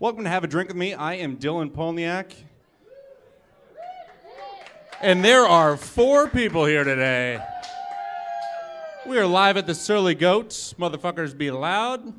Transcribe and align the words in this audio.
Welcome 0.00 0.22
to 0.22 0.30
Have 0.30 0.44
a 0.44 0.46
Drink 0.46 0.68
with 0.68 0.76
Me. 0.76 0.94
I 0.94 1.14
am 1.14 1.38
Dylan 1.38 1.72
Polniak. 1.72 2.32
And 5.00 5.24
there 5.24 5.44
are 5.44 5.76
four 5.76 6.28
people 6.28 6.64
here 6.66 6.84
today. 6.84 7.44
We 9.08 9.18
are 9.18 9.26
live 9.26 9.56
at 9.56 9.66
the 9.66 9.74
Surly 9.74 10.14
Goats. 10.14 10.72
Motherfuckers 10.74 11.36
be 11.36 11.50
loud. 11.50 12.12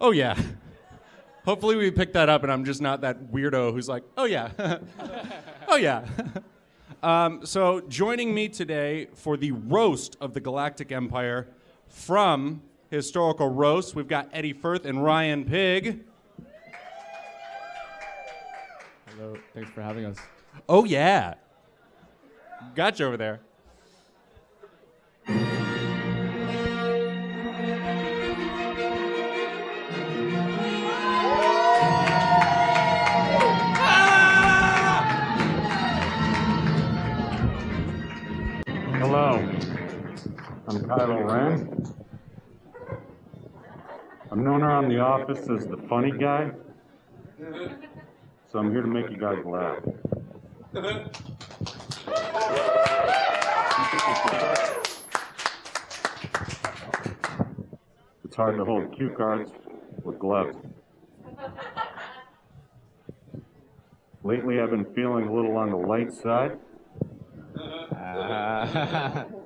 Oh, 0.00 0.12
yeah. 0.12 0.40
Hopefully, 1.44 1.74
we 1.74 1.90
picked 1.90 2.12
that 2.12 2.28
up 2.28 2.44
and 2.44 2.52
I'm 2.52 2.64
just 2.64 2.80
not 2.80 3.00
that 3.00 3.32
weirdo 3.32 3.72
who's 3.72 3.88
like, 3.88 4.04
oh, 4.16 4.24
yeah. 4.24 4.52
oh, 5.66 5.74
yeah. 5.74 6.06
um, 7.02 7.44
so, 7.44 7.80
joining 7.80 8.32
me 8.32 8.48
today 8.48 9.08
for 9.14 9.36
the 9.36 9.50
roast 9.50 10.16
of 10.20 10.32
the 10.32 10.40
Galactic 10.40 10.92
Empire 10.92 11.48
from 11.88 12.62
Historical 12.90 13.48
Roast, 13.48 13.94
we've 13.94 14.08
got 14.08 14.28
Eddie 14.32 14.52
Furth 14.52 14.84
and 14.84 15.04
Ryan 15.04 15.44
Pigg. 15.44 16.00
Hello, 19.06 19.36
thanks 19.54 19.70
for 19.70 19.80
having 19.80 20.04
us. 20.06 20.18
Oh, 20.68 20.84
yeah. 20.84 21.34
Got 22.74 22.98
you 22.98 23.06
over 23.06 23.16
there. 23.16 23.40
Hello, 38.98 39.38
I'm 40.66 40.80
Kylo 40.82 41.30
Ren. 41.30 41.94
I'm 44.32 44.44
known 44.44 44.62
around 44.62 44.88
the 44.88 45.00
office 45.00 45.40
as 45.48 45.66
the 45.66 45.76
funny 45.88 46.12
guy, 46.12 46.52
so 48.52 48.60
I'm 48.60 48.70
here 48.70 48.82
to 48.82 48.86
make 48.86 49.10
you 49.10 49.16
guys 49.16 49.44
laugh. 49.44 49.82
It's 58.24 58.36
hard 58.36 58.56
to 58.58 58.64
hold 58.64 58.94
cue 58.96 59.10
cards 59.16 59.50
with 60.04 60.20
gloves. 60.20 60.56
Lately, 64.22 64.60
I've 64.60 64.70
been 64.70 64.84
feeling 64.94 65.26
a 65.26 65.32
little 65.32 65.56
on 65.56 65.70
the 65.70 65.76
light 65.76 66.12
side. 66.12 66.56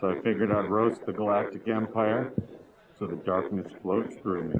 So 0.00 0.10
I 0.10 0.14
figured 0.16 0.50
I'd 0.50 0.68
roast 0.68 1.06
the 1.06 1.12
Galactic 1.12 1.68
Empire 1.68 2.32
so 3.02 3.08
the 3.08 3.16
darkness 3.24 3.66
floats 3.82 4.14
through 4.22 4.44
me. 4.44 4.54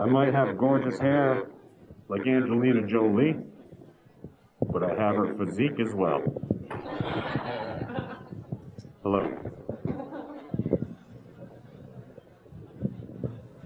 I 0.00 0.06
might 0.06 0.34
have 0.34 0.58
gorgeous 0.58 0.98
hair 0.98 1.44
like 2.08 2.26
Angelina 2.26 2.88
Jolie, 2.88 3.36
but 4.72 4.82
I 4.82 4.88
have 5.00 5.14
her 5.14 5.32
physique 5.36 5.78
as 5.78 5.94
well. 5.94 6.22
Hello. 9.04 9.30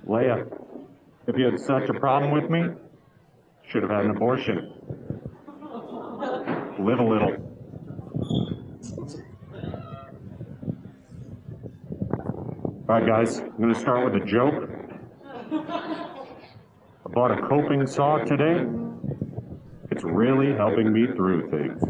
Leia, 0.07 0.47
if 1.27 1.39
you 1.39 1.47
had 1.47 1.59
such 1.59 1.89
a 1.89 1.99
problem 1.99 2.33
with 2.33 2.51
me, 2.51 2.65
should 3.71 3.83
have 3.83 3.91
had 3.91 4.05
an 4.05 4.11
abortion. 4.11 4.76
Live 6.87 7.01
a 7.01 7.03
little. 7.03 7.33
All 12.78 12.84
right, 12.87 13.05
guys, 13.05 13.41
I'm 13.41 13.56
going 13.56 13.75
to 13.75 13.81
start 13.81 14.05
with 14.05 14.22
a 14.22 14.25
joke. 14.25 14.71
I 15.50 17.09
bought 17.11 17.37
a 17.37 17.43
coping 17.49 17.88
saw 17.88 18.19
today. 18.19 18.65
It's 19.91 20.05
really 20.05 20.53
helping 20.53 20.93
me 20.93 21.09
through 21.09 21.50
things. 21.50 21.83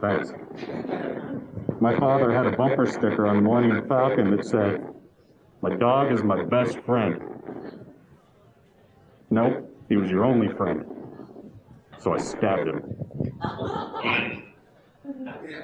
Thanks. 0.00 0.32
My 1.80 1.98
father 1.98 2.32
had 2.32 2.46
a 2.46 2.56
bumper 2.56 2.86
sticker 2.86 3.26
on 3.26 3.36
the 3.36 3.42
Millennium 3.42 3.88
Falcon 3.88 4.36
that 4.36 4.44
said, 4.44 4.87
My 5.60 5.74
dog 5.74 6.12
is 6.12 6.22
my 6.22 6.44
best 6.44 6.78
friend. 6.80 7.20
Nope, 9.30 9.68
he 9.88 9.96
was 9.96 10.10
your 10.10 10.24
only 10.24 10.48
friend. 10.54 10.84
So 11.98 12.14
I 12.14 12.18
stabbed 12.18 12.68
him. 12.68 12.82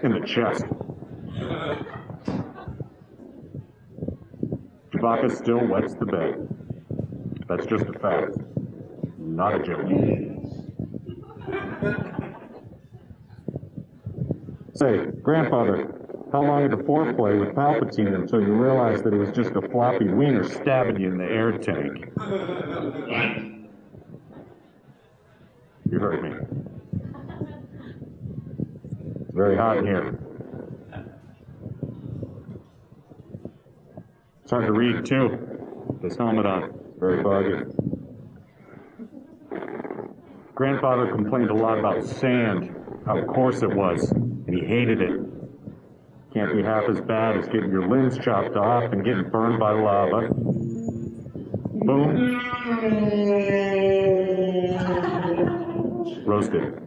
In 0.03 0.11
the 0.13 0.27
chest. 0.27 0.65
Chewbacca 4.93 5.31
still 5.37 5.67
wets 5.67 5.95
the 5.95 6.07
bed. 6.07 6.49
That's 7.49 7.67
just 7.67 7.85
a 7.85 7.99
fact. 7.99 8.37
Not 9.19 9.55
a 9.55 9.63
joke. 9.63 9.87
Say, 14.75 15.07
grandfather, 15.23 15.94
how 16.35 16.43
long 16.43 16.69
did 16.69 16.77
the 16.77 16.83
foreplay 16.83 17.39
with 17.39 17.55
Palpatine 17.55 18.13
until 18.13 18.41
you 18.41 18.53
realized 18.55 19.05
that 19.05 19.15
it 19.15 19.19
was 19.19 19.31
just 19.31 19.53
a 19.53 19.61
floppy 19.69 20.09
wiener 20.09 20.43
stabbing 20.43 21.01
you 21.01 21.07
in 21.07 21.17
the 21.17 21.25
air 21.25 21.53
tank? 21.57 22.07
You 25.89 26.01
heard 26.01 26.25
me. 26.25 26.31
It's 29.21 29.33
very 29.33 29.57
hot 29.57 29.77
in 29.77 29.87
here. 29.87 30.19
It's 34.43 34.51
hard 34.51 34.67
to 34.67 34.73
read, 34.73 35.07
too. 35.07 35.39
This 36.03 36.17
helmet 36.17 36.47
on. 36.47 36.77
Very 36.99 37.23
foggy. 37.23 37.63
Grandfather 40.57 41.13
complained 41.13 41.51
a 41.51 41.55
lot 41.55 41.79
about 41.79 42.05
sand, 42.05 42.75
how 43.07 43.23
coarse 43.23 43.63
it 43.63 43.73
was, 43.73 44.11
and 44.11 44.53
he 44.53 44.67
hated 44.67 45.01
it. 45.01 45.24
Be 46.55 46.63
half 46.63 46.89
as 46.89 47.01
bad 47.01 47.37
as 47.37 47.47
getting 47.49 47.73
your 47.73 47.89
limbs 47.89 48.17
chopped 48.19 48.55
off 48.55 48.93
and 48.93 49.05
getting 49.05 49.29
burned 49.29 49.59
by 49.59 49.73
lava. 49.73 50.29
Boom. 51.85 52.41
Roasted. 56.25 56.79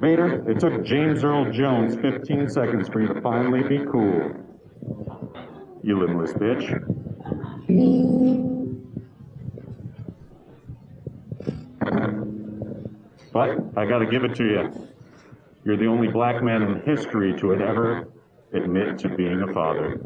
Vader, 0.00 0.48
it 0.48 0.60
took 0.60 0.84
James 0.84 1.24
Earl 1.24 1.50
Jones 1.50 1.96
15 1.96 2.48
seconds 2.50 2.88
for 2.88 3.00
you 3.00 3.08
to 3.12 3.20
finally 3.20 3.64
be 3.64 3.84
cool. 3.90 4.30
You 5.82 5.98
limbless 5.98 6.32
bitch. 6.34 6.70
But 13.32 13.58
I 13.76 13.86
gotta 13.86 14.06
give 14.06 14.22
it 14.22 14.36
to 14.36 14.44
you. 14.44 14.89
You're 15.64 15.76
the 15.76 15.86
only 15.86 16.08
black 16.08 16.42
man 16.42 16.62
in 16.62 16.80
history 16.82 17.38
to 17.38 17.52
ever 17.52 18.08
admit 18.52 18.98
to 19.00 19.08
being 19.10 19.42
a 19.42 19.52
father. 19.52 19.96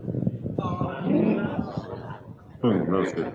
Boom, 2.60 2.86
roasted. 2.86 3.32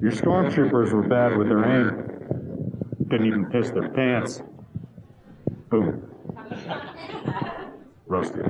Your 0.00 0.12
stormtroopers 0.12 0.92
were 0.92 1.06
bad 1.06 1.36
with 1.38 1.48
their 1.48 1.64
aim. 1.64 3.08
Couldn't 3.08 3.26
even 3.26 3.46
piss 3.46 3.70
their 3.70 3.88
pants. 3.90 4.42
Boom. 5.70 6.02
Roasted. 8.06 8.46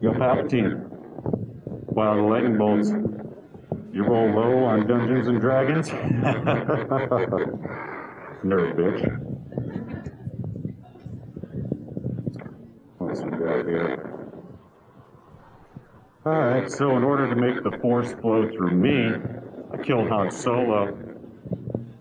Yo, 0.00 0.12
Palpatine. 0.12 0.88
Wow, 1.88 2.16
the 2.16 2.22
lightning 2.22 2.58
bolts. 2.58 2.90
You 3.92 4.04
roll 4.04 4.30
low 4.30 4.64
on 4.64 4.86
Dungeons 4.86 5.28
and 5.28 5.38
Dragons? 5.38 5.90
Nerd 8.42 8.74
bitch. 8.74 9.02
What's 12.96 13.20
we 13.20 13.30
got 13.32 13.66
here? 13.66 14.08
Alright, 16.24 16.70
so 16.70 16.96
in 16.96 17.04
order 17.04 17.28
to 17.28 17.36
make 17.36 17.62
the 17.62 17.76
Force 17.82 18.12
flow 18.14 18.48
through 18.48 18.70
me, 18.70 19.12
I 19.74 19.82
killed 19.82 20.08
Han 20.08 20.30
Solo. 20.30 20.96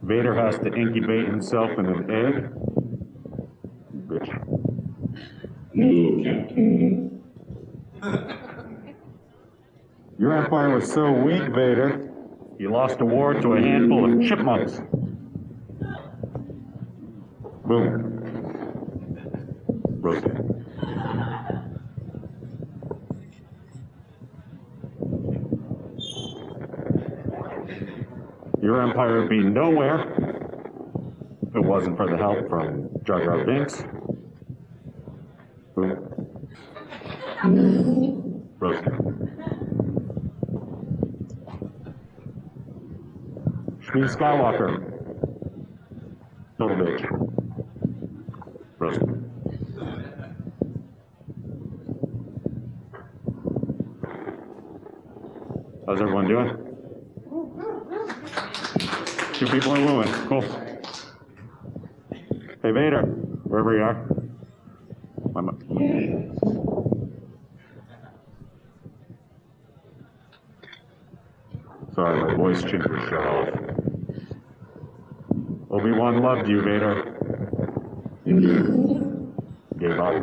Vader 0.04 0.34
has 0.34 0.60
to 0.60 0.74
incubate 0.74 1.28
himself 1.28 1.72
in 1.78 1.88
an 1.88 2.10
egg. 2.10 2.50
Bitch. 4.08 4.62
Your 10.52 10.60
empire 10.60 10.76
was 10.76 10.92
so 10.92 11.10
weak, 11.14 11.44
Vader, 11.44 12.12
you 12.60 12.70
lost 12.72 13.00
a 13.00 13.06
war 13.06 13.34
to 13.34 13.54
a 13.54 13.62
handful 13.62 14.04
of 14.04 14.28
chipmunks. 14.28 14.82
Boom. 17.64 18.20
Roasted. 20.02 20.66
Your 28.62 28.82
empire 28.82 29.22
would 29.22 29.30
be 29.30 29.40
nowhere 29.40 30.02
if 31.48 31.56
it 31.56 31.64
wasn't 31.64 31.96
for 31.96 32.10
the 32.10 32.18
help 32.18 32.50
from 32.50 32.90
Jar 33.06 33.24
Jar 33.24 33.46
Binks. 33.46 33.86
Boom. 35.78 36.10
Roasted. 38.60 39.22
Shmi 43.92 44.08
Skywalker. 44.08 44.72
Total 46.58 46.78
bitch. 46.78 47.04
How's 55.86 56.02
everyone 56.02 56.28
doing? 56.30 56.58
Two 59.34 59.48
people 59.48 59.74
are 59.74 59.86
wooing. 59.86 60.08
Cool. 60.28 60.42
Hey 62.64 62.72
Vader, 62.72 63.02
wherever 63.44 63.76
you 63.76 63.84
are. 63.84 63.98
I'm 65.36 65.50
Sorry, 71.94 72.24
my 72.24 72.36
voice 72.36 72.64
ginger 72.64 73.06
shut 73.10 73.28
off. 73.28 73.61
Obi-Wan 75.82 76.22
loved 76.22 76.48
you, 76.48 76.62
Vader. 76.62 77.18
Gave 79.80 80.00
up. 80.00 80.14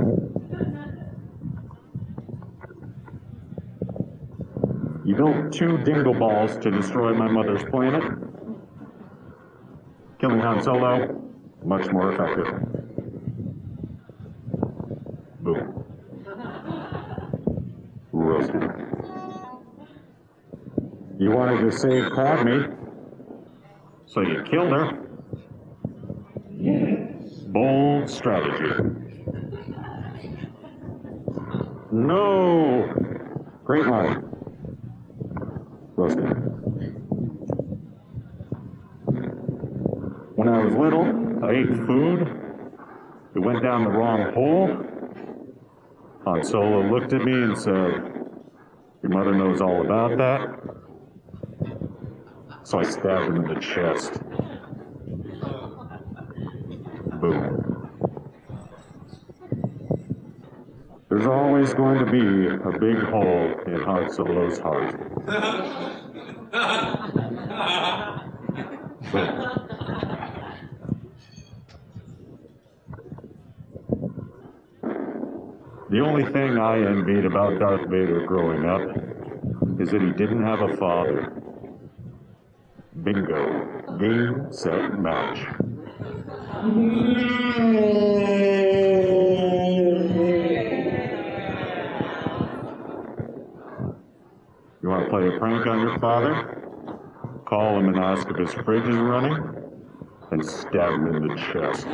You 5.04 5.16
built 5.16 5.52
two 5.52 5.78
dingle 5.78 6.14
balls 6.14 6.56
to 6.58 6.70
destroy 6.70 7.12
my 7.12 7.26
mother's 7.26 7.64
planet. 7.70 8.04
Killing 10.20 10.38
Han 10.38 10.62
Solo, 10.62 11.20
much 11.64 11.90
more 11.90 12.12
effective. 12.12 12.46
Boom. 15.40 15.84
Roasted. 18.12 18.70
You 21.18 21.32
wanted 21.32 21.68
to 21.68 21.76
save 21.76 22.12
Padme, 22.12 22.74
so 24.06 24.20
you 24.20 24.44
killed 24.44 24.70
her. 24.70 25.04
Bold 27.48 28.04
strategy. 28.18 28.74
No! 31.92 32.92
Great 33.64 33.86
line. 33.86 34.24
Roasted. 35.96 36.24
When 40.34 40.48
I 40.48 40.64
was 40.64 40.74
little, 40.74 41.44
I 41.44 41.50
ate 41.52 41.68
food. 41.86 42.28
It 43.36 43.38
went 43.38 43.62
down 43.62 43.84
the 43.84 43.90
wrong 43.90 44.32
hole. 44.34 44.84
Han 46.24 46.44
Solo 46.44 46.90
looked 46.90 47.12
at 47.12 47.22
me 47.24 47.32
and 47.32 47.56
said, 47.56 47.72
Your 49.02 49.12
mother 49.12 49.34
knows 49.34 49.60
all 49.60 49.84
about 49.84 50.18
that. 50.18 50.58
So 52.64 52.80
I 52.80 52.82
stabbed 52.82 53.34
him 53.34 53.44
in 53.44 53.54
the 53.54 53.60
chest. 53.60 54.20
Boom. 57.20 57.68
There's 61.08 61.26
always 61.26 61.67
going 61.78 62.04
to 62.04 62.10
be 62.10 62.48
a 62.48 62.78
big 62.80 62.98
hole 63.04 63.54
in 63.68 63.80
Han 63.82 64.12
Solo's 64.12 64.58
heart. 64.58 64.98
The 75.88 76.00
only 76.00 76.24
thing 76.32 76.58
I 76.58 76.78
envied 76.78 77.24
about 77.24 77.60
Darth 77.60 77.88
Vader 77.88 78.26
growing 78.26 78.64
up 78.64 78.80
is 79.80 79.90
that 79.90 80.02
he 80.02 80.10
didn't 80.10 80.42
have 80.42 80.60
a 80.60 80.76
father. 80.76 81.32
Bingo. 83.04 83.96
Game, 84.00 84.48
set, 84.50 84.98
match. 84.98 85.46
Play 95.18 95.34
a 95.34 95.38
prank 95.38 95.66
on 95.66 95.80
your 95.80 95.98
father? 95.98 96.62
Call 97.46 97.78
him 97.78 97.88
and 97.88 97.98
ask 97.98 98.28
if 98.28 98.36
his 98.36 98.52
fridge 98.64 98.88
is 98.88 98.96
running, 98.96 99.36
and 100.30 100.44
stab 100.44 100.92
him 100.92 101.06
in 101.08 101.26
the 101.26 101.34
chest. 101.34 101.86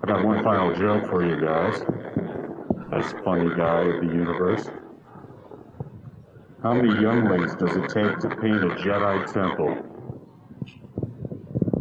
I 0.00 0.06
got 0.06 0.24
one 0.24 0.44
final 0.44 0.76
joke 0.76 1.08
for 1.10 1.26
you 1.26 1.40
guys. 1.44 1.82
As 2.92 3.12
funny 3.24 3.52
guy 3.56 3.80
of 3.80 4.00
the 4.00 4.06
universe. 4.14 4.68
How 6.62 6.74
many 6.74 7.00
younglings 7.00 7.56
does 7.56 7.76
it 7.76 7.88
take 7.88 8.18
to 8.20 8.28
paint 8.28 8.62
a 8.62 8.76
Jedi 8.78 9.32
temple? 9.32 9.74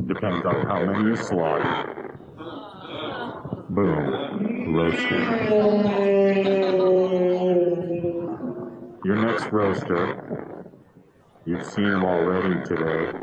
Depends 0.07 0.45
on 0.45 0.65
how 0.65 0.83
many 0.83 1.09
you 1.09 1.15
slaughter. 1.15 1.93
Boom. 3.69 4.73
Roasted. 4.73 6.16
Your 9.07 9.15
next 9.15 9.53
roaster, 9.53 10.69
you've 11.45 11.65
seen 11.65 11.85
him 11.85 12.03
already 12.03 12.61
today. 12.65 13.17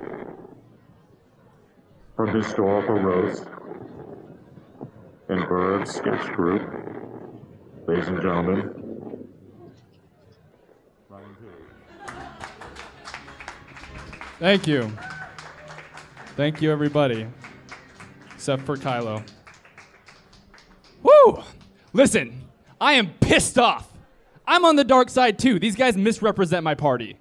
From 2.17 2.35
Historical 2.35 2.95
Roast 2.95 3.45
and 5.29 5.47
Bird 5.47 5.87
Sketch 5.87 6.33
Group, 6.33 6.63
ladies 7.87 8.09
and 8.09 8.23
gentlemen, 8.23 9.29
Thank 14.39 14.67
you. 14.67 14.91
Thank 16.35 16.63
you, 16.63 16.73
everybody. 16.73 17.27
Except 18.33 18.63
for 18.63 18.79
Kylo. 18.79 19.23
Woo! 21.03 21.43
Listen, 21.93 22.43
I 22.81 22.95
am 22.95 23.11
pissed 23.21 23.59
off. 23.59 23.94
I'm 24.47 24.65
on 24.65 24.77
the 24.77 24.85
dark 24.85 25.09
side 25.09 25.39
too. 25.39 25.59
These 25.59 25.77
guys 25.77 25.97
misrepresent 25.97 26.65
my 26.65 26.75
party. 26.75 27.17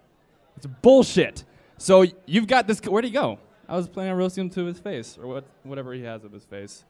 It's 0.57 0.65
bullshit. 0.65 1.43
So 1.77 2.05
you've 2.25 2.47
got 2.47 2.67
this. 2.67 2.79
Where'd 2.79 3.05
he 3.05 3.11
go? 3.11 3.39
I 3.67 3.75
was 3.75 3.87
planning 3.87 4.11
on 4.11 4.17
roasting 4.17 4.45
him 4.45 4.49
to 4.51 4.65
his 4.65 4.79
face, 4.79 5.17
or 5.17 5.27
what, 5.27 5.45
whatever 5.63 5.93
he 5.93 6.03
has 6.03 6.23
of 6.23 6.31
his 6.31 6.43
face. 6.43 6.83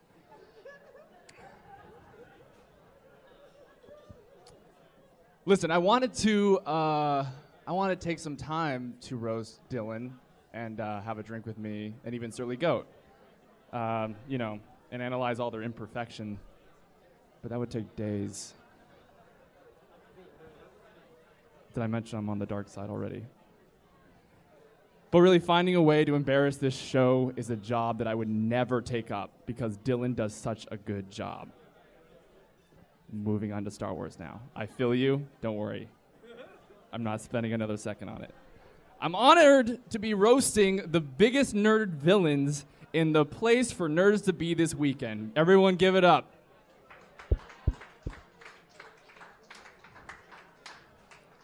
Listen, 5.46 5.72
I 5.72 5.78
wanted 5.78 6.14
to. 6.16 6.60
Uh, 6.60 7.26
I 7.66 7.72
want 7.72 7.98
to 7.98 8.08
take 8.08 8.20
some 8.20 8.36
time 8.36 8.96
to 9.02 9.16
roast 9.16 9.60
Dylan 9.70 10.12
and 10.54 10.80
uh, 10.80 11.02
have 11.02 11.18
a 11.18 11.24
drink 11.24 11.46
with 11.46 11.58
me, 11.58 11.94
and 12.06 12.14
even 12.16 12.32
Surly 12.32 12.56
Goat. 12.56 12.88
Um, 13.72 14.16
you 14.28 14.38
know, 14.38 14.60
and 14.92 15.02
analyze 15.02 15.40
all 15.40 15.52
their 15.52 15.64
imperfection. 15.64 16.40
But 17.42 17.52
that 17.52 17.60
would 17.60 17.72
take 17.72 17.96
days. 17.96 18.54
Did 21.74 21.84
I 21.84 21.88
mention 21.88 22.20
I'm 22.20 22.30
on 22.30 22.40
the 22.40 22.46
dark 22.46 22.68
side 22.68 22.90
already? 22.90 23.26
But 25.12 25.22
really, 25.22 25.40
finding 25.40 25.76
a 25.76 25.82
way 25.82 26.06
to 26.06 26.16
embarrass 26.16 26.58
this 26.58 26.76
show 26.76 27.34
is 27.36 27.50
a 27.50 27.56
job 27.56 28.00
that 28.00 28.08
I 28.08 28.16
would 28.16 28.28
never 28.28 28.82
take 28.82 29.12
up 29.12 29.32
because 29.46 29.78
Dylan 29.78 30.16
does 30.16 30.34
such 30.34 30.66
a 30.72 30.78
good 30.78 31.12
job. 31.12 31.50
Moving 33.12 33.54
on 33.54 33.64
to 33.66 33.72
Star 33.72 33.94
Wars 33.94 34.18
now. 34.20 34.42
I 34.56 34.66
feel 34.66 34.96
you. 34.96 35.28
Don't 35.42 35.56
worry. 35.56 35.88
I'm 36.92 37.04
not 37.04 37.22
spending 37.22 37.54
another 37.54 37.78
second 37.78 38.10
on 38.10 38.24
it. 38.24 38.34
I'm 39.00 39.14
honored 39.16 39.80
to 39.92 40.00
be 40.00 40.14
roasting 40.14 40.78
the 40.92 41.02
biggest 41.02 41.54
nerd 41.54 41.90
villains 41.90 42.66
in 42.92 43.12
the 43.12 43.26
place 43.26 43.72
for 43.72 43.90
nerds 43.90 44.24
to 44.26 44.34
be 44.34 44.54
this 44.54 44.74
weekend. 44.74 45.34
Everyone, 45.36 45.76
give 45.76 45.96
it 45.96 46.04
up. 46.04 46.32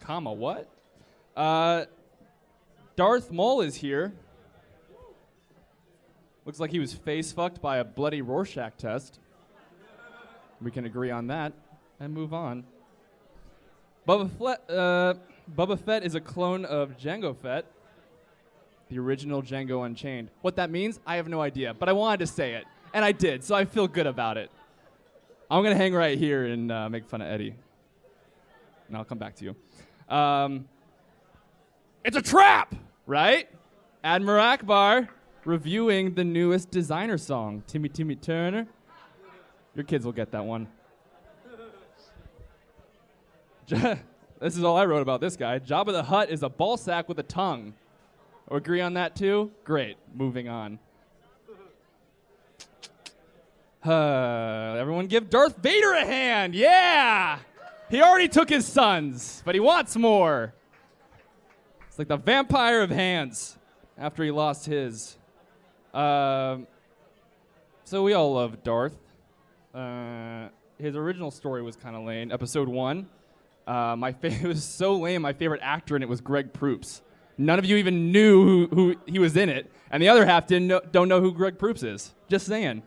Comma, 0.09 0.33
what? 0.33 0.67
Uh, 1.37 1.85
Darth 2.95 3.31
Maul 3.31 3.61
is 3.61 3.75
here. 3.75 4.11
Looks 6.45 6.59
like 6.59 6.71
he 6.71 6.79
was 6.79 6.95
face 6.95 7.31
fucked 7.31 7.61
by 7.61 7.77
a 7.77 7.83
bloody 7.83 8.23
Rorschach 8.23 8.75
test. 8.75 9.19
We 10.63 10.71
can 10.71 10.85
agree 10.85 11.11
on 11.11 11.27
that 11.27 11.53
and 11.99 12.11
move 12.11 12.33
on. 12.33 12.63
Bubba 14.07 14.57
uh, 14.67 15.13
Boba 15.55 15.79
Fett 15.79 16.03
is 16.03 16.15
a 16.15 16.19
clone 16.19 16.65
of 16.65 16.97
Jango 16.97 17.37
Fett. 17.37 17.65
the 18.89 18.97
original 18.97 19.43
Django 19.43 19.85
Unchained. 19.85 20.31
What 20.41 20.55
that 20.55 20.71
means, 20.71 20.99
I 21.05 21.17
have 21.17 21.27
no 21.27 21.39
idea, 21.39 21.75
but 21.75 21.87
I 21.87 21.91
wanted 21.91 22.21
to 22.21 22.25
say 22.25 22.55
it, 22.55 22.65
and 22.95 23.05
I 23.05 23.11
did, 23.11 23.43
so 23.43 23.53
I 23.53 23.65
feel 23.65 23.87
good 23.87 24.07
about 24.07 24.37
it. 24.37 24.49
I'm 25.51 25.61
gonna 25.61 25.75
hang 25.75 25.93
right 25.93 26.17
here 26.17 26.45
and 26.45 26.71
uh, 26.71 26.89
make 26.89 27.05
fun 27.05 27.21
of 27.21 27.27
Eddie, 27.27 27.53
and 28.87 28.97
I'll 28.97 29.05
come 29.05 29.19
back 29.19 29.35
to 29.35 29.45
you. 29.45 29.55
Um, 30.09 30.67
it's 32.03 32.17
a 32.17 32.21
trap, 32.21 32.73
right? 33.05 33.47
Admiral 34.03 34.43
Ackbar 34.43 35.09
reviewing 35.45 36.13
the 36.13 36.23
newest 36.23 36.71
Desiigner 36.71 37.19
song, 37.19 37.63
Timmy 37.67 37.89
Timmy 37.89 38.15
Turner. 38.15 38.67
Your 39.75 39.83
kids 39.83 40.05
will 40.05 40.13
get 40.13 40.31
that 40.31 40.43
one. 40.43 40.67
this 43.67 44.57
is 44.57 44.63
all 44.63 44.77
I 44.77 44.85
wrote 44.85 45.01
about 45.01 45.21
this 45.21 45.35
guy. 45.35 45.59
Jabba 45.59 45.91
the 45.91 46.01
Hutt 46.01 46.31
is 46.31 46.41
a 46.41 46.49
ball 46.49 46.75
sack 46.75 47.07
with 47.07 47.19
a 47.19 47.23
tongue. 47.23 47.73
Agree 48.49 48.81
on 48.81 48.95
that 48.95 49.15
too? 49.15 49.51
Great. 49.63 49.97
Moving 50.13 50.49
on. 50.49 50.79
Uh, 53.81 54.75
everyone 54.77 55.07
give 55.07 55.29
Darth 55.29 55.55
Vader 55.55 55.93
a 55.93 56.05
hand. 56.05 56.53
Yeah! 56.53 57.39
He 57.89 58.03
already 58.03 58.27
took 58.27 58.49
his 58.49 58.67
sons, 58.67 59.41
but 59.45 59.55
he 59.55 59.59
wants 59.59 59.95
more. 59.95 60.53
It's 61.87 61.97
like 61.97 62.07
the 62.07 62.17
vampire 62.17 62.81
of 62.81 62.91
hands 62.91 63.57
after 63.97 64.23
he 64.23 64.29
lost 64.29 64.67
his. 64.67 65.17
Um, 65.93 66.67
so 67.85 68.03
we 68.03 68.13
all 68.13 68.33
love 68.33 68.63
Darth. 68.63 68.95
Uh, 69.73 70.49
his 70.77 70.95
original 70.95 71.31
story 71.31 71.63
was 71.63 71.75
kind 71.75 71.95
of 71.95 72.03
lame. 72.03 72.31
Episode 72.31 72.69
one, 72.69 73.09
uh, 73.65 73.95
my 73.95 74.11
fa- 74.13 74.27
it 74.43 74.43
was 74.43 74.63
so 74.63 74.95
lame. 74.95 75.23
My 75.23 75.33
favorite 75.33 75.61
actor 75.63 75.95
in 75.95 76.03
it 76.03 76.09
was 76.09 76.21
Greg 76.21 76.53
Proops. 76.53 77.01
None 77.39 77.57
of 77.57 77.65
you 77.65 77.77
even 77.77 78.11
knew 78.11 78.43
who, 78.43 78.67
who 78.75 78.95
he 79.07 79.17
was 79.17 79.35
in 79.35 79.49
it, 79.49 79.71
and 79.89 80.03
the 80.03 80.09
other 80.09 80.25
half 80.25 80.45
didn't 80.45 80.67
know, 80.67 80.81
don't 80.91 81.07
know 81.07 81.21
who 81.21 81.33
Greg 81.33 81.57
Proops 81.57 81.81
is. 81.81 82.13
Just 82.27 82.45
saying. 82.45 82.83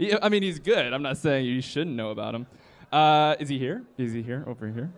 Yeah, 0.00 0.16
I 0.22 0.30
mean, 0.30 0.42
he's 0.42 0.58
good. 0.58 0.94
I'm 0.94 1.02
not 1.02 1.18
saying 1.18 1.44
you 1.44 1.60
shouldn't 1.60 1.94
know 1.94 2.08
about 2.08 2.34
him. 2.34 2.46
Uh, 2.90 3.36
is 3.38 3.50
he 3.50 3.58
here? 3.58 3.84
Is 3.98 4.14
he 4.14 4.22
here? 4.22 4.42
Over 4.46 4.66
here. 4.66 4.90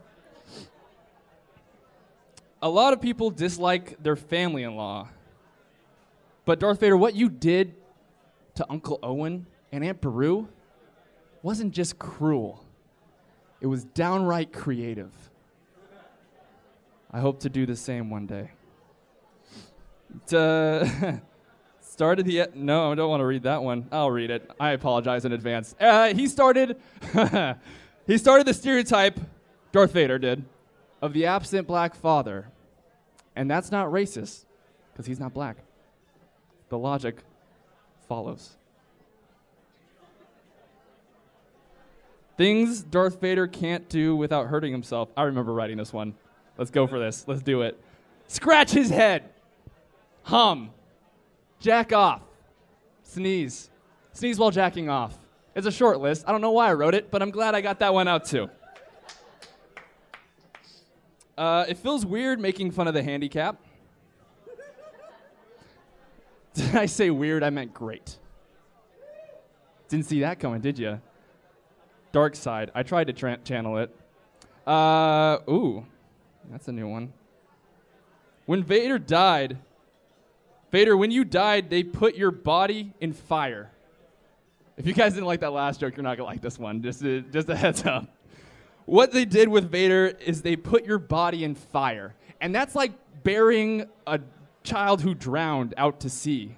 A 2.62 2.68
lot 2.68 2.92
of 2.92 3.00
people 3.00 3.28
dislike 3.28 4.00
their 4.00 4.14
family-in-law. 4.14 5.09
But 6.44 6.61
Darth 6.61 6.78
Vader, 6.78 6.97
what 6.97 7.16
you 7.16 7.28
did 7.28 7.75
to 8.54 8.64
Uncle 8.71 9.00
Owen 9.02 9.47
and 9.73 9.82
Aunt 9.82 10.00
Beru 10.00 10.47
wasn't 11.42 11.75
just 11.75 11.99
cruel. 11.99 12.64
It 13.61 13.66
was 13.66 13.82
downright 13.82 14.52
creative. 14.52 15.11
I 17.11 17.18
hope 17.18 17.40
to 17.40 17.49
do 17.49 17.66
the 17.66 17.75
same 17.75 18.09
one 18.09 18.26
day. 18.26 18.52
Uh, 20.32 21.18
started 21.92 22.25
the 22.25 22.46
no, 22.54 22.90
I 22.90 22.94
don't 22.94 23.11
want 23.11 23.20
to 23.20 23.26
read 23.26 23.42
that 23.42 23.62
one. 23.62 23.87
I'll 23.92 24.11
read 24.11 24.30
it. 24.30 24.50
I 24.58 24.70
apologize 24.70 25.26
in 25.26 25.32
advance. 25.32 25.75
Uh, 25.78 26.14
he 26.14 26.26
started 26.26 26.76
he 28.06 28.18
started 28.18 28.46
the 28.46 28.54
stereotype 28.54 29.20
Darth 29.72 29.92
Vader 29.92 30.18
did 30.18 30.44
of 31.02 31.12
the 31.12 31.26
absent 31.26 31.66
black 31.66 31.94
father, 31.94 32.49
and 33.37 33.50
that's 33.50 33.70
not 33.70 33.88
racist 33.88 34.46
because 34.92 35.04
he's 35.04 35.20
not 35.20 35.34
black. 35.34 35.58
The 36.70 36.78
logic 36.78 37.16
follows. 38.08 38.56
Things 42.38 42.82
Darth 42.82 43.20
Vader 43.20 43.46
can't 43.46 43.87
do 43.90 44.16
without 44.16 44.46
hurting 44.46 44.72
himself. 44.72 45.11
I 45.14 45.25
remember 45.25 45.52
writing 45.52 45.76
this 45.76 45.92
one. 45.92 46.14
Let's 46.56 46.70
go 46.70 46.87
for 46.87 46.99
this. 46.99 47.25
Let's 47.28 47.42
do 47.42 47.61
it. 47.61 47.78
Scratch 48.28 48.70
his 48.70 48.88
head. 48.88 49.28
Hum. 50.22 50.70
Jack 51.62 51.92
off. 51.92 52.23
Sneeze. 53.04 53.71
Sneeze 54.12 54.37
while 54.37 54.50
jacking 54.50 54.88
off. 54.88 55.16
It's 55.54 55.66
a 55.66 55.71
short 55.71 56.00
list. 56.00 56.25
I 56.26 56.33
don't 56.33 56.40
know 56.40 56.50
why 56.50 56.69
I 56.69 56.73
wrote 56.73 56.92
it, 56.92 57.12
but 57.12 57.23
I'm 57.23 57.31
glad 57.31 57.54
I 57.54 57.61
got 57.61 57.78
that 57.78 57.95
one 57.95 58.09
out 58.09 58.25
too. 58.25 58.50
Uh, 61.38 61.64
it 61.69 61.78
feels 61.78 62.04
weird 62.04 62.40
making 62.40 62.73
fun 62.73 62.88
of 62.88 62.95
the 62.95 63.02
handicap. 63.02 63.61
Did 66.54 66.75
I 66.75 66.87
say 66.87 67.11
weird? 67.11 67.45
I 67.45 67.50
meant 67.50 67.73
great. 67.73 68.19
Didn't 69.88 70.07
see 70.07 70.21
that 70.21 70.40
coming, 70.40 70.61
did 70.61 70.78
you? 70.78 71.00
Dark 72.12 72.35
side. 72.35 72.71
I 72.75 72.83
tried 72.83 73.09
to 73.09 73.12
tra- 73.12 73.38
channel 73.45 73.78
it. 73.78 73.95
Uh, 74.66 75.38
ooh, 75.49 75.85
that's 76.50 76.69
a 76.69 76.73
new 76.73 76.88
one. 76.88 77.12
When 78.47 78.64
Vader 78.64 78.99
died, 78.99 79.59
Vader, 80.73 80.97
when 80.97 81.11
you 81.11 81.25
died, 81.25 81.69
they 81.69 81.83
put 81.85 82.17
your 82.17 82.31
body 82.31 82.95
in 82.99 83.12
fire. 83.12 83.71
If 84.79 84.87
you 84.87 84.95
guys 84.95 85.12
didn't 85.12 85.26
like 85.26 85.41
that 85.41 85.52
last 85.52 85.81
joke, 85.81 85.97
you're 85.97 86.02
not 86.02 86.17
gonna 86.17 86.29
like 86.29 86.41
this 86.41 86.59
one. 86.59 86.83
Just 86.83 87.02
a, 87.02 87.21
just 87.21 87.49
a 87.50 87.55
heads 87.55 87.85
up. 87.85 88.09
What 88.87 89.12
they 89.12 89.26
did 89.26 89.49
with 89.49 89.71
Vader 89.71 90.07
is 90.07 90.41
they 90.41 90.57
put 90.57 90.87
your 90.87 90.99
body 90.99 91.45
in 91.45 91.55
fire, 91.55 92.14
and 92.41 92.55
that's 92.55 92.75
like 92.75 92.93
burying 93.23 93.87
a 94.07 94.19
child 94.64 95.02
who 95.02 95.14
drowned 95.14 95.75
out 95.76 96.00
to 96.00 96.11
sea. 96.11 96.57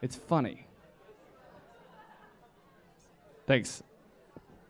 It's 0.00 0.14
funny. 0.14 0.66
Thanks. 3.48 3.82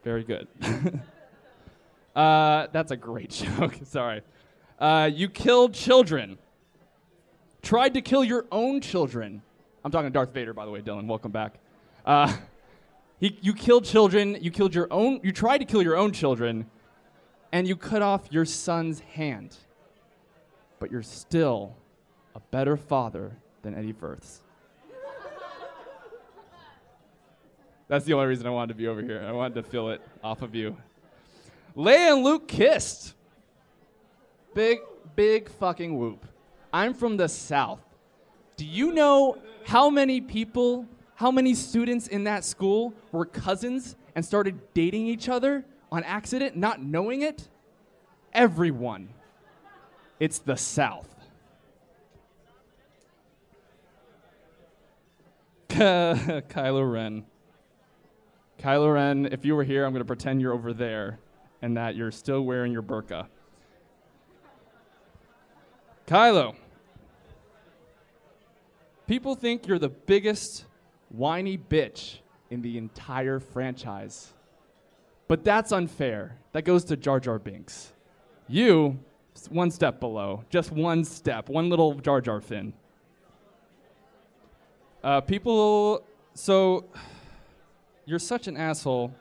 Very 0.03 0.25
good. 0.25 0.49
uh, 2.17 2.69
that's 2.73 2.91
a 2.91 2.97
great 2.97 3.31
joke. 3.59 3.79
Sorry. 3.85 4.23
Uh, 4.79 5.11
you 5.13 5.29
killed 5.29 5.75
children. 5.75 6.39
Tried 7.65 7.95
to 7.95 8.03
kill 8.03 8.23
your 8.23 8.45
own 8.53 8.83
children. 8.83 9.41
I'm 9.83 9.91
talking 9.91 10.07
to 10.07 10.13
Darth 10.13 10.35
Vader, 10.35 10.53
by 10.53 10.67
the 10.67 10.71
way, 10.71 10.83
Dylan. 10.83 11.07
Welcome 11.07 11.33
back. 11.33 11.55
Uh, 12.05 12.37
he, 13.19 13.39
you 13.41 13.55
killed 13.55 13.87
children. 13.87 14.37
You 14.39 14.51
killed 14.51 14.75
your 14.75 14.87
own. 14.91 15.19
You 15.23 15.33
tried 15.33 15.59
to 15.59 15.65
kill 15.65 15.83
your 15.83 15.97
own 15.97 16.13
children, 16.13 16.67
and 17.53 17.67
you 17.67 17.75
cut 17.75 18.03
off 18.03 18.27
your 18.31 18.45
son's 18.45 19.01
hand. 19.01 19.57
But 20.79 20.93
you're 20.93 21.03
still 21.03 21.75
a 22.35 22.41
better 22.51 22.77
father 22.77 23.33
than 23.63 23.75
Eddie 23.75 23.95
Furths. 23.95 24.43
That's 27.89 28.05
the 28.05 28.13
only 28.13 28.27
reason 28.27 28.47
I 28.47 28.51
wanted 28.51 28.75
to 28.75 28.79
be 28.79 28.89
over 28.89 29.01
here. 29.01 29.25
I 29.27 29.33
wanted 29.33 29.55
to 29.55 29.63
feel 29.63 29.89
it 29.89 30.03
off 30.23 30.43
of 30.43 30.55
you. 30.55 30.77
Leia 31.75 32.13
and 32.13 32.25
Luke 32.25 32.47
kissed. 32.47 33.15
Big, 34.53 34.81
big 35.17 35.49
fucking 35.49 35.99
whoop. 35.99 36.27
I'm 36.75 36.93
from 36.93 37.17
the 37.17 37.29
South. 37.29 37.79
Do 38.57 38.67
you 38.67 38.93
know 38.93 39.39
how 39.65 39.89
many 39.91 40.21
people, 40.21 40.89
how 41.15 41.31
many 41.31 41.55
students 41.55 42.09
in 42.09 42.25
that 42.25 42.45
school 42.45 42.93
were 43.13 43.25
cousins 43.25 43.95
and 44.17 44.25
started 44.25 44.59
dating 44.75 45.07
each 45.07 45.29
other 45.29 45.65
on 45.93 46.03
accident, 46.03 46.57
not 46.57 46.83
knowing 46.83 47.23
it? 47.23 47.49
Everyone. 48.33 49.09
It's 50.19 50.41
the 50.41 50.57
South. 50.57 51.09
Kylo 55.69 56.93
Ren. 56.93 57.25
Kylo 58.59 58.95
Ren, 58.95 59.29
if 59.31 59.45
you 59.45 59.55
were 59.55 59.63
here, 59.63 59.85
I'm 59.85 59.93
going 59.93 60.01
to 60.01 60.05
pretend 60.05 60.41
you're 60.41 60.53
over 60.53 60.73
there 60.73 61.21
and 61.63 61.77
that 61.77 61.95
you're 61.95 62.11
still 62.11 62.43
wearing 62.43 62.73
your 62.73 62.83
burqa. 62.83 63.29
Kylo, 66.09 66.57
people 69.07 69.35
think 69.35 69.67
you're 69.67 69.79
the 69.79 69.89
biggest 69.89 70.65
whiny 71.09 71.59
bitch 71.59 72.19
in 72.51 72.63
the 72.63 72.79
entire 72.79 73.41
franchise. 73.41 74.33
But 75.29 75.45
that's 75.45 75.73
unfair. 75.73 76.37
That 76.53 76.63
goes 76.63 76.85
to 76.85 76.97
Jar 76.97 77.21
Jar 77.21 77.39
Binks. 77.39 77.93
You, 78.47 78.99
one 79.49 79.71
step 79.71 80.01
below, 80.01 80.45
just 80.51 80.71
one 80.71 81.05
step, 81.05 81.49
one 81.49 81.71
little 81.71 81.95
Jar 81.95 82.21
Jar 82.21 82.41
fin. 82.41 82.73
Uh, 85.03 85.21
people, 85.21 86.05
so 86.35 86.85
you're 88.07 88.19
such 88.19 88.47
an 88.49 88.57
asshole. 88.57 89.15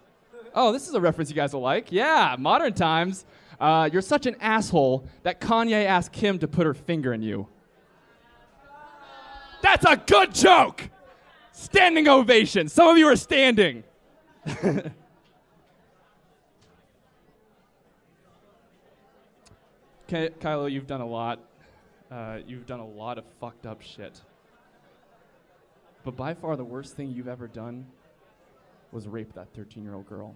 Oh, 0.56 0.72
this 0.72 0.88
is 0.88 0.94
a 0.94 1.02
reference 1.02 1.30
you 1.30 1.36
guys 1.36 1.54
will 1.54 1.62
like. 1.62 1.92
Yeah, 1.92 2.36
modern 2.38 2.74
times. 2.74 3.26
Uh, 3.60 3.90
you're 3.92 4.02
such 4.02 4.26
an 4.26 4.36
asshole 4.42 5.08
that 5.24 5.40
Kanye 5.40 5.86
asked 5.86 6.12
Kim 6.12 6.38
to 6.40 6.48
put 6.48 6.66
her 6.66 6.74
finger 6.74 7.14
in 7.14 7.22
you. 7.22 7.48
That's 9.74 9.86
a 9.86 9.98
good 10.06 10.36
joke! 10.36 10.88
Standing 11.52 12.08
ovation. 12.08 12.68
Some 12.68 12.90
of 12.90 12.98
you 13.00 13.08
are 13.08 13.16
standing. 13.16 13.84
Ky- 14.46 14.92
Kylo, 20.40 20.72
you've 20.72 20.86
done 20.86 21.02
a 21.02 21.08
lot. 21.08 21.40
Uh, 22.12 22.38
you've 22.46 22.68
done 22.68 22.82
a 22.82 22.86
lot 22.86 23.18
of 23.18 23.24
fucked 23.42 23.66
up 23.66 23.82
shit. 23.82 24.22
But 26.04 26.16
by 26.16 26.36
far 26.36 26.56
the 26.56 26.64
worst 26.64 26.96
thing 26.96 27.10
you've 27.10 27.28
ever 27.28 27.48
done 27.48 27.88
was 28.92 29.08
rape 29.08 29.34
that 29.34 29.48
13 29.56 29.84
year 29.84 29.96
old 29.96 30.08
girl. 30.08 30.36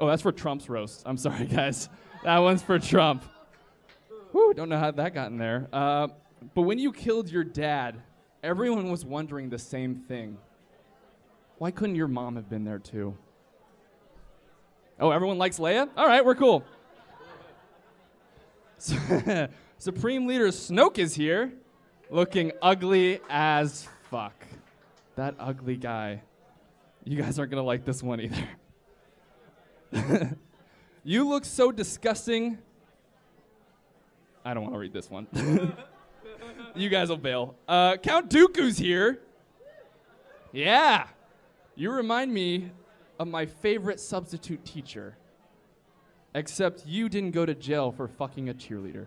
Oh, 0.00 0.08
that's 0.08 0.22
for 0.22 0.32
Trump's 0.32 0.68
roast. 0.68 1.04
I'm 1.06 1.16
sorry, 1.16 1.46
guys. 1.46 1.88
That 2.24 2.38
one's 2.38 2.62
for 2.62 2.80
Trump. 2.80 3.24
Whew, 4.32 4.54
don't 4.54 4.68
know 4.68 4.78
how 4.78 4.90
that 4.90 5.14
got 5.14 5.30
in 5.30 5.38
there. 5.38 5.68
Uh, 5.72 6.08
but 6.54 6.62
when 6.62 6.78
you 6.78 6.92
killed 6.92 7.30
your 7.30 7.44
dad, 7.44 8.02
everyone 8.42 8.90
was 8.90 9.04
wondering 9.04 9.48
the 9.48 9.58
same 9.58 9.96
thing. 9.96 10.38
Why 11.58 11.70
couldn't 11.70 11.96
your 11.96 12.08
mom 12.08 12.36
have 12.36 12.48
been 12.48 12.64
there 12.64 12.78
too? 12.78 13.16
Oh, 15.00 15.10
everyone 15.10 15.38
likes 15.38 15.58
Leia? 15.58 15.88
All 15.96 16.06
right, 16.06 16.24
we're 16.24 16.34
cool. 16.34 16.64
Supreme 19.78 20.26
Leader 20.26 20.48
Snoke 20.48 20.98
is 20.98 21.14
here, 21.14 21.52
looking 22.10 22.52
ugly 22.62 23.20
as 23.28 23.88
fuck. 24.10 24.34
That 25.16 25.34
ugly 25.38 25.76
guy. 25.76 26.22
You 27.04 27.20
guys 27.20 27.38
aren't 27.38 27.50
gonna 27.50 27.62
like 27.62 27.84
this 27.84 28.02
one 28.02 28.20
either. 28.20 28.48
you 31.04 31.28
look 31.28 31.44
so 31.44 31.72
disgusting. 31.72 32.58
I 34.44 34.54
don't 34.54 34.62
want 34.62 34.74
to 34.74 34.78
read 34.78 34.92
this 34.92 35.10
one. 35.10 35.26
you 36.80 36.88
guys 36.88 37.08
will 37.08 37.16
bail. 37.16 37.54
Uh, 37.66 37.96
Count 37.96 38.30
Dooku's 38.30 38.78
here. 38.78 39.20
Yeah. 40.52 41.06
You 41.74 41.90
remind 41.92 42.32
me 42.32 42.70
of 43.18 43.28
my 43.28 43.46
favorite 43.46 44.00
substitute 44.00 44.64
teacher. 44.64 45.16
Except 46.34 46.86
you 46.86 47.08
didn't 47.08 47.32
go 47.32 47.46
to 47.46 47.54
jail 47.54 47.90
for 47.90 48.06
fucking 48.06 48.48
a 48.48 48.54
cheerleader. 48.54 49.06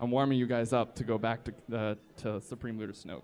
I'm 0.00 0.10
warming 0.10 0.38
you 0.38 0.46
guys 0.46 0.72
up 0.72 0.96
to 0.96 1.04
go 1.04 1.16
back 1.16 1.44
to, 1.44 1.76
uh, 1.76 1.94
to 2.18 2.40
Supreme 2.40 2.76
Leader 2.78 2.92
Snoke. 2.92 3.22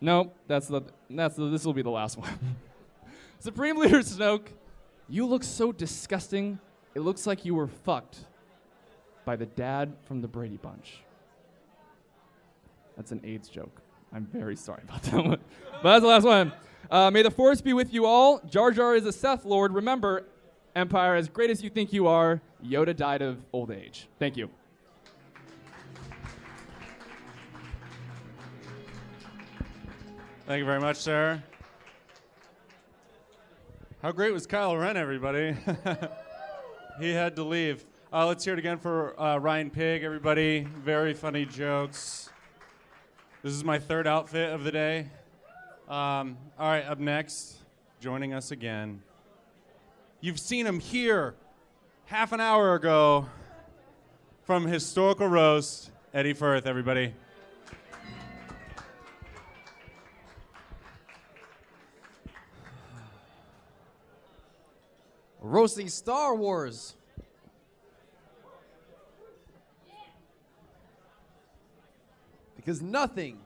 Nope, 0.00 0.36
that's 0.48 0.66
the 0.66 0.82
that's 1.08 1.36
the, 1.36 1.48
this 1.48 1.64
will 1.64 1.72
be 1.72 1.82
the 1.82 1.90
last 1.90 2.18
one. 2.18 2.56
Supreme 3.38 3.76
Leader 3.76 4.00
Snoke, 4.00 4.48
you 5.08 5.26
look 5.26 5.44
so 5.44 5.70
disgusting. 5.70 6.58
It 6.94 7.00
looks 7.00 7.26
like 7.26 7.44
you 7.44 7.54
were 7.54 7.68
fucked 7.68 8.18
by 9.24 9.36
the 9.36 9.46
dad 9.46 9.94
from 10.04 10.20
the 10.20 10.28
Brady 10.28 10.58
Bunch. 10.58 11.02
That's 12.96 13.12
an 13.12 13.20
AIDS 13.24 13.48
joke. 13.48 13.80
I'm 14.12 14.26
very 14.32 14.56
sorry 14.56 14.82
about 14.84 15.02
that 15.04 15.14
one. 15.14 15.38
but 15.82 15.82
that's 15.82 16.02
the 16.02 16.08
last 16.08 16.24
one. 16.24 16.52
Uh, 16.90 17.10
may 17.10 17.22
the 17.22 17.30
force 17.30 17.60
be 17.60 17.72
with 17.72 17.92
you 17.92 18.06
all. 18.06 18.40
Jar 18.48 18.70
Jar 18.70 18.94
is 18.94 19.06
a 19.06 19.12
Sith 19.12 19.44
Lord. 19.44 19.72
Remember, 19.72 20.26
Empire, 20.76 21.16
as 21.16 21.28
great 21.28 21.50
as 21.50 21.62
you 21.62 21.70
think 21.70 21.92
you 21.92 22.06
are, 22.06 22.40
Yoda 22.64 22.94
died 22.94 23.22
of 23.22 23.38
old 23.52 23.70
age. 23.70 24.08
Thank 24.18 24.36
you. 24.36 24.50
Thank 30.46 30.58
you 30.58 30.66
very 30.66 30.80
much, 30.80 30.98
sir. 30.98 31.42
How 34.02 34.12
great 34.12 34.34
was 34.34 34.46
Kylo 34.46 34.78
Ren, 34.78 34.98
everybody? 34.98 35.56
he 37.00 37.14
had 37.14 37.34
to 37.36 37.42
leave. 37.42 37.86
Uh, 38.14 38.24
let's 38.26 38.44
hear 38.44 38.52
it 38.52 38.60
again 38.60 38.78
for 38.78 39.20
uh, 39.20 39.36
Ryan 39.38 39.70
Pigg, 39.70 40.04
everybody. 40.04 40.68
Very 40.84 41.14
funny 41.14 41.44
jokes. 41.44 42.30
This 43.42 43.52
is 43.52 43.64
my 43.64 43.80
third 43.80 44.06
outfit 44.06 44.52
of 44.52 44.62
the 44.62 44.70
day. 44.70 45.08
Um, 45.88 46.38
all 46.56 46.68
right, 46.68 46.84
up 46.84 47.00
next, 47.00 47.56
joining 47.98 48.32
us 48.32 48.52
again. 48.52 49.02
You've 50.20 50.38
seen 50.38 50.64
him 50.64 50.78
here 50.78 51.34
half 52.04 52.30
an 52.30 52.38
hour 52.38 52.76
ago 52.76 53.26
from 54.44 54.64
Historical 54.64 55.26
Roast, 55.26 55.90
Eddie 56.12 56.34
Furth, 56.34 56.66
everybody. 56.66 57.14
roasting 65.40 65.88
Star 65.88 66.36
Wars. 66.36 66.94
Because 72.64 72.80
nothing 72.80 73.38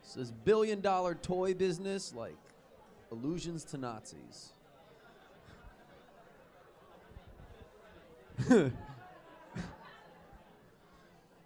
says 0.00 0.30
billion 0.30 0.80
dollar 0.80 1.14
toy 1.14 1.52
business 1.54 2.14
like 2.14 2.36
allusions 3.12 3.64
to 3.64 3.76
Nazis. 3.76 4.52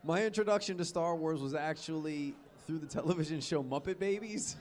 My 0.04 0.24
introduction 0.24 0.78
to 0.78 0.84
Star 0.84 1.16
Wars 1.16 1.40
was 1.40 1.54
actually 1.54 2.34
through 2.66 2.78
the 2.78 2.86
television 2.86 3.40
show 3.40 3.62
Muppet 3.64 3.98
Babies. 3.98 4.56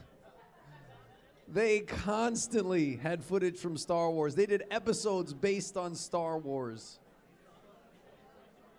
They 1.48 1.82
constantly 1.82 2.96
had 2.98 3.24
footage 3.24 3.58
from 3.58 3.78
Star 3.78 4.10
Wars. 4.10 4.36
They 4.36 4.48
did 4.48 4.64
episodes 4.72 5.34
based 5.34 5.78
on 5.78 5.96
Star 5.96 6.38
Wars. 6.38 7.00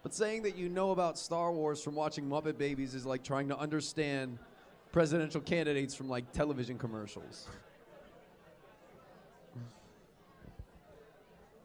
But 0.09 0.15
saying 0.15 0.45
that 0.45 0.57
you 0.57 0.71
know 0.71 0.93
about 0.93 1.19
Star 1.19 1.53
Wars 1.53 1.83
from 1.83 1.95
watching 1.95 2.27
Muppet 2.31 2.57
Babies 2.57 2.95
is 2.95 3.05
like 3.05 3.23
trying 3.23 3.47
to 3.51 3.59
understand 3.59 4.39
presidential 4.91 5.43
candidates 5.43 5.95
from 5.95 6.09
like 6.09 6.33
television 6.33 6.79
commercials. 6.79 7.47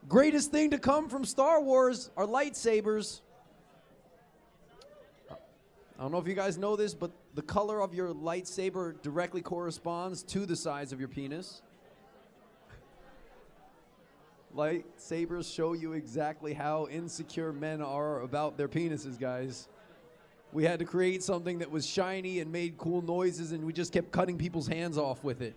Greatest 0.09 0.51
thing 0.51 0.71
to 0.71 0.77
come 0.77 1.07
from 1.07 1.23
Star 1.23 1.61
Wars 1.61 2.11
are 2.17 2.27
lightsabers. 2.27 3.21
I 5.31 6.01
don't 6.01 6.11
know 6.11 6.17
if 6.17 6.27
you 6.27 6.33
guys 6.33 6.57
know 6.57 6.75
this, 6.75 6.93
but 6.93 7.11
the 7.35 7.43
color 7.43 7.81
of 7.81 7.93
your 7.93 8.09
lightsaber 8.09 9.01
directly 9.01 9.41
corresponds 9.41 10.21
to 10.23 10.45
the 10.45 10.57
size 10.57 10.91
of 10.91 10.99
your 10.99 11.07
penis. 11.07 11.61
Lightsabers 14.55 15.53
show 15.53 15.73
you 15.73 15.93
exactly 15.93 16.53
how 16.53 16.87
insecure 16.87 17.51
men 17.51 17.81
are 17.81 18.21
about 18.21 18.55
their 18.57 18.67
penises, 18.67 19.19
guys. 19.19 19.67
We 20.51 20.63
had 20.63 20.77
to 20.79 20.85
create 20.85 21.23
something 21.23 21.59
that 21.59 21.71
was 21.71 21.87
shiny 21.87 22.39
and 22.39 22.51
made 22.51 22.77
cool 22.77 23.01
noises, 23.01 23.51
and 23.51 23.65
we 23.65 23.73
just 23.73 23.91
kept 23.91 24.11
cutting 24.11 24.37
people's 24.37 24.67
hands 24.67 24.97
off 24.99 25.23
with 25.23 25.41
it. 25.41 25.55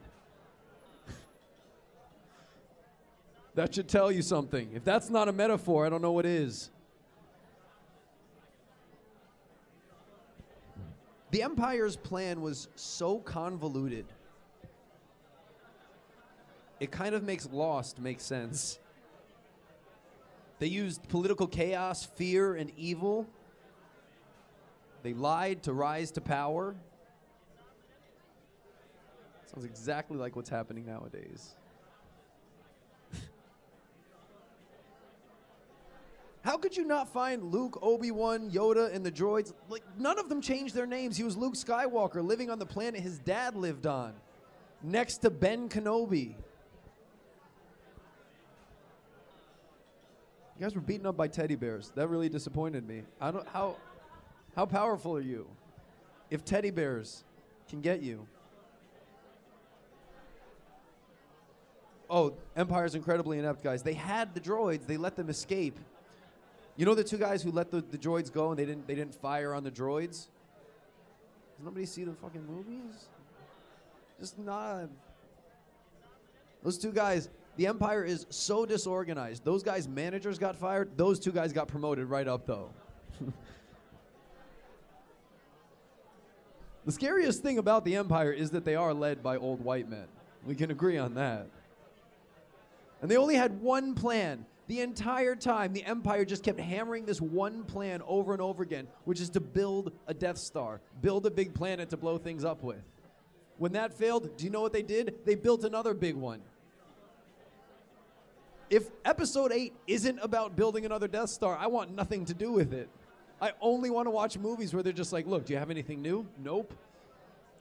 that 3.55 3.75
should 3.75 3.89
tell 3.89 4.11
you 4.11 4.23
something. 4.23 4.71
If 4.75 4.85
that's 4.85 5.11
not 5.11 5.29
a 5.29 5.33
metaphor, 5.33 5.85
I 5.85 5.91
don't 5.91 6.01
know 6.01 6.13
what 6.13 6.25
is. 6.25 6.71
The 11.33 11.43
Empire's 11.43 11.97
plan 11.97 12.41
was 12.41 12.69
so 12.77 13.19
convoluted. 13.19 14.07
It 16.81 16.91
kind 16.91 17.15
of 17.15 17.23
makes 17.23 17.47
Lost 17.53 17.99
make 17.99 18.21
sense. 18.21 18.79
They 20.59 20.69
used 20.69 21.07
political 21.09 21.47
chaos, 21.47 22.05
fear, 22.05 22.55
and 22.55 22.73
evil. 22.77 23.27
They 25.03 25.13
lied 25.13 25.63
to 25.65 25.73
rise 25.73 26.11
to 26.13 26.21
power. 26.21 26.75
Sounds 29.53 29.65
exactly 29.67 30.17
like 30.17 30.35
what's 30.35 30.49
happening 30.49 30.87
nowadays. 30.87 31.55
How 36.43 36.57
could 36.57 36.75
you 36.77 36.85
not 36.85 37.13
find 37.13 37.53
Luke, 37.53 37.79
Obi 37.83 38.11
Wan, 38.11 38.51
Yoda, 38.51 38.93
and 38.95 39.05
the 39.05 39.13
droids? 39.13 39.53
Like, 39.69 39.83
none 39.99 40.19
of 40.19 40.31
them 40.31 40.41
changed 40.41 40.75
their 40.75 40.87
names. 40.87 41.19
He 41.19 41.25
was 41.25 41.37
Luke 41.37 41.55
Skywalker 41.55 42.25
living 42.25 42.51
on 42.51 42.59
the 42.59 42.67
planet 42.67 43.01
his 43.01 43.19
dad 43.19 43.55
lived 43.57 43.87
on, 43.87 44.15
next 44.83 45.19
to 45.19 45.31
Ben 45.31 45.69
Kenobi. 45.69 46.35
You 50.59 50.65
guys 50.65 50.75
were 50.75 50.81
beaten 50.81 51.07
up 51.07 51.17
by 51.17 51.29
teddy 51.29 51.55
bears. 51.55 51.93
That 51.95 52.09
really 52.09 52.31
disappointed 52.31 52.89
me. 52.89 53.03
I 53.21 53.31
don't 53.31 53.47
how 53.49 53.77
how 54.55 54.65
powerful 54.65 55.15
are 55.15 55.21
you? 55.21 55.47
If 56.31 56.45
teddy 56.45 56.71
bears 56.71 57.25
can 57.69 57.83
get 57.83 58.03
you. 58.03 58.27
Oh, 62.09 62.35
Empire's 62.57 62.95
incredibly 62.95 63.39
inept, 63.39 63.63
guys. 63.63 63.83
They 63.83 63.93
had 63.93 64.33
the 64.33 64.41
droids, 64.41 64.87
they 64.87 64.97
let 64.97 65.17
them 65.17 65.29
escape. 65.29 65.79
You 66.77 66.87
know 66.87 66.95
the 66.95 67.05
two 67.05 67.19
guys 67.19 67.43
who 67.43 67.51
let 67.51 67.71
the, 67.71 67.81
the 67.81 67.99
droids 67.99 68.33
go 68.33 68.51
and 68.51 68.59
they 68.59 68.65
didn't 68.65 68.87
they 68.87 68.95
didn't 68.95 69.15
fire 69.15 69.53
on 69.53 69.63
the 69.63 69.71
droids? 69.71 70.29
Does 71.57 71.65
nobody 71.65 71.85
see 71.85 72.05
the 72.05 72.13
fucking 72.13 72.47
movies? 72.47 73.09
Just 74.19 74.39
not. 74.39 74.89
Those 76.63 76.79
two 76.79 76.93
guys, 76.93 77.29
the 77.57 77.67
Empire 77.67 78.05
is 78.05 78.27
so 78.29 78.67
disorganized. 78.67 79.45
Those 79.45 79.63
guys' 79.63 79.89
managers 79.89 80.39
got 80.39 80.57
fired. 80.57 80.97
Those 80.97 81.19
two 81.19 81.33
guys 81.33 81.53
got 81.53 81.69
promoted 81.69 82.07
right 82.07 82.29
up, 82.29 82.47
though. 82.47 82.71
the 86.85 86.93
scariest 86.93 87.43
thing 87.43 87.59
about 87.59 87.85
the 87.85 87.97
Empire 87.97 88.31
is 88.31 88.51
that 88.51 88.65
they 88.65 88.75
are 88.75 88.93
led 88.93 89.23
by 89.23 89.37
old 89.39 89.65
white 89.65 89.89
men. 89.89 90.07
We 90.45 90.55
can 90.55 90.71
agree 90.71 90.99
on 90.99 91.15
that. 91.15 91.49
And 93.01 93.11
they 93.11 93.17
only 93.17 93.37
had 93.37 93.61
one 93.61 93.95
plan. 93.95 94.45
The 94.69 94.81
entire 94.81 95.37
time, 95.37 95.73
the 95.73 95.85
Empire 95.85 96.25
just 96.25 96.43
kept 96.43 96.59
hammering 96.59 97.07
this 97.07 97.21
one 97.21 97.65
plan 97.65 98.03
over 98.07 98.33
and 98.33 98.43
over 98.43 98.63
again, 98.63 98.89
which 99.05 99.21
is 99.21 99.31
to 99.31 99.41
build 99.41 99.93
a 100.09 100.15
Death 100.15 100.39
Star, 100.39 100.81
build 101.01 101.25
a 101.25 101.31
big 101.31 101.55
planet 101.55 101.89
to 101.91 101.97
blow 101.97 102.19
things 102.19 102.45
up 102.45 102.63
with. 102.63 102.83
When 103.59 103.73
that 103.73 103.95
failed, 103.95 104.37
do 104.37 104.45
you 104.45 104.51
know 104.51 104.61
what 104.61 104.73
they 104.73 104.83
did? 104.83 105.15
They 105.25 105.37
built 105.37 105.65
another 105.65 105.95
big 105.95 106.17
one. 106.17 106.43
If 108.69 108.91
episode 109.05 109.53
8 109.53 109.73
isn't 109.87 110.19
about 110.21 110.57
building 110.57 110.85
another 110.85 111.09
Death 111.09 111.31
Star, 111.31 111.57
I 111.57 111.67
want 111.67 111.95
nothing 111.95 112.25
to 112.27 112.35
do 112.35 112.53
with 112.53 112.73
it. 112.73 112.89
I 113.41 113.53
only 113.61 113.91
want 113.91 114.07
to 114.07 114.11
watch 114.11 114.39
movies 114.39 114.73
where 114.73 114.83
they're 114.83 114.93
just 114.93 115.13
like, 115.13 115.27
look, 115.27 115.47
do 115.47 115.53
you 115.53 115.59
have 115.59 115.71
anything 115.71 116.03
new? 116.03 116.27
Nope. 116.43 116.73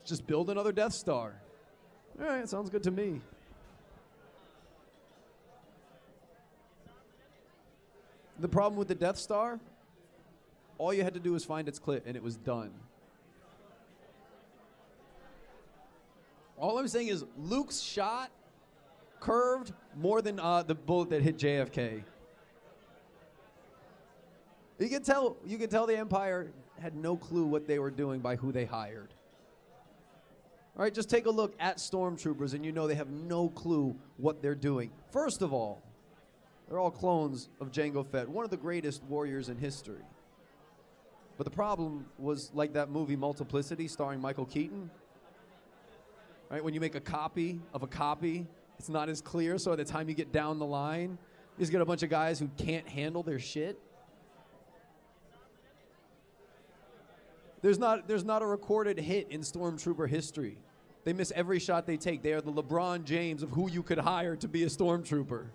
Just 0.04 0.26
build 0.26 0.50
another 0.50 0.72
Death 0.72 0.94
Star. 0.94 1.34
All 2.20 2.26
right, 2.26 2.48
sounds 2.48 2.70
good 2.70 2.82
to 2.84 2.90
me. 2.90 3.20
The 8.38 8.48
problem 8.48 8.78
with 8.78 8.88
the 8.88 8.94
Death 8.94 9.18
Star, 9.18 9.60
all 10.78 10.92
you 10.92 11.02
had 11.02 11.14
to 11.14 11.20
do 11.20 11.32
was 11.32 11.44
find 11.44 11.68
its 11.68 11.78
clip 11.78 12.06
and 12.06 12.16
it 12.16 12.22
was 12.22 12.36
done. 12.36 12.70
All 16.58 16.78
I'm 16.78 16.88
saying 16.88 17.08
is 17.08 17.24
Luke's 17.38 17.80
shot 17.80 18.30
curved 19.20 19.72
more 19.96 20.22
than 20.22 20.38
uh, 20.38 20.62
the 20.62 20.74
bullet 20.74 21.10
that 21.10 21.22
hit 21.22 21.38
JFK. 21.38 22.02
You 24.78 24.88
can 24.88 25.02
tell. 25.02 25.36
You 25.46 25.58
can 25.58 25.70
tell 25.70 25.86
the 25.86 25.96
Empire 25.96 26.52
had 26.80 26.94
no 26.94 27.16
clue 27.16 27.46
what 27.46 27.66
they 27.66 27.78
were 27.78 27.90
doing 27.90 28.20
by 28.20 28.36
who 28.36 28.52
they 28.52 28.64
hired. 28.64 29.14
All 30.76 30.82
right, 30.82 30.92
just 30.92 31.08
take 31.08 31.24
a 31.24 31.30
look 31.30 31.54
at 31.58 31.78
stormtroopers, 31.78 32.52
and 32.52 32.62
you 32.64 32.70
know 32.70 32.86
they 32.86 32.94
have 32.94 33.08
no 33.08 33.48
clue 33.48 33.96
what 34.18 34.42
they're 34.42 34.54
doing. 34.54 34.90
First 35.10 35.40
of 35.40 35.54
all, 35.54 35.82
they're 36.68 36.78
all 36.78 36.90
clones 36.90 37.48
of 37.60 37.72
Jango 37.72 38.06
Fett, 38.06 38.28
one 38.28 38.44
of 38.44 38.50
the 38.50 38.58
greatest 38.58 39.02
warriors 39.04 39.48
in 39.48 39.56
history. 39.56 40.02
But 41.38 41.44
the 41.44 41.50
problem 41.50 42.06
was 42.18 42.50
like 42.52 42.74
that 42.74 42.90
movie 42.90 43.16
Multiplicity, 43.16 43.88
starring 43.88 44.20
Michael 44.20 44.44
Keaton. 44.44 44.90
Right, 46.50 46.62
when 46.62 46.74
you 46.74 46.80
make 46.80 46.94
a 46.94 47.00
copy 47.00 47.60
of 47.72 47.82
a 47.82 47.86
copy, 47.86 48.46
it's 48.78 48.88
not 48.88 49.08
as 49.08 49.20
clear. 49.20 49.58
So 49.58 49.70
by 49.72 49.76
the 49.76 49.84
time 49.84 50.08
you 50.08 50.14
get 50.14 50.32
down 50.32 50.58
the 50.58 50.66
line, 50.66 51.18
you 51.56 51.62
just 51.62 51.72
get 51.72 51.80
a 51.80 51.84
bunch 51.84 52.02
of 52.02 52.10
guys 52.10 52.38
who 52.38 52.48
can't 52.58 52.86
handle 52.88 53.22
their 53.22 53.38
shit. 53.38 53.78
There's 57.62 57.78
not, 57.78 58.06
there's 58.06 58.24
not 58.24 58.42
a 58.42 58.46
recorded 58.46 58.98
hit 58.98 59.28
in 59.30 59.40
Stormtrooper 59.40 60.08
history. 60.08 60.58
They 61.04 61.12
miss 61.12 61.32
every 61.34 61.58
shot 61.58 61.86
they 61.86 61.96
take. 61.96 62.22
They 62.22 62.32
are 62.32 62.40
the 62.40 62.52
LeBron 62.52 63.04
James 63.04 63.42
of 63.42 63.50
who 63.50 63.70
you 63.70 63.82
could 63.82 63.98
hire 63.98 64.36
to 64.36 64.48
be 64.48 64.64
a 64.64 64.66
Stormtrooper. 64.66 65.46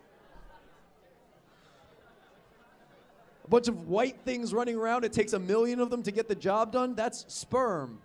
A 3.43 3.47
bunch 3.47 3.67
of 3.67 3.87
white 3.87 4.17
things 4.23 4.53
running 4.53 4.75
around. 4.75 5.03
It 5.03 5.13
takes 5.13 5.33
a 5.33 5.39
million 5.39 5.79
of 5.79 5.89
them 5.89 6.03
to 6.03 6.11
get 6.11 6.27
the 6.27 6.35
job 6.35 6.71
done. 6.71 6.95
That's 6.95 7.25
sperm. 7.27 7.99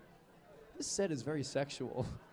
This 0.77 0.87
set 0.87 1.11
is 1.11 1.21
very 1.21 1.43
sexual. 1.43 2.05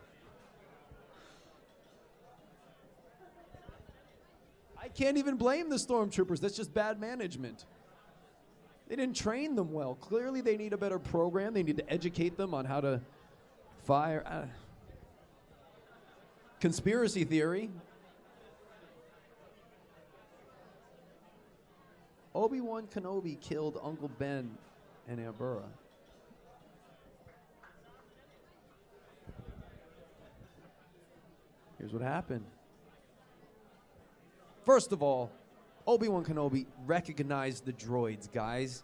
can't 4.94 5.16
even 5.18 5.36
blame 5.36 5.68
the 5.68 5.76
stormtroopers. 5.76 6.40
That's 6.40 6.56
just 6.56 6.72
bad 6.72 7.00
management. 7.00 7.64
They 8.88 8.96
didn't 8.96 9.16
train 9.16 9.56
them 9.56 9.72
well. 9.72 9.94
Clearly, 9.94 10.40
they 10.40 10.56
need 10.56 10.72
a 10.72 10.76
better 10.76 10.98
program. 10.98 11.54
They 11.54 11.62
need 11.62 11.78
to 11.78 11.90
educate 11.90 12.36
them 12.36 12.54
on 12.54 12.64
how 12.64 12.80
to 12.80 13.00
fire. 13.84 14.22
Uh, 14.26 14.46
conspiracy 16.60 17.24
theory. 17.24 17.70
Obi 22.34 22.60
Wan 22.60 22.86
Kenobi 22.86 23.40
killed 23.40 23.78
Uncle 23.82 24.10
Ben 24.18 24.50
and 25.08 25.20
Aunt 25.20 25.38
Beru. 25.38 25.62
Here's 31.78 31.92
what 31.92 32.02
happened. 32.02 32.44
First 34.64 34.92
of 34.92 35.02
all, 35.02 35.30
Obi 35.86 36.08
Wan 36.08 36.24
Kenobi 36.24 36.66
recognized 36.86 37.66
the 37.66 37.72
droids, 37.72 38.30
guys. 38.32 38.82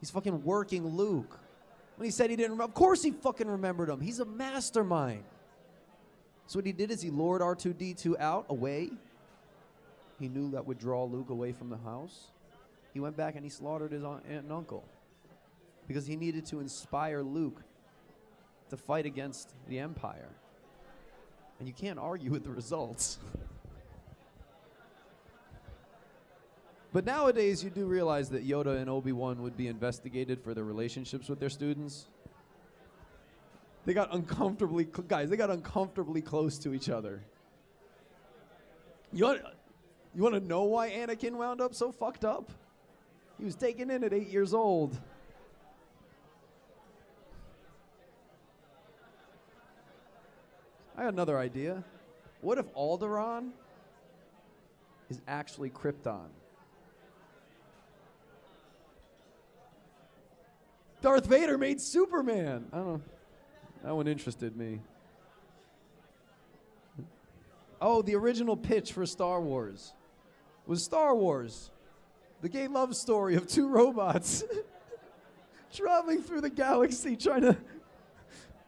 He's 0.00 0.10
fucking 0.10 0.44
working 0.44 0.86
Luke. 0.86 1.38
When 1.96 2.04
he 2.04 2.10
said 2.10 2.30
he 2.30 2.36
didn't 2.36 2.60
of 2.60 2.74
course 2.74 3.02
he 3.02 3.10
fucking 3.10 3.48
remembered 3.48 3.88
him. 3.88 4.00
He's 4.00 4.20
a 4.20 4.24
mastermind. 4.24 5.24
So 6.46 6.58
what 6.58 6.66
he 6.66 6.72
did 6.72 6.90
is 6.90 7.02
he 7.02 7.10
lured 7.10 7.42
R2D2 7.42 8.18
out, 8.20 8.46
away. 8.48 8.90
He 10.18 10.28
knew 10.28 10.50
that 10.52 10.66
would 10.66 10.78
draw 10.78 11.04
Luke 11.04 11.30
away 11.30 11.52
from 11.52 11.68
the 11.68 11.76
house. 11.78 12.28
He 12.94 13.00
went 13.00 13.16
back 13.16 13.34
and 13.34 13.44
he 13.44 13.50
slaughtered 13.50 13.92
his 13.92 14.04
aunt 14.04 14.24
and 14.28 14.50
uncle 14.52 14.84
because 15.86 16.06
he 16.06 16.16
needed 16.16 16.46
to 16.46 16.60
inspire 16.60 17.22
Luke 17.22 17.62
to 18.70 18.76
fight 18.76 19.06
against 19.06 19.54
the 19.68 19.78
Empire. 19.78 20.28
And 21.58 21.66
you 21.66 21.74
can't 21.74 21.98
argue 21.98 22.30
with 22.30 22.44
the 22.44 22.50
results. 22.50 23.18
But 26.92 27.04
nowadays, 27.04 27.62
you 27.62 27.70
do 27.70 27.84
realize 27.84 28.30
that 28.30 28.48
Yoda 28.48 28.80
and 28.80 28.88
Obi 28.88 29.12
Wan 29.12 29.42
would 29.42 29.56
be 29.56 29.68
investigated 29.68 30.42
for 30.42 30.54
their 30.54 30.64
relationships 30.64 31.28
with 31.28 31.38
their 31.38 31.50
students. 31.50 32.06
They 33.84 33.92
got 33.92 34.12
uncomfortably, 34.14 34.84
cl- 34.84 35.06
guys. 35.06 35.28
They 35.28 35.36
got 35.36 35.50
uncomfortably 35.50 36.22
close 36.22 36.58
to 36.58 36.72
each 36.72 36.88
other. 36.88 37.22
You 39.12 39.24
want, 39.24 39.40
you 40.14 40.22
want 40.22 40.34
to 40.34 40.40
know 40.40 40.64
why 40.64 40.90
Anakin 40.90 41.32
wound 41.32 41.60
up 41.60 41.74
so 41.74 41.92
fucked 41.92 42.24
up? 42.24 42.50
He 43.38 43.44
was 43.44 43.54
taken 43.54 43.90
in 43.90 44.02
at 44.02 44.12
eight 44.12 44.28
years 44.28 44.52
old. 44.54 44.98
I 50.96 51.02
got 51.02 51.12
another 51.12 51.38
idea. 51.38 51.84
What 52.40 52.58
if 52.58 52.66
Alderaan 52.74 53.50
is 55.10 55.20
actually 55.28 55.70
Krypton? 55.70 56.28
Darth 61.08 61.24
Vader 61.24 61.56
made 61.56 61.80
Superman. 61.80 62.66
I 62.70 62.76
don't 62.76 62.86
know. 62.86 63.00
That 63.82 63.96
one 63.96 64.06
interested 64.06 64.54
me. 64.54 64.82
Oh, 67.80 68.02
the 68.02 68.14
original 68.14 68.58
pitch 68.58 68.92
for 68.92 69.06
Star 69.06 69.40
Wars 69.40 69.94
was 70.66 70.84
Star 70.84 71.16
Wars, 71.16 71.70
the 72.42 72.50
gay 72.50 72.68
love 72.68 72.94
story 72.94 73.36
of 73.36 73.46
two 73.46 73.68
robots 73.70 74.44
traveling 75.72 76.20
through 76.20 76.42
the 76.42 76.50
galaxy 76.50 77.16
trying 77.16 77.40
to 77.40 77.56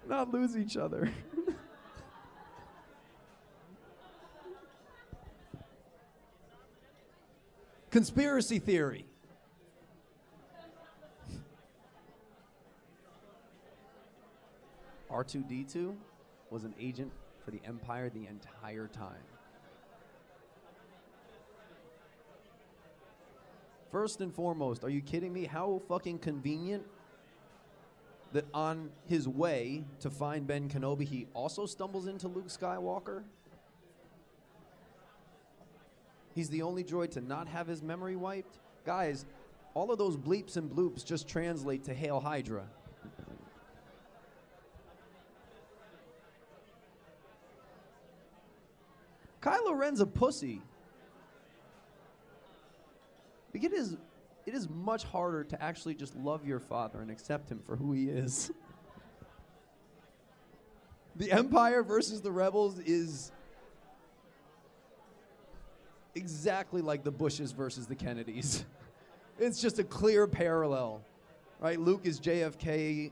not 0.09 0.33
lose 0.33 0.57
each 0.57 0.79
other. 0.79 1.13
Conspiracy 7.91 8.59
theory. 8.59 9.10
R2D2 15.13 15.95
was 16.51 16.65
an 16.65 16.75
agent 16.79 17.13
for 17.45 17.51
the 17.51 17.61
Empire 17.65 18.11
the 18.11 18.27
entire 18.27 18.87
time. 18.87 19.23
First 23.91 24.21
and 24.21 24.33
foremost, 24.33 24.85
are 24.85 24.91
you 24.91 25.01
kidding 25.01 25.33
me? 25.33 25.45
How 25.47 25.83
fucking 25.89 26.21
convenient 26.21 26.85
that 28.33 28.45
on 28.55 28.91
his 29.07 29.27
way 29.27 29.85
to 29.99 30.11
find 30.11 30.47
Ben 30.47 30.69
Kenobi, 30.69 31.05
he 31.05 31.27
also 31.35 31.67
stumbles 31.67 32.07
into 32.07 32.29
Luke 32.29 32.47
Skywalker? 32.47 33.25
He's 36.37 36.49
the 36.49 36.63
only 36.63 36.85
droid 36.85 37.11
to 37.13 37.21
not 37.21 37.49
have 37.49 37.67
his 37.67 37.83
memory 37.83 38.15
wiped. 38.15 38.59
Guys, 38.87 39.27
all 39.75 39.91
of 39.91 39.99
those 39.99 40.17
bleeps 40.17 40.57
and 40.57 40.71
bloops 40.71 41.05
just 41.05 41.29
translate 41.29 41.83
to 41.85 41.95
Hail 41.95 42.21
Hydra. 42.21 42.63
Kylo 49.41 49.77
Ren's 49.77 50.01
a 50.01 50.07
pussy. 50.07 50.61
Because 53.53 53.73
it 53.73 53.73
is, 53.73 53.97
it 54.47 54.55
is 54.55 54.69
much 54.69 55.05
harder 55.05 55.45
to 55.45 55.63
actually 55.63 55.95
just 55.95 56.15
love 56.17 56.47
your 56.47 56.61
father 56.61 57.01
and 57.01 57.11
accept 57.11 57.51
him 57.51 57.61
for 57.65 57.77
who 57.77 57.93
he 57.93 58.09
is. 58.09 58.51
the 61.17 61.33
Empire 61.33 61.83
versus 61.83 62.21
the 62.21 62.31
Rebels 62.31 62.79
is 62.81 63.33
exactly 66.15 66.83
like 66.83 67.03
the 67.03 67.11
Bushes 67.11 67.53
versus 67.53 67.87
the 67.87 67.97
Kennedys. 67.97 68.65
it's 69.39 69.61
just 69.61 69.79
a 69.79 69.85
clear 69.85 70.27
parallel. 70.27 71.03
Right? 71.59 71.79
Luke 71.79 72.03
is 72.05 72.21
JFK. 72.21 73.11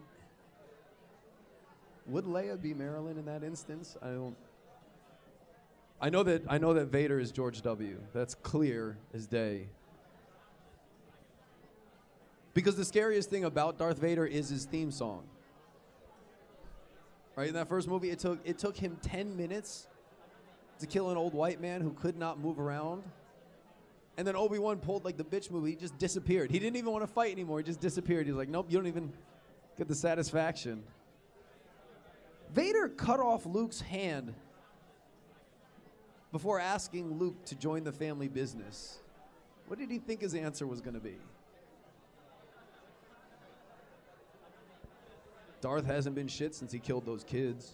Would 2.06 2.24
Leia 2.24 2.60
be 2.60 2.72
Marilyn 2.72 3.18
in 3.18 3.26
that 3.26 3.42
instance? 3.42 3.96
I 4.00 4.06
don't 4.06 4.36
I 6.00 6.11
know 6.11 6.22
that 6.22 6.42
I 6.48 6.58
know 6.58 6.74
that 6.74 6.87
Vader 6.87 7.18
is 7.18 7.32
George 7.32 7.62
W. 7.62 8.00
That's 8.12 8.34
clear 8.34 8.96
as 9.12 9.26
day. 9.26 9.68
Because 12.54 12.76
the 12.76 12.84
scariest 12.84 13.30
thing 13.30 13.44
about 13.44 13.78
Darth 13.78 13.98
Vader 13.98 14.24
is 14.26 14.48
his 14.48 14.64
theme 14.64 14.90
song. 14.90 15.24
Right 17.37 17.48
in 17.48 17.54
that 17.54 17.68
first 17.68 17.88
movie, 17.88 18.11
it 18.11 18.18
took 18.18 18.38
it 18.44 18.58
took 18.58 18.76
him 18.76 18.96
ten 19.02 19.37
minutes 19.37 19.88
to 20.78 20.87
kill 20.87 21.11
an 21.11 21.16
old 21.16 21.34
white 21.34 21.61
man 21.61 21.80
who 21.80 21.92
could 21.92 22.16
not 22.16 22.38
move 22.38 22.61
around. 22.61 23.02
And 24.16 24.26
then 24.26 24.34
Obi 24.34 24.58
Wan 24.58 24.78
pulled 24.78 25.04
like 25.04 25.16
the 25.16 25.24
bitch 25.24 25.50
movie. 25.50 25.70
He 25.70 25.76
just 25.76 25.96
disappeared. 25.98 26.50
He 26.50 26.58
didn't 26.58 26.76
even 26.76 26.92
want 26.92 27.04
to 27.04 27.12
fight 27.12 27.32
anymore. 27.32 27.58
He 27.58 27.64
just 27.64 27.80
disappeared. 27.80 28.26
He's 28.26 28.34
like, 28.34 28.48
nope, 28.48 28.66
you 28.68 28.76
don't 28.76 28.88
even 28.88 29.12
get 29.76 29.87
the 29.87 29.94
satisfaction. 29.94 30.82
Vader 32.52 32.88
cut 32.88 33.20
off 33.20 33.46
Luke's 33.46 33.80
hand 33.80 34.34
before 36.32 36.60
asking 36.60 37.18
Luke 37.18 37.44
to 37.46 37.54
join 37.54 37.84
the 37.84 37.92
family 37.92 38.28
business. 38.28 38.98
What 39.66 39.78
did 39.78 39.90
he 39.90 39.98
think 39.98 40.20
his 40.20 40.34
answer 40.34 40.66
was 40.66 40.80
going 40.80 40.94
to 40.94 41.00
be? 41.00 41.16
Darth 45.60 45.86
hasn't 45.86 46.14
been 46.14 46.28
shit 46.28 46.54
since 46.54 46.70
he 46.70 46.78
killed 46.78 47.04
those 47.04 47.24
kids. 47.24 47.72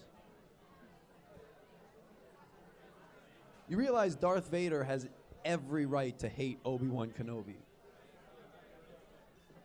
You 3.68 3.76
realize 3.76 4.14
Darth 4.14 4.50
Vader 4.50 4.84
has 4.84 5.08
every 5.44 5.86
right 5.86 6.18
to 6.18 6.28
hate 6.28 6.58
Obi 6.64 6.86
Wan 6.86 7.10
Kenobi. 7.10 7.56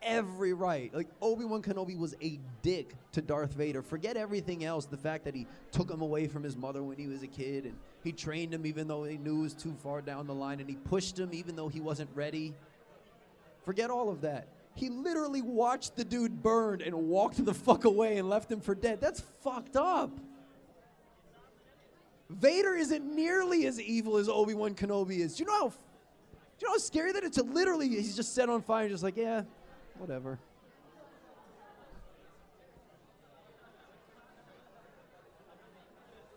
Every 0.01 0.53
right. 0.53 0.93
Like, 0.93 1.09
Obi 1.21 1.43
Wan 1.43 1.61
Kenobi 1.61 1.97
was 1.97 2.15
a 2.21 2.39
dick 2.61 2.95
to 3.11 3.21
Darth 3.21 3.53
Vader. 3.53 3.81
Forget 3.81 4.15
everything 4.15 4.63
else. 4.63 4.85
The 4.85 4.97
fact 4.97 5.25
that 5.25 5.35
he 5.35 5.45
took 5.71 5.89
him 5.89 6.01
away 6.01 6.27
from 6.27 6.41
his 6.41 6.55
mother 6.55 6.83
when 6.83 6.97
he 6.97 7.07
was 7.07 7.21
a 7.21 7.27
kid, 7.27 7.65
and 7.65 7.75
he 8.03 8.11
trained 8.11 8.53
him 8.53 8.65
even 8.65 8.87
though 8.87 9.03
he 9.03 9.17
knew 9.17 9.39
it 9.39 9.43
was 9.43 9.53
too 9.53 9.75
far 9.83 10.01
down 10.01 10.25
the 10.25 10.33
line, 10.33 10.59
and 10.61 10.69
he 10.69 10.75
pushed 10.75 11.19
him 11.19 11.29
even 11.33 11.55
though 11.55 11.67
he 11.67 11.81
wasn't 11.81 12.09
ready. 12.15 12.53
Forget 13.65 13.89
all 13.89 14.09
of 14.09 14.21
that. 14.21 14.47
He 14.75 14.89
literally 14.89 15.41
watched 15.41 15.97
the 15.97 16.05
dude 16.05 16.41
burn 16.41 16.81
and 16.81 16.95
walked 16.95 17.43
the 17.43 17.53
fuck 17.53 17.83
away 17.83 18.17
and 18.17 18.29
left 18.29 18.49
him 18.49 18.61
for 18.61 18.73
dead. 18.73 19.01
That's 19.01 19.21
fucked 19.43 19.75
up. 19.75 20.11
Vader 22.29 22.75
isn't 22.75 23.03
nearly 23.03 23.65
as 23.65 23.81
evil 23.81 24.17
as 24.17 24.29
Obi 24.29 24.53
Wan 24.53 24.75
Kenobi 24.75 25.19
is. 25.19 25.35
Do 25.35 25.43
you 25.43 25.47
know 25.47 25.59
how? 25.59 25.67
Do 25.67 25.75
you 26.61 26.67
know 26.67 26.73
how 26.73 26.77
scary 26.77 27.11
that 27.11 27.23
is? 27.23 27.31
To 27.31 27.43
literally, 27.43 27.89
he's 27.89 28.15
just 28.15 28.35
set 28.35 28.49
on 28.49 28.61
fire, 28.61 28.87
just 28.87 29.03
like 29.03 29.17
yeah, 29.17 29.43
whatever. 29.99 30.39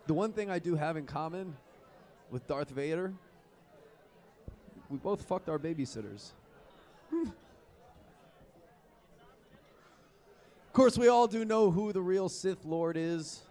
The 0.06 0.14
one 0.14 0.32
thing 0.32 0.50
I 0.50 0.58
do 0.58 0.74
have 0.74 0.96
in 0.96 1.06
common 1.06 1.56
with 2.30 2.46
Darth 2.48 2.70
Vader, 2.70 3.12
we 4.90 4.98
both 4.98 5.22
fucked 5.22 5.48
our 5.48 5.58
babysitters. 5.58 6.32
of 7.12 7.32
course, 10.72 10.98
we 10.98 11.06
all 11.08 11.28
do 11.28 11.44
know 11.44 11.70
who 11.70 11.92
the 11.92 12.02
real 12.02 12.28
Sith 12.28 12.64
Lord 12.64 12.96
is. 12.96 13.42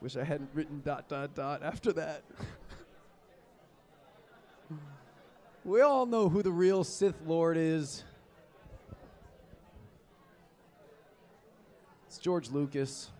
Wish 0.00 0.16
I 0.16 0.22
hadn't 0.22 0.50
written 0.54 0.80
dot 0.84 1.08
dot 1.08 1.34
dot 1.34 1.64
after 1.64 1.92
that. 1.94 2.22
we 5.66 5.80
all 5.80 6.06
know 6.06 6.28
who 6.28 6.44
the 6.44 6.52
real 6.52 6.84
Sith 6.84 7.20
Lord 7.26 7.56
is. 7.56 8.04
It's 12.06 12.18
George 12.18 12.50
Lucas. 12.50 13.10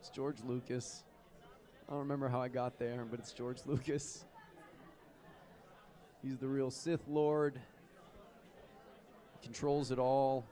It's 0.00 0.10
George 0.10 0.38
Lucas. 0.44 1.04
I 1.88 1.92
don't 1.92 2.00
remember 2.00 2.28
how 2.28 2.42
I 2.42 2.48
got 2.48 2.80
there, 2.80 3.06
but 3.08 3.20
it's 3.20 3.32
George 3.32 3.58
Lucas. 3.64 4.24
He's 6.20 6.36
the 6.38 6.48
real 6.48 6.72
Sith 6.72 7.06
Lord. 7.06 7.60
He 9.40 9.46
Controls 9.46 9.92
it 9.92 10.00
all. 10.00 10.44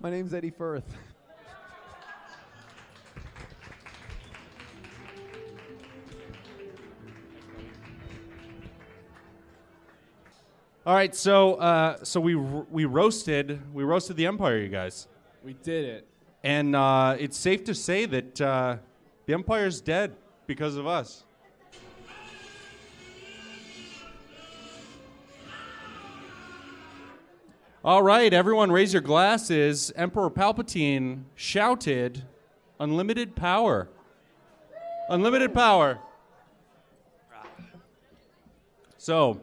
My 0.00 0.10
name's 0.10 0.34
Eddie 0.34 0.50
Furth. 0.50 0.92
All 10.86 10.94
right, 10.94 11.12
so 11.12 11.54
uh, 11.54 11.96
so 12.04 12.20
we 12.20 12.36
we 12.36 12.84
roasted 12.84 13.60
we 13.74 13.82
roasted 13.82 14.16
the 14.16 14.26
Empire, 14.26 14.58
you 14.58 14.68
guys, 14.68 15.08
We 15.42 15.54
did 15.54 15.84
it. 15.84 16.08
and 16.44 16.76
uh, 16.76 17.16
it's 17.18 17.36
safe 17.36 17.64
to 17.64 17.74
say 17.74 18.06
that 18.06 18.40
uh, 18.40 18.76
the 19.26 19.34
Empire's 19.34 19.80
dead 19.80 20.14
because 20.46 20.76
of 20.76 20.86
us. 20.86 21.24
All 27.84 28.02
right, 28.02 28.32
everyone, 28.32 28.72
raise 28.72 28.92
your 28.92 29.02
glasses. 29.02 29.92
Emperor 29.94 30.28
Palpatine 30.30 31.22
shouted, 31.36 32.24
"Unlimited 32.80 33.36
power! 33.36 33.88
Unlimited 35.08 35.54
power!" 35.54 36.00
So, 38.98 39.40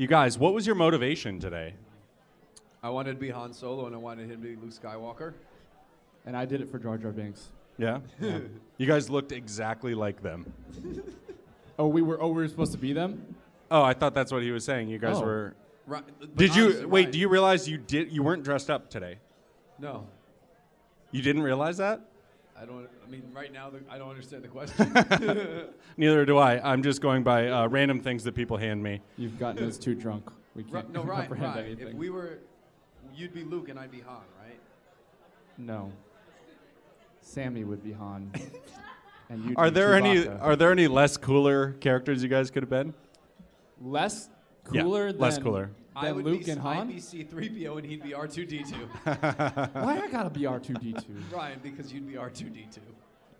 you 0.00 0.06
guys, 0.06 0.38
what 0.38 0.54
was 0.54 0.66
your 0.66 0.76
motivation 0.76 1.38
today? 1.38 1.74
I 2.82 2.88
wanted 2.88 3.12
to 3.12 3.18
be 3.18 3.28
Han 3.28 3.52
Solo 3.52 3.84
and 3.84 3.94
I 3.94 3.98
wanted 3.98 4.30
him 4.30 4.40
to 4.40 4.48
be 4.48 4.56
Luke 4.56 4.72
Skywalker. 4.72 5.34
And 6.24 6.34
I 6.34 6.46
did 6.46 6.62
it 6.62 6.70
for 6.70 6.78
Jar 6.78 6.96
Jar 6.96 7.12
Binks. 7.12 7.48
Yeah. 7.76 7.98
you 8.78 8.86
guys 8.86 9.10
looked 9.10 9.30
exactly 9.32 9.94
like 9.94 10.22
them. 10.22 10.52
Oh, 11.78 11.86
we 11.86 12.02
were. 12.02 12.20
Oh, 12.20 12.28
we 12.28 12.42
were 12.42 12.48
supposed 12.48 12.72
to 12.72 12.78
be 12.78 12.92
them. 12.92 13.34
Oh, 13.70 13.82
I 13.82 13.94
thought 13.94 14.12
that's 14.12 14.30
what 14.30 14.42
he 14.42 14.50
was 14.50 14.66
saying. 14.66 14.90
You 14.90 14.98
guys 14.98 15.16
Oh. 15.16 15.22
were. 15.22 15.54
Right, 15.86 16.02
Did 16.36 16.54
you 16.54 16.64
honestly, 16.64 16.84
wait? 16.84 17.06
why- 17.06 17.10
Do 17.10 17.18
you 17.18 17.28
realize 17.30 17.66
you 17.66 17.78
did? 17.78 18.12
You 18.12 18.22
weren't 18.22 18.42
dressed 18.42 18.68
up 18.68 18.90
today. 18.90 19.16
No, 19.78 20.06
You 21.10 21.22
didn't 21.22 21.40
realize 21.42 21.78
that? 21.78 22.02
I 22.60 22.64
don't. 22.66 22.88
I 23.06 23.10
mean, 23.10 23.22
right 23.32 23.52
now, 23.52 23.70
the, 23.70 23.80
I 23.90 23.96
don't 23.98 24.10
understand 24.10 24.42
the 24.44 24.48
question. 24.58 24.92
Neither 25.96 26.24
do 26.26 26.36
I. 26.38 26.60
I'm 26.72 26.82
just 26.82 27.00
going 27.00 27.22
by 27.22 27.48
uh, 27.48 27.68
random 27.68 28.00
things 28.00 28.22
that 28.24 28.34
people 28.34 28.56
hand 28.56 28.82
me. 28.82 29.00
You've 29.16 29.38
gotten 29.38 29.66
us 29.66 29.78
too 29.78 29.94
drunk. 29.94 30.30
We 30.54 30.64
can't 30.64 30.92
no, 30.92 31.02
Ryan, 31.04 31.20
comprehend 31.22 31.54
Ryan, 31.54 31.66
anything. 31.66 31.88
if 31.88 31.94
we 31.94 32.10
were, 32.10 32.38
you'd 33.14 33.32
be 33.32 33.44
Luke 33.44 33.68
and 33.68 33.78
I'd 33.78 33.90
be 33.90 34.00
Han, 34.00 34.22
right? 34.42 34.58
no. 35.58 35.90
Sammy 37.22 37.62
would 37.64 37.84
be 37.84 37.92
Han. 37.92 38.32
and 39.28 39.44
you'd 39.44 39.56
Are 39.56 39.66
be 39.66 39.70
there 39.70 39.94
any? 39.94 40.26
Are 40.26 40.56
there 40.56 40.72
any 40.72 40.88
less 40.88 41.16
cooler 41.16 41.72
characters 41.74 42.22
you 42.22 42.28
guys 42.28 42.50
could 42.50 42.62
have 42.64 42.70
been? 42.70 42.92
less 43.80 44.28
Yeah, 44.72 44.82
cooler 44.82 45.12
less 45.12 45.38
cooler. 45.38 45.70
I 45.96 46.12
would 46.12 46.24
Luke 46.24 46.44
be, 46.44 46.50
and 46.52 46.60
I'd 46.60 46.88
be 46.88 47.00
C-3PO 47.00 47.78
and 47.78 47.86
he'd 47.86 48.02
be 48.02 48.10
R2D2. 48.10 49.74
Why 49.74 50.00
I 50.00 50.08
gotta 50.08 50.30
be 50.30 50.40
R2D2? 50.42 51.04
Ryan, 51.32 51.60
because 51.62 51.92
you'd 51.92 52.06
be 52.06 52.14
R2D2. 52.14 52.78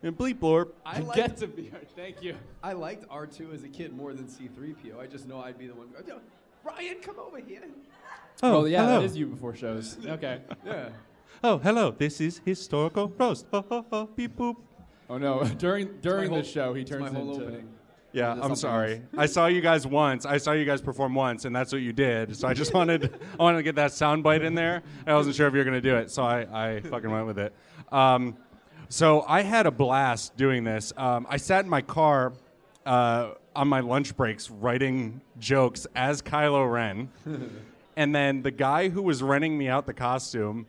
And 0.02 0.16
bleep 0.16 0.38
blorp. 0.38 0.70
I 0.84 1.00
liked, 1.00 1.14
get 1.16 1.36
to 1.38 1.46
be. 1.46 1.70
R- 1.72 1.80
Thank 1.94 2.22
you. 2.22 2.34
I 2.62 2.72
liked 2.72 3.06
R2 3.08 3.54
as 3.54 3.62
a 3.64 3.68
kid 3.68 3.92
more 3.92 4.12
than 4.14 4.28
C-3PO. 4.28 4.98
I 4.98 5.06
just 5.06 5.28
know 5.28 5.40
I'd 5.40 5.58
be 5.58 5.66
the 5.66 5.74
one. 5.74 5.88
Oh, 6.10 6.20
Ryan, 6.64 6.96
come 7.02 7.18
over 7.18 7.38
here. 7.38 7.62
Oh, 8.42 8.64
yeah, 8.64 8.84
hello. 8.84 9.00
that 9.00 9.04
is 9.06 9.16
you 9.16 9.26
before 9.26 9.54
shows. 9.54 9.98
Okay. 10.06 10.40
Yeah. 10.64 10.88
Oh, 11.44 11.58
hello. 11.58 11.90
This 11.96 12.20
is 12.20 12.40
historical 12.44 13.12
roast. 13.18 13.46
Ho, 13.52 13.64
ho, 13.68 13.84
ho, 13.90 14.08
beep 14.16 14.36
boop. 14.36 14.56
Oh 15.08 15.18
no! 15.18 15.42
During 15.58 15.98
during 16.00 16.28
the 16.30 16.36
whole- 16.36 16.42
show, 16.44 16.72
he 16.74 16.84
turns 16.84 17.10
my 17.12 17.18
whole 17.18 17.32
into. 17.32 17.44
opening. 17.44 17.68
Yeah, 18.12 18.36
I'm 18.40 18.56
sorry. 18.56 18.94
else. 18.94 19.02
I 19.16 19.26
saw 19.26 19.46
you 19.46 19.60
guys 19.60 19.86
once. 19.86 20.26
I 20.26 20.38
saw 20.38 20.52
you 20.52 20.64
guys 20.64 20.80
perform 20.80 21.14
once, 21.14 21.44
and 21.44 21.54
that's 21.54 21.72
what 21.72 21.82
you 21.82 21.92
did. 21.92 22.36
So 22.36 22.48
I 22.48 22.54
just 22.54 22.74
wanted, 22.74 23.14
I 23.38 23.42
wanted 23.42 23.58
to 23.58 23.62
get 23.62 23.76
that 23.76 23.92
sound 23.92 24.22
bite 24.22 24.42
in 24.42 24.54
there. 24.54 24.82
I 25.06 25.14
wasn't 25.14 25.36
sure 25.36 25.46
if 25.46 25.52
you 25.52 25.58
were 25.58 25.64
going 25.64 25.80
to 25.80 25.88
do 25.88 25.96
it, 25.96 26.10
so 26.10 26.24
I, 26.24 26.76
I 26.76 26.80
fucking 26.80 27.10
went 27.10 27.26
with 27.26 27.38
it. 27.38 27.54
Um, 27.92 28.36
so 28.88 29.24
I 29.28 29.42
had 29.42 29.66
a 29.66 29.70
blast 29.70 30.36
doing 30.36 30.64
this. 30.64 30.92
Um, 30.96 31.26
I 31.30 31.36
sat 31.36 31.64
in 31.64 31.70
my 31.70 31.82
car 31.82 32.32
uh, 32.84 33.34
on 33.54 33.68
my 33.68 33.80
lunch 33.80 34.16
breaks 34.16 34.50
writing 34.50 35.20
jokes 35.38 35.86
as 35.94 36.20
Kylo 36.22 36.70
Ren, 36.70 37.08
and 37.96 38.14
then 38.14 38.42
the 38.42 38.50
guy 38.50 38.88
who 38.88 39.02
was 39.02 39.22
renting 39.22 39.56
me 39.56 39.68
out 39.68 39.86
the 39.86 39.94
costume, 39.94 40.66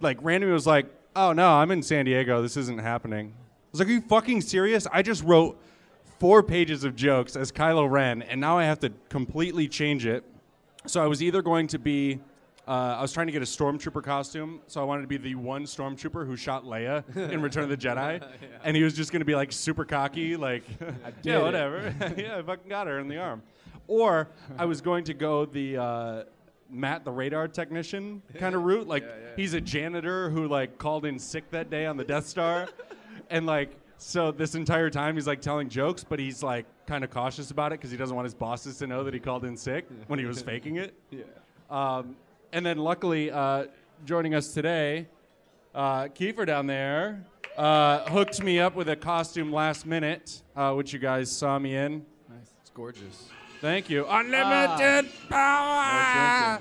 like 0.00 0.18
randomly 0.22 0.52
was 0.52 0.66
like, 0.66 0.86
"Oh 1.16 1.32
no, 1.32 1.48
I'm 1.48 1.72
in 1.72 1.82
San 1.82 2.04
Diego. 2.04 2.42
This 2.42 2.56
isn't 2.56 2.80
happening." 2.80 3.32
I 3.36 3.68
was 3.72 3.80
like, 3.80 3.88
"Are 3.88 3.92
you 3.92 4.00
fucking 4.02 4.40
serious? 4.40 4.86
I 4.92 5.02
just 5.02 5.24
wrote." 5.24 5.60
Four 6.18 6.42
pages 6.42 6.84
of 6.84 6.96
jokes 6.96 7.36
as 7.36 7.50
Kylo 7.52 7.90
Ren, 7.90 8.22
and 8.22 8.40
now 8.40 8.58
I 8.58 8.64
have 8.64 8.78
to 8.80 8.90
completely 9.08 9.68
change 9.68 10.06
it. 10.06 10.24
So 10.86 11.02
I 11.02 11.06
was 11.06 11.22
either 11.22 11.42
going 11.42 11.66
to 11.68 11.78
be, 11.78 12.20
uh, 12.68 12.96
I 12.98 13.02
was 13.02 13.12
trying 13.12 13.26
to 13.26 13.32
get 13.32 13.42
a 13.42 13.46
stormtrooper 13.46 14.02
costume, 14.02 14.60
so 14.66 14.80
I 14.80 14.84
wanted 14.84 15.02
to 15.02 15.08
be 15.08 15.16
the 15.16 15.34
one 15.34 15.64
stormtrooper 15.64 16.26
who 16.26 16.36
shot 16.36 16.64
Leia 16.64 17.04
in 17.30 17.40
Return 17.42 17.64
of 17.64 17.70
the 17.70 17.76
Jedi, 17.76 18.22
and 18.64 18.76
he 18.76 18.82
was 18.82 18.94
just 18.94 19.10
going 19.12 19.20
to 19.20 19.26
be 19.26 19.34
like 19.34 19.50
super 19.52 19.84
cocky, 19.84 20.36
like, 20.36 20.62
yeah, 21.22 21.38
whatever, 21.42 21.94
yeah, 22.16 22.38
I 22.38 22.42
fucking 22.42 22.68
got 22.68 22.86
her 22.86 22.98
in 22.98 23.08
the 23.08 23.18
arm. 23.18 23.42
Or 23.86 24.28
I 24.58 24.64
was 24.64 24.80
going 24.80 25.04
to 25.04 25.14
go 25.14 25.44
the 25.44 25.76
uh, 25.76 26.24
Matt 26.70 27.04
the 27.04 27.12
radar 27.12 27.48
technician 27.48 28.22
kind 28.38 28.54
of 28.54 28.62
route, 28.62 28.86
like 28.88 29.02
Yeah, 29.02 29.08
yeah. 29.08 29.30
he's 29.36 29.52
a 29.54 29.60
janitor 29.60 30.30
who 30.30 30.48
like 30.48 30.78
called 30.78 31.04
in 31.04 31.18
sick 31.18 31.50
that 31.50 31.68
day 31.70 31.84
on 31.86 31.96
the 31.98 32.04
Death 32.04 32.26
Star, 32.26 32.68
and 33.30 33.44
like 33.46 33.76
so 33.98 34.30
this 34.32 34.54
entire 34.54 34.90
time 34.90 35.14
he's 35.14 35.26
like 35.26 35.40
telling 35.40 35.68
jokes, 35.68 36.04
but 36.04 36.18
he's 36.18 36.42
like 36.42 36.66
kind 36.86 37.04
of 37.04 37.10
cautious 37.10 37.50
about 37.50 37.72
it 37.72 37.78
because 37.80 37.90
he 37.90 37.96
doesn't 37.96 38.14
want 38.14 38.26
his 38.26 38.34
bosses 38.34 38.78
to 38.78 38.86
know 38.86 39.04
that 39.04 39.14
he 39.14 39.20
called 39.20 39.44
in 39.44 39.56
sick 39.56 39.86
when 40.08 40.18
he 40.18 40.24
was 40.24 40.42
faking 40.50 40.76
it. 40.76 40.94
Yeah. 41.10 41.22
Um, 41.70 42.16
and 42.52 42.64
then 42.64 42.78
luckily, 42.78 43.30
uh, 43.30 43.66
joining 44.04 44.34
us 44.34 44.52
today, 44.52 45.06
Uh, 45.74 46.06
Kiefer 46.14 46.46
down 46.46 46.66
there 46.68 47.24
uh, 47.56 48.08
hooked 48.10 48.40
me 48.42 48.60
up 48.60 48.76
with 48.76 48.88
a 48.88 48.94
costume 48.96 49.52
last 49.52 49.86
minute, 49.86 50.42
uh, 50.54 50.72
which 50.74 50.92
you 50.92 51.00
guys 51.00 51.30
saw 51.32 51.58
me 51.58 51.74
in. 51.74 52.04
Nice. 52.28 52.52
It's 52.60 52.70
gorgeous. 52.70 53.28
Thank 53.60 53.90
you. 53.90 54.06
Unlimited 54.08 55.10
power. 55.28 56.60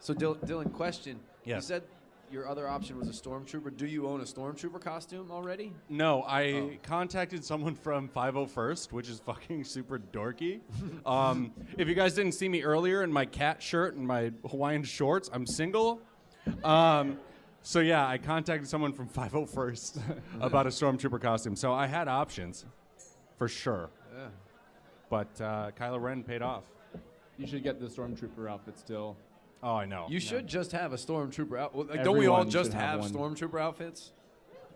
So, 0.00 0.14
Dil- 0.14 0.36
Dylan, 0.36 0.72
question. 0.72 1.20
Yeah. 1.44 1.56
You 1.56 1.62
said 1.62 1.82
your 2.30 2.46
other 2.48 2.68
option 2.68 2.96
was 2.98 3.08
a 3.08 3.12
stormtrooper. 3.12 3.76
Do 3.76 3.86
you 3.86 4.06
own 4.06 4.20
a 4.20 4.24
stormtrooper 4.24 4.80
costume 4.80 5.30
already? 5.30 5.72
No, 5.88 6.22
I 6.22 6.52
Oh. 6.52 6.70
contacted 6.82 7.44
someone 7.44 7.74
from 7.74 8.08
501st, 8.08 8.92
which 8.92 9.08
is 9.08 9.20
fucking 9.20 9.64
super 9.64 9.98
dorky. 9.98 10.60
um, 11.06 11.52
if 11.76 11.88
you 11.88 11.94
guys 11.94 12.14
didn't 12.14 12.32
see 12.32 12.48
me 12.48 12.62
earlier 12.62 13.02
in 13.02 13.12
my 13.12 13.24
cat 13.24 13.62
shirt 13.62 13.94
and 13.96 14.06
my 14.06 14.32
Hawaiian 14.48 14.84
shorts, 14.84 15.28
I'm 15.32 15.46
single. 15.46 16.00
Um, 16.64 17.18
so 17.62 17.80
yeah, 17.80 18.06
I 18.06 18.16
contacted 18.18 18.68
someone 18.68 18.92
from 18.92 19.08
501st 19.08 20.00
about 20.40 20.66
a 20.66 20.70
stormtrooper 20.70 21.20
costume. 21.20 21.56
So 21.56 21.72
I 21.72 21.86
had 21.86 22.06
options, 22.08 22.64
for 23.38 23.48
sure. 23.48 23.90
Yeah. 24.16 24.28
But 25.08 25.40
uh, 25.40 25.70
Kylo 25.78 26.00
Ren 26.00 26.22
paid 26.22 26.42
off. 26.42 26.64
You 27.38 27.46
should 27.46 27.62
get 27.64 27.80
the 27.80 27.86
stormtrooper 27.86 28.48
outfit 28.50 28.78
still. 28.78 29.16
Oh, 29.62 29.74
I 29.76 29.84
know. 29.84 30.06
You 30.08 30.20
should 30.20 30.46
just 30.46 30.72
have 30.72 30.92
a 30.92 30.96
stormtrooper 30.96 31.58
out. 31.58 31.74
Well, 31.74 31.86
like, 31.86 32.02
don't 32.02 32.16
we 32.16 32.26
all 32.26 32.36
Everyone 32.36 32.50
just 32.50 32.70
should 32.70 32.80
have, 32.80 33.02
have 33.02 33.12
one. 33.14 33.34
stormtrooper 33.34 33.60
outfits? 33.60 34.12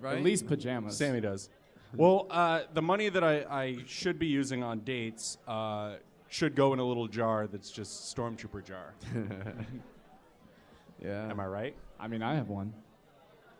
Right. 0.00 0.18
At 0.18 0.24
least 0.24 0.46
pajamas. 0.46 0.96
Sammy 0.96 1.20
does. 1.20 1.48
Well, 1.96 2.26
uh, 2.28 2.62
the 2.72 2.82
money 2.82 3.08
that 3.08 3.22
I, 3.22 3.42
I 3.48 3.76
should 3.86 4.18
be 4.18 4.26
using 4.26 4.64
on 4.64 4.80
dates 4.80 5.38
uh, 5.46 5.92
should 6.28 6.56
go 6.56 6.72
in 6.72 6.80
a 6.80 6.84
little 6.84 7.06
jar 7.06 7.46
that's 7.46 7.70
just 7.70 8.12
stormtrooper 8.16 8.64
jar. 8.64 8.94
Yeah. 11.02 11.28
Am 11.30 11.38
I 11.40 11.46
right? 11.46 11.74
I 12.00 12.08
mean, 12.08 12.22
I 12.22 12.34
have 12.34 12.48
one. 12.48 12.72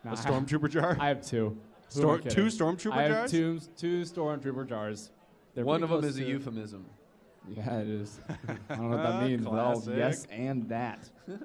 No, 0.05 0.11
A 0.11 0.15
I 0.15 0.17
stormtrooper 0.17 0.69
jar? 0.77 0.97
I 0.99 1.09
have 1.09 1.25
two. 1.25 1.57
Who 1.95 2.01
Stor- 2.01 2.15
am 2.15 2.21
I 2.27 2.29
two 2.29 2.29
kidding? 2.51 2.59
stormtrooper 2.59 2.93
I 2.93 3.03
have 3.03 3.13
jars? 3.13 3.31
two 3.31 3.61
two 3.77 4.03
stormtrooper 4.03 4.69
jars. 4.69 5.11
They're 5.55 5.65
One 5.65 5.81
pretty 5.81 5.85
of 5.85 5.91
them 5.91 6.01
close 6.01 6.15
is 6.15 6.19
a 6.21 6.25
to- 6.25 6.29
euphemism. 6.31 6.87
Yeah, 7.57 7.79
it 7.81 7.89
is. 7.89 8.21
I 8.71 8.75
don't 8.77 8.91
know 8.91 8.97
what 8.97 9.03
that 9.03 9.23
means, 9.23 9.45
but 9.45 9.51
Classic. 9.51 9.95
yes, 9.97 10.27
and 10.31 10.69
that. 10.69 11.09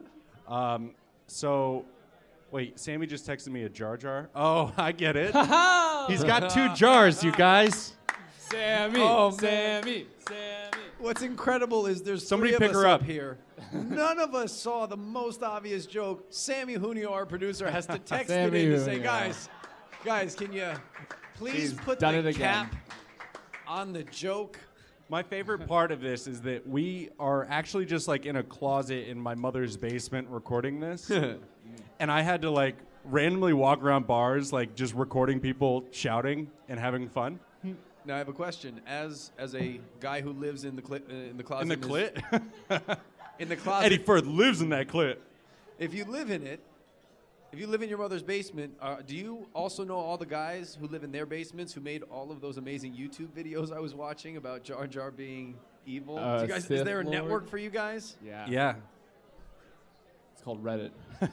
Um, 0.48 0.96
so, 1.28 1.86
wait, 2.50 2.80
Sammy 2.80 3.06
just 3.06 3.28
texted 3.28 3.50
me 3.50 3.66
a 3.66 3.70
jar 3.70 3.98
jar. 3.98 4.30
Oh, 4.34 4.74
I 4.78 4.92
get 4.94 5.16
it. 5.16 5.28
He's 6.08 6.24
got 6.24 6.50
two 6.50 6.74
jars, 6.74 7.24
you 7.24 7.32
guys. 7.32 7.94
Sammy, 8.40 9.00
Oh, 9.00 9.30
man. 9.30 9.40
Sammy, 9.40 10.08
Sammy. 10.28 10.84
What's 10.98 11.22
incredible 11.22 11.86
is 11.86 12.02
there's 12.02 12.28
Somebody 12.28 12.54
three 12.54 12.60
pick 12.60 12.70
of 12.72 12.78
us 12.78 12.82
her 12.82 12.88
up. 12.90 13.04
here. 13.04 13.38
None 13.72 14.18
of 14.20 14.34
us 14.34 14.52
saw 14.52 14.88
the 14.88 14.98
most 14.98 15.44
obvious 15.44 15.86
joke. 15.86 16.26
Sammy 16.32 16.74
Junio, 16.78 17.12
our 17.12 17.28
producer, 17.28 17.70
has 17.70 17.86
to 17.86 18.00
text 18.00 18.32
it 18.32 18.34
Sammy 18.34 18.64
in 18.66 18.72
to 18.72 18.80
say, 18.84 18.92
Junio. 18.96 19.04
guys, 19.04 19.50
guys, 20.04 20.34
can 20.34 20.52
you 20.52 20.72
please 21.36 21.54
He's 21.54 21.74
put 21.74 22.00
done 22.00 22.14
the 22.14 22.20
it 22.30 22.36
again. 22.36 22.70
cap 22.72 22.76
on 23.68 23.94
the 23.94 24.02
joke? 24.06 24.58
My 25.12 25.24
favorite 25.24 25.66
part 25.68 25.92
of 25.92 26.02
this 26.02 26.28
is 26.28 26.42
that 26.42 26.68
we 26.68 27.10
are 27.20 27.48
actually 27.50 27.88
just 27.88 28.08
like 28.08 28.28
in 28.28 28.36
a 28.36 28.44
closet 28.44 29.08
in 29.08 29.20
my 29.20 29.34
mother's 29.34 29.76
basement 29.76 30.28
recording 30.30 30.80
this. 30.80 31.10
and 32.00 32.12
I 32.12 32.22
had 32.22 32.44
to 32.44 32.52
like 32.52 32.76
randomly 33.06 33.54
walk 33.54 33.82
around 33.82 34.06
bars, 34.06 34.54
like 34.54 34.76
just 34.76 34.94
recording 34.94 35.40
people 35.40 35.84
shouting 35.92 36.52
and 36.68 36.80
having 36.80 37.10
fun. 37.10 37.40
Now 38.06 38.16
I 38.16 38.18
have 38.20 38.30
a 38.30 38.34
question. 38.34 38.82
As 38.86 39.32
as 39.40 39.56
a 39.56 39.80
guy 40.00 40.22
who 40.22 40.32
lives 40.32 40.64
in 40.64 40.76
the 40.76 40.82
cli- 40.82 41.02
uh, 41.10 41.14
in 41.14 41.38
the 41.38 41.44
closet, 41.44 41.64
In 41.64 41.80
the 41.82 41.88
clit? 41.88 42.98
in 43.40 43.50
the 43.50 43.56
closet, 43.56 43.86
Eddie 43.88 43.98
Furth 43.98 44.26
lives 44.26 44.62
in 44.62 44.70
that 44.70 44.88
clit. 44.88 45.18
if 45.80 45.94
you 45.94 46.06
live 46.06 46.30
in 46.30 46.46
it, 46.46 46.60
if 47.52 47.60
you 47.60 47.68
live 47.68 47.82
in 47.82 47.90
your 47.90 47.98
mother's 47.98 48.22
basement, 48.22 48.74
uh, 48.80 48.98
do 49.06 49.16
you 49.16 49.48
also 49.54 49.84
know 49.84 49.96
all 49.96 50.18
the 50.18 50.26
guys 50.26 50.78
who 50.80 50.88
live 50.88 51.04
in 51.04 51.12
their 51.12 51.26
basements 51.26 51.74
who 51.74 51.82
made 51.82 52.04
all 52.04 52.32
of 52.32 52.42
those 52.42 52.58
amazing 52.58 52.94
YouTube 52.94 53.30
videos 53.30 53.76
I 53.76 53.80
was 53.80 53.96
watching 53.96 54.38
about 54.38 54.64
Jar 54.64 54.86
Jar 54.86 55.10
being 55.10 55.56
evil? 55.86 56.20
Uh, 56.20 56.38
do 56.38 56.44
you 56.44 56.48
guys, 56.50 56.70
is 56.70 56.84
there 56.84 57.00
a 57.00 57.04
Lord? 57.04 57.14
network 57.14 57.50
for 57.50 57.58
you 57.58 57.72
guys? 57.72 58.18
Yeah. 58.24 58.46
Yeah. 58.48 58.76
It's 60.34 60.44
called 60.44 60.64
Reddit. 60.64 60.92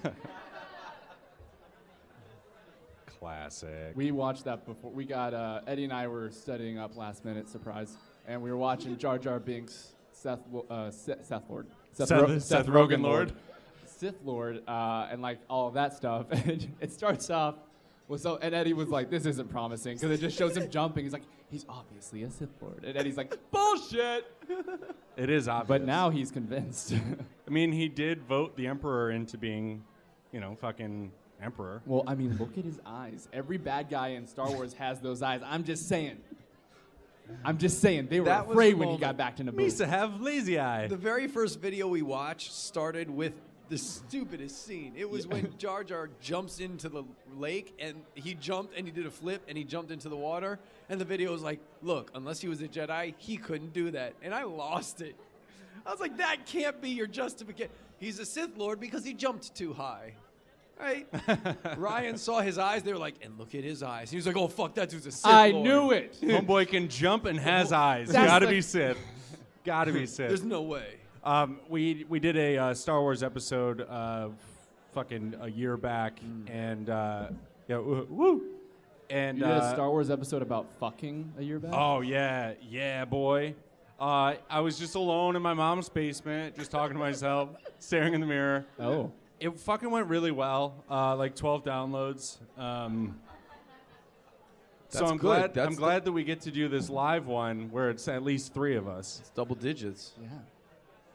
Classic. 3.21 3.93
We 3.95 4.11
watched 4.11 4.45
that 4.45 4.65
before. 4.67 4.91
We 4.91 5.05
got 5.05 5.35
uh, 5.35 5.61
Eddie 5.67 5.85
and 5.85 5.93
I 5.93 6.07
were 6.09 6.31
studying 6.31 6.79
up 6.79 6.97
last 6.97 7.25
minute, 7.25 7.49
surprise, 7.49 7.97
and 8.27 8.41
we 8.43 8.51
were 8.51 8.57
watching 8.57 8.97
Jar 8.97 9.19
Jar 9.19 9.39
Binks, 9.39 9.93
Seth, 10.13 10.41
uh, 10.71 10.91
Seth, 10.91 11.27
Seth 11.27 11.43
Lord, 11.49 11.67
Seth- 11.93 12.09
Seth 12.43 12.67
Rogen 12.67 13.03
Lord. 13.03 13.33
Sith 13.97 14.17
Lord, 14.25 14.63
uh, 14.69 15.09
and 15.11 15.23
like 15.23 15.39
all 15.49 15.69
of 15.69 15.75
that 15.75 15.95
stuff. 15.95 16.27
And 16.31 16.69
it 16.81 16.93
starts 16.93 17.31
off 17.31 17.55
with 18.09 18.21
so, 18.21 18.39
and 18.41 18.55
Eddie 18.55 18.73
was 18.73 18.89
like, 18.89 19.11
"This 19.11 19.27
isn't 19.27 19.51
promising," 19.51 19.97
because 19.97 20.11
it 20.11 20.21
just 20.21 20.37
shows 20.39 20.57
him 20.57 20.71
jumping. 20.71 21.05
He's 21.05 21.13
like, 21.13 21.25
"He's 21.51 21.67
obviously 21.69 22.23
a 22.23 22.31
Sith 22.31 22.51
Lord," 22.61 22.85
and 22.85 22.97
Eddie's 22.97 23.17
like, 23.17 23.35
"Bullshit!" 23.51 24.27
It 25.17 25.31
is 25.31 25.49
obvious. 25.49 25.69
But 25.69 25.85
now 25.85 26.11
he's 26.11 26.31
convinced. 26.31 26.95
I 27.47 27.51
mean, 27.51 27.73
he 27.73 27.89
did 27.89 28.23
vote 28.23 28.57
the 28.57 28.67
Emperor 28.67 29.11
into 29.11 29.39
being, 29.39 29.83
you 30.33 30.41
know, 30.41 30.55
fucking 30.61 31.11
Emperor. 31.43 31.83
well, 31.87 32.05
I 32.07 32.15
mean, 32.15 32.37
look 32.39 32.57
at 32.59 32.65
his 32.65 32.79
eyes. 32.87 33.29
Every 33.33 33.57
bad 33.59 33.89
guy 33.91 34.09
in 34.09 34.27
Star 34.27 34.51
Wars 34.51 34.73
has 34.75 35.01
those 35.01 35.23
eyes. 35.23 35.41
I'm 35.45 35.65
just 35.65 35.89
saying. 35.89 36.19
I'm 37.45 37.59
just 37.59 37.81
saying 37.81 38.07
they 38.09 38.21
were 38.21 38.27
That 38.27 38.47
was 38.47 38.55
afraid 38.55 38.75
the 38.75 38.79
when 38.79 38.89
he 38.89 38.93
moment. 38.95 39.01
got 39.01 39.17
back 39.17 39.37
to 39.37 39.45
Naboo. 39.45 39.57
Misa 39.57 39.89
have 39.89 40.21
lazy 40.21 40.61
eye. 40.61 40.87
The 40.87 40.97
very 40.97 41.27
first 41.27 41.61
video 41.61 41.89
we 41.89 42.03
watched 42.03 42.53
started 42.53 43.11
with 43.11 43.33
the 43.69 43.79
stupidest 43.79 44.65
scene. 44.65 44.93
It 44.97 45.09
was 45.09 45.27
when 45.27 45.53
Jar 45.59 45.83
Jar 45.83 46.09
jumps 46.21 46.61
into 46.61 46.89
the 46.89 47.05
lake 47.37 47.75
and 47.79 48.03
he 48.15 48.35
jumped 48.35 48.77
and 48.77 48.87
he 48.87 48.93
did 48.93 49.07
a 49.07 49.11
flip 49.11 49.43
and 49.49 49.59
he 49.59 49.65
jumped 49.65 49.91
into 49.91 50.09
the 50.09 50.17
water. 50.17 50.59
And 50.89 51.01
the 51.01 51.05
video 51.05 51.33
was 51.33 51.43
like, 51.43 51.61
look, 51.83 52.11
unless 52.15 52.41
he 52.41 52.49
was 52.49 52.61
a 52.63 52.69
Jedi, 52.69 53.15
he 53.19 53.37
couldn't 53.37 53.73
do 53.73 53.91
that. 53.91 54.15
And 54.23 54.33
I 54.35 54.45
lost 54.45 55.01
it. 55.01 55.17
I 55.85 55.91
was 55.91 56.01
like, 56.01 56.17
that 56.19 56.47
can't 56.47 56.81
be 56.81 56.91
your 56.91 57.07
justification. 57.07 57.71
He's 57.99 58.19
a 58.19 58.25
Sith 58.27 58.57
Lord 58.57 58.81
because 58.81 59.05
he 59.05 59.15
jumped 59.15 59.55
too 59.55 59.73
high. 59.73 60.15
Right? 60.79 61.07
Ryan 61.79 62.19
saw 62.19 62.41
his 62.41 62.59
eyes. 62.59 62.83
They 62.83 62.93
were 62.93 62.99
like, 62.99 63.15
and 63.23 63.39
look 63.39 63.55
at 63.55 63.65
his 63.65 63.83
eyes. 63.83 64.11
He 64.11 64.17
was 64.17 64.27
like, 64.27 64.37
oh, 64.37 64.47
fuck, 64.49 64.75
that 64.75 64.91
dude's 64.91 65.07
a 65.07 65.11
Sith 65.13 65.25
I 65.27 65.51
Lord. 65.51 65.65
knew 65.65 65.91
it. 65.93 66.19
Homeboy 66.23 66.69
can 66.69 66.89
jump 66.89 67.25
and 67.25 67.39
has 67.41 67.73
eyes. 67.73 68.09
That's 68.09 68.27
Gotta 68.27 68.47
the- 68.47 68.53
be 68.53 68.61
Sith. 68.61 68.99
Gotta 69.65 69.93
be 69.93 70.07
Sith. 70.07 70.29
There's 70.29 70.45
no 70.45 70.63
way. 70.63 70.95
Um, 71.27 71.59
we 71.69 72.07
we 72.09 72.21
did 72.21 72.37
a 72.37 72.57
uh, 72.57 72.75
Star 72.75 73.01
Wars 73.01 73.25
episode, 73.25 73.81
uh, 73.81 74.29
fucking 74.95 75.35
a 75.41 75.51
year 75.51 75.77
back, 75.77 76.21
and 76.47 76.89
uh, 76.89 77.29
yeah, 77.67 77.79
woo, 77.79 78.07
woo. 78.09 78.43
and 79.11 79.37
You 79.37 79.43
did 79.45 79.51
a 79.53 79.57
uh, 79.57 79.75
Star 79.75 79.91
Wars 79.91 80.09
episode 80.09 80.41
about 80.41 80.67
fucking 80.79 81.33
a 81.37 81.43
year 81.43 81.59
back. 81.59 81.73
Oh 81.75 82.01
yeah, 82.01 82.53
yeah, 82.71 83.05
boy. 83.05 83.57
Uh, 83.99 84.35
I 84.49 84.61
was 84.61 84.79
just 84.79 84.95
alone 84.95 85.35
in 85.35 85.43
my 85.43 85.53
mom's 85.53 85.89
basement, 85.89 86.55
just 86.57 86.71
talking 86.71 86.95
to 86.95 87.01
myself, 87.01 87.49
staring 87.81 88.15
in 88.15 88.21
the 88.21 88.27
mirror. 88.27 88.65
Oh. 88.79 89.11
It 89.41 89.59
fucking 89.59 89.91
went 89.91 90.07
really 90.07 90.31
well. 90.31 90.85
Uh, 90.89 91.17
like 91.17 91.35
12 91.35 91.65
downloads. 91.65 92.37
Um, 92.57 93.19
so 94.91 95.01
That's 95.01 95.11
I'm 95.11 95.17
good. 95.17 95.23
glad. 95.27 95.55
That's 95.55 95.67
I'm 95.67 95.75
the- 95.75 95.81
glad 95.81 96.05
that 96.05 96.13
we 96.13 96.23
get 96.23 96.43
to 96.43 96.53
do 96.53 96.69
this 96.69 96.89
live 96.89 97.27
one 97.27 97.71
where 97.73 97.91
it's 97.91 98.07
at 98.07 98.23
least 98.23 98.55
three 98.55 98.77
of 98.77 98.87
us. 98.87 99.19
It's 99.23 99.31
double 99.31 99.57
digits. 99.57 100.13
Yeah. 100.23 100.29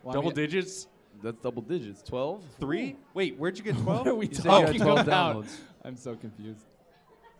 Well, 0.03 0.11
I 0.11 0.13
Double 0.15 0.29
mean, 0.29 0.35
digits. 0.35 0.87
That's 1.23 1.37
double 1.39 1.61
digits. 1.61 2.01
12? 2.03 2.43
Three? 2.59 2.95
Wait, 3.13 3.37
where'd 3.37 3.57
you 3.57 3.63
get 3.63 3.77
12? 3.77 3.99
What 3.99 4.07
are 4.07 4.15
we 4.15 4.27
You 4.27 4.33
said 4.33 4.45
you 4.45 4.51
had 4.51 4.65
talking 4.67 4.81
12 4.81 4.99
about? 5.07 5.35
downloads. 5.45 5.55
I'm 5.85 5.95
so 5.95 6.15
confused. 6.15 6.65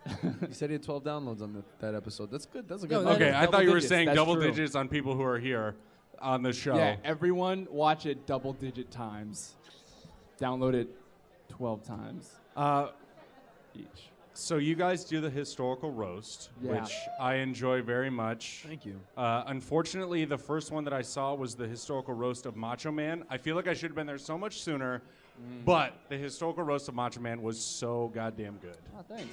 You 0.22 0.52
said 0.52 0.70
he 0.70 0.74
had 0.74 0.82
12 0.82 1.04
downloads 1.04 1.42
on 1.42 1.52
the, 1.52 1.62
that 1.80 1.94
episode. 1.94 2.30
That's 2.30 2.46
good. 2.46 2.68
That's 2.68 2.82
a 2.82 2.88
No, 2.88 2.98
good 2.98 3.06
that 3.06 3.14
okay, 3.22 3.32
I 3.36 3.46
thought 3.46 3.62
you 3.64 3.70
were 3.70 3.76
digits. 3.76 3.88
saying 3.88 4.06
That's 4.06 4.16
double 4.16 4.34
true. 4.34 4.44
digits 4.50 4.74
on 4.74 4.88
people 4.88 5.14
who 5.16 5.22
are 5.22 5.38
here 5.38 5.76
on 6.20 6.42
the 6.42 6.52
show. 6.52 6.76
Yeah, 6.76 6.96
everyone 7.04 7.66
watch 7.70 8.06
it 8.06 8.26
double 8.26 8.52
digit 8.52 8.90
times. 8.90 9.54
Download 10.40 10.74
it 10.74 10.88
12 11.50 11.82
times 11.84 12.30
Uh, 12.56 12.88
each. 13.76 14.10
So 14.34 14.56
you 14.56 14.74
guys 14.74 15.04
do 15.04 15.20
the 15.20 15.28
historical 15.30 15.90
roast, 15.90 16.50
Yeah. 16.62 16.80
which 16.80 16.92
I 17.20 17.34
enjoy 17.36 17.82
very 17.82 18.10
much. 18.10 18.64
Thank 18.66 18.86
you. 18.86 18.98
Uh, 19.16 19.44
unfortunately, 19.46 20.24
the 20.24 20.38
first 20.38 20.70
one 20.72 20.84
that 20.84 20.92
I 20.92 21.02
saw 21.02 21.34
was 21.34 21.54
the 21.54 21.66
historical 21.66 22.14
roast 22.14 22.46
of 22.46 22.56
Macho 22.56 22.90
Man. 22.90 23.24
I 23.28 23.36
feel 23.38 23.56
like 23.56 23.68
I 23.68 23.74
should 23.74 23.90
have 23.90 23.96
been 23.96 24.06
there 24.06 24.18
so 24.18 24.38
much 24.38 24.60
sooner, 24.62 25.02
but 25.64 25.94
the 26.08 26.16
historical 26.16 26.64
roast 26.64 26.88
of 26.88 26.94
Macho 26.94 27.20
Man 27.20 27.42
was 27.42 27.62
so 27.62 28.10
goddamn 28.14 28.58
good. 28.62 28.76
Oh, 28.98 29.02
thanks. 29.08 29.28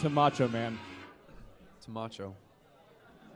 To 0.00 0.08
Macho 0.08 0.48
Man. 0.48 0.78
It's 1.76 1.88
macho. 1.88 2.34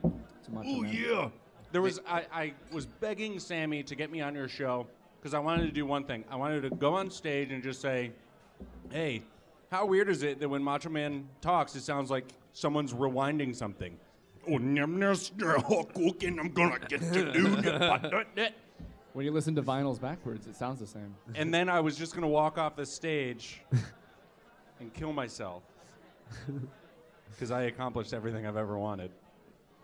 To 0.01 0.51
Macho 0.51 0.67
Man. 0.81 0.85
Oh, 0.85 0.91
yeah! 0.91 1.29
There 1.71 1.81
was 1.81 1.99
I, 2.07 2.25
I 2.33 2.53
was 2.71 2.85
begging 2.85 3.39
Sammy 3.39 3.83
to 3.83 3.95
get 3.95 4.11
me 4.11 4.21
on 4.21 4.33
your 4.33 4.47
show 4.47 4.87
because 5.25 5.33
I 5.33 5.39
wanted 5.39 5.63
to 5.63 5.71
do 5.71 5.87
one 5.87 6.03
thing. 6.03 6.23
I 6.29 6.35
wanted 6.35 6.61
to 6.61 6.69
go 6.69 6.93
on 6.93 7.09
stage 7.09 7.51
and 7.51 7.63
just 7.63 7.81
say, 7.81 8.11
"Hey, 8.91 9.23
how 9.71 9.87
weird 9.87 10.07
is 10.07 10.21
it 10.21 10.39
that 10.39 10.47
when 10.47 10.63
Macho 10.63 10.89
Man 10.89 11.27
talks, 11.41 11.75
it 11.75 11.81
sounds 11.81 12.11
like 12.11 12.25
someone's 12.53 12.93
rewinding 12.93 13.55
something?" 13.55 13.97
Oh, 14.47 14.53
oh 14.53 14.57
I'm 14.59 14.99
gonna 14.99 16.79
get 16.87 17.01
to 17.01 17.31
do 17.31 17.47
the 17.55 18.53
When 19.13 19.25
you 19.25 19.31
listen 19.31 19.55
to 19.55 19.63
vinyls 19.63 19.99
backwards, 19.99 20.45
it 20.45 20.55
sounds 20.55 20.79
the 20.79 20.85
same. 20.85 21.15
and 21.33 21.51
then 21.51 21.69
I 21.69 21.79
was 21.79 21.97
just 21.97 22.13
gonna 22.13 22.27
walk 22.27 22.59
off 22.59 22.75
the 22.75 22.85
stage 22.85 23.61
and 24.79 24.93
kill 24.93 25.11
myself 25.11 25.63
because 27.31 27.49
I 27.49 27.63
accomplished 27.63 28.13
everything 28.13 28.45
I've 28.45 28.57
ever 28.57 28.77
wanted. 28.77 29.09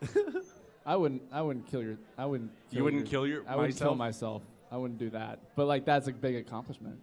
I 0.85 0.95
wouldn't. 0.95 1.23
I 1.31 1.41
wouldn't 1.41 1.65
kill 1.65 1.81
your. 1.81 1.97
I 2.15 2.27
wouldn't. 2.27 2.51
You 2.69 2.83
wouldn't 2.83 3.07
kill 3.07 3.25
your- 3.25 3.43
I 3.47 3.55
wouldn't 3.55 3.79
kill 3.79 3.95
myself? 3.95 4.43
Myself. 4.71 4.77
I 4.79 4.81
wouldn't 4.81 4.99
do 4.99 5.09
that. 5.11 5.39
But 5.55 5.65
like, 5.67 5.85
that's 5.85 6.07
a 6.07 6.13
big 6.13 6.35
accomplishment. 6.35 6.99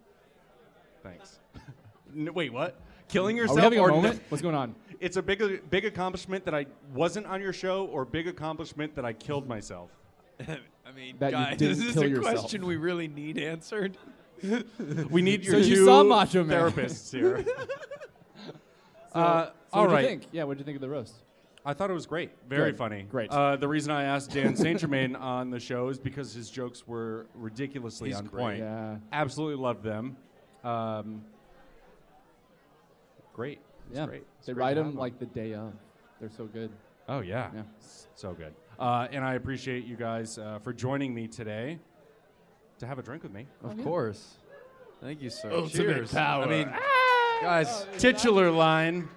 Thanks. 1.02 1.38
N- 2.16 2.32
wait, 2.34 2.52
what? 2.52 2.80
Killing 3.08 3.38
Are 3.38 3.42
yourself? 3.42 3.58
we 3.58 3.62
having 3.62 3.78
a 3.78 3.86
moment? 3.88 4.22
What's 4.28 4.42
going 4.42 4.54
on? 4.54 4.74
It's 5.00 5.16
a 5.16 5.22
big, 5.22 5.70
big 5.70 5.84
accomplishment 5.84 6.44
that 6.44 6.54
I 6.54 6.66
wasn't 6.92 7.26
on 7.26 7.40
your 7.40 7.52
show, 7.52 7.86
or 7.86 8.04
big 8.04 8.28
accomplishment 8.28 8.94
that 8.96 9.04
I 9.04 9.12
killed 9.12 9.48
myself. 9.48 9.90
I 10.40 10.92
mean, 10.94 11.16
That 11.18 11.30
you 11.32 11.36
guys, 11.38 11.56
didn't 11.58 11.86
is 11.86 11.94
kill 11.94 12.02
a 12.02 12.06
yourself. 12.06 12.34
question 12.40 12.66
we 12.66 12.76
really 12.76 13.08
need 13.08 13.38
answered? 13.38 13.96
We 15.10 15.20
need 15.22 15.44
your 15.44 15.54
So 15.54 15.58
you 15.60 15.74
two 15.76 15.84
saw 15.84 16.04
Macho 16.04 16.44
Man. 16.44 16.70
therapists 16.70 17.10
here. 17.12 17.44
So, 17.44 17.52
Uh, 19.20 19.46
so 19.46 19.52
all 19.72 19.80
what'd 19.82 19.92
right. 19.94 20.02
you 20.02 20.08
think? 20.08 20.22
Yeah, 20.32 20.44
what'd 20.44 20.60
you 20.60 20.64
think 20.64 20.76
of 20.76 20.80
the 20.80 20.88
roast? 20.88 21.14
I 21.68 21.74
thought 21.74 21.90
it 21.90 21.94
was 21.94 22.06
great. 22.06 22.30
Very 22.48 22.70
Good. 22.70 22.78
funny. 22.78 23.02
Great. 23.02 23.30
Uh, 23.30 23.56
the 23.56 23.68
reason 23.68 23.92
I 23.92 24.04
asked 24.04 24.30
Dan 24.30 24.56
Saint 24.56 24.80
Germain 24.80 25.14
on 25.36 25.50
the 25.50 25.60
show 25.60 25.88
is 25.90 25.98
because 25.98 26.32
his 26.32 26.48
jokes 26.48 26.88
were 26.88 27.26
ridiculously 27.34 28.08
He's 28.08 28.16
on 28.16 28.24
great. 28.24 28.40
point. 28.42 28.58
Yeah. 28.60 28.96
Absolutely 29.12 29.62
loved 29.62 29.82
them. 29.82 30.16
Um, 30.64 31.22
great. 33.34 33.60
It's 33.90 33.98
Yeah. 33.98 34.06
great. 34.06 34.24
It's 34.38 34.46
They 34.46 34.54
great 34.54 34.62
write 34.64 34.74
to 34.74 34.82
have 34.84 34.92
them 34.92 34.98
like 34.98 35.18
the 35.18 35.26
day 35.26 35.52
of. 35.52 35.74
They're 36.20 36.30
so 36.30 36.46
good. 36.46 36.70
Oh 37.06 37.20
yeah. 37.20 37.50
Yeah. 37.54 37.62
So 38.14 38.32
good. 38.32 38.54
Uh, 38.78 39.06
and 39.12 39.22
I 39.22 39.34
appreciate 39.34 39.84
you 39.84 39.96
guys 39.96 40.38
uh, 40.38 40.60
for 40.62 40.72
joining 40.72 41.14
me 41.14 41.26
today 41.28 41.78
to 42.78 42.86
have 42.86 42.98
a 42.98 43.02
drink 43.02 43.22
with 43.24 43.32
me. 43.32 43.46
Of 43.62 43.82
course. 43.84 44.36
Thank 45.02 45.20
you, 45.20 45.28
sir. 45.28 45.50
Ultimate 45.52 45.70
Cheers. 45.96 46.12
power. 46.14 46.44
I 46.44 46.48
mean, 46.48 46.70
guys, 47.42 47.86
Titular 47.98 48.50
line. 48.50 49.08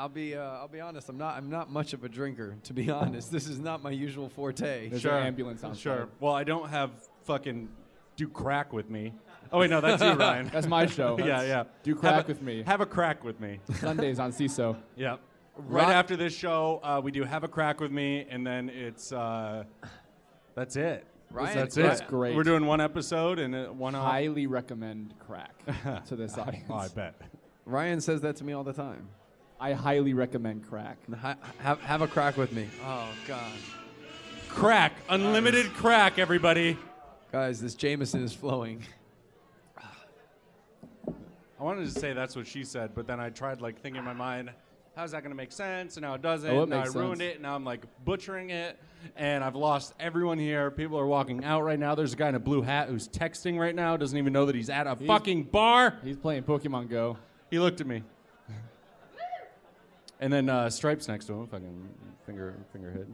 I'll 0.00 0.08
be 0.08 0.34
uh, 0.34 0.40
I'll 0.42 0.68
be 0.68 0.80
honest. 0.80 1.08
I'm 1.08 1.18
not 1.18 1.36
I'm 1.36 1.50
not 1.50 1.70
much 1.70 1.92
of 1.92 2.04
a 2.04 2.08
drinker, 2.08 2.56
to 2.64 2.72
be 2.72 2.90
honest. 3.00 3.30
This 3.30 3.46
is 3.46 3.58
not 3.58 3.82
my 3.82 3.90
usual 3.90 4.28
forte. 4.28 4.88
There's 4.88 5.02
Sure. 5.02 5.16
an 5.16 5.26
ambulance 5.26 5.62
outside. 5.62 5.80
Sure. 5.80 6.08
Well, 6.20 6.32
I 6.34 6.44
don't 6.44 6.68
have 6.70 6.90
fucking 7.24 7.68
do 8.16 8.28
crack 8.28 8.72
with 8.72 8.88
me. 8.90 9.12
Oh 9.52 9.58
wait, 9.58 9.70
no, 9.70 9.80
that's 9.80 10.02
you, 10.02 10.12
Ryan. 10.26 10.48
That's 10.52 10.66
my 10.66 10.86
show. 10.86 11.16
yeah, 11.18 11.24
That's- 11.26 11.48
yeah. 11.48 11.64
Do 11.82 11.94
crack 11.94 12.24
a- 12.24 12.28
with 12.28 12.40
me. 12.42 12.62
Have 12.66 12.80
a 12.80 12.86
crack 12.86 13.22
with 13.24 13.40
me. 13.40 13.60
Sundays 13.78 14.18
on 14.18 14.32
Seeso. 14.32 14.76
Yeah. 14.96 15.16
Right 15.56 15.88
Ri- 15.88 15.94
after 15.94 16.16
this 16.16 16.34
show, 16.34 16.80
uh, 16.82 17.00
we 17.04 17.10
do 17.10 17.22
have 17.24 17.44
a 17.44 17.48
crack 17.48 17.80
with 17.80 17.90
me, 17.90 18.26
and 18.30 18.46
then 18.46 18.70
it's 18.70 19.12
uh, 19.12 19.64
that's 20.54 20.76
it. 20.76 21.04
Ryan- 21.32 21.56
that's 21.58 21.74
That's 21.76 22.00
it. 22.00 22.08
great. 22.08 22.34
We're 22.34 22.42
doing 22.42 22.64
one 22.66 22.80
episode 22.80 23.38
and 23.38 23.54
uh, 23.54 23.66
one 23.66 23.94
off. 23.94 24.10
Highly 24.10 24.46
recommend 24.46 25.14
crack 25.18 25.52
to 26.06 26.16
this 26.16 26.36
audience. 26.38 26.64
Oh, 26.70 26.74
I 26.74 26.88
bet. 26.88 27.14
Ryan 27.66 28.00
says 28.00 28.20
that 28.22 28.36
to 28.36 28.44
me 28.44 28.52
all 28.52 28.64
the 28.64 28.72
time. 28.72 29.06
I 29.60 29.72
highly 29.74 30.14
recommend 30.14 30.66
crack. 30.66 30.96
Ha- 31.20 31.36
have 31.58 31.80
have 31.82 32.00
a 32.02 32.08
crack 32.08 32.36
with 32.36 32.52
me. 32.52 32.66
Oh 32.84 33.08
God, 33.28 33.52
Crack, 34.48 34.92
unlimited 35.08 35.66
crack, 35.74 36.18
everybody. 36.18 36.76
guys, 37.30 37.60
this 37.60 37.74
Jameson 37.74 38.24
is 38.24 38.32
flowing. 38.32 38.82
I 41.58 41.62
wanted 41.62 41.84
to 41.92 42.00
say 42.00 42.14
that's 42.14 42.34
what 42.36 42.46
she 42.46 42.64
said, 42.64 42.92
but 42.94 43.06
then 43.06 43.20
I 43.20 43.28
tried 43.28 43.60
like 43.60 43.78
thinking 43.80 43.98
in 43.98 44.04
my 44.04 44.14
mind, 44.14 44.50
how's 44.96 45.10
that 45.10 45.20
going 45.22 45.30
to 45.30 45.36
make 45.36 45.52
sense? 45.52 45.96
And 45.98 46.02
now 46.04 46.14
it 46.14 46.22
doesn't. 46.22 46.50
Oh, 46.50 46.62
it 46.62 46.68
now 46.70 46.76
I 46.76 46.80
makes 46.84 46.94
ruined 46.94 47.18
sense. 47.18 47.32
it. 47.32 47.34
And 47.34 47.42
now 47.42 47.54
I'm 47.54 47.64
like 47.66 47.84
butchering 48.06 48.48
it, 48.48 48.78
and 49.14 49.44
I've 49.44 49.54
lost 49.56 49.92
everyone 50.00 50.38
here. 50.38 50.70
People 50.70 50.98
are 50.98 51.06
walking 51.06 51.44
out 51.44 51.62
right 51.62 51.78
now. 51.78 51.94
There's 51.94 52.14
a 52.14 52.16
guy 52.16 52.30
in 52.30 52.34
a 52.34 52.40
blue 52.40 52.62
hat 52.62 52.88
who's 52.88 53.08
texting 53.08 53.58
right 53.58 53.74
now. 53.74 53.98
Doesn't 53.98 54.16
even 54.16 54.32
know 54.32 54.46
that 54.46 54.54
he's 54.54 54.70
at 54.70 54.86
a 54.86 54.96
fucking 54.96 55.44
bar. 55.44 55.96
He's 56.02 56.16
playing 56.16 56.44
Pokemon 56.44 56.88
Go. 56.88 57.18
He 57.50 57.58
looked 57.58 57.82
at 57.82 57.86
me. 57.86 58.02
And 60.20 60.32
then 60.32 60.48
uh, 60.48 60.68
Stripes 60.70 61.08
next 61.08 61.24
to 61.26 61.32
him, 61.32 61.46
fucking 61.46 61.88
finger 62.26 62.54
finger 62.72 62.90
hit. 62.90 63.08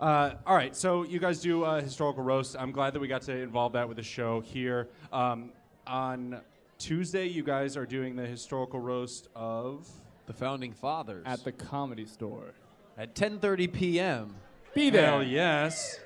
Uh, 0.00 0.34
all 0.46 0.56
right, 0.56 0.74
so 0.74 1.04
you 1.04 1.18
guys 1.20 1.40
do 1.40 1.64
uh, 1.64 1.80
historical 1.80 2.22
roast. 2.24 2.56
I'm 2.58 2.72
glad 2.72 2.94
that 2.94 3.00
we 3.00 3.06
got 3.08 3.22
to 3.22 3.32
involve 3.36 3.72
that 3.74 3.86
with 3.86 3.96
the 3.96 4.02
show 4.02 4.40
here. 4.40 4.88
Um, 5.12 5.50
on 5.86 6.40
Tuesday, 6.78 7.26
you 7.26 7.42
guys 7.44 7.76
are 7.76 7.86
doing 7.86 8.16
the 8.16 8.26
historical 8.26 8.80
roast 8.80 9.28
of. 9.34 9.88
The 10.26 10.32
founding 10.32 10.72
fathers 10.72 11.22
At 11.26 11.44
the 11.44 11.52
comedy 11.52 12.06
store. 12.06 12.54
at 12.96 13.14
10:30 13.14 13.72
p.m. 13.72 14.34
Be 14.74 14.88
there. 14.90 15.06
Hell 15.06 15.22
yes. 15.22 16.00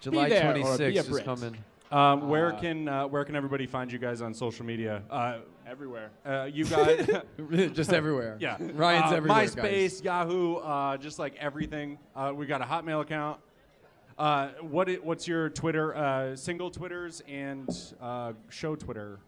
July 0.00 0.30
there 0.30 0.50
or 0.50 0.54
be 0.54 0.60
a 0.60 0.64
26th 0.64 0.96
is 0.96 1.08
Brit. 1.08 1.24
coming. 1.26 1.56
Um, 1.92 2.28
where 2.28 2.52
can 2.52 2.88
uh, 2.88 3.06
where 3.08 3.24
can 3.24 3.36
everybody 3.36 3.66
find 3.66 3.92
you 3.92 3.98
guys 3.98 4.22
on 4.22 4.32
social 4.32 4.64
media? 4.64 5.02
Uh, 5.10 5.38
Everywhere. 5.70 6.10
uh, 6.26 6.48
you 6.52 6.64
guys, 6.64 7.06
Just 7.72 7.92
everywhere. 7.92 8.36
yeah, 8.40 8.56
Ryan's 8.74 9.12
uh, 9.12 9.16
everywhere. 9.16 9.44
MySpace, 9.46 10.02
guys. 10.02 10.02
Yahoo, 10.04 10.56
uh, 10.56 10.96
just 10.96 11.20
like 11.20 11.36
everything. 11.38 11.96
Uh, 12.16 12.32
we 12.34 12.46
got 12.46 12.60
a 12.60 12.64
Hotmail 12.64 13.02
account. 13.02 13.38
Uh, 14.18 14.48
what 14.62 14.88
i- 14.88 14.94
what's 15.02 15.28
your 15.28 15.48
Twitter? 15.48 15.94
Uh, 15.96 16.34
single 16.34 16.72
Twitters 16.72 17.22
and 17.28 17.68
uh, 18.00 18.32
show 18.48 18.74
Twitter. 18.74 19.20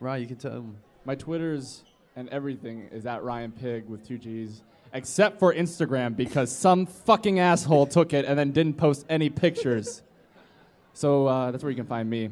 Ryan, 0.00 0.20
you 0.20 0.26
can 0.28 0.36
tell 0.36 0.52
him. 0.52 0.76
My 1.06 1.14
Twitters 1.14 1.82
and 2.14 2.28
everything 2.28 2.88
is 2.92 3.06
at 3.06 3.22
Ryan 3.24 3.52
Pigg 3.52 3.88
with 3.88 4.06
two 4.06 4.18
G's, 4.18 4.62
except 4.92 5.38
for 5.38 5.54
Instagram 5.54 6.14
because 6.14 6.52
some 6.54 6.84
fucking 6.84 7.38
asshole 7.40 7.86
took 7.86 8.12
it 8.12 8.26
and 8.26 8.38
then 8.38 8.50
didn't 8.52 8.74
post 8.76 9.06
any 9.08 9.30
pictures. 9.30 10.02
so 10.92 11.26
uh, 11.26 11.50
that's 11.52 11.64
where 11.64 11.70
you 11.70 11.76
can 11.76 11.86
find 11.86 12.10
me. 12.10 12.28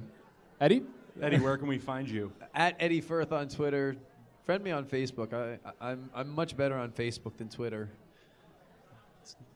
Eddie? 0.61 0.83
Eddie, 1.21 1.39
where 1.39 1.57
can 1.57 1.69
we 1.69 1.79
find 1.79 2.09
you? 2.09 2.33
At 2.55 2.77
Eddie 2.81 3.01
Furth 3.01 3.33
on 3.33 3.49
Twitter. 3.49 3.97
Friend 4.45 4.63
me 4.63 4.71
on 4.73 4.85
Facebook. 4.85 5.33
I, 5.33 5.59
I, 5.81 5.91
I'm 5.93 6.11
I'm 6.15 6.29
much 6.35 6.57
better 6.57 6.77
on 6.77 6.91
Facebook 6.91 7.37
than 7.37 7.49
Twitter. 7.49 7.89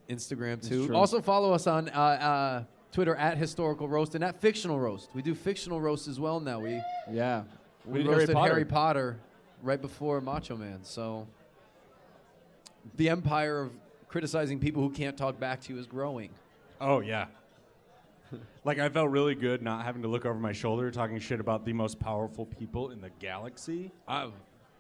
Instagram 0.09 0.67
too. 0.67 0.95
Also 0.95 1.21
follow 1.21 1.53
us 1.53 1.67
on 1.67 1.89
uh, 1.91 1.93
uh, 1.93 2.65
Twitter 2.93 3.15
at 3.17 3.37
Historical 3.37 3.87
Roast 3.89 4.15
and 4.15 4.25
at 4.25 4.41
Fictional 4.41 4.79
Roast. 4.81 5.11
We 5.15 5.21
do 5.21 5.35
fictional 5.35 5.81
roast 5.81 6.09
as 6.09 6.19
well 6.19 6.41
now. 6.41 6.61
We 6.61 6.81
Yeah. 7.11 7.43
we, 7.85 7.99
did 7.99 8.07
roasted 8.09 8.37
Harry 8.37 8.49
Harry 8.51 8.65
Potter. 8.65 9.13
Potter. 9.13 9.21
right 9.63 9.81
before 9.83 10.21
Macho 10.23 10.57
Man. 10.57 10.81
So 10.83 11.27
the 12.97 13.11
empire 13.11 13.61
of 13.61 13.73
criticizing 14.09 14.59
people 14.59 14.83
who 14.83 14.91
can't 14.91 15.17
talk 15.17 15.39
back 15.39 15.61
to 15.63 15.75
you 15.75 15.79
is 15.79 15.87
growing. 15.87 16.31
Oh 16.81 17.01
yeah. 17.01 17.27
like 18.65 18.79
I 18.79 18.89
felt 18.89 19.11
really 19.11 19.35
good 19.35 19.63
not 19.63 19.85
having 19.85 20.03
to 20.03 20.09
look 20.09 20.27
over 20.27 20.39
my 20.39 20.53
shoulder 20.53 20.91
talking 20.91 21.19
shit 21.19 21.41
about 21.41 21.65
the 21.65 21.73
most 21.73 21.99
powerful 21.99 22.47
people 22.47 22.91
in 22.91 23.01
the 23.01 23.11
galaxy. 23.19 23.91
I'm, 24.07 24.33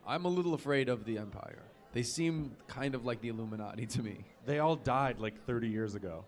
I'm 0.06 0.24
a 0.24 0.28
little 0.28 0.54
afraid 0.54 0.88
of 0.88 1.04
the 1.04 1.18
empire. 1.18 1.62
They 1.92 2.02
seem 2.02 2.52
kind 2.66 2.94
of 2.94 3.04
like 3.04 3.20
the 3.20 3.28
Illuminati 3.28 3.86
to 3.86 4.02
me. 4.02 4.24
They 4.46 4.58
all 4.58 4.76
died 4.76 5.18
like 5.18 5.44
30 5.46 5.68
years 5.68 5.94
ago. 5.94 6.24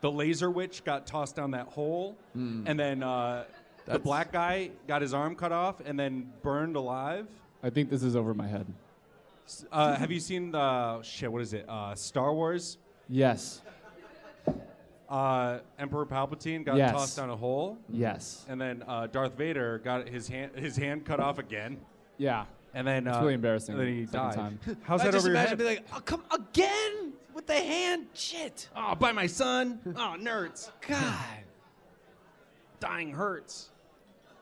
The 0.00 0.10
laser 0.10 0.50
witch 0.50 0.84
got 0.84 1.06
tossed 1.06 1.36
down 1.36 1.52
that 1.52 1.68
hole, 1.68 2.16
and 2.34 2.78
then 2.78 3.02
uh, 3.02 3.44
the 3.86 3.98
black 3.98 4.30
guy 4.32 4.70
got 4.86 5.00
his 5.02 5.14
arm 5.14 5.34
cut 5.34 5.52
off 5.52 5.80
and 5.84 5.98
then 5.98 6.32
burned 6.42 6.76
alive. 6.76 7.26
I 7.62 7.70
think 7.70 7.88
this 7.88 8.02
is 8.02 8.14
over 8.14 8.34
my 8.34 8.46
head. 8.46 8.66
Uh, 9.70 9.94
have 9.94 10.10
you 10.10 10.20
seen 10.20 10.50
the 10.50 11.00
shit? 11.02 11.30
What 11.32 11.40
is 11.42 11.52
it? 11.54 11.66
Uh, 11.68 11.94
Star 11.94 12.34
Wars. 12.34 12.78
Yes. 13.08 13.62
Uh, 15.08 15.58
Emperor 15.78 16.04
Palpatine 16.04 16.64
got 16.64 16.76
Yes. 16.76 16.90
tossed 16.90 17.16
down 17.16 17.30
a 17.30 17.36
hole, 17.36 17.78
Yes. 17.88 18.44
and 18.48 18.60
then 18.60 18.82
uh, 18.88 19.06
Darth 19.06 19.36
Vader 19.38 19.78
got 19.78 20.08
his 20.08 20.26
hand 20.26 20.52
his 20.56 20.76
hand 20.76 21.04
cut 21.04 21.20
off 21.20 21.38
again, 21.38 21.78
Yeah. 22.18 22.44
and 22.74 22.84
then 22.86 23.06
It's 23.06 23.16
uh, 23.16 23.20
really 23.20 23.34
embarrassing 23.34 23.74
and 23.74 23.82
then 23.86 23.94
he 23.94 24.06
second 24.06 24.20
died. 24.20 24.34
time. 24.34 24.58
How's 24.82 25.00
I 25.02 25.04
that 25.04 25.12
just 25.12 25.24
over 25.24 25.28
your 25.32 25.36
imagine 25.36 25.50
head? 25.50 25.58
being 25.58 25.76
like, 25.76 25.86
oh, 25.94 26.00
come 26.00 26.24
again 26.32 27.12
with 27.34 27.46
the 27.46 27.54
hand. 27.54 28.06
Shit. 28.14 28.68
oh, 28.74 28.96
by 28.96 29.12
my 29.12 29.26
son. 29.28 29.78
Oh, 29.96 30.16
nerds. 30.18 30.70
God. 30.88 31.14
Dying 32.80 33.12
hurts. 33.12 33.70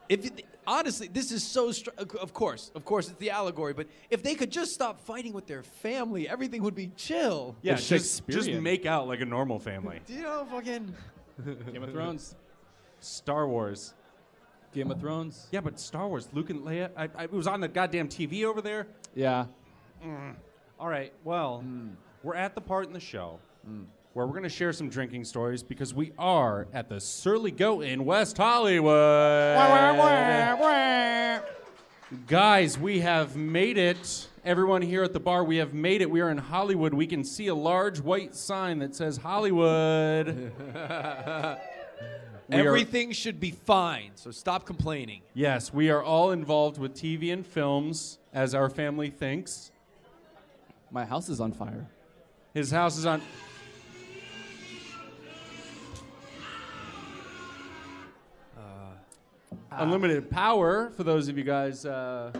If 0.09 0.25
it, 0.27 0.45
honestly, 0.67 1.09
this 1.09 1.33
is 1.33 1.43
so. 1.43 1.73
Str- 1.73 1.91
of 1.99 2.33
course, 2.33 2.71
of 2.75 2.85
course, 2.85 3.09
it's 3.09 3.19
the 3.19 3.31
allegory. 3.31 3.73
But 3.73 3.89
if 4.11 4.23
they 4.23 4.35
could 4.35 4.51
just 4.51 4.73
stop 4.75 5.01
fighting 5.01 5.33
with 5.33 5.47
their 5.47 5.63
family, 5.63 6.29
everything 6.29 6.63
would 6.63 6.75
be 6.75 6.91
chill. 6.97 7.57
Yeah, 7.63 7.75
It's 7.75 7.89
just, 7.89 8.27
just 8.27 8.31
Shakespearean. 8.31 8.63
make 8.63 8.87
out 8.87 9.09
like 9.09 9.21
a 9.21 9.25
normal 9.25 9.59
family. 9.59 10.01
Do 10.07 10.15
you 10.15 10.23
know 10.23 10.47
fucking? 10.51 10.95
Game 11.73 11.83
of 11.83 11.91
Thrones. 11.91 12.35
Star 13.01 13.49
Wars. 13.49 13.95
Game 14.73 14.91
of 14.91 15.01
Thrones. 15.01 15.47
Yeah, 15.53 15.61
but 15.61 15.79
Star 15.79 16.09
Wars, 16.09 16.29
Luke 16.33 16.51
and 16.51 16.63
Leia. 16.63 16.91
I, 16.97 17.09
I 17.17 17.25
it 17.25 17.33
was 17.33 17.47
on 17.47 17.61
the 17.61 17.69
goddamn 17.69 18.09
TV 18.09 18.45
over 18.45 18.61
there. 18.61 18.89
Yeah. 19.15 19.47
Mm. 20.05 20.35
All 20.81 20.89
right, 20.89 21.13
well, 21.23 21.63
mm. 21.65 21.93
we're 22.23 22.35
at 22.35 22.55
the 22.55 22.61
part 22.61 22.87
in 22.87 22.93
the 22.93 23.01
show 23.01 23.39
mm. 23.69 23.85
Where 24.15 24.27
we're 24.27 24.33
going 24.33 24.45
to 24.45 24.49
share 24.49 24.73
some 24.73 24.89
drinking 24.89 25.25
stories 25.25 25.63
because 25.63 25.93
we 25.93 26.13
are 26.19 26.67
at 26.73 26.89
the 26.89 27.01
Surly 27.01 27.51
Goat 27.51 27.83
in 27.83 28.05
West 28.05 28.37
Hollywood. 28.37 29.57
Guys, 32.29 32.79
we 32.79 33.01
have 33.01 33.35
made 33.37 33.77
it. 33.77 34.29
Everyone 34.45 34.83
here 34.83 35.03
at 35.03 35.13
the 35.13 35.21
bar, 35.21 35.43
we 35.43 35.57
have 35.57 35.75
made 35.75 36.01
it. 36.01 36.09
We 36.11 36.21
are 36.21 36.31
in 36.31 36.39
Hollywood. 36.39 36.95
We 36.95 37.07
can 37.09 37.25
see 37.25 37.49
a 37.49 37.55
large 37.55 37.99
white 38.01 38.35
sign 38.37 38.79
that 38.81 38.95
says 38.95 39.17
Hollywood. 39.19 40.53
We 42.47 42.57
are- 42.57 42.69
Everything 42.69 43.11
should 43.13 43.41
be 43.41 43.53
fine. 43.53 44.11
So 44.17 44.31
stop 44.31 44.67
complaining. 44.67 45.23
yes, 45.33 45.73
we 45.73 45.89
are 45.89 46.03
all 46.03 46.31
involved 46.31 46.77
with 46.77 46.93
TV 46.93 47.33
and 47.33 47.45
films, 47.45 48.19
as 48.35 48.55
our 48.55 48.69
family 48.69 49.09
thinks. 49.09 49.71
My 50.91 51.07
house 51.07 51.31
is 51.31 51.41
on 51.41 51.53
fire. 51.53 51.87
His 52.53 52.71
house 52.71 52.99
is 52.99 53.07
on. 53.07 53.23
Unlimited 59.71 60.31
power 60.31 60.91
for 60.97 61.05
those 61.05 61.29
of 61.29 61.37
you 61.39 61.45
guys. 61.45 61.85
Uh, 61.87 62.33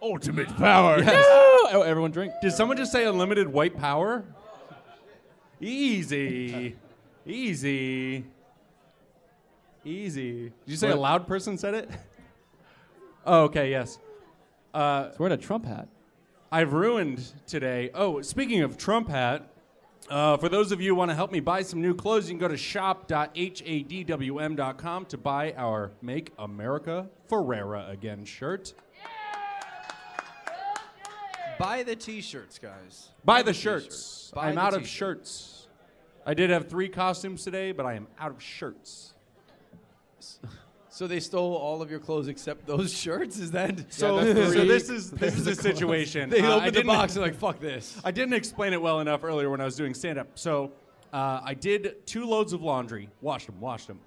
Ultimate 0.00 0.48
power. 0.56 1.02
Oh, 1.70 1.82
everyone 1.84 2.12
drink. 2.12 2.32
did 2.40 2.52
someone 2.52 2.76
just 2.76 2.92
say 2.92 3.04
unlimited 3.04 3.48
white 3.48 3.76
power? 3.76 4.24
Easy, 5.60 6.76
easy, 7.26 8.24
easy. 9.84 10.42
Did 10.44 10.52
you 10.66 10.76
say 10.76 10.90
a 10.90 10.96
loud 10.96 11.26
person 11.26 11.58
said 11.58 11.74
it? 11.74 11.90
Oh, 13.26 13.42
okay, 13.42 13.70
yes. 13.70 13.98
Uh, 14.72 15.10
He's 15.10 15.18
wearing 15.18 15.34
a 15.34 15.36
Trump 15.36 15.66
hat. 15.66 15.88
I've 16.50 16.72
ruined 16.72 17.30
today. 17.46 17.90
Oh, 17.92 18.22
speaking 18.22 18.62
of 18.62 18.78
Trump 18.78 19.10
hat, 19.10 19.50
uh, 20.10 20.36
for 20.36 20.48
those 20.48 20.72
of 20.72 20.80
you 20.80 20.90
who 20.90 20.94
want 20.94 21.10
to 21.10 21.14
help 21.14 21.30
me 21.32 21.40
buy 21.40 21.62
some 21.62 21.80
new 21.82 21.94
clothes, 21.94 22.28
you 22.28 22.34
can 22.34 22.40
go 22.40 22.48
to 22.48 22.56
shop.hadwm.com 22.56 25.04
to 25.06 25.18
buy 25.18 25.52
our 25.52 25.92
Make 26.02 26.32
America 26.38 27.08
Ferrera 27.30 27.90
Again 27.90 28.24
shirt. 28.24 28.74
Buy 31.58 31.82
the 31.82 31.96
t-shirts, 31.96 32.58
guys. 32.58 33.08
Buy 33.24 33.42
the 33.42 33.52
shirts. 33.52 34.30
Buy 34.32 34.50
I'm 34.50 34.54
the 34.54 34.60
out 34.60 34.74
of 34.74 34.82
t-shirt. 34.82 35.18
shirts. 35.18 35.66
I 36.24 36.34
did 36.34 36.50
have 36.50 36.68
three 36.68 36.88
costumes 36.88 37.42
today, 37.42 37.72
but 37.72 37.84
I 37.84 37.94
am 37.94 38.06
out 38.18 38.30
of 38.30 38.40
shirts. 38.42 39.14
So 40.98 41.06
they 41.06 41.20
stole 41.20 41.54
all 41.54 41.80
of 41.80 41.92
your 41.92 42.00
clothes 42.00 42.26
except 42.26 42.66
those 42.66 42.92
shirts? 43.04 43.38
Is 43.38 43.52
that 43.52 43.92
So, 43.94 44.16
that's 44.16 44.52
so 44.56 44.64
this 44.64 44.90
is 44.90 45.12
this 45.12 45.36
is 45.36 45.44
the 45.44 45.54
situation. 45.54 46.28
They 46.28 46.40
Uh, 46.40 46.56
opened 46.56 46.74
the 46.74 46.82
box 46.82 47.14
and 47.14 47.22
like, 47.22 47.36
fuck 47.36 47.60
this. 47.60 48.00
I 48.02 48.10
didn't 48.10 48.34
explain 48.34 48.72
it 48.72 48.82
well 48.82 48.98
enough 48.98 49.22
earlier 49.22 49.48
when 49.48 49.60
I 49.60 49.64
was 49.64 49.76
doing 49.76 49.94
stand 49.94 50.18
up. 50.18 50.26
So 50.34 50.72
uh, 51.12 51.40
I 51.44 51.54
did 51.54 52.04
two 52.04 52.24
loads 52.24 52.52
of 52.52 52.62
laundry, 52.62 53.10
washed 53.20 53.46
them, 53.46 53.60
washed 53.60 53.86
them. 53.86 54.00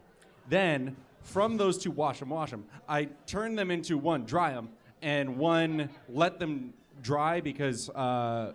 Then 0.50 0.98
from 1.22 1.56
those 1.56 1.78
two, 1.78 1.92
wash 1.92 2.20
them, 2.20 2.28
wash 2.28 2.52
them, 2.52 2.66
I 2.90 3.06
turned 3.26 3.58
them 3.58 3.72
into 3.72 3.98
one, 3.98 4.26
dry 4.26 4.52
them, 4.52 4.68
and 5.02 5.38
one, 5.38 5.90
let 6.10 6.40
them 6.40 6.74
dry 7.02 7.40
because, 7.40 7.90
uh, 7.92 8.52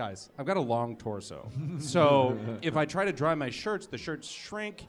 guys, 0.00 0.30
I've 0.38 0.46
got 0.46 0.56
a 0.56 0.60
long 0.62 0.96
torso. 0.96 1.46
so 1.78 2.38
if 2.62 2.74
I 2.74 2.86
try 2.86 3.04
to 3.04 3.12
dry 3.12 3.34
my 3.34 3.50
shirts, 3.50 3.86
the 3.86 3.98
shirts 3.98 4.26
shrink. 4.26 4.86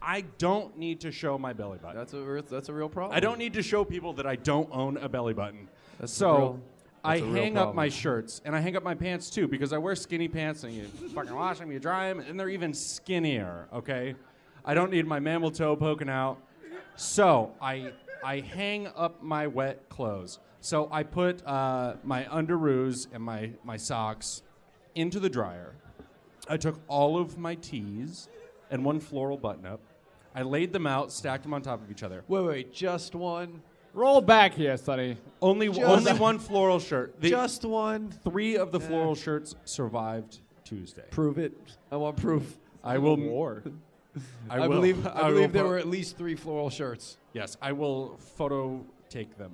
I 0.00 0.22
don't 0.38 0.78
need 0.78 0.98
to 1.00 1.12
show 1.12 1.36
my 1.36 1.52
belly 1.52 1.76
button. 1.76 1.98
That's 1.98 2.14
a 2.14 2.42
that's 2.48 2.70
a 2.70 2.72
real 2.72 2.88
problem. 2.88 3.14
I 3.14 3.20
don't 3.20 3.38
need 3.38 3.52
to 3.52 3.62
show 3.62 3.84
people 3.84 4.14
that 4.14 4.26
I 4.26 4.36
don't 4.36 4.70
own 4.72 4.96
a 4.96 5.10
belly 5.10 5.34
button. 5.34 5.68
That's 6.00 6.10
so 6.10 6.36
real- 6.36 6.60
I 7.04 7.18
that's 7.18 7.20
a 7.20 7.24
real 7.26 7.42
hang 7.42 7.58
up 7.58 7.74
my 7.74 7.90
shirts 7.90 8.40
and 8.46 8.56
I 8.56 8.60
hang 8.60 8.76
up 8.76 8.82
my 8.82 8.94
pants 8.94 9.28
too 9.28 9.46
because 9.46 9.74
I 9.74 9.78
wear 9.78 9.94
skinny 9.94 10.26
pants 10.26 10.64
and 10.64 10.72
you 10.72 10.84
fucking 11.14 11.34
wash 11.34 11.58
them, 11.58 11.70
you 11.70 11.78
dry 11.78 12.08
them, 12.08 12.20
and 12.20 12.40
they're 12.40 12.48
even 12.48 12.72
skinnier. 12.72 13.68
Okay, 13.74 14.14
I 14.64 14.72
don't 14.72 14.90
need 14.90 15.06
my 15.06 15.20
mammal 15.20 15.50
toe 15.50 15.76
poking 15.76 16.08
out. 16.08 16.38
So 16.96 17.52
I 17.60 17.92
I 18.24 18.40
hang 18.40 18.86
up 18.96 19.22
my 19.22 19.48
wet 19.48 19.90
clothes. 19.90 20.38
So 20.60 20.88
I 20.90 21.02
put 21.02 21.46
uh, 21.46 21.96
my 22.02 22.24
underoos 22.24 23.06
and 23.12 23.22
my 23.22 23.50
my 23.62 23.76
socks 23.76 24.42
into 24.96 25.20
the 25.20 25.28
dryer. 25.28 25.74
I 26.48 26.56
took 26.56 26.80
all 26.88 27.18
of 27.18 27.38
my 27.38 27.54
tees 27.56 28.28
and 28.70 28.84
one 28.84 28.98
floral 29.00 29.36
button 29.36 29.66
up. 29.66 29.80
I 30.34 30.42
laid 30.42 30.72
them 30.72 30.86
out, 30.86 31.12
stacked 31.12 31.44
them 31.44 31.54
on 31.54 31.62
top 31.62 31.82
of 31.82 31.90
each 31.90 32.02
other. 32.02 32.24
Wait, 32.28 32.44
wait, 32.44 32.72
just 32.72 33.14
one. 33.14 33.62
Roll 33.94 34.20
back 34.20 34.52
here, 34.52 34.76
Sonny. 34.76 35.16
Only 35.40 35.68
Just- 35.68 35.80
only 35.80 36.12
one 36.12 36.38
floral 36.38 36.78
shirt. 36.78 37.18
The 37.20 37.30
just 37.30 37.64
one. 37.64 38.12
three 38.24 38.56
of 38.56 38.70
the 38.70 38.78
eh. 38.78 38.86
floral 38.86 39.14
shirts 39.14 39.54
survived 39.64 40.40
Tuesday. 40.64 41.04
Prove 41.10 41.38
it. 41.38 41.54
I 41.90 41.96
want 41.96 42.16
proof. 42.18 42.58
I 42.84 42.98
will. 42.98 43.16
more. 43.16 43.62
I, 44.50 44.56
I, 44.56 44.60
will, 44.60 44.76
believe 44.76 45.06
I, 45.06 45.24
will 45.24 45.34
believe 45.34 45.52
there 45.52 45.62
po- 45.64 45.68
were 45.70 45.78
at 45.78 45.88
least 45.88 46.16
three 46.18 46.34
floral 46.34 46.70
shirts. 46.70 47.18
Yes, 47.32 47.56
I 47.60 47.72
will 47.72 48.16
photo 48.36 48.84
take 49.08 49.36
them. 49.38 49.52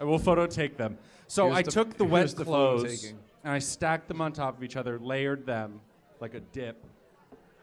I 0.00 0.04
will 0.04 0.18
photo 0.18 0.46
take 0.46 0.76
them. 0.76 0.98
So 1.26 1.46
Here's 1.46 1.56
I 1.58 1.62
the- 1.62 1.70
took 1.70 1.96
the 1.96 2.04
wet 2.04 2.34
clothes 2.34 3.02
taking. 3.02 3.18
And 3.44 3.52
I 3.52 3.58
stacked 3.58 4.08
them 4.08 4.20
on 4.20 4.32
top 4.32 4.56
of 4.56 4.62
each 4.62 4.76
other, 4.76 4.98
layered 4.98 5.46
them 5.46 5.80
like 6.20 6.34
a 6.34 6.40
dip. 6.40 6.84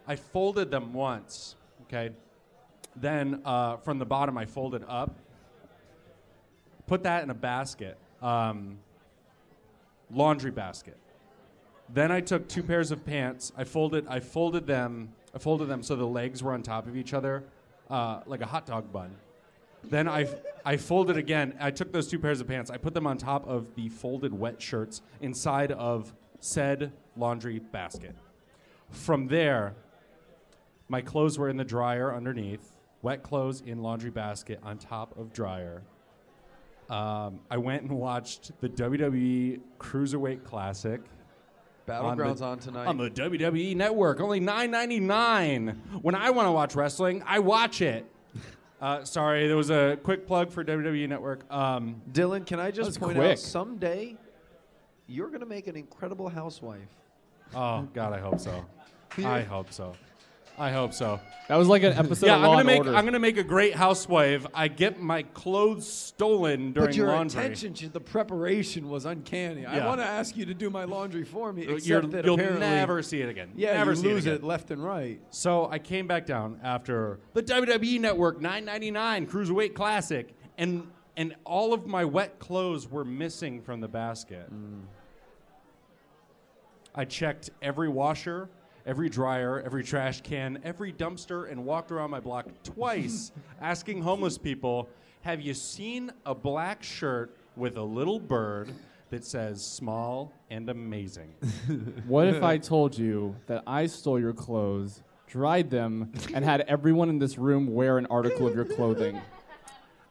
I 0.08 0.16
folded 0.16 0.72
them 0.72 0.94
once. 0.94 1.56
Okay. 1.84 2.12
Then 2.96 3.42
uh, 3.46 3.78
from 3.78 4.00
the 4.00 4.06
bottom, 4.06 4.38
I 4.38 4.46
folded 4.46 4.84
up. 4.88 5.16
Put 6.88 7.04
that 7.04 7.24
in 7.24 7.30
a 7.30 7.36
basket, 7.36 7.98
um, 8.22 8.80
laundry 10.12 10.52
basket. 10.52 10.98
Then 11.94 12.12
I 12.12 12.20
took 12.22 12.48
two 12.48 12.64
pairs 12.64 12.92
of 12.92 13.06
pants. 13.06 13.52
I 13.56 13.64
folded. 13.64 14.08
I 14.08 14.20
folded 14.20 14.68
them. 14.68 15.14
I 15.34 15.38
folded 15.38 15.68
them 15.68 15.84
so 15.84 15.96
the 15.96 16.06
legs 16.06 16.42
were 16.42 16.54
on 16.54 16.64
top 16.64 16.88
of 16.88 16.98
each 16.98 17.14
other, 17.14 17.44
uh, 17.90 18.22
like 18.26 18.42
a 18.42 18.46
hot 18.46 18.66
dog 18.66 18.92
bun. 18.92 19.16
Then 19.84 20.08
I, 20.08 20.28
I 20.66 20.78
folded 20.78 21.18
again. 21.18 21.56
I 21.60 21.72
took 21.72 21.92
those 21.92 22.08
two 22.08 22.20
pairs 22.20 22.42
of 22.42 22.48
pants. 22.48 22.70
I 22.70 22.78
put 22.78 22.94
them 22.94 23.08
on 23.08 23.18
top 23.18 23.48
of 23.48 23.74
the 23.76 23.90
folded 23.90 24.34
wet 24.34 24.62
shirts 24.62 25.02
inside 25.22 25.72
of 25.72 26.14
said 26.40 26.92
laundry 27.18 27.60
basket. 27.60 28.16
From 28.92 29.28
there, 29.28 29.76
my 30.88 31.02
clothes 31.02 31.38
were 31.38 31.50
in 31.50 31.58
the 31.58 31.64
dryer 31.64 32.14
underneath. 32.14 32.78
Wet 33.02 33.24
clothes 33.24 33.62
in 33.66 33.82
laundry 33.82 34.10
basket 34.10 34.60
on 34.64 34.78
top 34.78 35.18
of 35.18 35.32
dryer. 35.32 35.82
Um, 36.90 37.40
I 37.50 37.58
went 37.58 37.84
and 37.84 37.92
watched 37.92 38.52
the 38.62 38.68
WWE 38.70 39.60
Cruiserweight 39.80 40.44
Classic 40.44 41.00
Battlegrounds 41.88 42.40
the- 42.40 42.46
on, 42.46 42.60
tonight. 42.60 42.88
on 42.88 42.98
the 42.98 43.10
WWE 43.10 43.76
Network. 43.76 44.20
Only 44.20 44.40
nine 44.40 44.72
ninety 44.72 45.00
nine. 45.00 45.80
When 46.02 46.16
I 46.16 46.32
want 46.32 46.48
to 46.48 46.52
watch 46.52 46.76
wrestling, 46.76 47.24
I 47.26 47.40
watch 47.40 47.82
it. 47.82 48.06
Uh, 48.82 49.04
sorry, 49.04 49.48
there 49.48 49.58
was 49.58 49.70
a 49.70 50.00
quick 50.04 50.26
plug 50.26 50.52
for 50.52 50.64
WWE 50.64 51.08
Network. 51.10 51.52
Um, 51.52 52.02
Dylan, 52.12 52.46
can 52.46 52.60
I 52.60 52.72
just 52.72 53.00
point 53.00 53.18
quick. 53.18 53.32
out 53.34 53.40
someday 53.40 54.16
you're 55.10 55.28
going 55.28 55.42
to 55.42 55.46
make 55.46 55.68
an 55.68 55.76
incredible 55.76 56.30
housewife. 56.30 56.88
oh 57.56 57.88
God, 57.94 58.14
I 58.14 58.20
hope 58.20 58.40
so. 58.40 58.66
I 59.18 59.42
hope 59.42 59.74
so. 59.74 59.94
I 60.60 60.72
hope 60.72 60.94
so. 60.94 61.20
That 61.48 61.56
was 61.56 61.68
like 61.68 61.84
an 61.84 61.94
episode 61.94 62.28
yeah, 62.28 62.36
of 62.36 62.42
I'm 62.44 62.48
Law 62.48 62.54
gonna 62.56 62.60
and 62.60 62.68
make 62.68 62.78
Order. 62.80 62.96
I'm 62.96 63.06
gonna 63.06 63.20
make 63.20 63.38
a 63.38 63.44
great 63.44 63.74
housewife. 63.74 64.46
I 64.54 64.68
get 64.68 65.00
my 65.02 65.24
clothes 65.24 65.92
stolen 65.92 66.74
during 66.74 66.90
but 66.90 66.96
your 66.96 67.08
laundry. 67.08 67.40
attention 67.42 67.74
to 67.76 67.90
the 67.90 68.00
preparation 68.02 68.90
was 68.90 69.06
uncanny. 69.06 69.66
I 69.66 69.78
Yeah. 69.78 69.88
want 69.88 70.02
to 70.02 70.06
ask 70.06 70.36
you 70.38 70.46
to 70.46 70.54
do 70.54 70.70
my 70.70 70.84
laundry 70.84 71.24
for 71.24 71.52
me, 71.54 71.64
except 71.64 71.86
You're, 71.88 72.02
that 72.02 72.26
you'll 72.26 72.36
apparently, 72.36 72.60
never 72.60 73.02
see 73.02 73.22
it 73.22 73.30
again. 73.30 73.52
yeah, 73.56 73.74
never 73.78 73.92
you 73.92 73.96
see 73.98 74.08
lose 74.10 74.26
it, 74.26 74.32
it, 74.32 74.36
again. 74.36 74.48
left 74.48 74.70
and 74.70 74.84
right. 74.84 75.22
So 75.32 75.70
I 75.72 75.80
came 75.80 76.06
back 76.08 76.26
down 76.26 76.60
after 76.62 77.20
the 77.34 77.42
WWE 77.42 78.00
Network 78.00 78.42
999 78.42 79.26
Cruiserweight 79.28 79.74
Classic, 79.74 80.36
and 80.58 80.88
and 81.18 81.36
all 81.46 81.74
of 81.74 81.88
my 81.88 82.06
wet 82.06 82.38
clothes 82.40 82.88
were 82.90 83.06
missing 83.06 83.62
from 83.62 83.80
the 83.82 83.88
basket. 83.88 84.54
Mm. 84.54 84.82
I 86.96 87.06
checked 87.06 87.50
every 87.62 87.90
washer, 87.90 88.50
every 88.90 89.08
dryer, 89.08 89.62
every 89.64 89.84
trash 89.84 90.20
can, 90.22 90.60
every 90.64 90.92
dumpster, 90.92 91.50
and 91.50 91.64
walked 91.64 91.92
around 91.92 92.10
my 92.10 92.20
block 92.20 92.48
twice 92.64 93.32
asking 93.62 94.02
homeless 94.02 94.38
people, 94.38 94.90
"Have 95.22 95.40
you 95.42 95.54
seen 95.54 96.12
a 96.26 96.34
black 96.34 96.82
shirt 96.82 97.38
with 97.56 97.78
a 97.78 97.84
little 97.84 98.20
bird?" 98.20 98.74
That 99.12 99.26
says 99.26 99.66
small 99.66 100.32
and 100.52 100.70
amazing. 100.70 101.34
What 102.06 102.28
if 102.28 102.44
I 102.44 102.60
told 102.60 102.96
you 102.96 103.36
that 103.48 103.64
I 103.66 103.88
stole 103.88 104.20
your 104.20 104.34
clothes, 104.34 105.02
dried 105.26 105.72
them, 105.72 106.12
and 106.34 106.46
had 106.46 106.62
everyone 106.62 107.10
in 107.10 107.18
this 107.18 107.38
room 107.40 107.74
wear 107.74 107.98
an 107.98 108.06
article 108.08 108.46
of 108.46 108.54
your 108.54 108.66
clothing? 108.66 109.20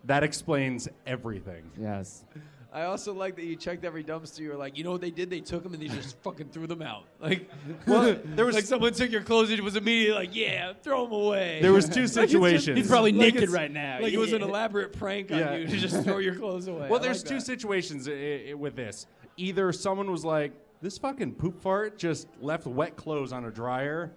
That 0.02 0.24
explains 0.24 0.88
everything. 1.06 1.70
Yes. 1.80 2.24
I 2.72 2.82
also 2.82 3.14
like 3.14 3.34
that 3.36 3.44
you 3.44 3.56
checked 3.56 3.84
every 3.84 4.04
dumpster. 4.04 4.40
You 4.40 4.50
were 4.50 4.56
like, 4.56 4.76
you 4.76 4.84
know 4.84 4.92
what 4.92 5.00
they 5.00 5.10
did? 5.10 5.30
They 5.30 5.40
took 5.40 5.62
them 5.62 5.72
and 5.72 5.82
they 5.82 5.88
just 5.88 6.18
fucking 6.22 6.48
threw 6.50 6.66
them 6.66 6.82
out. 6.82 7.04
Like, 7.18 7.48
Well, 7.86 8.16
there 8.24 8.44
was 8.46 8.54
like 8.54 8.64
someone 8.66 8.92
took 8.92 9.10
your 9.10 9.22
clothes 9.22 9.48
and 9.50 9.58
it 9.58 9.62
was 9.62 9.74
immediately 9.76 10.26
like, 10.26 10.36
yeah, 10.36 10.74
throw 10.82 11.04
them 11.04 11.12
away. 11.14 11.60
There 11.62 11.72
was 11.72 11.86
two 11.88 11.90
Like, 12.00 12.02
just- 12.02 12.14
situations. 12.14 12.76
He's 12.78 12.88
probably 12.88 13.12
naked 13.12 13.36
naked 13.40 13.50
right 13.50 13.70
now, 13.72 14.00
Like 14.02 14.12
it 14.12 14.18
was 14.18 14.32
an 14.34 14.42
elaborate 14.42 14.92
prank 14.92 15.32
on 15.32 15.38
Yeah. 15.38 15.54
you 15.56 15.66
to 15.66 15.76
just 15.78 16.04
throw 16.04 16.18
your 16.18 16.34
clothes 16.34 16.68
away. 16.68 16.88
Well, 16.90 17.00
I 17.00 17.02
there's 17.04 17.22
like 17.22 17.28
two 17.28 17.34
that. 17.36 17.46
situations 17.46 18.06
i- 18.08 18.50
i- 18.50 18.54
with 18.54 18.76
this. 18.76 19.06
Either 19.38 19.72
someone 19.72 20.10
was 20.10 20.24
like, 20.24 20.52
"This 20.82 20.98
fucking 20.98 21.34
poop 21.36 21.62
fart 21.62 21.96
just 21.96 22.28
left 22.40 22.66
wet 22.66 22.96
clothes 22.96 23.32
on 23.32 23.44
a 23.46 23.50
dryer, 23.50 24.12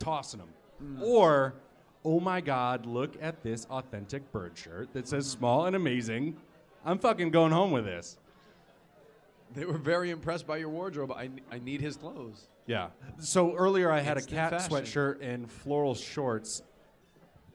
tossing 0.00 0.40
them," 0.40 0.48
Hmm. 0.80 1.02
or, 1.02 1.54
"Oh 2.04 2.18
my 2.18 2.40
God, 2.40 2.86
look 2.86 3.12
at 3.20 3.42
this 3.42 3.66
authentic 3.70 4.32
bird 4.32 4.56
shirt 4.56 4.92
that 4.94 5.06
says 5.06 5.26
Hmm. 5.32 5.38
small 5.38 5.66
and 5.66 5.76
amazing. 5.76 6.36
I'm 6.84 6.98
fucking 6.98 7.30
going 7.30 7.52
home 7.52 7.70
with 7.70 7.84
this." 7.84 8.18
They 9.54 9.64
were 9.64 9.78
very 9.78 10.10
impressed 10.10 10.46
by 10.46 10.56
your 10.56 10.68
wardrobe. 10.68 11.12
I, 11.12 11.30
I 11.50 11.58
need 11.60 11.80
his 11.80 11.96
clothes. 11.96 12.48
Yeah. 12.66 12.88
So 13.20 13.54
earlier 13.54 13.90
I 13.90 14.00
had 14.00 14.16
Instant 14.16 14.32
a 14.32 14.36
cat 14.36 14.50
fashion. 14.50 14.70
sweatshirt 14.72 15.22
and 15.22 15.48
floral 15.50 15.94
shorts. 15.94 16.62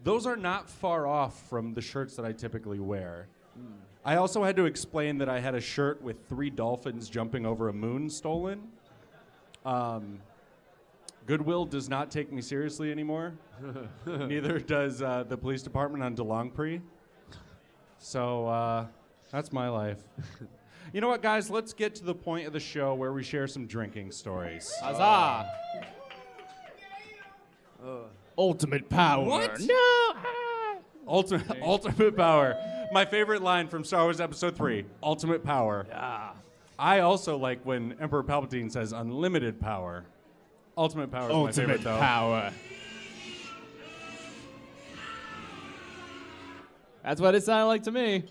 Those 0.04 0.26
are 0.26 0.38
not 0.38 0.70
far 0.70 1.06
off 1.06 1.50
from 1.50 1.74
the 1.74 1.82
shirts 1.82 2.16
that 2.16 2.26
I 2.26 2.32
typically 2.32 2.80
wear. 2.80 3.28
I 4.06 4.16
also 4.16 4.44
had 4.46 4.56
to 4.56 4.66
explain 4.66 5.18
that 5.18 5.28
I 5.28 5.40
had 5.42 5.56
a 5.56 5.60
shirt 5.62 6.02
with 6.02 6.16
three 6.30 6.50
dolphins 6.50 7.10
jumping 7.10 7.46
over 7.46 7.68
a 7.68 7.74
moon 7.74 8.10
stolen. 8.10 8.70
Um, 9.66 10.20
Goodwill 11.26 11.66
does 11.66 11.90
not 11.90 12.10
take 12.10 12.32
me 12.32 12.42
seriously 12.42 12.92
anymore. 12.92 13.34
Neither 14.06 14.60
does 14.60 15.02
uh, 15.02 15.26
the 15.28 15.36
police 15.38 15.62
department 15.64 16.02
on 16.02 16.16
DeLongpre. 16.16 16.82
So 17.98 18.48
uh, 18.48 18.86
that's 19.32 19.52
my 19.52 19.70
life. 19.70 19.98
you 20.94 21.02
know 21.02 21.10
what, 21.10 21.22
guys? 21.22 21.50
Let's 21.50 21.74
get 21.74 21.96
to 21.96 22.06
the 22.06 22.16
point 22.16 22.48
of 22.48 22.54
the 22.54 22.60
show 22.60 22.94
where 22.96 23.14
we 23.14 23.24
share 23.24 23.48
some 23.48 23.66
drinking 23.68 24.12
stories. 24.12 24.72
Huzzah! 24.82 25.50
Ultimate 28.38 28.90
power. 28.90 29.26
What? 29.26 29.60
No. 29.60 30.14
Ultimate, 31.08 31.62
ultimate 31.62 32.16
power. 32.16 32.56
My 32.92 33.06
favorite 33.06 33.42
line 33.42 33.68
from 33.68 33.84
Star 33.84 34.04
Wars 34.04 34.20
Episode 34.22 34.56
3 34.56 34.86
Ultimate 35.04 35.44
power. 35.44 35.86
Ah. 35.94 36.34
I 36.78 37.00
also 37.00 37.38
like 37.38 37.66
when 37.66 37.96
Emperor 38.00 38.24
Palpatine 38.24 38.72
says 38.72 38.94
unlimited 38.94 39.60
power. 39.60 40.06
Ultimate 40.78 41.12
power 41.12 41.30
is 41.30 41.36
my 41.36 41.52
favorite, 41.52 41.78
Ultimate 41.80 41.84
though. 41.84 42.00
power. 42.00 42.54
That's 47.04 47.20
what 47.20 47.36
it 47.36 47.44
sounded 47.44 47.66
like 47.66 47.84
to 47.84 47.92
me. 47.92 48.24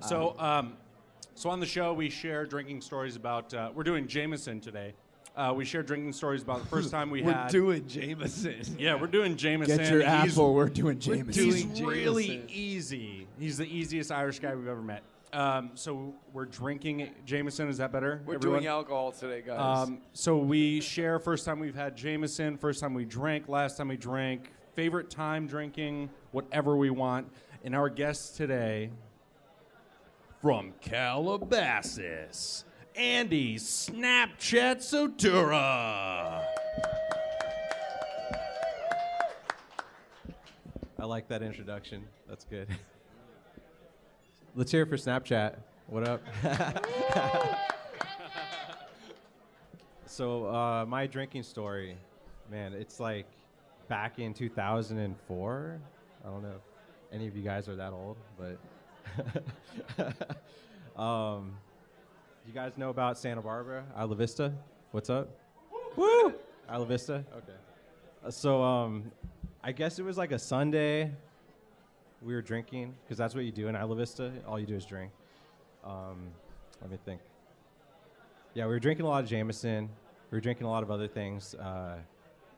So, 0.00 0.38
um, 0.38 0.74
so 1.34 1.50
on 1.50 1.60
the 1.60 1.66
show, 1.66 1.92
we 1.92 2.10
share 2.10 2.44
drinking 2.46 2.80
stories 2.80 3.16
about. 3.16 3.52
Uh, 3.54 3.70
we're 3.74 3.82
doing 3.84 4.06
Jameson 4.06 4.60
today. 4.60 4.94
Uh, 5.36 5.52
we 5.56 5.64
share 5.64 5.82
drinking 5.82 6.12
stories 6.12 6.42
about 6.42 6.60
the 6.60 6.66
first 6.68 6.90
time 6.96 7.10
we 7.10 7.22
had. 7.22 7.26
We're 7.26 7.32
had. 7.42 7.52
doing 7.52 7.86
Jameson. 7.86 8.76
yeah, 8.78 8.94
we're 9.00 9.06
doing 9.06 9.36
Jameson. 9.36 9.76
Get 9.78 9.90
your 9.90 10.00
He's- 10.00 10.32
apple. 10.32 10.54
We're 10.54 10.68
doing 10.68 10.98
Jameson. 10.98 11.44
He's 11.44 11.64
doing 11.64 11.86
really 11.88 12.26
Jameson. 12.26 12.50
easy. 12.50 13.26
He's 13.38 13.56
the 13.58 13.66
easiest 13.66 14.10
Irish 14.10 14.38
guy 14.40 14.54
we've 14.54 14.66
ever 14.66 14.82
met. 14.82 15.02
Um, 15.32 15.70
so 15.74 16.12
we're 16.32 16.46
drinking 16.46 17.08
Jameson. 17.24 17.68
Is 17.68 17.78
that 17.78 17.92
better? 17.92 18.20
We're 18.26 18.34
everyone? 18.34 18.58
doing 18.60 18.68
alcohol 18.68 19.12
today, 19.12 19.42
guys. 19.46 19.86
Um, 19.88 19.98
so 20.12 20.36
we 20.38 20.80
share 20.80 21.20
first 21.20 21.44
time 21.44 21.60
we've 21.60 21.74
had 21.76 21.96
Jameson, 21.96 22.58
first 22.58 22.80
time 22.80 22.94
we 22.94 23.04
drank, 23.04 23.48
last 23.48 23.76
time 23.76 23.86
we 23.88 23.96
drank, 23.96 24.50
favorite 24.74 25.08
time 25.08 25.46
drinking, 25.46 26.10
whatever 26.32 26.76
we 26.76 26.90
want. 26.90 27.28
And 27.62 27.76
our 27.76 27.88
guest 27.88 28.36
today 28.36 28.90
from 30.40 30.72
Calabasas, 30.80 32.64
Andy 32.94 33.56
Snapchat 33.56 34.78
Sotura. 34.78 36.42
I 40.98 41.04
like 41.04 41.28
that 41.28 41.42
introduction. 41.42 42.04
That's 42.26 42.44
good. 42.44 42.68
Let's 44.54 44.72
hear 44.72 44.82
it 44.82 44.88
for 44.88 44.96
Snapchat. 44.96 45.56
What 45.86 46.08
up? 46.08 46.22
so, 50.06 50.46
uh, 50.46 50.86
my 50.86 51.06
drinking 51.06 51.42
story, 51.42 51.96
man, 52.50 52.72
it's 52.72 52.98
like 52.98 53.26
back 53.88 54.18
in 54.18 54.32
2004. 54.32 55.80
I 56.24 56.28
don't 56.28 56.42
know 56.42 56.48
if 56.48 57.12
any 57.12 57.26
of 57.26 57.36
you 57.36 57.42
guys 57.42 57.68
are 57.68 57.76
that 57.76 57.92
old, 57.92 58.16
but. 58.38 58.58
um, 60.96 61.52
you 62.46 62.52
guys 62.54 62.76
know 62.76 62.90
about 62.90 63.18
Santa 63.18 63.40
Barbara, 63.40 63.84
Isla 63.98 64.16
Vista? 64.16 64.52
What's 64.92 65.10
up? 65.10 65.28
Woo! 65.96 66.34
Isla 66.72 66.86
Vista? 66.86 67.24
Okay. 67.36 67.52
Uh, 68.24 68.30
So, 68.30 68.62
um, 68.62 69.10
I 69.62 69.72
guess 69.72 69.98
it 69.98 70.04
was 70.04 70.16
like 70.16 70.32
a 70.32 70.38
Sunday. 70.38 71.12
We 72.22 72.34
were 72.34 72.42
drinking 72.42 72.94
because 73.04 73.18
that's 73.18 73.34
what 73.34 73.44
you 73.44 73.52
do 73.52 73.68
in 73.68 73.76
Isla 73.76 73.96
Vista. 73.96 74.32
All 74.46 74.58
you 74.58 74.66
do 74.66 74.74
is 74.76 74.84
drink. 74.84 75.10
Um, 75.84 76.28
let 76.80 76.90
me 76.90 76.98
think. 77.04 77.20
Yeah, 78.54 78.64
we 78.66 78.72
were 78.72 78.80
drinking 78.80 79.06
a 79.06 79.08
lot 79.08 79.22
of 79.22 79.30
Jameson. 79.30 79.88
We 80.30 80.36
were 80.36 80.40
drinking 80.40 80.66
a 80.66 80.70
lot 80.70 80.82
of 80.82 80.90
other 80.90 81.08
things. 81.08 81.54
Uh, 81.54 81.96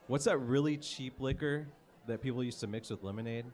what's 0.07 0.25
that 0.25 0.39
really 0.39 0.77
cheap 0.77 1.21
liquor 1.21 1.67
that 2.07 2.21
people 2.21 2.43
used 2.43 2.61
to 2.61 2.67
mix 2.67 2.91
with 2.91 3.03
lemonade? 3.03 3.45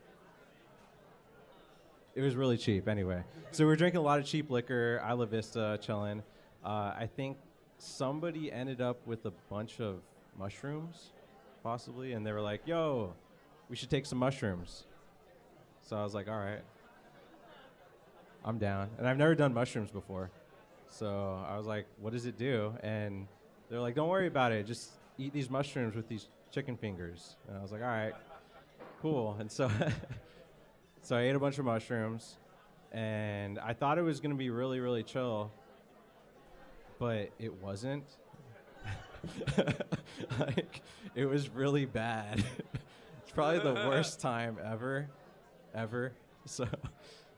It 2.19 2.23
was 2.23 2.35
really 2.35 2.57
cheap, 2.57 2.89
anyway. 2.89 3.23
So 3.53 3.63
we 3.63 3.69
were 3.69 3.77
drinking 3.77 4.01
a 4.01 4.03
lot 4.03 4.19
of 4.19 4.27
cheap 4.27 4.51
liquor, 4.51 5.01
Isla 5.09 5.27
Vista, 5.27 5.79
chilling. 5.81 6.25
Uh, 6.65 6.93
I 6.99 7.09
think 7.15 7.37
somebody 7.79 8.51
ended 8.51 8.81
up 8.81 9.07
with 9.07 9.25
a 9.27 9.31
bunch 9.49 9.81
of 9.81 10.01
mushrooms, 10.37 11.13
possibly, 11.63 12.15
and 12.15 12.27
they 12.27 12.33
were 12.33 12.41
like, 12.41 12.63
"Yo, 12.67 13.15
we 13.69 13.77
should 13.77 13.89
take 13.89 14.05
some 14.05 14.19
mushrooms." 14.19 14.85
So 15.83 15.97
I 15.97 16.03
was 16.03 16.13
like, 16.13 16.29
"All 16.29 16.37
right, 16.37 16.65
I'm 18.45 18.59
down." 18.59 18.91
And 18.99 19.07
I've 19.07 19.17
never 19.17 19.37
done 19.37 19.55
mushrooms 19.55 19.93
before, 19.93 20.33
so 20.89 21.41
I 21.49 21.57
was 21.57 21.67
like, 21.69 21.87
"What 22.01 22.13
does 22.13 22.27
it 22.27 22.37
do?" 22.37 22.75
And 22.83 23.29
they're 23.71 23.81
like, 23.81 23.95
"Don't 23.95 24.09
worry 24.09 24.27
about 24.27 24.51
it. 24.51 24.67
Just 24.67 24.91
eat 25.19 25.33
these 25.33 25.49
mushrooms 25.49 25.95
with 25.95 26.09
these 26.09 26.27
chicken 26.51 26.77
fingers." 26.77 27.37
And 27.47 27.57
I 27.57 27.63
was 27.63 27.71
like, 27.71 27.81
"All 27.83 27.87
right, 27.87 28.15
cool." 29.03 29.37
And 29.39 29.49
so, 29.49 29.71
so 31.09 31.17
I 31.17 31.23
ate 31.23 31.35
a 31.35 31.39
bunch 31.39 31.59
of 31.59 31.65
mushrooms, 31.65 32.37
and 32.93 33.59
I 33.59 33.73
thought 33.73 33.97
it 33.97 34.03
was 34.03 34.21
gonna 34.21 34.35
be 34.35 34.51
really, 34.51 34.79
really 34.79 35.03
chill, 35.03 35.51
but 36.99 37.31
it 37.39 37.63
wasn't. 37.63 38.05
like, 40.39 40.83
it 41.15 41.25
was 41.25 41.49
really 41.49 41.87
bad. 41.87 42.45
it's 43.23 43.33
probably 43.33 43.59
the 43.59 43.73
worst 43.89 44.21
time 44.31 44.59
ever, 44.63 45.09
ever. 45.75 46.13
So, 46.45 46.69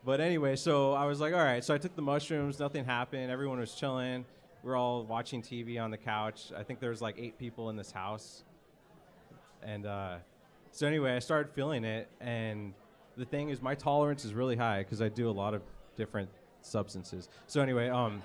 but 0.05 0.21
anyway, 0.21 0.57
so 0.57 0.93
I 0.93 1.05
was 1.05 1.21
like, 1.21 1.33
all 1.33 1.39
right. 1.39 1.63
So 1.63 1.73
I 1.73 1.79
took 1.79 1.95
the 1.95 2.03
mushrooms. 2.03 2.59
Nothing 2.59 2.85
happened. 2.85 3.31
Everyone 3.31 3.61
was 3.61 3.73
chilling. 3.73 4.25
We 4.65 4.73
are 4.73 4.77
all 4.77 5.05
watching 5.05 5.43
TV 5.43 5.81
on 5.81 5.93
the 5.93 5.97
couch. 5.97 6.51
I 6.57 6.65
think 6.65 6.81
there 6.81 6.91
was 6.91 7.01
like 7.01 7.21
eight 7.21 7.39
people 7.39 7.71
in 7.71 7.77
this 7.77 7.93
house. 7.93 8.43
And 9.63 9.87
uh, 9.87 10.17
so 10.73 10.89
anyway, 10.89 11.15
I 11.15 11.21
started 11.21 11.53
feeling 11.53 11.85
it, 11.85 12.09
and 12.21 12.75
the 13.17 13.25
thing 13.25 13.51
is, 13.51 13.61
my 13.61 13.75
tolerance 13.75 14.25
is 14.25 14.35
really 14.35 14.57
high 14.57 14.83
because 14.83 15.03
I 15.03 15.09
do 15.09 15.29
a 15.29 15.33
lot 15.33 15.55
of 15.55 15.63
different 15.97 16.31
substances. 16.63 17.29
So 17.47 17.61
anyway, 17.61 17.89
um, 17.89 18.23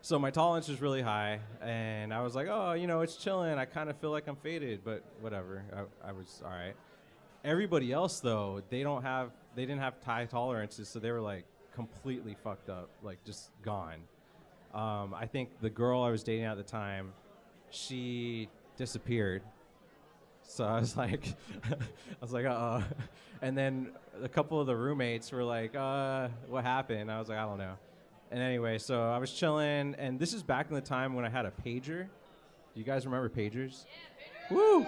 so 0.00 0.18
my 0.18 0.30
tolerance 0.30 0.68
is 0.68 0.80
really 0.80 1.02
high, 1.02 1.38
and 1.60 2.12
I 2.12 2.22
was 2.22 2.34
like, 2.34 2.48
oh, 2.50 2.72
you 2.72 2.86
know, 2.86 3.02
it's 3.02 3.16
chilling. 3.16 3.56
I 3.58 3.64
kind 3.64 3.88
of 3.88 3.96
feel 3.98 4.10
like 4.10 4.26
I'm 4.26 4.36
faded, 4.36 4.80
but 4.84 5.04
whatever. 5.20 5.64
I, 5.72 6.08
I 6.08 6.12
was 6.12 6.42
all 6.44 6.50
right. 6.50 6.74
Everybody 7.44 7.92
else, 7.92 8.20
though, 8.20 8.62
they 8.68 8.82
don't 8.82 9.02
have, 9.02 9.30
they 9.54 9.62
didn't 9.62 9.80
have 9.80 9.94
high 10.04 10.24
tolerances, 10.24 10.88
so 10.88 10.98
they 10.98 11.12
were 11.12 11.20
like 11.20 11.44
completely 11.74 12.36
fucked 12.42 12.68
up, 12.68 12.88
like 13.02 13.22
just 13.24 13.50
gone. 13.62 14.00
Um, 14.74 15.14
I 15.14 15.26
think 15.26 15.50
the 15.60 15.70
girl 15.70 16.02
I 16.02 16.10
was 16.10 16.22
dating 16.22 16.46
at 16.46 16.56
the 16.56 16.62
time, 16.62 17.12
she 17.70 18.48
disappeared. 18.76 19.42
So 20.52 20.64
I 20.64 20.78
was 20.78 20.96
like, 21.04 21.34
I 21.70 21.76
was 22.20 22.32
like, 22.32 22.44
uh 22.44 22.50
oh. 22.50 22.84
And 23.40 23.56
then 23.56 23.92
a 24.22 24.28
couple 24.28 24.60
of 24.60 24.66
the 24.66 24.76
roommates 24.76 25.32
were 25.32 25.42
like, 25.42 25.74
uh, 25.74 26.28
what 26.46 26.62
happened? 26.62 27.10
I 27.10 27.18
was 27.18 27.28
like, 27.28 27.38
I 27.38 27.44
don't 27.44 27.58
know. 27.58 27.74
And 28.30 28.40
anyway, 28.40 28.78
so 28.78 29.02
I 29.10 29.18
was 29.18 29.32
chilling, 29.32 29.94
and 29.98 30.18
this 30.18 30.32
is 30.32 30.42
back 30.42 30.68
in 30.68 30.74
the 30.74 30.80
time 30.80 31.14
when 31.14 31.24
I 31.24 31.28
had 31.28 31.44
a 31.44 31.50
pager. 31.50 32.04
Do 32.04 32.80
you 32.80 32.84
guys 32.84 33.04
remember 33.04 33.28
pagers? 33.28 33.84
Woo! 34.50 34.86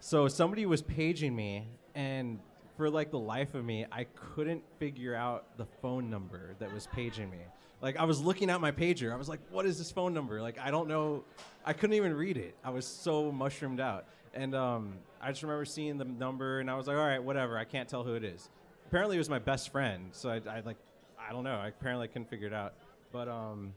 So 0.00 0.28
somebody 0.28 0.66
was 0.66 0.82
paging 0.82 1.34
me, 1.34 1.66
and 1.94 2.38
for 2.76 2.90
like 2.90 3.10
the 3.10 3.18
life 3.18 3.54
of 3.54 3.64
me, 3.64 3.86
I 3.90 4.04
couldn't 4.14 4.62
figure 4.78 5.14
out 5.14 5.56
the 5.56 5.66
phone 5.80 6.10
number 6.10 6.54
that 6.58 6.72
was 6.72 6.86
paging 6.88 7.30
me. 7.30 7.38
Like 7.80 7.96
I 7.96 8.04
was 8.04 8.20
looking 8.20 8.50
at 8.50 8.60
my 8.60 8.72
pager, 8.72 9.12
I 9.12 9.16
was 9.16 9.28
like, 9.28 9.40
"What 9.50 9.66
is 9.66 9.78
this 9.78 9.90
phone 9.90 10.14
number?" 10.14 10.40
Like 10.40 10.58
I 10.58 10.70
don't 10.70 10.88
know. 10.88 11.24
I 11.64 11.72
couldn't 11.72 11.94
even 11.96 12.14
read 12.14 12.36
it. 12.36 12.56
I 12.64 12.70
was 12.70 12.86
so 12.86 13.32
mushroomed 13.32 13.80
out, 13.80 14.06
and 14.34 14.54
um, 14.54 14.94
I 15.20 15.30
just 15.30 15.42
remember 15.42 15.64
seeing 15.64 15.96
the 15.96 16.04
number, 16.04 16.60
and 16.60 16.70
I 16.70 16.74
was 16.74 16.86
like, 16.86 16.96
"All 16.96 17.06
right, 17.06 17.22
whatever. 17.22 17.56
I 17.56 17.64
can't 17.64 17.88
tell 17.88 18.04
who 18.04 18.14
it 18.14 18.24
is." 18.24 18.50
Apparently, 18.86 19.16
it 19.16 19.18
was 19.18 19.30
my 19.30 19.38
best 19.38 19.70
friend, 19.70 20.08
so 20.12 20.28
I, 20.28 20.40
I 20.48 20.60
like, 20.60 20.76
I 21.18 21.32
don't 21.32 21.44
know. 21.44 21.56
I 21.56 21.68
apparently 21.68 22.06
couldn't 22.08 22.28
figure 22.28 22.46
it 22.46 22.52
out. 22.52 22.74
But 23.12 23.28
um, 23.28 23.72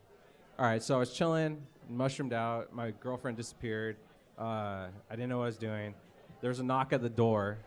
all 0.59 0.65
right, 0.65 0.81
so 0.81 0.95
I 0.95 0.99
was 0.99 1.13
chilling, 1.13 1.61
mushroomed 1.89 2.33
out. 2.33 2.73
My 2.73 2.91
girlfriend 2.91 3.37
disappeared. 3.37 3.95
Uh, 4.37 4.87
I 5.09 5.11
didn't 5.11 5.29
know 5.29 5.37
what 5.37 5.43
I 5.43 5.47
was 5.47 5.57
doing. 5.57 5.93
There 6.41 6.49
was 6.49 6.59
a 6.59 6.63
knock 6.63 6.93
at 6.93 7.01
the 7.01 7.09
door, 7.09 7.57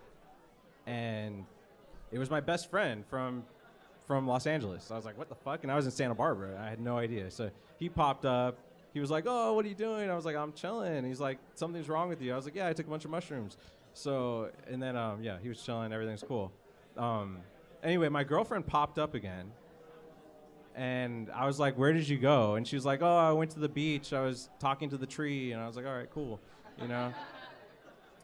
and 0.86 1.45
it 2.12 2.18
was 2.18 2.30
my 2.30 2.41
best 2.41 2.70
friend 2.70 3.05
from 3.09 3.45
from 4.07 4.26
Los 4.26 4.47
Angeles. 4.47 4.91
I 4.91 4.97
was 4.97 5.05
like, 5.05 5.16
"What 5.16 5.28
the 5.28 5.34
fuck?" 5.34 5.62
And 5.62 5.72
I 5.72 5.76
was 5.76 5.86
in 5.86 5.93
Santa 5.93 6.14
Barbara. 6.14 6.61
I 6.61 6.68
had 6.68 6.80
no 6.80 6.99
idea. 6.99 7.30
So 7.30 7.51
he 7.78 7.88
popped 7.88 8.24
up. 8.24 8.59
He 8.93 9.01
was 9.01 9.11
like, 9.11 9.24
"Oh, 9.26 9.55
what 9.55 9.64
are 9.64 9.68
you 9.68 9.74
doing?" 9.74 10.11
I 10.11 10.16
was 10.16 10.24
like, 10.24 10.36
"I'm 10.36 10.53
chilling." 10.53 11.05
He's 11.05 11.20
like, 11.20 11.38
"Something's 11.55 11.88
wrong 11.88 12.09
with 12.09 12.20
you." 12.20 12.32
I 12.32 12.36
was 12.36 12.45
like, 12.45 12.55
"Yeah, 12.57 12.68
I 12.68 12.72
took 12.72 12.86
a 12.86 12.91
bunch 12.91 13.05
of 13.05 13.11
mushrooms." 13.11 13.57
So 13.95 14.51
and 14.68 14.82
then 14.82 14.97
um, 14.97 15.22
yeah, 15.22 15.38
he 15.43 15.49
was 15.49 15.62
chilling. 15.62 15.93
Everything's 15.93 16.22
cool. 16.22 16.53
Um, 16.97 17.38
anyway, 17.82 18.09
my 18.09 18.24
girlfriend 18.24 18.66
popped 18.66 18.99
up 18.99 19.14
again, 19.14 19.53
And 20.74 21.30
I 21.30 21.47
was 21.47 21.59
like, 21.59 21.76
"Where 21.76 21.93
did 21.93 22.09
you 22.09 22.18
go?" 22.18 22.55
And 22.55 22.66
she 22.66 22.76
was 22.76 22.84
like, 22.86 23.03
"Oh, 23.03 23.16
I 23.16 23.32
went 23.32 23.51
to 23.53 23.61
the 23.61 23.68
beach. 23.68 24.12
I 24.12 24.22
was 24.22 24.49
talking 24.61 24.91
to 24.91 24.97
the 24.97 25.07
tree." 25.07 25.53
And 25.53 25.61
I 25.61 25.66
was 25.66 25.76
like, 25.76 25.86
"All 25.86 25.95
right, 25.95 26.11
cool," 26.11 26.41
you 26.80 26.88
know. 26.88 27.12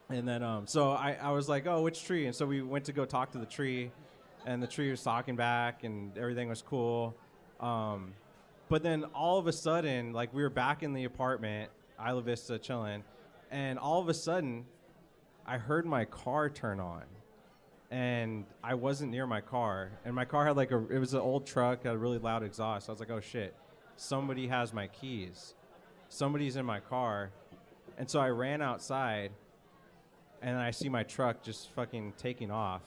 And 0.09 0.27
then, 0.27 0.41
um, 0.41 0.67
so 0.67 0.91
I, 0.91 1.17
I 1.21 1.31
was 1.31 1.49
like, 1.49 1.67
"Oh, 1.67 1.81
which 1.81 2.03
tree?" 2.05 2.25
And 2.25 2.35
so 2.35 2.45
we 2.45 2.61
went 2.61 2.85
to 2.85 2.93
go 2.93 3.03
talk 3.05 3.31
to 3.31 3.37
the 3.37 3.45
tree, 3.45 3.91
and 4.45 4.63
the 4.63 4.67
tree 4.67 4.89
was 4.89 5.03
talking 5.03 5.35
back, 5.35 5.83
and 5.83 6.17
everything 6.17 6.47
was 6.47 6.61
cool. 6.61 7.15
Um, 7.59 8.13
but 8.69 8.83
then 8.83 9.05
all 9.05 9.37
of 9.37 9.47
a 9.47 9.53
sudden, 9.53 10.13
like 10.13 10.33
we 10.33 10.41
were 10.41 10.49
back 10.49 10.83
in 10.83 10.93
the 10.93 11.05
apartment, 11.05 11.71
Isla 12.05 12.21
Vista, 12.21 12.59
chilling, 12.59 13.03
and 13.49 13.79
all 13.79 14.01
of 14.01 14.09
a 14.09 14.13
sudden, 14.13 14.65
I 15.45 15.57
heard 15.57 15.85
my 15.85 16.05
car 16.05 16.49
turn 16.49 16.79
on, 16.79 17.03
and 17.89 18.45
I 18.63 18.73
wasn't 18.73 19.11
near 19.11 19.25
my 19.25 19.41
car, 19.41 19.91
and 20.03 20.13
my 20.13 20.25
car 20.25 20.45
had 20.45 20.57
like 20.57 20.71
a 20.71 20.85
it 20.93 20.99
was 20.99 21.13
an 21.13 21.21
old 21.21 21.45
truck, 21.45 21.83
had 21.83 21.95
a 21.95 21.97
really 21.97 22.17
loud 22.17 22.43
exhaust. 22.43 22.89
I 22.89 22.91
was 22.91 22.99
like, 22.99 23.11
oh 23.11 23.21
shit, 23.21 23.55
somebody 23.95 24.47
has 24.47 24.73
my 24.73 24.87
keys, 24.87 25.53
somebody's 26.09 26.57
in 26.57 26.65
my 26.65 26.81
car, 26.81 27.31
and 27.97 28.09
so 28.09 28.19
I 28.19 28.29
ran 28.29 28.61
outside, 28.61 29.31
and 30.41 30.57
I 30.57 30.71
see 30.71 30.89
my 30.89 31.03
truck 31.03 31.41
just 31.41 31.71
fucking 31.71 32.13
taking 32.17 32.51
off. 32.51 32.81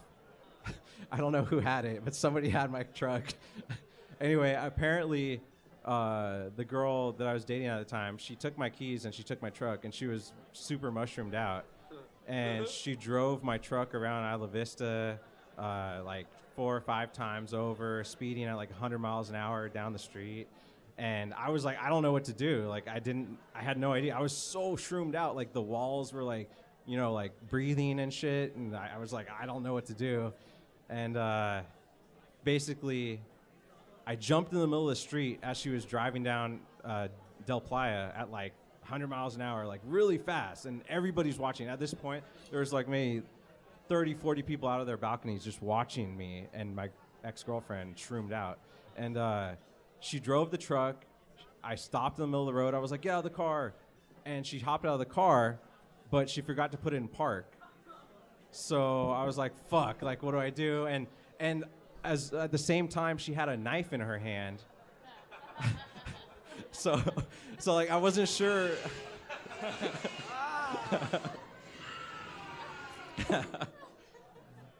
I 1.13 1.17
don't 1.17 1.33
know 1.33 1.45
who 1.45 1.59
had 1.59 1.87
it, 1.87 2.03
but 2.05 2.15
somebody 2.15 2.51
had 2.51 2.71
my 2.71 2.83
truck. 2.83 3.25
anyway, 4.21 4.59
apparently, 4.61 5.41
uh, 5.85 6.51
the 6.57 6.65
girl 6.65 7.13
that 7.13 7.27
I 7.27 7.33
was 7.33 7.45
dating 7.45 7.69
at 7.69 7.79
the 7.79 7.85
time, 7.85 8.19
she 8.19 8.35
took 8.37 8.57
my 8.59 8.69
keys 8.69 9.05
and 9.05 9.15
she 9.15 9.23
took 9.23 9.41
my 9.41 9.51
truck, 9.51 9.85
and 9.85 9.95
she 9.95 10.07
was 10.07 10.33
super 10.53 10.91
mushroomed 10.91 11.35
out, 11.35 11.65
and 12.27 12.67
she 12.69 12.95
drove 12.97 13.43
my 13.43 13.59
truck 13.59 13.95
around 13.95 14.33
Isla 14.33 14.49
Vista, 14.49 15.19
uh, 15.59 16.01
like 16.05 16.27
four 16.55 16.77
or 16.77 16.81
five 16.81 17.13
times 17.13 17.55
over, 17.55 18.05
speeding 18.05 18.45
at 18.45 18.55
like 18.57 18.71
100 18.71 18.99
miles 18.99 19.31
an 19.31 19.37
hour 19.37 19.69
down 19.69 19.93
the 19.93 19.99
street. 19.99 20.47
And 20.99 21.33
I 21.33 21.49
was 21.49 21.65
like, 21.65 21.81
I 21.81 21.89
don't 21.89 22.03
know 22.03 22.13
what 22.13 22.25
to 22.25 22.35
do. 22.35 22.67
Like, 22.69 22.87
I 22.87 22.99
didn't, 22.99 23.39
I 23.55 23.63
had 23.63 23.79
no 23.79 23.95
idea. 23.95 24.15
I 24.15 24.21
was 24.21 24.37
so 24.37 24.77
shroomed 24.77 25.15
out. 25.15 25.35
Like, 25.35 25.55
the 25.55 25.63
walls 25.63 26.13
were 26.13 26.23
like, 26.23 26.51
you 26.87 26.99
know, 26.99 27.15
like 27.15 27.33
breathing 27.49 28.01
and 28.01 28.13
shit. 28.13 28.55
And 28.55 28.77
I, 28.77 28.91
I 28.95 28.99
was 28.99 29.11
like, 29.11 29.29
I 29.31 29.47
don't 29.47 29.63
know 29.63 29.73
what 29.73 29.87
to 29.87 29.95
do. 29.95 30.33
And 30.91 31.17
uh, 31.17 31.63
basically, 32.45 33.23
I 34.11 34.17
jumped 34.17 34.53
in 34.53 34.59
the 34.59 34.67
middle 34.67 34.89
of 34.89 34.97
the 34.97 35.01
street 35.01 35.39
as 35.41 35.57
she 35.57 35.71
was 35.71 35.85
driving 35.85 36.25
down 36.25 36.59
uh, 36.85 37.07
Del 37.47 37.61
Playa 37.61 38.11
at 38.17 38.29
like 38.33 38.55
100 38.81 39.07
miles 39.07 39.37
an 39.37 39.41
hour, 39.41 39.65
like 39.69 39.81
really 39.85 40.19
fast. 40.19 40.67
And 40.67 40.83
everybody's 40.89 41.39
watching. 41.39 41.69
At 41.69 41.79
this 41.79 41.95
point, 41.95 42.25
there 42.51 42.59
was 42.59 42.73
like 42.73 42.89
maybe 42.89 43.23
30, 43.89 44.15
40 44.15 44.43
people 44.43 44.69
out 44.69 44.81
of 44.81 44.89
their 44.89 44.97
balconies 44.97 45.45
just 45.45 45.63
watching 45.63 46.17
me 46.17 46.49
and 46.53 46.75
my 46.75 46.89
ex 47.23 47.45
girlfriend 47.45 47.97
shroomed 47.97 48.33
out. 48.33 48.59
And 48.97 49.17
uh, 49.17 49.51
she 50.01 50.19
drove 50.19 50.51
the 50.51 50.59
truck. 50.59 51.05
I 51.63 51.77
stopped 51.77 52.19
in 52.19 52.23
the 52.23 52.27
middle 52.27 52.49
of 52.49 52.53
the 52.53 52.61
road. 52.61 52.75
I 52.75 52.79
was 52.79 52.91
like, 52.91 53.03
get 53.03 53.13
out 53.13 53.19
of 53.19 53.31
the 53.31 53.31
car. 53.31 53.75
And 54.27 54.45
she 54.45 54.59
hopped 54.59 54.87
out 54.87 54.95
of 54.95 54.99
the 54.99 55.05
car, 55.05 55.61
but 56.11 56.29
she 56.29 56.41
forgot 56.41 56.73
to 56.73 56.79
put 56.79 56.95
it 56.95 56.97
in 56.97 57.07
park. 57.07 57.55
So 58.51 59.11
I 59.11 59.23
was 59.23 59.39
like, 59.39 59.53
fuck, 59.69 60.03
like, 60.03 60.25
what 60.25 60.33
do 60.33 60.39
I 60.41 60.51
do? 60.51 60.87
And, 60.87 61.07
and 61.39 61.63
as 62.05 62.33
at 62.33 62.51
the 62.51 62.59
same 62.59 62.89
time, 62.89 63.19
she 63.19 63.33
had 63.33 63.49
a 63.49 63.57
knife 63.57 63.93
in 63.93 64.01
her 64.01 64.19
hand. 64.19 64.63
so, 66.73 67.01
so 67.59 67.75
like, 67.75 67.91
I 67.91 67.97
wasn't 67.97 68.29
sure. 68.29 68.71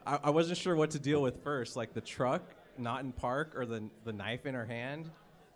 I, 0.07 0.19
I 0.25 0.31
wasn't 0.31 0.59
sure 0.59 0.75
what 0.75 0.91
to 0.93 0.99
deal 0.99 1.23
with 1.23 1.43
first, 1.43 1.77
like 1.77 1.93
the 1.93 2.01
truck 2.01 2.43
not 2.81 3.03
in 3.03 3.13
park 3.13 3.53
or 3.55 3.67
the 3.67 3.83
the 4.05 4.13
knife 4.13 4.47
in 4.47 4.55
her 4.55 4.65
hand. 4.65 5.11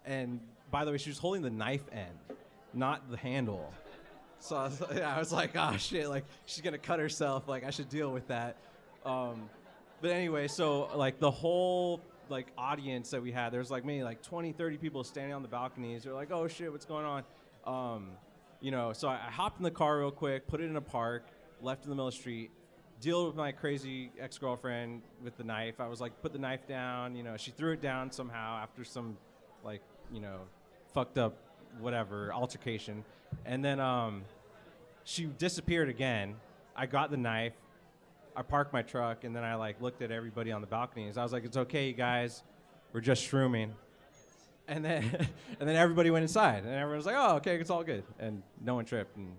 And 0.05 0.41
by 0.71 0.85
the 0.85 0.91
way, 0.91 0.99
she 0.99 1.11
was 1.11 1.19
holding 1.19 1.43
the 1.43 1.51
knife 1.51 1.85
end, 1.93 2.39
not 2.73 3.11
the 3.11 3.17
handle. 3.17 3.73
So 4.39 4.57
I 4.57 4.65
was, 4.65 4.83
I 5.05 5.19
was 5.19 5.33
like, 5.33 5.53
oh 5.57 5.77
shit, 5.79 6.09
like 6.09 6.25
she's 6.47 6.63
gonna 6.63 6.79
cut 6.79 6.99
herself. 6.99 7.49
Like 7.49 7.65
I 7.65 7.71
should 7.71 7.89
deal 7.89 8.11
with 8.11 8.29
that. 8.29 8.59
Um, 9.05 9.49
but 10.01 10.11
anyway, 10.11 10.49
so 10.49 10.91
like 10.95 11.19
the 11.19 11.31
whole 11.31 12.01
like 12.29 12.49
audience 12.57 13.11
that 13.11 13.23
we 13.23 13.33
had, 13.33 13.51
there's 13.51 13.71
like 13.71 13.85
maybe 13.85 14.03
like 14.03 14.23
20, 14.23 14.53
30 14.53 14.77
people 14.79 15.05
standing 15.05 15.35
on 15.35 15.43
the 15.43 15.49
balconies. 15.49 16.05
They're 16.05 16.15
like, 16.15 16.31
oh 16.31 16.49
shit, 16.49 16.71
what's 16.71 16.87
going 16.87 17.05
on? 17.05 17.25
Um, 17.67 18.11
you 18.61 18.71
know, 18.71 18.93
so 18.93 19.09
I, 19.09 19.15
I 19.15 19.31
hopped 19.31 19.59
in 19.59 19.65
the 19.65 19.71
car 19.71 19.99
real 19.99 20.11
quick, 20.11 20.47
put 20.47 20.61
it 20.61 20.65
in 20.65 20.77
a 20.77 20.81
park, 20.81 21.27
left 21.61 21.85
in 21.85 21.91
the 21.91 21.97
middle 21.97 22.09
of 22.09 22.15
the 22.15 22.21
street, 22.21 22.51
deal 23.01 23.27
with 23.27 23.37
my 23.37 23.53
crazy 23.53 24.11
ex 24.19 24.39
girlfriend 24.39 25.03
with 25.23 25.37
the 25.37 25.45
knife. 25.45 25.81
I 25.81 25.89
was 25.89 26.01
like, 26.01 26.21
put 26.23 26.33
the 26.33 26.39
knife 26.39 26.67
down. 26.67 27.15
You 27.15 27.23
know, 27.23 27.37
she 27.37 27.51
threw 27.51 27.73
it 27.73 27.83
down 27.83 28.11
somehow 28.11 28.59
after 28.63 28.85
some, 28.85 29.17
like, 29.63 29.83
you 30.13 30.21
know, 30.21 30.41
fucked 30.93 31.19
up, 31.19 31.37
whatever 31.81 32.33
altercation, 32.33 33.05
and 33.45 33.65
then 33.65 33.81
um, 33.81 34.23
she 35.05 35.27
disappeared 35.27 35.89
again. 35.89 36.37
I 36.77 36.87
got 36.87 37.11
the 37.11 37.17
knife. 37.17 37.53
I 38.37 38.43
parked 38.43 38.73
my 38.73 38.83
truck, 38.83 39.25
and 39.25 39.35
then 39.35 39.45
I 39.45 39.55
like 39.55 39.81
looked 39.81 40.03
at 40.03 40.11
everybody 40.11 40.51
on 40.51 40.61
the 40.61 40.67
balconies. 40.67 41.17
I 41.17 41.23
was 41.23 41.33
like, 41.33 41.45
"It's 41.45 41.57
okay, 41.57 41.89
you 41.89 41.93
guys. 41.95 42.43
We're 42.93 43.01
just 43.01 43.29
shrooming." 43.31 43.71
And 44.67 44.85
then, 44.85 45.05
and 45.61 45.69
then 45.69 45.77
everybody 45.77 46.11
went 46.11 46.23
inside, 46.23 46.65
and 46.65 46.73
everyone 46.73 46.97
was 46.97 47.07
like, 47.07 47.17
"Oh, 47.17 47.37
okay, 47.37 47.57
it's 47.57 47.71
all 47.71 47.85
good," 47.85 48.05
and 48.19 48.43
no 48.61 48.75
one 48.75 48.85
tripped, 48.85 49.17
and 49.17 49.37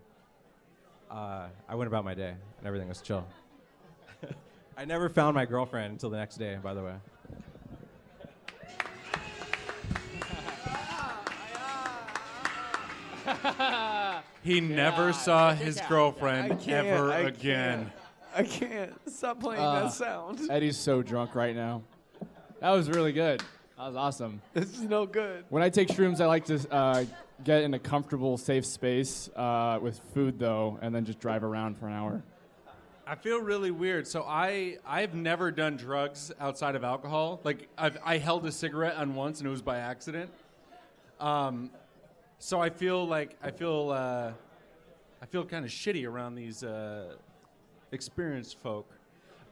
uh, 1.12 1.48
I 1.68 1.76
went 1.76 1.88
about 1.88 2.06
my 2.06 2.14
day, 2.14 2.36
and 2.58 2.68
everything 2.68 2.88
was 2.88 3.02
chill. 3.02 3.26
I 4.78 4.86
never 4.86 5.10
found 5.10 5.36
my 5.36 5.46
girlfriend 5.46 5.94
until 5.94 6.10
the 6.10 6.18
next 6.18 6.38
day, 6.38 6.58
by 6.62 6.74
the 6.74 6.84
way. 6.84 6.96
He 14.44 14.62
never 14.62 15.12
saw 15.12 15.54
his 15.56 15.82
girlfriend 15.90 16.54
I 16.54 16.56
can't, 16.56 16.88
ever 16.88 17.12
I 17.12 17.20
again. 17.22 17.92
I 18.36 18.44
can't 18.44 18.94
stop 19.10 19.40
playing 19.40 19.62
Uh, 19.62 19.84
that 19.84 19.94
sound. 19.94 20.42
Eddie's 20.50 20.78
so 20.78 21.02
drunk 21.02 21.36
right 21.36 21.56
now. 21.56 21.84
That 22.60 22.72
was 22.72 22.90
really 22.90 23.14
good. 23.14 23.42
That 23.78 23.88
was 23.88 23.96
awesome. 23.96 24.42
This 24.54 24.74
is 24.74 24.82
no 24.82 25.06
good. 25.06 25.46
When 25.50 25.64
I 25.64 25.70
take 25.70 25.88
shrooms, 25.90 26.20
I 26.20 26.26
like 26.26 26.46
to 26.46 26.60
uh, 26.72 27.06
get 27.44 27.64
in 27.64 27.74
a 27.74 27.80
comfortable, 27.80 28.38
safe 28.38 28.66
space 28.66 29.30
uh, 29.36 29.80
with 29.82 30.00
food, 30.14 30.40
though, 30.40 30.80
and 30.82 30.94
then 30.94 31.06
just 31.06 31.20
drive 31.20 31.44
around 31.44 31.78
for 31.78 31.88
an 31.88 31.94
hour. 31.94 32.24
I 33.08 33.16
feel 33.16 33.40
really 33.40 33.72
weird. 33.72 34.08
So 34.08 34.24
I 34.28 34.78
I've 34.86 35.14
never 35.14 35.52
done 35.52 35.78
drugs 35.78 36.32
outside 36.40 36.76
of 36.76 36.84
alcohol. 36.84 37.40
Like 37.44 37.68
I've, 37.78 37.98
I 38.04 38.18
held 38.18 38.46
a 38.48 38.52
cigarette 38.52 38.96
on 38.96 39.14
once 39.14 39.40
and 39.40 39.48
it 39.48 39.52
was 39.52 39.62
by 39.62 39.78
accident. 39.78 40.32
Um, 41.20 41.70
so 42.40 42.60
I 42.60 42.72
feel 42.72 43.06
like 43.06 43.38
I 43.44 43.52
feel 43.52 43.92
uh, 43.92 44.32
I 45.22 45.26
feel 45.28 45.46
kind 45.46 45.64
of 45.66 45.72
shitty 45.72 46.08
around 46.10 46.34
these 46.34 46.64
uh, 46.64 47.14
experienced 47.92 48.58
folk. 48.60 48.90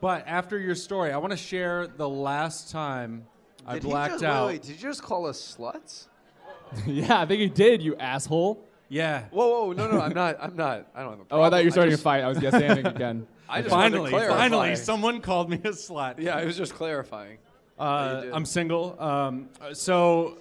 But 0.02 0.26
after 0.28 0.60
your 0.60 0.76
story, 0.76 1.12
I 1.12 1.18
want 1.18 1.32
to 1.32 1.38
share 1.38 1.88
the 1.88 2.10
last 2.10 2.72
time 2.72 3.26
I 3.66 3.76
Did 3.76 3.84
he 3.84 3.90
blacked 3.90 4.14
just, 4.16 4.24
out. 4.26 4.48
Wait, 4.48 4.54
wait, 4.54 4.62
did 4.64 4.72
you 4.72 4.90
just 4.90 5.02
call 5.02 5.26
us 5.26 5.58
sluts? 5.58 6.08
yeah, 6.86 7.22
I 7.22 7.26
think 7.26 7.42
you 7.42 7.50
did, 7.50 7.82
you 7.82 7.96
asshole. 7.96 8.60
Yeah. 8.90 9.26
Whoa, 9.32 9.66
whoa, 9.68 9.72
no, 9.74 9.90
no, 9.90 10.02
I'm 10.02 10.14
not. 10.14 10.38
I'm 10.42 10.56
not. 10.56 10.88
I 10.94 11.02
don't 11.02 11.12
have 11.12 11.20
a 11.20 11.24
Oh, 11.32 11.42
I 11.42 11.50
thought 11.50 11.58
you 11.58 11.68
were 11.68 11.72
starting 11.72 11.92
just, 11.92 12.02
a 12.02 12.04
fight. 12.04 12.24
I 12.24 12.28
was 12.28 12.38
guessing 12.40 12.86
again. 12.86 13.28
I 13.50 13.62
just 13.62 13.72
wanted 13.72 13.92
to 13.92 13.96
Finally, 13.98 14.10
clarify. 14.10 14.38
finally, 14.38 14.76
someone 14.76 15.22
called 15.22 15.50
me 15.50 15.58
a 15.58 15.70
slut. 15.70 16.20
Yeah, 16.20 16.36
I 16.36 16.46
was 16.46 16.58
just 16.58 16.74
clarifying. 16.74 17.38
Uh, 17.78 18.16
you 18.16 18.26
did. 18.26 18.34
I'm 18.34 18.46
single. 18.46 19.02
Um, 19.02 19.50
uh, 19.62 19.74
so, 19.74 20.38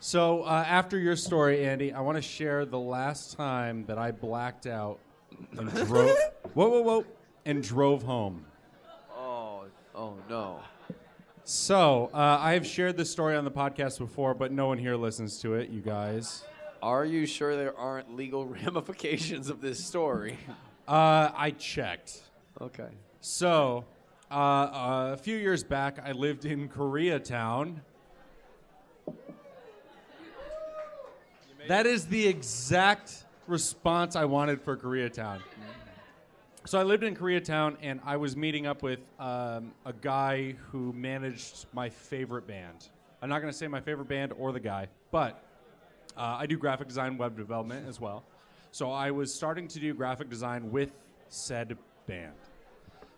so 0.00 0.42
uh, 0.42 0.64
after 0.66 0.98
your 0.98 1.16
story, 1.16 1.64
Andy, 1.66 1.92
I 1.92 2.00
want 2.00 2.16
to 2.16 2.22
share 2.22 2.64
the 2.64 2.78
last 2.78 3.36
time 3.36 3.84
that 3.86 3.98
I 3.98 4.10
blacked 4.10 4.66
out 4.66 4.98
and 5.56 5.70
drove. 5.86 6.16
whoa, 6.54 6.68
whoa, 6.68 6.80
whoa! 6.80 7.04
And 7.44 7.62
drove 7.62 8.02
home. 8.02 8.44
Oh, 9.16 9.64
oh 9.94 10.14
no. 10.28 10.60
So 11.44 12.10
uh, 12.12 12.38
I 12.40 12.52
have 12.52 12.66
shared 12.66 12.96
this 12.96 13.10
story 13.10 13.34
on 13.34 13.44
the 13.44 13.50
podcast 13.50 13.98
before, 13.98 14.34
but 14.34 14.52
no 14.52 14.66
one 14.66 14.76
here 14.78 14.96
listens 14.96 15.38
to 15.40 15.54
it. 15.54 15.70
You 15.70 15.80
guys. 15.80 16.44
Are 16.82 17.04
you 17.04 17.26
sure 17.26 17.56
there 17.56 17.76
aren't 17.76 18.14
legal 18.14 18.46
ramifications 18.64 19.48
of 19.48 19.60
this 19.60 19.84
story? 19.84 20.38
Uh, 20.86 21.30
I 21.34 21.50
checked. 21.50 22.22
Okay. 22.60 22.88
So, 23.20 23.84
uh, 24.30 24.34
uh, 24.34 25.10
a 25.14 25.16
few 25.16 25.36
years 25.36 25.64
back, 25.64 25.98
I 26.04 26.12
lived 26.12 26.44
in 26.44 26.68
Koreatown. 26.68 27.80
That 31.66 31.86
is 31.86 32.06
the 32.06 32.26
exact 32.26 33.24
response 33.48 34.14
I 34.16 34.24
wanted 34.24 34.60
for 34.60 34.76
Koreatown. 34.76 35.40
So 36.64 36.78
I 36.78 36.82
lived 36.82 37.02
in 37.02 37.16
Koreatown, 37.16 37.76
and 37.80 38.00
I 38.04 38.16
was 38.16 38.36
meeting 38.36 38.66
up 38.66 38.82
with 38.82 39.00
um, 39.18 39.72
a 39.86 39.92
guy 39.92 40.54
who 40.70 40.92
managed 40.92 41.66
my 41.72 41.88
favorite 41.88 42.46
band. 42.46 42.90
I'm 43.22 43.28
not 43.28 43.40
going 43.40 43.50
to 43.50 43.56
say 43.56 43.66
my 43.68 43.80
favorite 43.80 44.08
band 44.08 44.32
or 44.38 44.52
the 44.52 44.60
guy, 44.60 44.88
but 45.10 45.42
uh, 46.16 46.36
I 46.38 46.46
do 46.46 46.58
graphic 46.58 46.88
design, 46.88 47.16
web 47.16 47.36
development 47.36 47.88
as 47.88 48.00
well. 48.00 48.22
So 48.70 48.90
I 48.90 49.10
was 49.10 49.32
starting 49.32 49.66
to 49.68 49.80
do 49.80 49.94
graphic 49.94 50.28
design 50.28 50.70
with 50.70 50.92
said 51.28 51.76
band. 52.06 52.34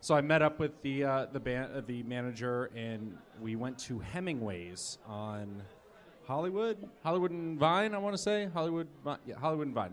So 0.01 0.15
I 0.15 0.21
met 0.21 0.43
up 0.43 0.59
with 0.59 0.81
the 0.83 1.05
uh, 1.05 1.27
the 1.33 1.41
band, 1.41 1.73
uh, 1.75 1.83
the 1.87 2.03
manager, 2.05 2.71
and 2.75 3.19
we 3.41 3.57
went 3.57 3.79
to 3.81 3.99
Hemingway's 3.99 4.99
on 5.07 5.63
Hollywood, 6.27 6.79
Hollywood 7.03 7.33
and 7.33 7.59
Vine. 7.59 7.95
I 7.95 7.99
want 7.99 8.15
to 8.15 8.23
say 8.23 8.49
Hollywood, 8.55 8.87
yeah, 9.27 9.37
Hollywood 9.39 9.67
and 9.67 9.75
Vine, 9.75 9.93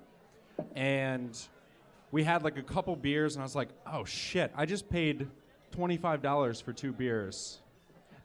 and 0.75 1.37
we 2.11 2.23
had 2.23 2.43
like 2.43 2.57
a 2.57 2.63
couple 2.63 2.95
beers, 2.95 3.35
and 3.35 3.41
I 3.41 3.45
was 3.45 3.55
like, 3.55 3.69
oh 3.85 4.05
shit, 4.05 4.51
I 4.55 4.65
just 4.65 4.89
paid 4.89 5.27
twenty 5.71 5.97
five 5.97 6.21
dollars 6.21 6.61
for 6.61 6.73
two 6.73 6.91
beers. 6.91 7.59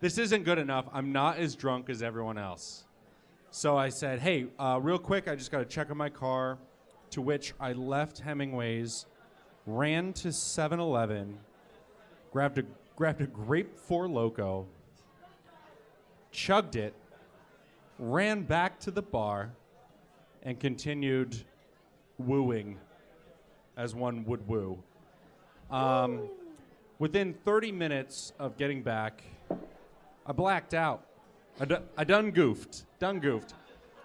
This 0.01 0.18
isn't 0.18 0.45
good 0.45 0.59
enough. 0.59 0.87
I'm 0.93 1.12
not 1.12 1.39
as 1.39 1.55
drunk 1.55 1.89
as 1.89 2.03
everyone 2.03 2.37
else. 2.37 2.85
So 3.51 3.76
I 3.76 3.91
said, 3.91 4.18
hey, 4.18 4.47
uh, 4.59 4.80
real 4.83 4.99
quick, 4.99 5.28
I 5.28 5.37
just 5.37 5.53
got 5.53 5.59
to 5.59 5.64
check 5.64 5.91
on 5.91 5.97
my 5.97 6.09
car. 6.09 6.59
To 7.11 7.20
which 7.20 7.53
I 7.61 7.74
left 7.74 8.18
Hemingway's, 8.20 9.05
ran 9.66 10.14
to 10.14 10.33
7 10.33 10.80
Eleven, 10.80 11.39
grabbed 12.33 12.59
a, 12.59 12.64
grabbed 12.97 13.20
a 13.20 13.26
grape 13.26 13.78
Four 13.78 14.09
Loco, 14.09 14.66
chugged 16.30 16.76
it, 16.76 16.95
ran 17.99 18.43
back 18.43 18.80
to 18.80 18.91
the 18.91 19.03
bar, 19.03 19.51
and 20.43 20.59
continued 20.59 21.37
wooing 22.26 22.78
as 23.76 23.94
one 23.94 24.24
would 24.24 24.46
woo. 24.48 24.82
Um, 25.70 26.28
within 26.98 27.32
30 27.32 27.72
minutes 27.72 28.32
of 28.38 28.56
getting 28.56 28.82
back, 28.82 29.22
I 30.26 30.32
blacked 30.32 30.74
out. 30.74 31.06
I, 31.60 31.64
do, 31.64 31.78
I 31.96 32.04
done 32.04 32.30
goofed. 32.30 32.84
Done 32.98 33.18
goofed. 33.20 33.54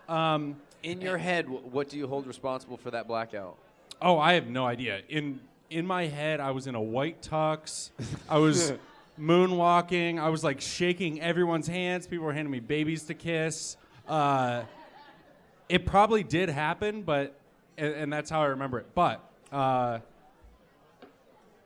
Um, 0.07 0.55
In 0.84 1.01
your 1.01 1.18
head, 1.18 1.45
wh- 1.45 1.74
what 1.74 1.89
do 1.89 1.97
you 1.97 2.07
hold 2.07 2.28
responsible 2.28 2.78
for 2.78 2.91
that 2.91 3.07
blackout? 3.07 3.57
Oh, 4.01 4.18
I 4.20 4.34
have 4.34 4.47
no 4.47 4.65
idea. 4.65 5.01
In 5.09 5.39
in 5.70 5.86
my 5.86 6.05
head, 6.05 6.39
I 6.39 6.51
was 6.51 6.68
in 6.68 6.76
a 6.76 6.82
white 6.82 7.22
tux. 7.22 7.89
I 8.30 8.38
was 8.38 8.72
moonwalking. 9.20 10.18
I 10.20 10.30
was 10.30 10.41
like 10.43 10.61
shaking 10.61 11.20
everyone's 11.20 11.68
hands. 11.68 12.07
People 12.07 12.26
were 12.26 12.32
handing 12.34 12.51
me 12.51 12.61
babies 12.61 13.03
to 13.05 13.13
kiss. 13.13 13.76
Uh, 14.07 14.63
it 15.68 15.86
probably 15.86 16.24
did 16.24 16.47
happen, 16.47 17.01
but 17.01 17.37
and, 17.78 17.94
and 17.94 18.14
that's 18.14 18.30
how 18.30 18.42
I 18.42 18.48
remember 18.48 18.80
it. 18.80 18.88
But 18.94 19.24
uh, 19.52 20.00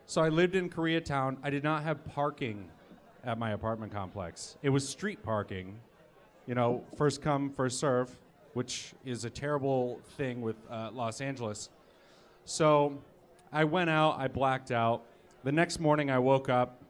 so 0.05 0.21
I 0.21 0.29
lived 0.29 0.55
in 0.55 0.69
Koreatown. 0.69 1.37
I 1.43 1.49
did 1.49 1.63
not 1.63 1.83
have 1.83 2.03
parking 2.05 2.67
at 3.23 3.37
my 3.37 3.51
apartment 3.51 3.93
complex. 3.93 4.57
It 4.61 4.69
was 4.69 4.87
street 4.87 5.23
parking. 5.23 5.79
You 6.47 6.55
know, 6.55 6.83
first 6.97 7.21
come, 7.21 7.51
first 7.51 7.79
serve, 7.79 8.15
which 8.53 8.93
is 9.05 9.25
a 9.25 9.29
terrible 9.29 10.01
thing 10.17 10.41
with 10.41 10.57
uh, 10.69 10.89
Los 10.91 11.21
Angeles. 11.21 11.69
So 12.45 12.97
I 13.53 13.63
went 13.63 13.89
out, 13.89 14.19
I 14.19 14.27
blacked 14.27 14.71
out. 14.71 15.03
The 15.43 15.51
next 15.51 15.79
morning 15.79 16.11
I 16.11 16.19
woke 16.19 16.49
up, 16.49 16.81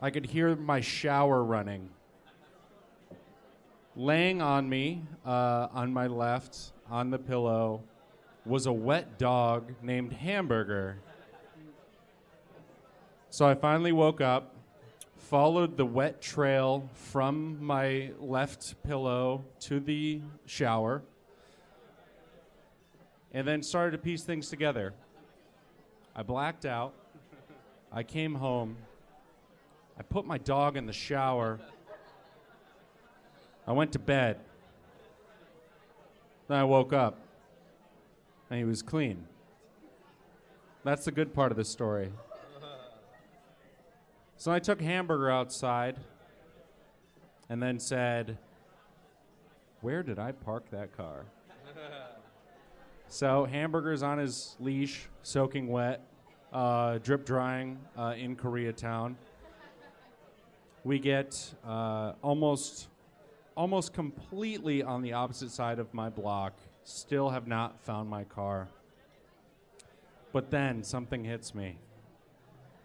I 0.00 0.10
could 0.10 0.26
hear 0.26 0.54
my 0.54 0.80
shower 0.80 1.42
running. 1.42 1.88
Laying 3.96 4.40
on 4.40 4.68
me, 4.68 5.02
uh, 5.26 5.68
on 5.72 5.92
my 5.92 6.06
left, 6.06 6.72
on 6.90 7.10
the 7.10 7.18
pillow, 7.18 7.82
was 8.44 8.66
a 8.66 8.72
wet 8.72 9.18
dog 9.18 9.72
named 9.82 10.12
Hamburger. 10.12 10.98
So 13.30 13.46
I 13.46 13.54
finally 13.54 13.92
woke 13.92 14.20
up, 14.20 14.54
followed 15.16 15.76
the 15.76 15.86
wet 15.86 16.20
trail 16.20 16.88
from 16.92 17.64
my 17.64 18.10
left 18.20 18.74
pillow 18.82 19.44
to 19.60 19.80
the 19.80 20.20
shower, 20.44 21.02
and 23.32 23.46
then 23.46 23.62
started 23.62 23.92
to 23.92 23.98
piece 23.98 24.24
things 24.24 24.50
together. 24.50 24.92
I 26.14 26.22
blacked 26.22 26.66
out. 26.66 26.92
I 27.92 28.02
came 28.02 28.34
home. 28.34 28.76
I 29.98 30.02
put 30.02 30.26
my 30.26 30.38
dog 30.38 30.76
in 30.76 30.86
the 30.86 30.92
shower. 30.92 31.60
I 33.66 33.72
went 33.72 33.92
to 33.92 33.98
bed. 33.98 34.40
Then 36.48 36.58
I 36.58 36.64
woke 36.64 36.92
up 36.92 37.21
and 38.52 38.58
he 38.58 38.66
was 38.66 38.82
clean. 38.82 39.26
That's 40.84 41.06
the 41.06 41.10
good 41.10 41.32
part 41.32 41.52
of 41.52 41.56
the 41.56 41.64
story. 41.64 42.12
So 44.36 44.52
I 44.52 44.58
took 44.58 44.78
Hamburger 44.78 45.30
outside 45.30 45.96
and 47.48 47.62
then 47.62 47.78
said, 47.78 48.36
Where 49.80 50.02
did 50.02 50.18
I 50.18 50.32
park 50.32 50.68
that 50.70 50.94
car? 50.94 51.24
So 53.08 53.46
Hamburger's 53.46 54.02
on 54.02 54.18
his 54.18 54.54
leash, 54.60 55.06
soaking 55.22 55.68
wet, 55.68 56.02
uh, 56.52 56.98
drip 56.98 57.24
drying 57.24 57.78
uh, 57.96 58.16
in 58.18 58.36
Koreatown. 58.36 59.14
We 60.84 60.98
get 60.98 61.54
uh, 61.66 62.12
almost, 62.20 62.88
almost 63.56 63.94
completely 63.94 64.82
on 64.82 65.00
the 65.00 65.14
opposite 65.14 65.52
side 65.52 65.78
of 65.78 65.94
my 65.94 66.10
block. 66.10 66.52
Still 66.84 67.30
have 67.30 67.46
not 67.46 67.80
found 67.80 68.08
my 68.08 68.24
car. 68.24 68.68
But 70.32 70.50
then 70.50 70.82
something 70.82 71.24
hits 71.24 71.54
me. 71.54 71.78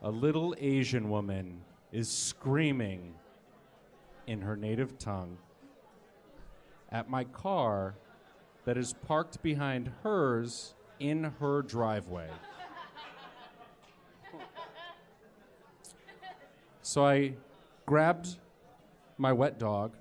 A 0.01 0.11
little 0.11 0.55
Asian 0.59 1.09
woman 1.09 1.61
is 1.91 2.09
screaming 2.09 3.15
in 4.27 4.41
her 4.41 4.55
native 4.55 4.99
tongue 4.99 5.37
at 6.91 7.09
my 7.09 7.23
car 7.23 7.95
that 8.65 8.77
is 8.77 8.93
parked 8.93 9.41
behind 9.41 9.91
hers 10.03 10.75
in 10.99 11.23
her 11.39 11.61
driveway. 11.61 12.29
So 16.81 17.05
I 17.05 17.33
grabbed 17.85 18.37
my 19.17 19.33
wet 19.33 19.59
dog 19.59 19.93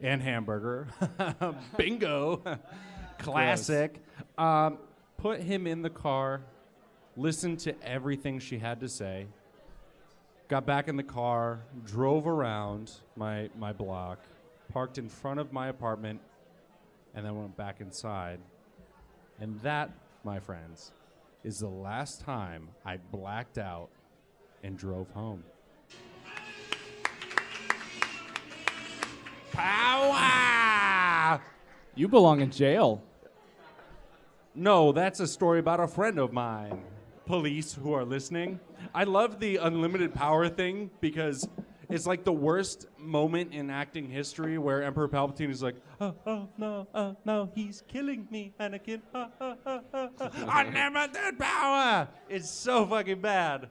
and 0.00 0.22
hamburger. 0.22 0.88
Bingo. 1.76 2.42
Classic. 3.24 4.00
Um, 4.38 4.78
put 5.16 5.40
him 5.40 5.66
in 5.66 5.82
the 5.82 5.90
car, 5.90 6.42
listened 7.16 7.58
to 7.60 7.74
everything 7.82 8.38
she 8.38 8.58
had 8.58 8.80
to 8.80 8.88
say, 8.88 9.26
got 10.48 10.66
back 10.66 10.88
in 10.88 10.96
the 10.96 11.02
car, 11.02 11.60
drove 11.84 12.26
around 12.26 12.92
my, 13.16 13.48
my 13.58 13.72
block, 13.72 14.18
parked 14.72 14.98
in 14.98 15.08
front 15.08 15.40
of 15.40 15.52
my 15.52 15.68
apartment, 15.68 16.20
and 17.14 17.24
then 17.24 17.36
went 17.36 17.56
back 17.56 17.80
inside. 17.80 18.38
And 19.40 19.58
that, 19.60 19.90
my 20.24 20.38
friends, 20.40 20.92
is 21.44 21.60
the 21.60 21.68
last 21.68 22.20
time 22.20 22.68
I 22.84 22.96
blacked 22.96 23.58
out 23.58 23.88
and 24.62 24.76
drove 24.76 25.10
home. 25.10 25.44
Power! 29.52 31.40
You 31.94 32.08
belong 32.08 32.40
in 32.40 32.50
jail. 32.50 33.02
No, 34.54 34.92
that's 34.92 35.18
a 35.18 35.26
story 35.26 35.58
about 35.58 35.80
a 35.80 35.88
friend 35.88 36.18
of 36.18 36.32
mine. 36.32 36.80
Police 37.26 37.74
who 37.74 37.92
are 37.92 38.04
listening. 38.04 38.60
I 38.94 39.04
love 39.04 39.40
the 39.40 39.56
unlimited 39.56 40.14
power 40.14 40.48
thing 40.48 40.90
because 41.00 41.48
it's 41.88 42.06
like 42.06 42.22
the 42.24 42.32
worst 42.32 42.86
moment 42.98 43.52
in 43.52 43.68
acting 43.70 44.08
history 44.08 44.58
where 44.58 44.82
Emperor 44.82 45.08
Palpatine 45.08 45.50
is 45.50 45.62
like, 45.62 45.74
oh, 46.00 46.14
oh 46.26 46.48
no, 46.56 46.86
oh 46.94 47.16
no, 47.24 47.50
he's 47.54 47.82
killing 47.88 48.28
me, 48.30 48.52
Anakin. 48.60 49.00
Oh, 49.14 49.26
oh, 49.40 49.56
oh, 49.66 49.80
oh, 49.92 50.10
oh. 50.20 50.30
Unlimited 50.48 51.38
power! 51.38 52.08
It's 52.28 52.50
so 52.50 52.86
fucking 52.86 53.20
bad. 53.20 53.68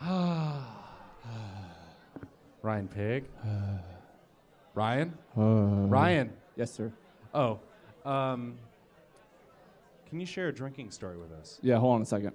Ryan 2.62 2.88
Pigg? 2.88 3.24
Ryan? 4.74 5.16
Ryan? 5.36 6.32
Yes, 6.56 6.72
sir. 6.72 6.92
Oh, 7.34 7.60
um, 8.04 8.58
can 10.12 10.20
you 10.20 10.26
share 10.26 10.48
a 10.48 10.52
drinking 10.52 10.90
story 10.90 11.16
with 11.16 11.32
us? 11.32 11.58
Yeah, 11.62 11.78
hold 11.78 11.94
on 11.94 12.02
a 12.02 12.04
second. 12.04 12.32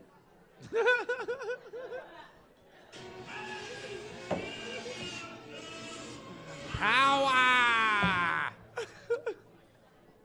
Power! 7.18 8.52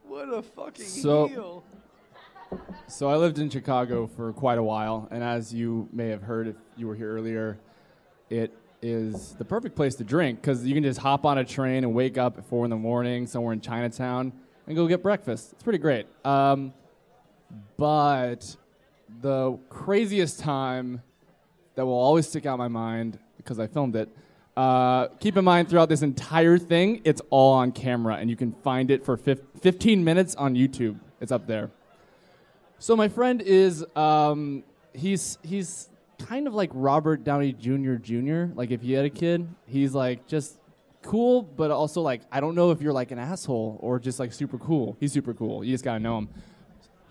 What 0.07 0.29
a 0.33 0.41
fucking 0.41 0.85
So- 0.85 1.27
heel. 1.27 1.63
So 2.87 3.09
I 3.09 3.15
lived 3.17 3.39
in 3.39 3.49
Chicago 3.49 4.05
for 4.05 4.31
quite 4.31 4.59
a 4.59 4.63
while, 4.63 5.07
and 5.09 5.23
as 5.23 5.51
you 5.53 5.89
may 5.91 6.09
have 6.09 6.21
heard 6.21 6.47
if 6.47 6.55
you 6.77 6.87
were 6.87 6.93
here 6.95 7.11
earlier, 7.11 7.57
it 8.29 8.51
is 8.83 9.33
the 9.35 9.45
perfect 9.45 9.75
place 9.75 9.95
to 9.95 10.03
drink 10.03 10.39
because 10.41 10.65
you 10.65 10.73
can 10.75 10.83
just 10.83 10.99
hop 10.99 11.25
on 11.25 11.39
a 11.39 11.43
train 11.45 11.83
and 11.83 11.95
wake 11.95 12.17
up 12.17 12.37
at 12.37 12.45
four 12.45 12.63
in 12.65 12.69
the 12.69 12.75
morning 12.77 13.25
somewhere 13.25 13.53
in 13.53 13.61
Chinatown 13.61 14.31
and 14.67 14.75
go 14.75 14.85
get 14.87 15.01
breakfast. 15.01 15.53
It's 15.53 15.63
pretty 15.63 15.79
great. 15.79 16.05
Um, 16.23 16.73
but 17.77 18.55
the 19.21 19.57
craziest 19.69 20.39
time 20.39 21.01
that 21.75 21.85
will 21.85 21.93
always 21.93 22.27
stick 22.27 22.45
out 22.45 22.53
in 22.53 22.59
my 22.59 22.67
mind 22.67 23.19
because 23.37 23.59
I 23.59 23.67
filmed 23.67 23.95
it. 23.95 24.09
Uh, 24.55 25.07
keep 25.19 25.35
in 25.35 25.43
mind, 25.43 25.69
throughout 25.69 25.89
this 25.89 26.03
entire 26.03 26.57
thing, 26.57 27.01
it's 27.03 27.21
all 27.31 27.53
on 27.53 27.71
camera, 27.71 28.15
and 28.15 28.29
you 28.29 28.35
can 28.35 28.53
find 28.63 28.91
it 28.91 29.03
for 29.03 29.17
fif- 29.17 29.41
15 29.61 30.03
minutes 30.03 30.35
on 30.35 30.53
YouTube. 30.53 30.99
It's 31.19 31.31
up 31.31 31.47
there. 31.47 31.71
So 32.77 32.95
my 32.95 33.07
friend 33.07 33.41
is 33.41 33.85
um, 33.95 34.63
he's 34.93 35.37
he's 35.41 35.89
kind 36.19 36.47
of 36.47 36.53
like 36.53 36.69
Robert 36.73 37.23
Downey 37.23 37.53
Jr. 37.53 37.95
Jr. 37.95 38.45
Like 38.55 38.71
if 38.71 38.83
you 38.83 38.95
had 38.95 39.05
a 39.05 39.09
kid, 39.09 39.47
he's 39.65 39.93
like 39.93 40.27
just 40.27 40.59
cool, 41.01 41.41
but 41.41 41.71
also 41.71 42.01
like 42.01 42.21
I 42.31 42.39
don't 42.39 42.55
know 42.55 42.71
if 42.71 42.81
you're 42.81 42.93
like 42.93 43.11
an 43.11 43.19
asshole 43.19 43.77
or 43.81 43.99
just 43.99 44.19
like 44.19 44.33
super 44.33 44.57
cool. 44.57 44.97
He's 44.99 45.13
super 45.13 45.33
cool. 45.33 45.63
You 45.63 45.71
just 45.71 45.83
gotta 45.83 45.99
know 45.99 46.17
him. 46.17 46.29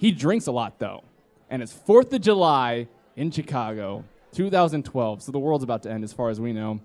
He 0.02 0.10
drinks 0.10 0.48
a 0.48 0.50
lot 0.52 0.80
though, 0.80 1.04
and 1.48 1.62
it's 1.62 1.72
Fourth 1.72 2.12
of 2.12 2.20
July 2.20 2.88
in 3.14 3.30
Chicago, 3.30 4.02
2012. 4.32 5.22
So 5.22 5.30
the 5.30 5.38
world's 5.38 5.62
about 5.62 5.84
to 5.84 5.92
end, 5.92 6.02
as 6.02 6.12
far 6.12 6.28
as 6.28 6.40
we 6.40 6.52
know, 6.52 6.80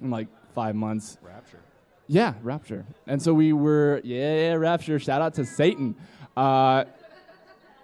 in 0.00 0.10
like 0.12 0.28
five 0.54 0.76
months. 0.76 1.18
Rapture. 1.20 1.58
Yeah, 2.06 2.34
Rapture. 2.44 2.86
And 3.08 3.20
so 3.20 3.34
we 3.34 3.52
were, 3.52 4.00
yeah, 4.04 4.52
Rapture. 4.52 5.00
Shout 5.00 5.20
out 5.20 5.34
to 5.34 5.44
Satan. 5.44 5.96
Uh, 6.36 6.84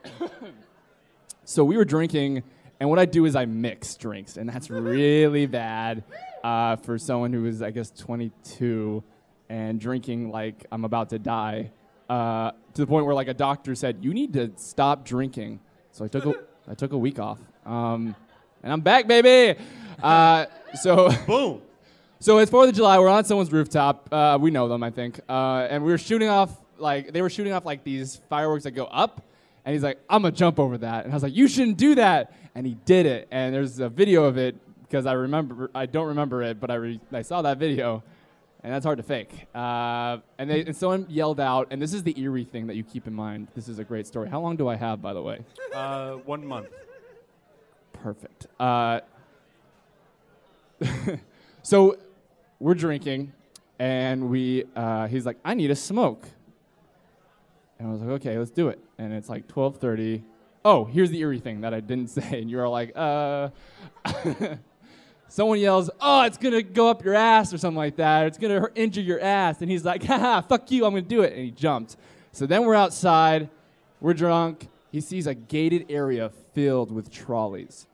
so 1.44 1.64
we 1.64 1.76
were 1.76 1.84
drinking, 1.84 2.44
and 2.78 2.88
what 2.88 3.00
I 3.00 3.06
do 3.06 3.24
is 3.24 3.34
I 3.34 3.46
mix 3.46 3.96
drinks, 3.96 4.36
and 4.36 4.48
that's 4.48 4.70
really 4.70 5.46
bad 5.64 6.04
uh, 6.44 6.76
for 6.76 6.96
someone 6.96 7.32
who 7.32 7.44
is, 7.46 7.60
I 7.60 7.72
guess, 7.72 7.90
22 7.90 9.02
and 9.48 9.80
drinking 9.80 10.30
like 10.30 10.64
I'm 10.70 10.84
about 10.84 11.08
to 11.08 11.18
die. 11.18 11.72
Uh, 12.10 12.50
to 12.74 12.80
the 12.80 12.86
point 12.88 13.06
where 13.06 13.14
like 13.14 13.28
a 13.28 13.34
doctor 13.34 13.76
said, 13.76 13.98
"You 14.00 14.12
need 14.12 14.32
to 14.32 14.50
stop 14.56 15.04
drinking." 15.04 15.60
So 15.92 16.04
I 16.04 16.08
took 16.08 16.26
a, 16.26 16.34
I 16.68 16.74
took 16.74 16.90
a 16.92 16.98
week 16.98 17.20
off, 17.20 17.38
um, 17.64 18.16
and 18.64 18.72
I'm 18.72 18.80
back, 18.80 19.06
baby. 19.06 19.56
Uh, 20.02 20.46
so 20.74 21.10
Boom. 21.28 21.62
so 22.18 22.38
it's 22.38 22.50
Fourth 22.50 22.68
of 22.68 22.74
July. 22.74 22.98
We're 22.98 23.08
on 23.08 23.24
someone's 23.24 23.52
rooftop. 23.52 24.08
Uh, 24.12 24.38
we 24.40 24.50
know 24.50 24.66
them, 24.66 24.82
I 24.82 24.90
think. 24.90 25.20
Uh, 25.28 25.68
and 25.70 25.84
we 25.84 25.92
were 25.92 25.98
shooting 25.98 26.28
off 26.28 26.50
like 26.78 27.12
they 27.12 27.22
were 27.22 27.30
shooting 27.30 27.52
off 27.52 27.64
like 27.64 27.84
these 27.84 28.20
fireworks 28.28 28.64
that 28.64 28.72
go 28.72 28.86
up. 28.86 29.22
And 29.64 29.72
he's 29.72 29.84
like, 29.84 30.00
"I'm 30.08 30.22
gonna 30.22 30.34
jump 30.34 30.58
over 30.58 30.78
that." 30.78 31.04
And 31.04 31.12
I 31.12 31.16
was 31.16 31.22
like, 31.22 31.36
"You 31.36 31.46
shouldn't 31.46 31.76
do 31.76 31.94
that." 31.94 32.32
And 32.56 32.66
he 32.66 32.74
did 32.86 33.06
it. 33.06 33.28
And 33.30 33.54
there's 33.54 33.78
a 33.78 33.88
video 33.88 34.24
of 34.24 34.36
it 34.36 34.56
because 34.82 35.06
I 35.06 35.12
remember. 35.12 35.70
I 35.76 35.86
don't 35.86 36.08
remember 36.08 36.42
it, 36.42 36.58
but 36.58 36.72
I 36.72 36.74
re- 36.74 37.00
I 37.12 37.22
saw 37.22 37.40
that 37.42 37.58
video, 37.58 38.02
and 38.62 38.72
that's 38.72 38.84
hard 38.84 38.98
to 38.98 39.02
fake. 39.02 39.46
Uh, 39.54 40.18
and 40.38 40.50
they 40.50 40.64
and 40.64 40.76
someone 40.76 41.06
yelled 41.08 41.40
out. 41.40 41.68
And 41.70 41.80
this 41.80 41.94
is 41.94 42.02
the 42.02 42.18
eerie 42.20 42.44
thing 42.44 42.66
that 42.66 42.76
you 42.76 42.84
keep 42.84 43.06
in 43.06 43.14
mind. 43.14 43.48
This 43.54 43.68
is 43.68 43.78
a 43.78 43.84
great 43.84 44.06
story. 44.06 44.28
How 44.28 44.40
long 44.40 44.56
do 44.56 44.68
I 44.68 44.76
have, 44.76 45.00
by 45.00 45.12
the 45.14 45.22
way? 45.22 45.40
Uh, 45.74 46.12
one 46.16 46.46
month. 46.46 46.68
Perfect. 47.92 48.46
Uh, 48.58 49.00
so 51.62 51.96
we're 52.58 52.74
drinking, 52.74 53.32
and 53.78 54.28
we 54.28 54.64
uh, 54.76 55.06
he's 55.06 55.24
like, 55.24 55.38
I 55.44 55.54
need 55.54 55.70
a 55.70 55.76
smoke. 55.76 56.26
And 57.78 57.88
I 57.88 57.92
was 57.92 58.02
like, 58.02 58.10
okay, 58.10 58.38
let's 58.38 58.50
do 58.50 58.68
it. 58.68 58.78
And 58.98 59.12
it's 59.12 59.28
like 59.28 59.48
12:30. 59.48 60.22
Oh, 60.62 60.84
here's 60.84 61.10
the 61.10 61.18
eerie 61.20 61.40
thing 61.40 61.62
that 61.62 61.72
I 61.72 61.80
didn't 61.80 62.08
say, 62.10 62.40
and 62.40 62.50
you 62.50 62.60
are 62.60 62.68
like, 62.68 62.92
uh. 62.94 63.48
Someone 65.30 65.60
yells, 65.60 65.88
"Oh, 66.00 66.22
it's 66.22 66.36
gonna 66.36 66.60
go 66.60 66.88
up 66.88 67.04
your 67.04 67.14
ass" 67.14 67.54
or 67.54 67.58
something 67.58 67.78
like 67.78 67.96
that. 67.96 68.24
Or 68.24 68.26
it's 68.26 68.36
gonna 68.36 68.66
injure 68.74 69.00
your 69.00 69.20
ass, 69.20 69.62
and 69.62 69.70
he's 69.70 69.84
like, 69.84 70.02
"Haha, 70.10 70.40
fuck 70.42 70.70
you! 70.70 70.84
I'm 70.84 70.90
gonna 70.92 71.02
do 71.02 71.22
it." 71.22 71.32
And 71.32 71.44
he 71.44 71.50
jumped. 71.52 71.96
So 72.32 72.46
then 72.46 72.64
we're 72.64 72.74
outside, 72.74 73.48
we're 74.00 74.14
drunk. 74.14 74.68
He 74.90 75.00
sees 75.00 75.26
a 75.28 75.34
gated 75.34 75.86
area 75.88 76.30
filled 76.52 76.90
with 76.90 77.10
trolleys. 77.12 77.86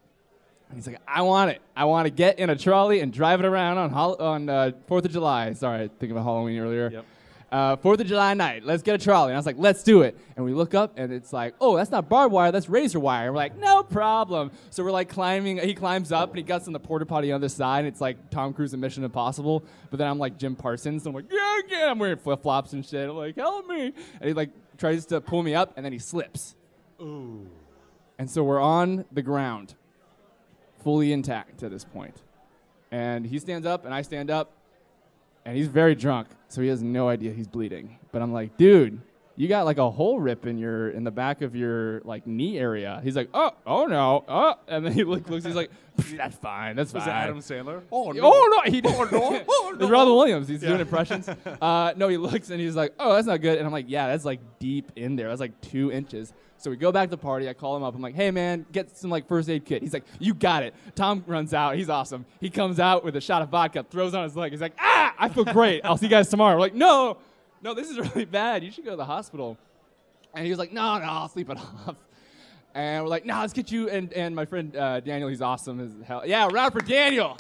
And 0.68 0.78
he's 0.78 0.86
like, 0.86 0.98
I 1.06 1.22
want 1.22 1.50
it. 1.50 1.60
I 1.76 1.84
want 1.84 2.06
to 2.06 2.10
get 2.10 2.38
in 2.38 2.50
a 2.50 2.56
trolley 2.56 3.00
and 3.00 3.12
drive 3.12 3.38
it 3.40 3.46
around 3.46 3.78
on 3.78 3.90
hol- 3.90 4.20
on 4.20 4.48
uh, 4.48 4.72
Fourth 4.88 5.04
of 5.04 5.12
July. 5.12 5.52
Sorry, 5.52 5.88
thinking 5.88 6.12
about 6.12 6.24
Halloween 6.24 6.58
earlier. 6.58 6.90
Yep. 6.90 7.04
Uh, 7.50 7.76
Fourth 7.76 8.00
of 8.00 8.06
July 8.08 8.34
night. 8.34 8.64
Let's 8.64 8.82
get 8.82 8.96
a 8.96 8.98
trolley. 8.98 9.30
And 9.30 9.36
I 9.36 9.38
was 9.38 9.46
like, 9.46 9.56
let's 9.58 9.84
do 9.84 10.02
it. 10.02 10.18
And 10.34 10.44
we 10.44 10.52
look 10.52 10.74
up, 10.74 10.94
and 10.96 11.12
it's 11.12 11.32
like, 11.32 11.54
oh, 11.60 11.76
that's 11.76 11.90
not 11.90 12.08
barbed 12.08 12.32
wire. 12.32 12.50
That's 12.50 12.68
razor 12.68 12.98
wire. 12.98 13.26
And 13.26 13.34
we're 13.34 13.38
like, 13.38 13.56
no 13.56 13.84
problem. 13.84 14.50
So 14.70 14.82
we're 14.82 14.90
like 14.90 15.08
climbing. 15.08 15.58
He 15.58 15.72
climbs 15.72 16.10
up, 16.10 16.30
and 16.30 16.38
he 16.38 16.42
gets 16.42 16.66
on 16.66 16.72
the 16.72 16.80
porta 16.80 17.06
potty 17.06 17.30
on 17.30 17.40
the 17.40 17.46
other 17.46 17.48
side. 17.48 17.80
And 17.80 17.88
it's 17.88 18.00
like 18.00 18.30
Tom 18.30 18.52
Cruise 18.52 18.74
in 18.74 18.80
Mission 18.80 19.04
Impossible. 19.04 19.64
But 19.90 19.98
then 19.98 20.08
I'm 20.08 20.18
like 20.18 20.38
Jim 20.38 20.56
Parsons. 20.56 21.06
I'm 21.06 21.14
like, 21.14 21.26
yeah, 21.30 21.58
yeah. 21.68 21.90
I'm 21.90 21.98
wearing 21.98 22.18
flip 22.18 22.42
flops 22.42 22.72
and 22.72 22.84
shit. 22.84 23.08
I'm 23.08 23.16
like, 23.16 23.36
help 23.36 23.66
me. 23.68 23.92
And 24.20 24.28
he 24.28 24.32
like 24.32 24.50
tries 24.76 25.06
to 25.06 25.20
pull 25.20 25.42
me 25.42 25.54
up, 25.54 25.72
and 25.76 25.84
then 25.84 25.92
he 25.92 26.00
slips. 26.00 26.56
Ooh. 27.00 27.48
And 28.18 28.28
so 28.28 28.42
we're 28.42 28.60
on 28.60 29.04
the 29.12 29.22
ground 29.22 29.74
fully 30.82 31.12
intact 31.12 31.58
to 31.58 31.68
this 31.68 31.84
point. 31.84 32.22
And 32.90 33.26
he 33.26 33.38
stands 33.38 33.66
up, 33.66 33.84
and 33.84 33.94
I 33.94 34.02
stand 34.02 34.30
up, 34.30 34.52
and 35.44 35.56
he's 35.56 35.68
very 35.68 35.94
drunk, 35.94 36.28
so 36.48 36.62
he 36.62 36.68
has 36.68 36.82
no 36.82 37.08
idea 37.08 37.32
he's 37.32 37.48
bleeding. 37.48 37.98
But 38.12 38.22
I'm 38.22 38.32
like, 38.32 38.56
dude, 38.56 39.00
you 39.36 39.48
got 39.48 39.64
like 39.66 39.78
a 39.78 39.90
hole 39.90 40.18
rip 40.18 40.46
in 40.46 40.56
your 40.58 40.90
in 40.90 41.04
the 41.04 41.10
back 41.10 41.42
of 41.42 41.54
your 41.54 42.00
like 42.04 42.26
knee 42.26 42.58
area. 42.58 43.00
He's 43.02 43.16
like, 43.16 43.28
oh, 43.34 43.52
oh 43.66 43.86
no, 43.86 44.24
oh, 44.28 44.54
and 44.68 44.84
then 44.84 44.92
he 44.92 45.04
look, 45.04 45.28
looks, 45.28 45.44
he's 45.44 45.54
like, 45.54 45.70
that's 46.14 46.36
fine, 46.36 46.76
that's 46.76 46.92
Was 46.92 47.02
it 47.02 47.06
fine. 47.06 47.14
Adam 47.22 47.38
Sandler? 47.40 47.82
Oh 47.92 48.12
no! 48.12 48.20
Oh 48.24 48.62
no! 48.64 48.70
He 48.70 48.80
did. 48.80 48.92
Oh, 48.94 49.04
no. 49.04 49.42
Oh, 49.48 49.76
It's 49.78 49.90
Robin 49.90 50.14
Williams. 50.14 50.48
He's 50.48 50.60
doing 50.60 50.80
impressions. 50.80 51.28
Uh, 51.60 51.92
no, 51.96 52.08
he 52.08 52.16
looks 52.16 52.50
and 52.50 52.60
he's 52.60 52.76
like, 52.76 52.92
"Oh, 52.98 53.14
that's 53.14 53.26
not 53.26 53.40
good." 53.40 53.56
And 53.58 53.66
I'm 53.66 53.72
like, 53.72 53.86
"Yeah, 53.88 54.08
that's 54.08 54.24
like 54.24 54.40
deep 54.58 54.92
in 54.96 55.16
there. 55.16 55.28
That's 55.28 55.40
like 55.40 55.60
two 55.60 55.90
inches." 55.90 56.32
So 56.58 56.70
we 56.70 56.76
go 56.76 56.90
back 56.90 57.08
to 57.08 57.10
the 57.10 57.16
party. 57.18 57.48
I 57.48 57.52
call 57.54 57.76
him 57.76 57.82
up. 57.82 57.94
I'm 57.94 58.00
like, 58.00 58.14
"Hey, 58.14 58.30
man, 58.30 58.64
get 58.72 58.96
some 58.96 59.10
like 59.10 59.28
first 59.28 59.48
aid 59.48 59.64
kit." 59.64 59.82
He's 59.82 59.92
like, 59.92 60.04
"You 60.18 60.34
got 60.34 60.62
it." 60.62 60.74
Tom 60.94 61.22
runs 61.26 61.52
out. 61.54 61.76
He's 61.76 61.88
awesome. 61.90 62.24
He 62.40 62.48
comes 62.50 62.80
out 62.80 63.04
with 63.04 63.14
a 63.16 63.20
shot 63.20 63.42
of 63.42 63.48
vodka, 63.50 63.84
throws 63.90 64.14
on 64.14 64.24
his 64.24 64.36
leg. 64.36 64.52
He's 64.52 64.60
like, 64.60 64.74
"Ah, 64.78 65.14
I 65.18 65.28
feel 65.28 65.44
great. 65.44 65.84
I'll 65.84 65.96
see 65.96 66.06
you 66.06 66.10
guys 66.10 66.28
tomorrow." 66.28 66.54
We're 66.54 66.60
like, 66.60 66.74
"No, 66.74 67.18
no, 67.62 67.74
this 67.74 67.90
is 67.90 67.98
really 68.14 68.24
bad. 68.24 68.64
You 68.64 68.70
should 68.70 68.84
go 68.84 68.92
to 68.92 68.96
the 68.96 69.04
hospital." 69.04 69.58
And 70.34 70.44
he 70.44 70.50
was 70.50 70.58
like, 70.58 70.72
"No, 70.72 70.98
no, 70.98 71.04
I'll 71.04 71.28
sleep 71.28 71.50
it 71.50 71.58
off." 71.86 71.96
And 72.74 73.04
we're 73.04 73.10
like, 73.10 73.24
"No, 73.26 73.40
let's 73.40 73.52
get 73.52 73.70
you." 73.70 73.88
And 73.90 74.12
and 74.12 74.34
my 74.34 74.44
friend 74.46 74.74
uh, 74.76 75.00
Daniel, 75.00 75.28
he's 75.28 75.42
awesome 75.42 75.80
as 75.80 75.90
hell. 76.06 76.22
Yeah, 76.26 76.48
round 76.52 76.72
for 76.72 76.80
Daniel. 76.80 77.36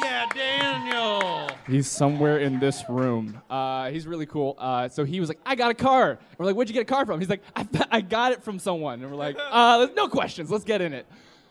Yeah, 0.00 0.26
Daniel. 0.34 1.50
He's 1.66 1.88
somewhere 1.88 2.38
in 2.38 2.58
this 2.58 2.82
room. 2.88 3.40
Uh, 3.50 3.90
he's 3.90 4.06
really 4.06 4.26
cool. 4.26 4.56
Uh, 4.58 4.88
so 4.88 5.04
he 5.04 5.20
was 5.20 5.28
like, 5.28 5.38
I 5.44 5.54
got 5.54 5.70
a 5.70 5.74
car. 5.74 6.10
And 6.12 6.18
we're 6.38 6.46
like, 6.46 6.56
where'd 6.56 6.68
you 6.68 6.74
get 6.74 6.82
a 6.82 6.84
car 6.84 7.04
from? 7.06 7.20
He's 7.20 7.28
like, 7.28 7.42
I, 7.54 7.66
I 7.90 8.00
got 8.00 8.32
it 8.32 8.42
from 8.42 8.58
someone. 8.58 9.00
And 9.02 9.10
we're 9.10 9.16
like, 9.16 9.36
uh, 9.50 9.88
no 9.94 10.08
questions. 10.08 10.50
Let's 10.50 10.64
get 10.64 10.80
in 10.80 10.92
it. 10.92 11.06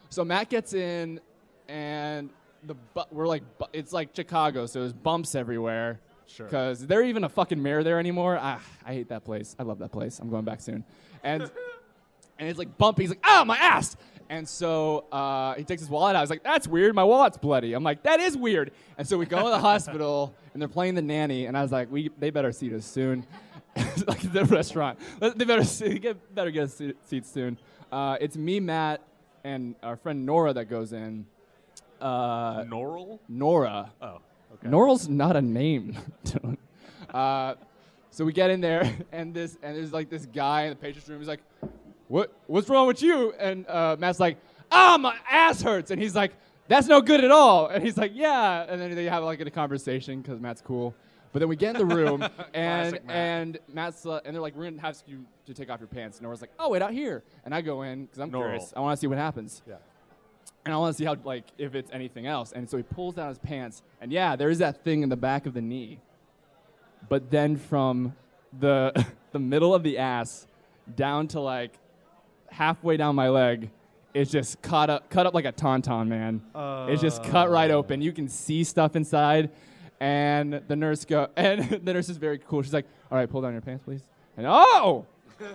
So 0.09 0.25
Matt 0.25 0.49
gets 0.49 0.73
in, 0.73 1.21
and 1.69 2.29
the 2.63 2.73
bu- 2.93 3.03
we're 3.11 3.27
like, 3.27 3.43
bu- 3.57 3.65
it's 3.73 3.93
like 3.93 4.09
Chicago, 4.13 4.65
so 4.65 4.79
there's 4.81 4.91
bumps 4.93 5.35
everywhere. 5.35 5.99
Sure. 6.27 6.45
Because 6.45 6.85
there 6.85 7.03
even 7.03 7.23
a 7.23 7.29
fucking 7.29 7.61
mirror 7.61 7.83
there 7.83 7.99
anymore. 7.99 8.37
Ah, 8.41 8.61
I 8.85 8.93
hate 8.93 9.09
that 9.09 9.23
place. 9.23 9.55
I 9.59 9.63
love 9.63 9.79
that 9.79 9.91
place. 9.91 10.19
I'm 10.19 10.29
going 10.29 10.45
back 10.45 10.61
soon. 10.61 10.83
And 11.23 11.43
and 12.39 12.49
it's 12.49 12.57
like 12.59 12.77
bumpy. 12.77 13.03
He's 13.03 13.09
like, 13.11 13.23
ah, 13.23 13.43
my 13.45 13.57
ass. 13.57 13.95
And 14.32 14.47
so 14.47 15.03
uh, 15.11 15.55
he 15.55 15.65
takes 15.65 15.82
his 15.82 15.89
wallet 15.89 16.15
out. 16.15 16.19
I 16.19 16.21
was 16.21 16.29
like, 16.29 16.41
that's 16.41 16.65
weird. 16.65 16.95
My 16.95 17.03
wallet's 17.03 17.38
bloody. 17.38 17.73
I'm 17.73 17.84
like, 17.84 18.03
that 18.03 18.21
is 18.21 18.38
weird. 18.38 18.71
And 18.97 19.05
so 19.05 19.17
we 19.17 19.25
go 19.25 19.43
to 19.43 19.49
the 19.49 19.59
hospital, 19.69 20.34
and 20.53 20.61
they're 20.61 20.69
playing 20.69 20.95
the 20.95 21.01
nanny. 21.01 21.47
And 21.47 21.57
I 21.57 21.61
was 21.61 21.73
like, 21.73 21.91
we, 21.91 22.11
they 22.17 22.29
better 22.29 22.53
seat 22.53 22.71
us 22.71 22.86
soon. 22.86 23.27
like 24.07 24.32
the 24.32 24.45
restaurant. 24.45 24.99
They 25.19 25.43
better 25.43 25.63
see, 25.65 25.99
get, 25.99 26.34
better 26.34 26.49
get 26.49 26.63
us 26.63 26.75
se- 26.75 26.93
seats 27.07 27.29
soon. 27.29 27.57
Uh, 27.91 28.15
it's 28.21 28.38
me, 28.38 28.61
Matt, 28.61 29.01
and 29.43 29.75
our 29.84 29.97
friend 29.97 30.25
Nora 30.25 30.53
that 30.53 30.69
goes 30.69 30.93
in. 30.93 31.25
Uh, 31.99 32.63
Norral? 32.63 33.19
Nora. 33.27 33.91
Oh, 34.01 34.19
okay. 34.53 34.69
Norrell's 34.69 35.09
not 35.09 35.36
a 35.36 35.41
name. 35.41 35.97
Uh, 37.13 37.55
so 38.11 38.23
we 38.23 38.32
get 38.32 38.49
in 38.49 38.61
there, 38.61 38.89
and 39.11 39.34
this, 39.34 39.57
and 39.61 39.75
there's 39.75 39.91
like 39.91 40.09
this 40.09 40.25
guy 40.25 40.63
in 40.63 40.69
the 40.69 40.75
patient's 40.77 41.09
room. 41.09 41.19
He's 41.19 41.27
like, 41.27 41.41
"What? 42.12 42.34
What's 42.47 42.70
wrong 42.70 42.88
with 42.88 43.01
you?" 43.01 43.34
And 43.39 43.66
uh, 43.68 43.95
Matt's 43.99 44.20
like, 44.20 44.38
"Ah, 44.72 44.97
my 44.99 45.16
ass 45.30 45.62
hurts." 45.62 45.91
And 45.91 46.01
he's 46.01 46.16
like, 46.16 46.34
"That's 46.68 46.88
no 46.88 47.01
good 47.01 47.24
at 47.24 47.32
all." 47.32 47.68
And 47.68 47.84
he's 47.84 47.97
like, 47.97 48.12
"Yeah." 48.14 48.66
And 48.68 48.80
then 48.82 48.93
they 48.95 49.05
have 49.05 49.24
like 49.24 49.39
a 49.39 49.49
conversation 49.49 50.22
because 50.22 50.39
Matt's 50.39 50.62
cool. 50.62 50.93
But 51.34 51.39
then 51.39 51.47
we 51.47 51.55
get 51.55 51.78
in 51.80 51.88
the 51.88 51.95
room, 51.95 52.22
and 52.53 52.91
Matt. 52.91 53.01
and 53.07 53.57
Matt's 53.74 54.05
uh, 54.05 54.20
and 54.26 54.36
they're 54.36 54.41
like, 54.41 54.55
"We're 54.55 54.66
gonna 54.70 54.82
have 54.82 55.01
you 55.07 55.26
to 55.45 55.53
take 55.53 55.70
off 55.70 55.80
your 55.80 55.88
pants." 55.88 56.18
And 56.18 56.26
Nora's 56.26 56.41
like, 56.41 56.51
"Oh, 56.59 56.70
wait 56.70 56.82
out 56.82 56.91
here." 56.91 57.24
And 57.45 57.55
I 57.55 57.62
go 57.62 57.82
in 57.84 58.05
because 58.05 58.20
I'm 58.20 58.30
Norrell. 58.30 58.39
curious. 58.43 58.74
I 58.76 58.82
want 58.82 58.97
to 58.97 58.99
see 59.01 59.07
what 59.07 59.18
happens 59.18 59.62
Yeah. 59.68 59.76
and 60.66 60.74
I 60.74 60.78
want 60.78 60.93
to 60.93 60.97
see 60.97 61.05
how 61.05 61.16
like 61.24 61.45
if 61.57 61.74
it's 61.76 61.89
anything 61.93 62.28
else. 62.28 62.51
And 62.51 62.70
so 62.70 62.76
he 62.76 62.84
pulls 62.84 63.16
down 63.16 63.30
his 63.30 63.39
pants, 63.39 63.82
and 64.01 64.12
yeah, 64.12 64.36
there 64.36 64.49
is 64.49 64.57
that 64.59 64.84
thing 64.84 65.03
in 65.03 65.07
the 65.09 65.16
back 65.16 65.45
of 65.45 65.53
the 65.53 65.62
knee. 65.62 65.99
But 67.07 67.32
then 67.32 67.55
from 67.57 68.14
the 68.59 68.91
the 69.32 69.39
middle 69.39 69.74
of 69.74 69.84
the 69.84 69.97
ass 69.97 70.47
down 70.97 71.28
to 71.30 71.39
like 71.39 71.72
halfway 72.52 72.97
down 72.97 73.16
my 73.16 73.30
leg, 73.30 73.70
it's 74.14 74.32
just 74.32 74.62
cut 74.62 74.89
up 74.89 75.10
cut 75.10 75.26
up 75.26 75.34
like 75.34 75.45
a 75.45 75.54
tauntaun, 75.54 76.08
man. 76.08 76.41
it's 76.89 77.02
just 77.02 77.24
cut 77.24 77.49
right 77.49 77.72
open. 77.72 78.02
You 78.02 78.12
can 78.12 78.28
see 78.28 78.64
stuff 78.64 78.95
inside. 78.95 79.49
And 79.99 80.62
the 80.68 80.76
nurse 80.76 81.06
go 81.06 81.30
and 81.36 81.70
the 81.70 81.93
nurse 81.93 82.10
is 82.10 82.18
very 82.18 82.39
cool. 82.39 82.64
She's 82.64 82.74
like, 82.74 82.88
"All 83.12 83.18
right, 83.18 83.30
pull 83.30 83.41
down 83.41 83.52
your 83.54 83.62
pants, 83.62 83.84
please." 83.84 84.02
And 84.36 84.47
oh, 84.47 85.06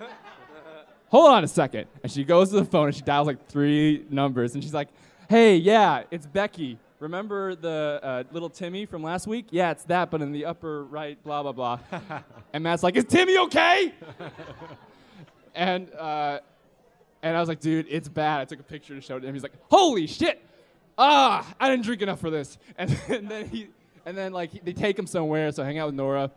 hold 1.08 1.32
on 1.32 1.44
a 1.44 1.48
second. 1.48 1.86
And 2.02 2.10
she 2.10 2.24
goes 2.24 2.50
to 2.50 2.56
the 2.56 2.64
phone 2.64 2.86
and 2.86 2.94
she 2.94 3.02
dials 3.02 3.26
like 3.26 3.46
three 3.48 4.04
numbers. 4.10 4.54
And 4.54 4.62
she's 4.62 4.74
like, 4.74 4.88
hey, 5.28 5.56
yeah, 5.56 6.02
it's 6.10 6.26
Becky. 6.26 6.78
Remember 6.98 7.54
the 7.54 8.00
uh, 8.02 8.22
little 8.32 8.48
Timmy 8.48 8.86
from 8.86 9.02
last 9.02 9.26
week? 9.26 9.46
Yeah, 9.50 9.70
it's 9.70 9.84
that, 9.84 10.10
but 10.10 10.22
in 10.22 10.32
the 10.32 10.46
upper 10.46 10.84
right, 10.84 11.22
blah, 11.22 11.42
blah, 11.42 11.52
blah. 11.52 11.78
and 12.52 12.64
Matt's 12.64 12.82
like, 12.82 12.96
is 12.96 13.04
Timmy 13.04 13.36
okay? 13.38 13.92
and, 15.54 15.92
uh, 15.94 16.40
And 17.26 17.36
I 17.36 17.40
was 17.40 17.48
like, 17.48 17.58
dude, 17.58 17.86
it's 17.90 18.08
bad. 18.08 18.40
I 18.40 18.44
took 18.44 18.60
a 18.60 18.62
picture 18.62 18.94
to 18.94 19.00
show 19.00 19.18
him. 19.18 19.34
He's 19.34 19.42
like, 19.42 19.52
holy 19.68 20.06
shit! 20.06 20.40
Ah, 20.96 21.44
I 21.58 21.68
didn't 21.68 21.84
drink 21.84 22.00
enough 22.02 22.20
for 22.20 22.30
this. 22.30 22.56
And, 22.78 22.96
and 23.08 23.28
then 23.28 23.48
he, 23.48 23.66
and 24.04 24.16
then 24.16 24.32
like 24.32 24.64
they 24.64 24.72
take 24.72 24.96
him 24.96 25.08
somewhere. 25.08 25.50
So 25.50 25.64
I 25.64 25.66
hang 25.66 25.78
out 25.78 25.86
with 25.86 25.96
Nora, 25.96 26.30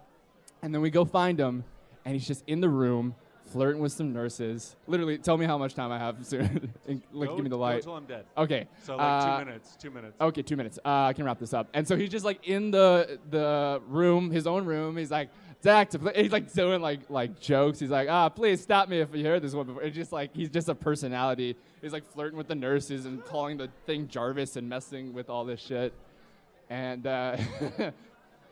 and 0.63 0.73
then 0.73 0.81
we 0.81 0.89
go 0.89 1.05
find 1.05 1.39
him, 1.39 1.63
and 2.05 2.15
he's 2.15 2.25
just 2.25 2.43
in 2.47 2.59
the 2.59 2.69
room 2.69 3.13
flirting 3.45 3.81
with 3.81 3.91
some 3.91 4.13
nurses. 4.13 4.75
Literally, 4.87 5.19
tell 5.19 5.37
me 5.37 5.45
how 5.45 5.59
much 5.59 5.75
time 5.75 5.91
I 5.91 5.99
have 5.99 6.17
soon. 6.25 6.73
And, 6.87 7.03
like, 7.11 7.29
Go- 7.29 7.35
give 7.35 7.43
me 7.43 7.49
the 7.49 7.57
light. 7.57 7.75
until 7.77 7.95
I'm 7.95 8.05
dead. 8.05 8.25
Okay. 8.35 8.67
So 8.83 8.95
like 8.95 9.23
uh, 9.23 9.39
two 9.39 9.45
minutes. 9.45 9.77
Two 9.79 9.91
minutes. 9.91 10.15
Okay, 10.19 10.41
two 10.41 10.55
minutes. 10.55 10.79
Uh, 10.83 10.89
I 11.05 11.13
can 11.13 11.23
wrap 11.25 11.37
this 11.37 11.53
up. 11.53 11.67
And 11.75 11.87
so 11.87 11.95
he's 11.95 12.09
just 12.09 12.25
like 12.25 12.47
in 12.47 12.71
the 12.71 13.19
the 13.29 13.79
room, 13.87 14.31
his 14.31 14.47
own 14.47 14.65
room. 14.65 14.97
He's 14.97 15.11
like, 15.11 15.29
Zach, 15.61 15.89
to 15.89 15.99
play. 15.99 16.13
he's 16.15 16.31
like 16.31 16.51
doing 16.53 16.81
like 16.81 17.01
like 17.09 17.39
jokes. 17.39 17.79
He's 17.79 17.89
like, 17.89 18.07
ah, 18.09 18.29
please 18.29 18.61
stop 18.61 18.87
me 18.87 18.99
if 19.01 19.13
you 19.13 19.25
heard 19.25 19.41
this 19.41 19.53
one 19.53 19.65
before. 19.67 19.81
It's 19.83 19.95
just 19.95 20.11
like 20.13 20.33
he's 20.33 20.49
just 20.49 20.69
a 20.69 20.75
personality. 20.75 21.57
He's 21.81 21.91
like 21.91 22.05
flirting 22.13 22.37
with 22.37 22.47
the 22.47 22.55
nurses 22.55 23.05
and 23.05 23.23
calling 23.25 23.57
the 23.57 23.69
thing 23.85 24.07
Jarvis 24.07 24.55
and 24.55 24.69
messing 24.69 25.13
with 25.13 25.29
all 25.29 25.43
this 25.43 25.59
shit. 25.59 25.93
And 26.69 27.05
uh, 27.05 27.35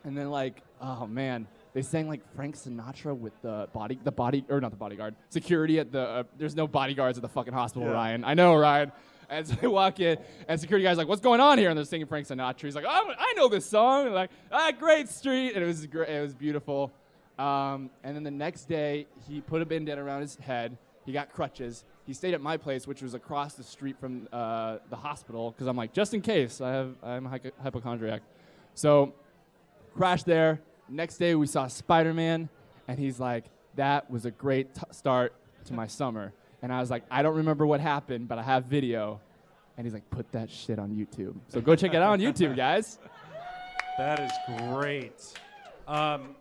and 0.03 0.17
then 0.17 0.29
like, 0.29 0.61
oh 0.81 1.07
man, 1.07 1.47
they 1.73 1.81
sang 1.81 2.09
like 2.09 2.21
Frank 2.35 2.57
Sinatra 2.57 3.17
with 3.17 3.39
the 3.41 3.69
body, 3.71 3.99
the 4.03 4.11
body, 4.11 4.43
or 4.49 4.59
not 4.59 4.71
the 4.71 4.77
bodyguard, 4.77 5.15
security 5.29 5.79
at 5.79 5.91
the. 5.93 6.01
Uh, 6.01 6.23
there's 6.37 6.55
no 6.55 6.67
bodyguards 6.67 7.17
at 7.17 7.21
the 7.21 7.29
fucking 7.29 7.53
hospital, 7.53 7.87
Yeah. 7.87 7.93
Ryan. 7.93 8.23
I 8.25 8.33
know, 8.33 8.53
Ryan. 8.55 8.91
And 9.29 9.47
so 9.47 9.55
they 9.61 9.67
walk 9.67 9.99
in, 9.99 10.17
and 10.47 10.59
security 10.59 10.83
guy's 10.83 10.97
like, 10.97 11.07
"What's 11.07 11.21
going 11.21 11.39
on 11.39 11.57
here?" 11.57 11.69
And 11.69 11.77
they're 11.77 11.85
singing 11.85 12.07
Frank 12.07 12.27
Sinatra. 12.27 12.61
He's 12.61 12.75
like, 12.75 12.85
"Oh, 12.87 13.13
I 13.17 13.33
know 13.35 13.47
this 13.47 13.65
song." 13.65 14.05
And 14.05 14.15
like, 14.15 14.31
"Ah, 14.51 14.71
great 14.77 15.09
street," 15.09 15.53
and 15.53 15.63
it 15.63 15.67
was 15.67 15.85
great. 15.85 16.09
It 16.09 16.21
was 16.21 16.33
beautiful. 16.33 16.91
Um, 17.37 17.89
and 18.03 18.15
then 18.15 18.23
the 18.23 18.31
next 18.31 18.65
day, 18.65 19.05
he 19.27 19.41
put 19.41 19.61
a 19.61 19.65
bandana 19.65 20.03
around 20.03 20.21
his 20.21 20.35
head. 20.37 20.77
He 21.05 21.11
got 21.11 21.31
crutches. 21.31 21.85
He 22.05 22.13
stayed 22.13 22.33
at 22.33 22.41
my 22.41 22.57
place, 22.57 22.87
which 22.87 23.01
was 23.01 23.13
across 23.13 23.53
the 23.53 23.63
street 23.63 23.97
from 23.99 24.27
uh, 24.33 24.77
the 24.89 24.95
hospital, 24.95 25.51
because 25.51 25.67
I'm 25.67 25.77
like, 25.77 25.93
just 25.93 26.13
in 26.13 26.21
case, 26.21 26.61
I 26.61 26.71
have 26.71 26.95
I'm 27.03 27.25
a 27.25 27.29
hypo- 27.29 27.51
hypochondriac. 27.61 28.21
So 28.73 29.13
crashed 29.95 30.25
there. 30.25 30.61
Next 30.89 31.17
day, 31.17 31.35
we 31.35 31.47
saw 31.47 31.67
Spider 31.67 32.13
Man, 32.13 32.49
and 32.87 32.97
he's 32.97 33.19
like, 33.19 33.45
That 33.75 34.09
was 34.09 34.25
a 34.25 34.31
great 34.31 34.73
t- 34.73 34.81
start 34.91 35.33
to 35.65 35.73
my 35.73 35.87
summer. 35.87 36.33
And 36.61 36.73
I 36.73 36.79
was 36.79 36.89
like, 36.89 37.03
I 37.11 37.21
don't 37.21 37.35
remember 37.35 37.65
what 37.65 37.79
happened, 37.79 38.27
but 38.27 38.37
I 38.37 38.43
have 38.43 38.65
video. 38.65 39.19
And 39.77 39.85
he's 39.85 39.93
like, 39.93 40.09
Put 40.09 40.31
that 40.31 40.49
shit 40.49 40.79
on 40.79 40.91
YouTube. 40.91 41.35
So 41.49 41.61
go 41.61 41.75
check 41.75 41.93
it 41.93 42.01
out 42.01 42.13
on 42.13 42.19
YouTube, 42.19 42.55
guys. 42.55 42.99
That 43.97 44.19
is 44.19 44.31
great. 44.69 45.33
Um, 45.87 46.35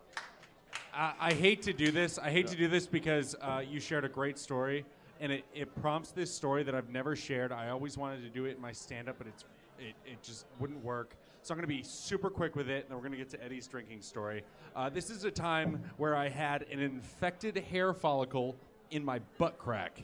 I, 0.93 1.13
I 1.19 1.33
hate 1.33 1.61
to 1.63 1.73
do 1.73 1.91
this. 1.91 2.17
I 2.17 2.29
hate 2.29 2.47
to 2.47 2.55
do 2.55 2.67
this 2.67 2.87
because 2.87 3.35
uh, 3.41 3.61
you 3.67 3.79
shared 3.79 4.05
a 4.05 4.09
great 4.09 4.37
story, 4.37 4.85
and 5.19 5.31
it, 5.31 5.45
it 5.53 5.75
prompts 5.81 6.11
this 6.11 6.33
story 6.33 6.63
that 6.63 6.75
I've 6.75 6.89
never 6.89 7.15
shared. 7.15 7.51
I 7.51 7.69
always 7.69 7.97
wanted 7.97 8.21
to 8.23 8.29
do 8.29 8.45
it 8.45 8.55
in 8.55 8.61
my 8.61 8.71
stand 8.71 9.09
up, 9.09 9.17
but 9.17 9.27
it's 9.27 9.45
it, 9.79 9.95
it 10.05 10.21
just 10.23 10.45
wouldn't 10.59 10.83
work. 10.83 11.15
So 11.41 11.53
I'm 11.53 11.57
going 11.57 11.69
to 11.69 11.75
be 11.75 11.83
super 11.83 12.29
quick 12.29 12.55
with 12.55 12.69
it, 12.69 12.83
and 12.83 12.89
then 12.89 12.97
we're 12.97 13.07
going 13.07 13.11
to 13.11 13.17
get 13.17 13.29
to 13.29 13.43
Eddie's 13.43 13.67
drinking 13.67 14.01
story. 14.01 14.43
Uh, 14.75 14.89
this 14.89 15.09
is 15.09 15.23
a 15.23 15.31
time 15.31 15.81
where 15.97 16.15
I 16.15 16.29
had 16.29 16.63
an 16.71 16.79
infected 16.79 17.57
hair 17.57 17.93
follicle 17.93 18.55
in 18.91 19.03
my 19.03 19.19
butt 19.37 19.57
crack. 19.57 20.01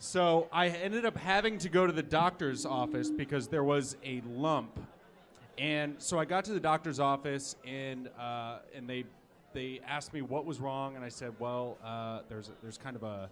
So 0.00 0.48
I 0.52 0.68
ended 0.68 1.04
up 1.04 1.16
having 1.16 1.58
to 1.58 1.68
go 1.68 1.86
to 1.86 1.92
the 1.92 2.04
doctor's 2.04 2.64
office 2.64 3.10
because 3.10 3.48
there 3.48 3.64
was 3.64 3.96
a 4.04 4.22
lump, 4.28 4.78
and 5.58 5.96
so 5.98 6.20
I 6.20 6.24
got 6.24 6.44
to 6.44 6.52
the 6.52 6.60
doctor's 6.60 7.00
office 7.00 7.56
and 7.66 8.08
uh, 8.18 8.58
and 8.74 8.88
they 8.88 9.04
they 9.54 9.80
asked 9.86 10.14
me 10.14 10.22
what 10.22 10.44
was 10.44 10.60
wrong, 10.60 10.94
and 10.94 11.04
I 11.04 11.08
said, 11.08 11.32
well, 11.40 11.78
uh, 11.84 12.20
there's 12.28 12.48
a, 12.48 12.52
there's 12.62 12.78
kind 12.78 12.94
of 12.94 13.02
a 13.02 13.28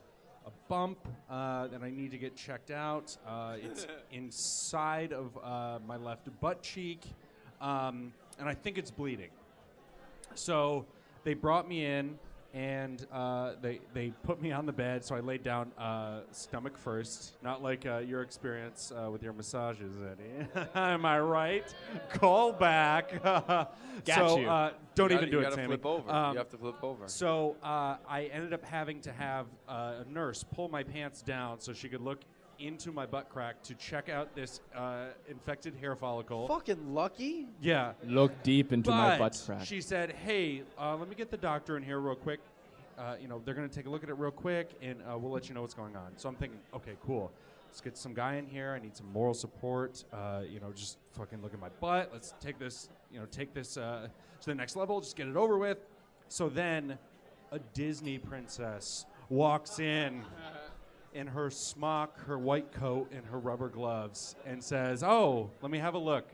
a 0.46 0.50
bump 0.68 0.98
uh, 1.28 1.66
that 1.68 1.82
I 1.82 1.90
need 1.90 2.12
to 2.12 2.18
get 2.18 2.36
checked 2.36 2.70
out. 2.70 3.16
Uh, 3.26 3.56
it's 3.60 3.86
inside 4.12 5.12
of 5.12 5.36
uh, 5.42 5.78
my 5.86 5.96
left 5.96 6.28
butt 6.40 6.62
cheek, 6.62 7.02
um, 7.60 8.12
and 8.38 8.48
I 8.48 8.54
think 8.54 8.78
it's 8.78 8.90
bleeding. 8.90 9.30
So 10.34 10.86
they 11.24 11.34
brought 11.34 11.68
me 11.68 11.84
in 11.84 12.18
and 12.56 13.06
uh, 13.12 13.52
they 13.60 13.80
they 13.92 14.10
put 14.22 14.40
me 14.40 14.50
on 14.50 14.64
the 14.64 14.72
bed. 14.72 15.04
So 15.04 15.14
I 15.14 15.20
laid 15.20 15.42
down 15.44 15.70
uh, 15.78 16.20
stomach 16.32 16.78
first, 16.78 17.34
not 17.42 17.62
like 17.62 17.84
uh, 17.84 17.98
your 17.98 18.22
experience 18.22 18.90
uh, 18.96 19.10
with 19.10 19.22
your 19.22 19.34
massages, 19.34 19.94
Eddie. 20.00 20.66
Am 20.74 21.04
I 21.04 21.20
right? 21.20 21.72
Call 22.14 22.52
back. 22.52 23.20
so 24.06 24.38
you. 24.38 24.48
Uh, 24.48 24.72
don't 24.94 25.10
You 25.10 25.16
even 25.18 25.28
gotta- 25.28 25.30
do 25.30 25.40
you 25.40 25.46
it, 25.46 25.52
Sammy. 25.52 25.66
flip 25.66 25.84
over. 25.84 26.10
Um, 26.10 26.32
you 26.32 26.38
have 26.38 26.48
to 26.48 26.56
flip 26.56 26.82
over. 26.82 27.06
so 27.08 27.56
uh, 27.62 27.96
I 28.08 28.30
ended 28.32 28.54
up 28.54 28.64
having 28.64 29.02
to 29.02 29.12
have 29.12 29.46
uh, 29.68 30.02
a 30.06 30.10
nurse 30.10 30.42
pull 30.42 30.70
my 30.70 30.82
pants 30.82 31.20
down 31.20 31.60
so 31.60 31.74
she 31.74 31.90
could 31.90 32.00
look 32.00 32.20
into 32.58 32.92
my 32.92 33.06
butt 33.06 33.28
crack 33.28 33.62
to 33.64 33.74
check 33.74 34.08
out 34.08 34.34
this 34.34 34.60
uh, 34.74 35.06
infected 35.28 35.74
hair 35.74 35.94
follicle. 35.96 36.48
Fucking 36.48 36.94
lucky. 36.94 37.46
Yeah. 37.60 37.92
Look 38.04 38.42
deep 38.42 38.72
into 38.72 38.90
my 38.90 39.18
butt 39.18 39.40
crack. 39.44 39.64
she 39.64 39.80
said, 39.80 40.12
"Hey, 40.12 40.62
uh, 40.78 40.96
let 40.96 41.08
me 41.08 41.14
get 41.14 41.30
the 41.30 41.36
doctor 41.36 41.76
in 41.76 41.82
here 41.82 41.98
real 42.00 42.14
quick. 42.14 42.40
Uh, 42.98 43.14
you 43.20 43.28
know, 43.28 43.42
they're 43.44 43.54
going 43.54 43.68
to 43.68 43.74
take 43.74 43.86
a 43.86 43.90
look 43.90 44.02
at 44.02 44.08
it 44.08 44.14
real 44.14 44.30
quick, 44.30 44.70
and 44.80 45.00
uh, 45.02 45.18
we'll 45.18 45.32
let 45.32 45.48
you 45.48 45.54
know 45.54 45.60
what's 45.62 45.74
going 45.74 45.96
on." 45.96 46.12
So 46.16 46.28
I'm 46.28 46.36
thinking, 46.36 46.58
okay, 46.74 46.96
cool. 47.04 47.30
Let's 47.68 47.80
get 47.82 47.98
some 47.98 48.14
guy 48.14 48.36
in 48.36 48.46
here. 48.46 48.72
I 48.72 48.82
need 48.82 48.96
some 48.96 49.12
moral 49.12 49.34
support. 49.34 50.02
Uh, 50.12 50.42
you 50.48 50.60
know, 50.60 50.72
just 50.72 50.96
fucking 51.12 51.42
look 51.42 51.52
at 51.52 51.60
my 51.60 51.68
butt. 51.80 52.10
Let's 52.12 52.32
take 52.40 52.58
this. 52.58 52.88
You 53.12 53.20
know, 53.20 53.26
take 53.26 53.52
this 53.52 53.76
uh, 53.76 54.08
to 54.40 54.46
the 54.46 54.54
next 54.54 54.76
level. 54.76 55.00
Just 55.00 55.16
get 55.16 55.26
it 55.26 55.36
over 55.36 55.58
with. 55.58 55.78
So 56.28 56.48
then, 56.48 56.98
a 57.52 57.58
Disney 57.74 58.18
princess 58.18 59.04
walks 59.28 59.78
in 59.78 60.22
in 61.16 61.26
her 61.26 61.50
smock, 61.50 62.18
her 62.26 62.38
white 62.38 62.70
coat, 62.72 63.10
and 63.10 63.24
her 63.26 63.38
rubber 63.38 63.68
gloves, 63.68 64.36
and 64.44 64.62
says, 64.62 65.02
"Oh, 65.02 65.50
let 65.62 65.70
me 65.70 65.78
have 65.78 65.94
a 65.94 65.98
look." 65.98 66.28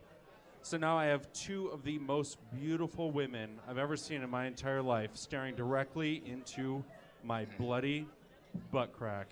So 0.62 0.76
now 0.76 0.98
I 0.98 1.06
have 1.06 1.32
two 1.32 1.68
of 1.68 1.84
the 1.84 1.98
most 1.98 2.38
beautiful 2.52 3.10
women 3.10 3.58
I've 3.68 3.78
ever 3.78 3.96
seen 3.96 4.22
in 4.22 4.30
my 4.30 4.46
entire 4.46 4.82
life 4.82 5.10
staring 5.14 5.54
directly 5.54 6.22
into 6.26 6.84
my 7.24 7.46
bloody 7.58 8.06
butt 8.70 8.92
crack. 8.92 9.28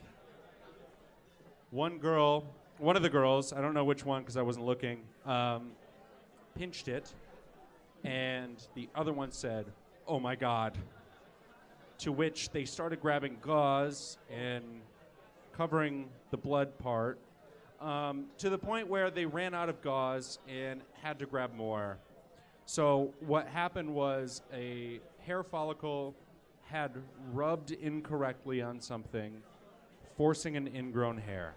One 1.70 1.98
girl, 1.98 2.44
one 2.78 2.96
of 2.96 3.02
the 3.02 3.10
girls, 3.10 3.52
I 3.52 3.60
don't 3.60 3.74
know 3.74 3.84
which 3.84 4.04
one 4.04 4.22
because 4.22 4.36
I 4.36 4.42
wasn't 4.42 4.66
looking, 4.66 5.02
um, 5.26 5.72
pinched 6.54 6.88
it, 6.88 7.12
and 8.04 8.56
the 8.74 8.88
other 8.94 9.12
one 9.12 9.30
said, 9.32 9.66
Oh 10.06 10.18
my 10.18 10.34
God. 10.34 10.76
To 11.98 12.12
which 12.12 12.50
they 12.50 12.64
started 12.64 13.00
grabbing 13.00 13.36
gauze 13.42 14.18
and 14.30 14.64
covering 15.56 16.08
the 16.30 16.36
blood 16.36 16.78
part 16.78 17.18
um, 17.80 18.26
to 18.38 18.50
the 18.50 18.58
point 18.58 18.88
where 18.88 19.10
they 19.10 19.26
ran 19.26 19.54
out 19.54 19.68
of 19.68 19.80
gauze 19.82 20.38
and 20.48 20.82
had 21.02 21.18
to 21.18 21.26
grab 21.26 21.54
more. 21.54 21.98
So 22.66 23.12
what 23.20 23.46
happened 23.48 23.92
was 23.92 24.42
a 24.52 25.00
hair 25.18 25.42
follicle 25.42 26.14
had 26.66 26.92
rubbed 27.32 27.72
incorrectly 27.72 28.62
on 28.62 28.80
something, 28.80 29.42
forcing 30.16 30.56
an 30.56 30.68
ingrown 30.68 31.18
hair, 31.18 31.54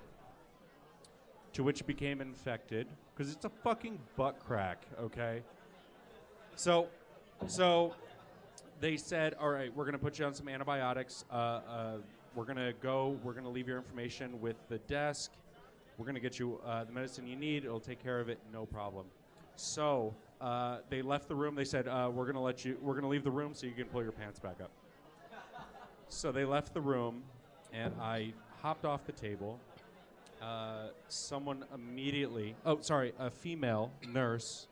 to 1.54 1.64
which 1.64 1.86
became 1.86 2.20
infected 2.20 2.88
because 3.16 3.32
it's 3.32 3.46
a 3.46 3.52
fucking 3.64 4.00
butt 4.16 4.40
crack. 4.40 4.88
Okay. 5.00 5.44
So, 6.56 6.88
so 7.46 7.94
they 8.80 8.98
said, 8.98 9.36
"All 9.40 9.50
right, 9.50 9.76
we're 9.76 9.86
going 9.86 9.94
to 9.94 10.00
put 10.00 10.18
you 10.18 10.26
on 10.26 10.34
some 10.34 10.48
antibiotics. 10.48 11.26
Uh, 11.32 11.36
uh, 11.36 11.98
we're 12.36 12.46
going 12.46 12.58
to 12.58 12.74
go. 12.82 13.18
We're 13.24 13.34
going 13.34 13.46
to 13.46 13.50
leave 13.50 13.68
your 13.68 13.78
information 13.78 14.40
with 14.42 14.56
the 14.70 14.80
desk. 14.80 15.32
We're 15.98 16.06
going 16.06 16.16
to 16.16 16.22
get 16.22 16.40
you 16.40 16.60
uh, 16.66 16.84
the 16.84 16.92
medicine 16.92 17.28
you 17.28 17.36
need. 17.36 17.66
It'll 17.66 17.80
take 17.80 18.02
care 18.02 18.20
of 18.20 18.30
it, 18.30 18.40
no 18.52 18.66
problem." 18.66 19.06
So 19.56 20.14
uh, 20.42 20.80
they 20.90 21.02
left 21.02 21.28
the 21.28 21.36
room. 21.36 21.56
They 21.56 21.66
said, 21.66 21.88
uh, 21.88 22.10
"We're 22.14 22.26
going 22.26 22.36
to 22.36 22.42
let 22.42 22.66
you. 22.66 22.78
We're 22.82 22.94
going 22.94 23.04
to 23.04 23.10
leave 23.10 23.24
the 23.24 23.32
room 23.32 23.54
so 23.54 23.68
you 23.68 23.74
can 23.74 23.86
pull 23.86 24.04
your 24.04 24.12
pants 24.12 24.40
back 24.40 24.62
up." 24.62 24.72
So 26.10 26.32
they 26.32 26.46
left 26.46 26.74
the 26.74 26.82
room, 26.82 27.24
and 27.72 27.94
I 28.00 28.34
hopped 28.62 28.86
off 28.86 29.06
the 29.06 29.12
table. 29.12 29.60
Uh, 30.42 30.88
someone 31.08 31.64
immediately, 31.74 32.56
oh, 32.66 32.80
sorry, 32.82 33.14
a 33.18 33.30
female 33.30 33.92
nurse 34.12 34.68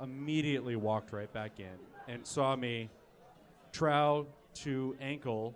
immediately 0.00 0.76
walked 0.76 1.12
right 1.12 1.32
back 1.32 1.58
in 1.58 1.76
and 2.06 2.24
saw 2.24 2.54
me 2.54 2.88
trowel 3.72 4.26
to 4.54 4.96
ankle, 5.00 5.54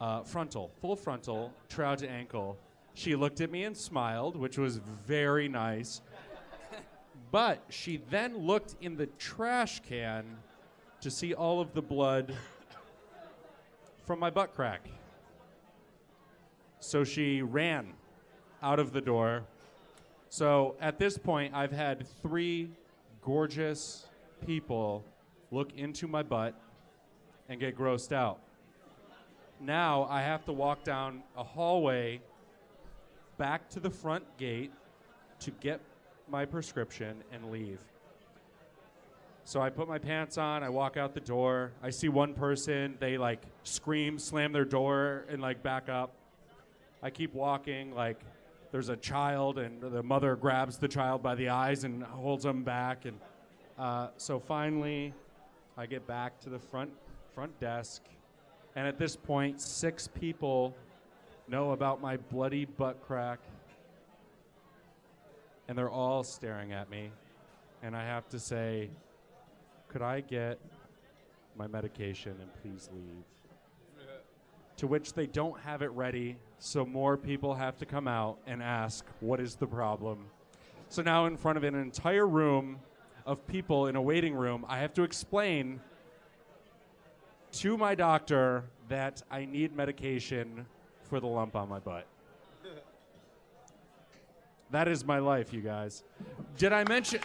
uh, 0.00 0.22
frontal, 0.22 0.70
full 0.80 0.96
frontal, 0.96 1.52
trow 1.68 1.94
to 1.94 2.08
ankle. 2.08 2.58
She 2.94 3.14
looked 3.14 3.40
at 3.40 3.50
me 3.50 3.64
and 3.64 3.76
smiled, 3.76 4.36
which 4.36 4.58
was 4.58 4.78
very 5.06 5.48
nice. 5.48 6.00
but 7.30 7.62
she 7.68 8.00
then 8.10 8.38
looked 8.38 8.76
in 8.80 8.96
the 8.96 9.06
trash 9.06 9.80
can 9.80 10.24
to 11.00 11.10
see 11.10 11.34
all 11.34 11.60
of 11.60 11.72
the 11.74 11.82
blood 11.82 12.34
from 14.04 14.18
my 14.18 14.30
butt 14.30 14.54
crack. 14.54 14.88
So 16.80 17.04
she 17.04 17.42
ran 17.42 17.92
out 18.62 18.78
of 18.78 18.92
the 18.92 19.00
door. 19.00 19.44
So 20.30 20.76
at 20.80 20.98
this 20.98 21.18
point, 21.18 21.54
I've 21.54 21.72
had 21.72 22.06
three 22.22 22.70
gorgeous 23.22 24.06
people 24.46 25.04
look 25.50 25.72
into 25.76 26.06
my 26.06 26.22
butt 26.22 26.54
and 27.48 27.60
get 27.60 27.76
grossed 27.76 28.12
out. 28.12 28.40
Now 29.60 30.06
I 30.10 30.22
have 30.22 30.44
to 30.46 30.52
walk 30.52 30.84
down 30.84 31.22
a 31.36 31.44
hallway 31.44 32.20
back 33.36 33.68
to 33.70 33.80
the 33.80 33.90
front 33.90 34.24
gate 34.36 34.72
to 35.40 35.50
get 35.50 35.80
my 36.28 36.44
prescription 36.44 37.16
and 37.32 37.50
leave. 37.50 37.80
So 39.44 39.60
I 39.60 39.70
put 39.70 39.88
my 39.88 39.98
pants 39.98 40.38
on, 40.38 40.62
I 40.62 40.68
walk 40.68 40.96
out 40.96 41.14
the 41.14 41.20
door. 41.20 41.72
I 41.82 41.90
see 41.90 42.08
one 42.08 42.34
person, 42.34 42.96
they 43.00 43.18
like 43.18 43.42
scream, 43.64 44.18
slam 44.18 44.52
their 44.52 44.64
door, 44.64 45.24
and 45.28 45.42
like 45.42 45.62
back 45.62 45.88
up. 45.88 46.12
I 47.02 47.10
keep 47.10 47.34
walking, 47.34 47.94
like 47.94 48.20
there's 48.70 48.90
a 48.90 48.96
child, 48.96 49.58
and 49.58 49.80
the 49.80 50.02
mother 50.02 50.36
grabs 50.36 50.76
the 50.76 50.86
child 50.86 51.22
by 51.22 51.34
the 51.34 51.48
eyes 51.48 51.84
and 51.84 52.02
holds 52.02 52.44
him 52.44 52.62
back. 52.62 53.06
And 53.06 53.18
uh, 53.78 54.08
so 54.18 54.38
finally, 54.38 55.14
I 55.76 55.86
get 55.86 56.06
back 56.06 56.38
to 56.40 56.50
the 56.50 56.58
front 56.58 56.90
front 57.34 57.58
desk, 57.58 58.02
and 58.76 58.86
at 58.86 58.98
this 58.98 59.16
point, 59.16 59.60
six 59.60 60.08
people 60.08 60.74
know 61.48 61.72
about 61.72 62.00
my 62.00 62.16
bloody 62.16 62.64
butt 62.64 63.02
crack, 63.02 63.40
and 65.68 65.76
they're 65.76 65.90
all 65.90 66.22
staring 66.22 66.72
at 66.72 66.90
me, 66.90 67.10
and 67.82 67.96
I 67.96 68.04
have 68.04 68.28
to 68.30 68.38
say, 68.38 68.90
"Could 69.88 70.02
I 70.02 70.20
get 70.20 70.58
my 71.56 71.66
medication 71.66 72.36
and 72.40 72.50
please 72.62 72.88
leave?" 72.92 73.24
to 74.80 74.86
which 74.86 75.12
they 75.12 75.26
don't 75.26 75.60
have 75.60 75.82
it 75.82 75.90
ready, 75.90 76.38
so 76.58 76.86
more 76.86 77.14
people 77.14 77.54
have 77.54 77.76
to 77.76 77.84
come 77.84 78.08
out 78.08 78.38
and 78.46 78.62
ask, 78.62 79.04
What 79.20 79.38
is 79.38 79.54
the 79.54 79.66
problem? 79.66 80.24
So 80.88 81.02
now, 81.02 81.26
in 81.26 81.36
front 81.36 81.58
of 81.58 81.64
an 81.64 81.74
entire 81.74 82.26
room 82.26 82.78
of 83.26 83.46
people 83.46 83.88
in 83.88 83.96
a 83.96 84.00
waiting 84.00 84.32
room, 84.32 84.64
I 84.66 84.78
have 84.78 84.94
to 84.94 85.02
explain 85.02 85.80
to 87.52 87.76
my 87.76 87.94
doctor 87.94 88.64
that 88.88 89.22
I 89.30 89.44
need 89.44 89.74
medication 89.74 90.66
for 91.08 91.20
the 91.20 91.26
lump 91.26 91.56
on 91.56 91.68
my 91.68 91.78
butt. 91.78 92.06
That 94.70 94.86
is 94.86 95.04
my 95.04 95.18
life, 95.18 95.52
you 95.52 95.60
guys. 95.62 96.04
Did 96.56 96.72
I 96.72 96.84
mention. 96.84 97.20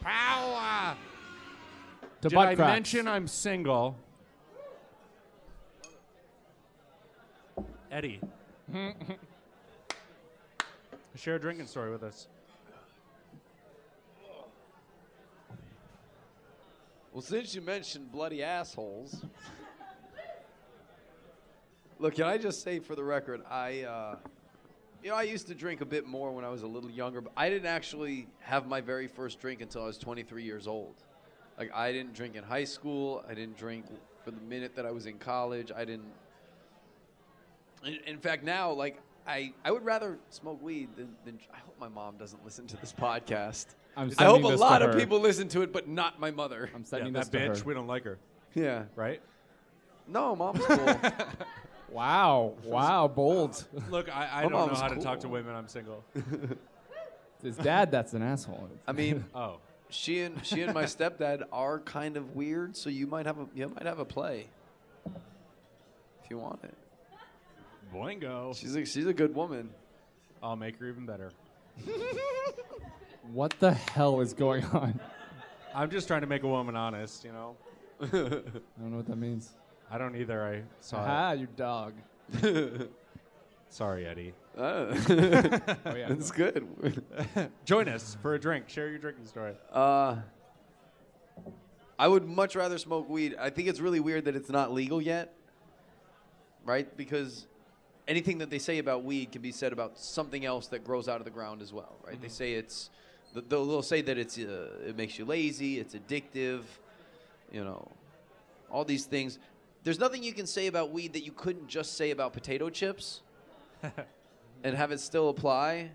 Power! 0.00 0.96
To 2.22 2.28
Did 2.28 2.34
butt 2.34 2.48
I 2.48 2.54
cracks. 2.56 2.72
mention 2.72 3.06
I'm 3.08 3.28
single? 3.28 3.96
Eddie. 7.92 8.20
Share 11.14 11.36
a 11.36 11.40
drinking 11.40 11.66
story 11.66 11.90
with 11.90 12.02
us. 12.02 12.26
Well, 17.16 17.22
since 17.22 17.54
you 17.54 17.62
mentioned 17.62 18.12
bloody 18.12 18.42
assholes, 18.42 19.24
look, 21.98 22.16
can 22.16 22.24
I 22.24 22.36
just 22.36 22.62
say 22.62 22.78
for 22.78 22.94
the 22.94 23.02
record, 23.02 23.40
I, 23.50 23.84
uh, 23.84 24.16
you 25.02 25.08
know, 25.08 25.16
I 25.16 25.22
used 25.22 25.46
to 25.46 25.54
drink 25.54 25.80
a 25.80 25.86
bit 25.86 26.06
more 26.06 26.30
when 26.30 26.44
I 26.44 26.50
was 26.50 26.60
a 26.60 26.66
little 26.66 26.90
younger, 26.90 27.22
but 27.22 27.32
I 27.34 27.48
didn't 27.48 27.68
actually 27.68 28.28
have 28.40 28.66
my 28.66 28.82
very 28.82 29.08
first 29.08 29.40
drink 29.40 29.62
until 29.62 29.84
I 29.84 29.86
was 29.86 29.96
23 29.96 30.42
years 30.42 30.66
old. 30.66 30.92
Like, 31.56 31.74
I 31.74 31.90
didn't 31.90 32.12
drink 32.12 32.36
in 32.36 32.44
high 32.44 32.64
school. 32.64 33.24
I 33.26 33.32
didn't 33.32 33.56
drink 33.56 33.86
for 34.22 34.30
the 34.30 34.42
minute 34.42 34.76
that 34.76 34.84
I 34.84 34.90
was 34.90 35.06
in 35.06 35.16
college. 35.16 35.72
I 35.74 35.86
didn't. 35.86 36.12
In, 37.82 37.96
in 38.06 38.18
fact, 38.18 38.44
now, 38.44 38.72
like, 38.72 39.00
I, 39.26 39.54
I 39.64 39.70
would 39.70 39.86
rather 39.86 40.18
smoke 40.28 40.62
weed 40.62 40.90
than, 40.96 41.16
than. 41.24 41.38
I 41.50 41.60
hope 41.60 41.80
my 41.80 41.88
mom 41.88 42.18
doesn't 42.18 42.44
listen 42.44 42.66
to 42.66 42.76
this 42.76 42.92
podcast. 43.00 43.68
I'm 43.96 44.12
I 44.18 44.24
hope 44.24 44.44
a 44.44 44.48
this 44.48 44.60
lot 44.60 44.82
of 44.82 44.92
her. 44.92 45.00
people 45.00 45.20
listen 45.20 45.48
to 45.48 45.62
it, 45.62 45.72
but 45.72 45.88
not 45.88 46.20
my 46.20 46.30
mother. 46.30 46.68
I'm 46.74 46.82
Yeah, 46.82 46.86
sending 46.86 47.12
that 47.14 47.20
this 47.20 47.28
to 47.30 47.38
bitch, 47.38 47.58
her. 47.60 47.64
we 47.64 47.74
don't 47.74 47.86
like 47.86 48.04
her, 48.04 48.18
Yeah. 48.54 48.84
right? 48.94 49.22
No, 50.06 50.36
mom's 50.36 50.64
cool. 50.64 50.96
Wow, 51.88 52.54
wow, 52.64 53.06
bold. 53.08 53.64
Look, 53.90 54.14
I, 54.14 54.26
I 54.26 54.34
My 54.36 54.42
don't 54.42 54.52
know 54.52 54.66
mom's 54.66 54.80
how 54.80 54.88
to 54.88 54.96
talk 55.00 55.20
to 55.20 55.26
cool. 55.28 55.34
women. 55.34 55.54
I'm 55.54 55.68
single. 55.68 56.04
His 57.42 57.56
dad, 57.56 57.90
that's 57.92 58.12
an 58.12 58.22
asshole. 58.22 58.68
I 58.88 58.92
mean, 58.92 59.24
Oh, 59.34 59.58
she 59.88 60.20
and 60.22 60.44
she 60.44 60.62
and 60.62 60.74
my 60.74 60.82
stepdad 60.82 61.44
are 61.52 61.78
kind 61.78 62.16
of 62.16 62.34
weird, 62.34 62.76
so 62.76 62.90
you 62.90 63.06
might 63.06 63.24
have 63.24 63.38
a 63.38 63.46
you 63.54 63.68
might 63.68 63.86
have 63.86 64.00
a 64.00 64.04
play 64.04 64.48
if 65.06 66.28
you 66.28 66.38
want 66.38 66.58
it. 66.64 66.74
boingo. 67.94 68.54
She's 68.56 68.74
a, 68.74 68.84
she's 68.84 69.06
a 69.06 69.14
good 69.14 69.32
woman. 69.34 69.70
I'll 70.42 70.56
make 70.56 70.76
her 70.80 70.86
even 70.88 71.06
better. 71.06 71.30
What 73.32 73.54
the 73.60 73.72
hell 73.72 74.20
is 74.20 74.32
going 74.34 74.64
on? 74.72 74.98
I'm 75.74 75.90
just 75.90 76.06
trying 76.06 76.22
to 76.22 76.26
make 76.26 76.42
a 76.42 76.48
woman 76.48 76.76
honest, 76.76 77.24
you 77.24 77.32
know? 77.32 77.56
I 78.02 78.06
don't 78.06 78.62
know 78.90 78.96
what 78.96 79.06
that 79.06 79.16
means. 79.16 79.50
I 79.90 79.98
don't 79.98 80.16
either. 80.16 80.44
I 80.44 80.62
saw 80.80 80.98
Aha, 80.98 81.32
you 81.32 81.46
dog. 81.56 81.94
it. 82.32 82.90
Sorry, 83.68 84.06
Eddie. 84.06 84.32
Uh, 84.56 84.60
Oh 85.84 85.94
yeah. 85.94 86.08
That's 86.08 86.30
good. 86.30 86.66
Join 87.64 87.88
us 87.88 88.16
for 88.22 88.34
a 88.34 88.38
drink. 88.40 88.68
Share 88.68 88.88
your 88.88 88.98
drinking 88.98 89.26
story. 89.26 89.54
Uh, 89.72 90.16
I 91.98 92.08
would 92.08 92.26
much 92.26 92.54
rather 92.56 92.78
smoke 92.78 93.08
weed. 93.08 93.34
I 93.38 93.50
think 93.50 93.68
it's 93.68 93.80
really 93.80 94.00
weird 94.00 94.26
that 94.26 94.36
it's 94.36 94.50
not 94.50 94.72
legal 94.72 95.00
yet, 95.02 95.34
right? 96.64 96.94
Because 96.96 97.46
anything 98.06 98.38
that 98.38 98.50
they 98.50 98.58
say 98.58 98.78
about 98.78 99.04
weed 99.04 99.32
can 99.32 99.42
be 99.42 99.52
said 99.52 99.72
about 99.72 99.98
something 99.98 100.44
else 100.44 100.68
that 100.68 100.84
grows 100.84 101.08
out 101.08 101.20
of 101.20 101.24
the 101.24 101.30
ground 101.30 101.60
as 101.62 101.72
well, 101.72 101.96
right? 102.06 102.20
They 102.20 102.28
say 102.28 102.52
it's 102.54 102.84
th- 102.86 102.96
they'll, 103.40 103.66
they'll 103.66 103.82
say 103.82 104.02
that 104.02 104.18
it's 104.18 104.38
uh, 104.38 104.68
it 104.86 104.96
makes 104.96 105.18
you 105.18 105.24
lazy, 105.24 105.78
it's 105.78 105.94
addictive, 105.94 106.62
you 107.52 107.64
know, 107.64 107.90
all 108.70 108.84
these 108.84 109.04
things. 109.04 109.38
There's 109.84 110.00
nothing 110.00 110.22
you 110.22 110.32
can 110.32 110.46
say 110.46 110.66
about 110.66 110.90
weed 110.90 111.12
that 111.12 111.24
you 111.24 111.32
couldn't 111.32 111.68
just 111.68 111.96
say 111.96 112.10
about 112.10 112.32
potato 112.32 112.70
chips 112.70 113.22
and 114.64 114.76
have 114.76 114.90
it 114.90 115.00
still 115.00 115.28
apply. 115.28 115.90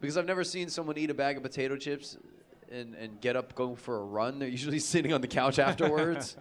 Because 0.00 0.16
I've 0.16 0.26
never 0.26 0.44
seen 0.44 0.68
someone 0.68 0.96
eat 0.98 1.10
a 1.10 1.14
bag 1.14 1.36
of 1.36 1.42
potato 1.42 1.76
chips 1.76 2.18
and, 2.70 2.94
and 2.94 3.20
get 3.20 3.34
up, 3.34 3.54
go 3.54 3.74
for 3.74 3.96
a 3.96 4.04
run. 4.04 4.38
They're 4.38 4.48
usually 4.48 4.78
sitting 4.94 5.12
on 5.12 5.20
the 5.20 5.26
couch 5.26 5.58
afterwards. 5.70 6.36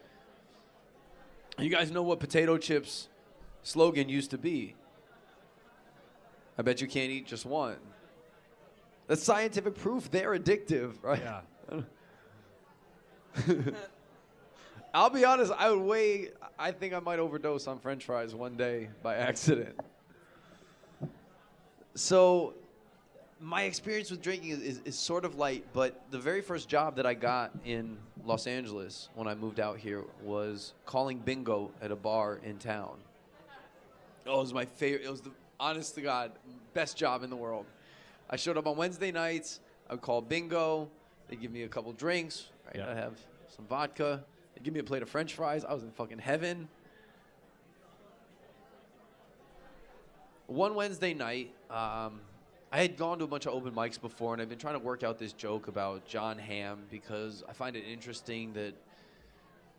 you 1.58 1.70
guys 1.70 1.90
know 1.90 2.04
what 2.04 2.20
potato 2.20 2.58
chips 2.58 3.08
slogan 3.64 4.10
used 4.10 4.32
to 4.32 4.38
be. 4.38 4.76
I 6.58 6.64
bet 6.64 6.82
you 6.82 6.88
can't 6.88 7.12
eat 7.12 7.28
just 7.28 7.46
one. 7.46 7.78
That's 9.08 9.24
scientific 9.24 9.76
proof 9.76 10.12
they're 10.12 10.38
addictive, 10.38 10.94
right? 11.02 11.22
Yeah. 11.22 11.82
I'll 14.94 15.10
be 15.10 15.26
honest, 15.26 15.52
I 15.58 15.70
would 15.70 15.82
weigh 15.82 16.30
I 16.60 16.72
think 16.72 16.94
I 16.94 17.00
might 17.00 17.20
overdose 17.20 17.68
on 17.68 17.80
french 17.80 18.06
fries 18.06 18.34
one 18.34 18.58
day 18.58 18.90
by 19.04 19.16
accident. 19.16 19.80
So 21.94 22.56
my 23.40 23.64
experience 23.64 24.10
with 24.10 24.22
drinking 24.22 24.52
is, 24.52 24.62
is, 24.62 24.82
is 24.86 24.96
sort 24.98 25.24
of 25.24 25.36
light, 25.36 25.64
but 25.74 26.02
the 26.10 26.18
very 26.18 26.42
first 26.42 26.68
job 26.68 26.96
that 26.96 27.06
I 27.06 27.14
got 27.14 27.52
in 27.66 27.98
Los 28.26 28.48
Angeles 28.48 29.10
when 29.16 29.28
I 29.28 29.36
moved 29.36 29.60
out 29.60 29.78
here 29.78 30.04
was 30.24 30.74
calling 30.86 31.20
bingo 31.20 31.72
at 31.82 31.92
a 31.92 31.96
bar 31.96 32.40
in 32.44 32.58
town. 32.58 32.98
Oh, 34.26 34.40
it 34.40 34.42
was 34.42 34.54
my 34.54 34.66
favorite. 34.66 35.06
It 35.06 35.12
was 35.12 35.22
the 35.22 35.32
honest 35.60 35.96
to 35.96 36.02
God 36.02 36.32
best 36.74 36.98
job 36.98 37.24
in 37.24 37.30
the 37.30 37.36
world. 37.36 37.66
I 38.30 38.36
showed 38.36 38.58
up 38.58 38.68
on 38.68 38.76
Wednesday 38.78 39.12
nights. 39.12 39.60
I 39.90 39.94
would 39.94 40.02
call 40.02 40.22
bingo. 40.22 40.90
They 41.30 41.36
give 41.36 41.52
me 41.52 41.64
a 41.64 41.68
couple 41.68 41.92
drinks. 41.94 42.50
Right, 42.66 42.78
Yeah. 42.78 42.90
I 42.90 42.94
have 42.96 43.18
some 43.56 43.66
vodka. 43.68 44.24
They 44.56 44.62
give 44.64 44.74
me 44.74 44.80
a 44.80 44.84
plate 44.84 45.02
of 45.02 45.10
French 45.10 45.34
fries. 45.34 45.64
I 45.64 45.74
was 45.74 45.84
in 45.84 45.92
fucking 45.92 46.20
heaven. 46.20 46.68
One 50.48 50.76
Wednesday 50.76 51.14
night, 51.14 51.54
um, 51.70 52.22
I 52.72 52.82
had 52.82 52.98
gone 52.98 53.20
to 53.20 53.26
a 53.26 53.28
bunch 53.28 53.46
of 53.46 53.54
open 53.54 53.74
mics 53.74 54.00
before, 54.00 54.34
and 54.34 54.42
I've 54.42 54.50
been 54.50 54.58
trying 54.58 54.76
to 54.76 54.80
work 54.80 55.04
out 55.04 55.18
this 55.20 55.34
joke 55.34 55.68
about 55.68 56.06
Jon 56.06 56.38
Hamm 56.38 56.80
because 56.90 57.44
I 57.48 57.54
find 57.54 57.76
it 57.76 57.84
interesting 57.86 58.54
that 58.54 58.74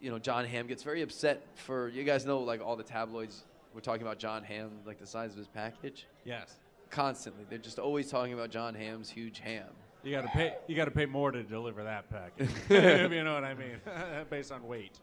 you 0.00 0.10
know 0.10 0.18
Jon 0.18 0.44
Hamm 0.44 0.66
gets 0.66 0.82
very 0.82 1.02
upset 1.02 1.42
for 1.54 1.88
you 1.88 2.04
guys 2.04 2.24
know 2.24 2.40
like 2.40 2.60
all 2.64 2.76
the 2.76 2.82
tabloids 2.84 3.44
were 3.74 3.80
talking 3.80 4.02
about 4.02 4.18
Jon 4.18 4.42
Hamm 4.44 4.70
like 4.86 4.98
the 4.98 5.06
size 5.06 5.32
of 5.32 5.38
his 5.38 5.48
package 5.48 6.06
Yes. 6.24 6.54
Constantly. 6.90 7.44
They're 7.48 7.58
just 7.58 7.78
always 7.78 8.10
talking 8.10 8.32
about 8.32 8.50
Jon 8.50 8.74
Hamm's 8.74 9.10
huge 9.10 9.40
ham. 9.40 9.66
You 10.02 10.12
gotta 10.12 10.28
pay. 10.28 10.54
You 10.66 10.76
gotta 10.76 10.90
pay 10.90 11.06
more 11.06 11.30
to 11.30 11.42
deliver 11.42 11.84
that 11.84 12.08
package. 12.10 12.48
if 12.70 13.12
you 13.12 13.24
know 13.24 13.34
what 13.34 13.44
I 13.44 13.54
mean, 13.54 13.78
based 14.30 14.52
on 14.52 14.66
weight. 14.66 14.98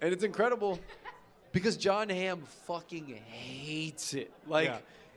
And 0.00 0.12
it's 0.12 0.22
incredible 0.24 0.78
because 1.52 1.76
Jon 1.76 2.08
Hamm 2.08 2.42
fucking 2.66 3.06
hates 3.26 4.14
it. 4.14 4.30
Like 4.46 4.68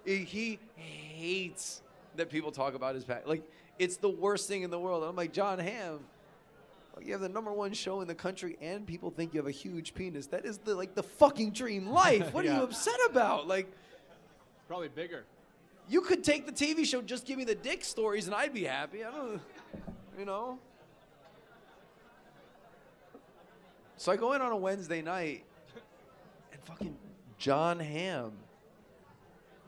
Yeah. 0.05 0.13
he- 0.15 0.23
he 0.23 0.59
hates 0.75 1.81
that 2.15 2.29
people 2.29 2.51
talk 2.51 2.73
about 2.73 2.95
his 2.95 3.03
pack. 3.03 3.27
Like 3.27 3.43
it's 3.77 3.97
the 3.97 4.09
worst 4.09 4.47
thing 4.47 4.63
in 4.63 4.69
the 4.71 4.79
world. 4.79 5.03
And 5.03 5.09
I'm 5.09 5.15
like 5.15 5.33
Jon 5.33 5.59
Hamm. 5.59 5.99
You 6.99 7.11
have 7.11 7.21
the 7.21 7.29
number 7.29 7.51
one 7.53 7.73
show 7.73 8.01
in 8.01 8.07
the 8.07 8.15
country, 8.15 8.57
and 8.59 8.87
people 8.87 9.11
think 9.11 9.31
you 9.35 9.39
have 9.39 9.45
a 9.45 9.51
huge 9.51 9.93
penis. 9.93 10.25
That 10.27 10.45
is 10.45 10.57
the 10.57 10.73
like 10.73 10.95
the 10.95 11.03
fucking 11.03 11.51
dream 11.51 11.89
life. 11.89 12.33
What 12.33 12.43
are 12.43 12.47
Yeah. 12.47 12.57
you 12.57 12.63
upset 12.63 12.97
about? 13.07 13.47
Like, 13.47 13.71
Probably 14.67 14.87
bigger. 14.87 15.25
You 15.89 16.01
could 16.01 16.23
take 16.23 16.45
the 16.45 16.51
TV 16.51 16.85
show, 16.85 17.01
just 17.01 17.25
give 17.25 17.37
me 17.37 17.45
the 17.45 17.55
dick 17.55 17.83
stories, 17.83 18.27
and 18.27 18.35
I'd 18.35 18.53
be 18.53 18.63
happy. 18.65 19.05
I 19.05 19.11
don't, 19.11 19.41
you 20.19 20.25
know. 20.25 20.59
So 23.95 24.11
I 24.11 24.17
go 24.17 24.33
in 24.33 24.41
on 24.41 24.51
a 24.51 24.57
Wednesday 24.57 25.01
night, 25.01 25.45
and 26.51 26.61
fucking 26.63 26.95
Jon 27.37 27.79
Hamm, 27.79 28.33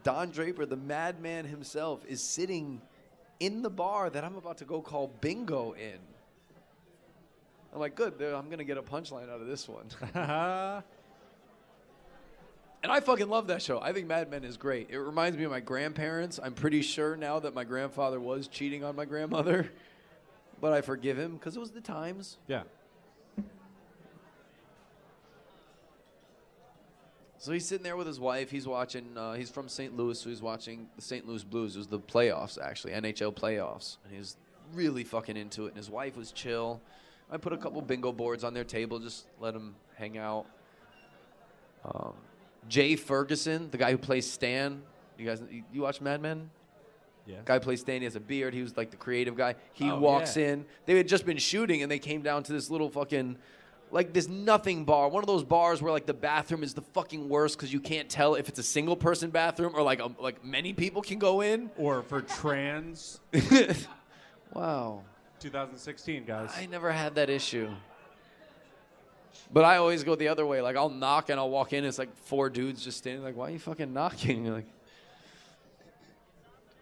Don 0.04 0.30
Draper, 0.30 0.66
the 0.66 0.76
madman 0.76 1.46
himself, 1.46 2.06
is 2.06 2.22
sitting 2.22 2.82
in 3.40 3.62
the 3.62 3.70
bar 3.70 4.10
that 4.10 4.24
I'm 4.24 4.36
about 4.36 4.58
to 4.58 4.66
go 4.66 4.82
call 4.82 5.08
bingo 5.22 5.72
in. 5.74 6.00
I'm 7.74 7.80
like, 7.80 7.96
good, 7.96 8.14
I'm 8.22 8.48
going 8.48 8.58
to 8.58 8.64
get 8.64 8.78
a 8.78 8.82
punchline 8.82 9.30
out 9.32 9.42
of 9.42 9.48
this 9.48 9.68
one. 9.70 9.86
And 12.82 12.92
I 12.92 13.02
fucking 13.02 13.28
love 13.28 13.48
that 13.48 13.62
show. 13.62 13.82
I 13.82 13.92
think 13.92 14.08
Mad 14.08 14.32
Men 14.32 14.44
is 14.44 14.56
great. 14.56 14.90
It 14.90 15.00
reminds 15.00 15.38
me 15.38 15.44
of 15.44 15.52
my 15.52 15.60
grandparents. 15.60 16.40
I'm 16.42 16.54
pretty 16.54 16.82
sure 16.82 17.18
now 17.18 17.40
that 17.40 17.54
my 17.54 17.66
grandfather 17.66 18.20
was 18.20 18.48
cheating 18.48 18.84
on 18.86 18.96
my 18.96 19.06
grandmother, 19.06 19.70
but 20.62 20.72
I 20.72 20.82
forgive 20.82 21.18
him 21.20 21.34
because 21.34 21.58
it 21.58 21.60
was 21.60 21.72
the 21.72 21.82
times. 21.82 22.38
Yeah. 22.48 22.64
So 27.38 27.54
he's 27.54 27.66
sitting 27.66 27.84
there 27.84 27.96
with 27.96 28.08
his 28.08 28.20
wife. 28.20 28.52
He's 28.52 28.68
watching. 28.68 29.18
Uh, 29.18 29.34
he's 29.34 29.50
from 29.50 29.70
St. 29.70 29.96
Louis, 29.96 30.20
so 30.20 30.30
he's 30.30 30.42
watching 30.42 30.88
the 30.98 31.02
St. 31.02 31.26
Louis 31.26 31.44
Blues. 31.44 31.76
It 31.76 31.80
was 31.80 31.88
the 31.88 32.00
playoffs, 32.00 32.62
actually, 32.62 32.94
NHL 32.94 33.34
playoffs, 33.34 33.96
and 34.04 34.12
he 34.12 34.20
was 34.20 34.36
really 34.74 35.06
fucking 35.06 35.38
into 35.38 35.66
it. 35.66 35.70
And 35.70 35.78
his 35.78 35.90
wife 35.90 36.18
was 36.18 36.34
chill. 36.34 36.82
I 37.32 37.38
put 37.38 37.54
a 37.54 37.58
couple 37.58 37.82
bingo 37.82 38.12
boards 38.12 38.44
on 38.44 38.54
their 38.54 38.66
table, 38.66 39.00
just 39.00 39.26
let 39.40 39.56
him 39.56 39.76
hang 39.96 40.18
out. 40.18 40.48
Um, 41.86 42.14
Jay 42.68 42.96
Ferguson, 42.96 43.70
the 43.72 43.78
guy 43.78 43.92
who 43.92 43.98
plays 43.98 44.30
Stan. 44.30 44.82
You 45.18 45.26
guys, 45.26 45.42
you, 45.72 45.82
watch 45.82 46.02
Mad 46.02 46.22
Men? 46.22 46.50
Yeah. 47.26 47.38
Guy 47.46 47.56
who 47.56 47.60
plays 47.60 47.82
Stan. 47.82 48.02
He 48.02 48.06
has 48.06 48.16
a 48.16 48.20
beard. 48.20 48.54
He 48.54 48.62
was 48.62 48.76
like 48.78 48.92
the 48.92 48.98
creative 48.98 49.36
guy. 49.36 49.56
He 49.74 49.90
Oh, 49.90 50.00
walks 50.00 50.38
yeah. 50.38 50.50
in. 50.54 50.66
They 50.86 50.96
had 50.98 51.08
just 51.08 51.26
been 51.26 51.38
shooting, 51.38 51.82
and 51.84 51.92
they 51.92 52.00
came 52.00 52.22
down 52.22 52.44
to 52.44 52.54
this 52.54 52.70
little 52.70 52.90
fucking, 52.90 53.38
like 53.92 54.14
this 54.14 54.28
nothing 54.28 54.86
bar. 54.86 55.10
One 55.10 55.24
of 55.24 55.28
those 55.28 55.44
bars 55.44 55.82
where 55.82 55.92
like 55.92 56.06
the 56.06 56.14
bathroom 56.14 56.64
is 56.64 56.74
the 56.74 56.82
fucking 56.82 57.28
worst 57.30 57.58
because 57.58 57.72
you 57.74 57.80
can't 57.80 58.10
tell 58.10 58.36
if 58.36 58.50
it's 58.50 58.60
a 58.60 58.64
single 58.64 58.96
person 58.96 59.30
bathroom 59.30 59.74
or 59.76 59.82
like 59.82 60.00
a, 60.00 60.12
like 60.20 60.44
many 60.44 60.74
people 60.74 61.02
can 61.02 61.20
go 61.20 61.42
in. 61.42 61.70
Or 61.78 62.02
for 62.02 62.22
trans, 62.22 63.20
Wow. 64.54 65.04
2016, 65.40 66.26
guys. 66.26 66.52
I 66.58 66.66
never 66.66 66.92
had 66.92 67.16
that 67.16 67.30
issue. 67.30 67.70
But 69.52 69.66
I 69.66 69.78
always 69.78 70.04
go 70.04 70.16
the 70.16 70.28
other 70.28 70.46
way. 70.46 70.62
Like 70.62 70.76
I'll 70.76 70.90
knock 70.90 71.30
and 71.30 71.40
I'll 71.40 71.50
walk 71.50 71.74
in. 71.74 71.86
It's 71.86 71.98
like 71.98 72.16
four 72.26 72.50
dudes 72.50 72.84
just 72.84 73.00
standing. 73.00 73.24
Like, 73.24 73.36
why 73.36 73.48
are 73.48 73.52
you 73.52 73.60
fucking 73.60 73.94
knocking? 73.94 74.54
Like, 74.54 74.66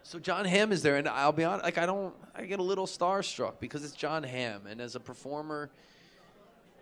so 0.02 0.18
Jon 0.18 0.46
Hamm 0.46 0.72
is 0.72 0.80
there, 0.80 0.96
and 0.96 1.06
I'll 1.06 1.32
be 1.32 1.44
honest. 1.44 1.64
Like 1.64 1.76
I 1.76 1.84
don't. 1.84 2.14
I 2.34 2.46
get 2.46 2.60
a 2.60 2.62
little 2.62 2.86
starstruck 2.86 3.60
because 3.60 3.84
it's 3.84 3.92
Jon 3.92 4.22
Hamm, 4.22 4.66
and 4.66 4.80
as 4.80 4.94
a 4.94 5.00
performer, 5.00 5.68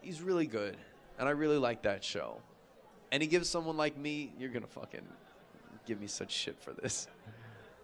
he's 0.01 0.23
really 0.23 0.47
good, 0.47 0.77
and 1.19 1.29
I 1.29 1.33
really 1.33 1.59
like 1.59 1.83
that 1.83 2.05
show. 2.05 2.37
And 3.11 3.21
he 3.21 3.29
gives 3.29 3.49
someone 3.49 3.77
like 3.77 3.99
me. 3.99 4.33
You're 4.39 4.51
gonna 4.51 4.69
fucking 4.69 5.05
give 5.87 6.01
me 6.01 6.07
such 6.07 6.31
shit 6.31 6.57
for 6.61 6.73
this. 6.73 7.09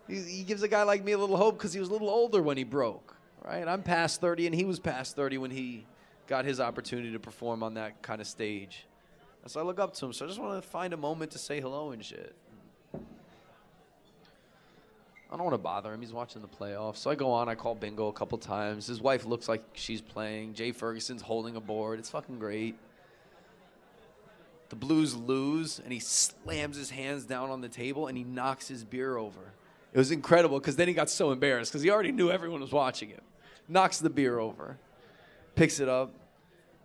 He, 0.06 0.20
he 0.20 0.42
gives 0.44 0.62
a 0.62 0.68
guy 0.68 0.84
like 0.84 1.02
me 1.02 1.10
a 1.10 1.18
little 1.18 1.36
hope 1.36 1.59
because 1.59 1.72
he 1.72 1.80
was 1.80 1.88
a 1.88 1.92
little 1.92 2.10
older 2.10 2.40
when 2.40 2.56
he 2.56 2.62
broke. 2.64 3.16
Right? 3.44 3.66
I'm 3.66 3.82
past 3.82 4.20
30, 4.20 4.46
and 4.46 4.54
he 4.54 4.64
was 4.64 4.78
past 4.78 5.16
30 5.16 5.38
when 5.38 5.50
he 5.50 5.86
got 6.27 6.44
his 6.44 6.61
opportunity 6.61 7.12
to 7.12 7.19
perform 7.19 7.62
on 7.62 7.74
that 7.74 8.03
kind 8.03 8.20
of 8.20 8.27
stage. 8.27 8.86
And 9.43 9.51
so 9.51 9.61
I 9.61 9.62
look 9.65 9.81
up 9.81 9.94
to 9.94 10.07
him. 10.07 10.12
So 10.12 10.24
I 10.24 10.28
just 10.28 10.40
want 10.40 10.62
to 10.62 10.69
find 10.69 10.93
a 10.93 10.97
moment 10.97 11.32
to 11.32 11.39
say 11.39 11.61
hello 11.61 11.90
and 11.90 12.05
shit. 12.05 12.35
I 15.32 15.36
don't 15.36 15.44
want 15.44 15.55
to 15.55 15.59
bother 15.59 15.93
him. 15.93 16.01
He's 16.01 16.12
watching 16.12 16.43
the 16.43 16.49
playoffs. 16.49 16.99
So 16.99 17.11
I 17.11 17.15
go 17.15 17.31
on. 17.31 17.49
I 17.49 17.55
call 17.55 17.74
bingo 17.74 18.09
a 18.09 18.12
couple 18.12 18.36
times. 18.36 18.86
His 18.86 19.01
wife 19.01 19.24
looks 19.24 19.49
like 19.49 19.65
she's 19.73 20.03
playing. 20.03 20.53
Jay 20.53 20.73
Ferguson's 20.73 21.23
holding 21.23 21.57
a 21.57 21.61
board. 21.61 21.99
It's 21.99 22.11
fucking 22.11 22.39
great. 22.39 22.77
The 24.69 24.77
Blues 24.77 25.15
lose, 25.15 25.81
and 25.81 25.93
he 25.93 25.99
slams 25.99 26.77
his 26.77 26.89
hands 26.90 27.24
down 27.24 27.51
on 27.51 27.61
the 27.61 27.69
table 27.69 28.07
and 28.07 28.16
he 28.16 28.24
knocks 28.24 28.69
his 28.69 28.85
beer 28.85 29.16
over. 29.16 29.53
It 29.93 29.99
was 29.99 30.11
incredible 30.11 30.59
because 30.59 30.77
then 30.77 30.89
he 30.89 30.94
got 30.94 31.11
so 31.11 31.31
embarrassed 31.31 31.70
because 31.70 31.82
he 31.82 31.90
already 31.90 32.12
knew 32.12 32.31
everyone 32.31 32.61
was 32.61 32.73
watching 32.73 33.11
him. 33.11 33.20
Knocks 33.69 33.99
the 33.99 34.09
beer 34.09 34.39
over, 34.39 34.78
picks 35.55 35.81
it 35.81 35.89
up. 35.89 36.15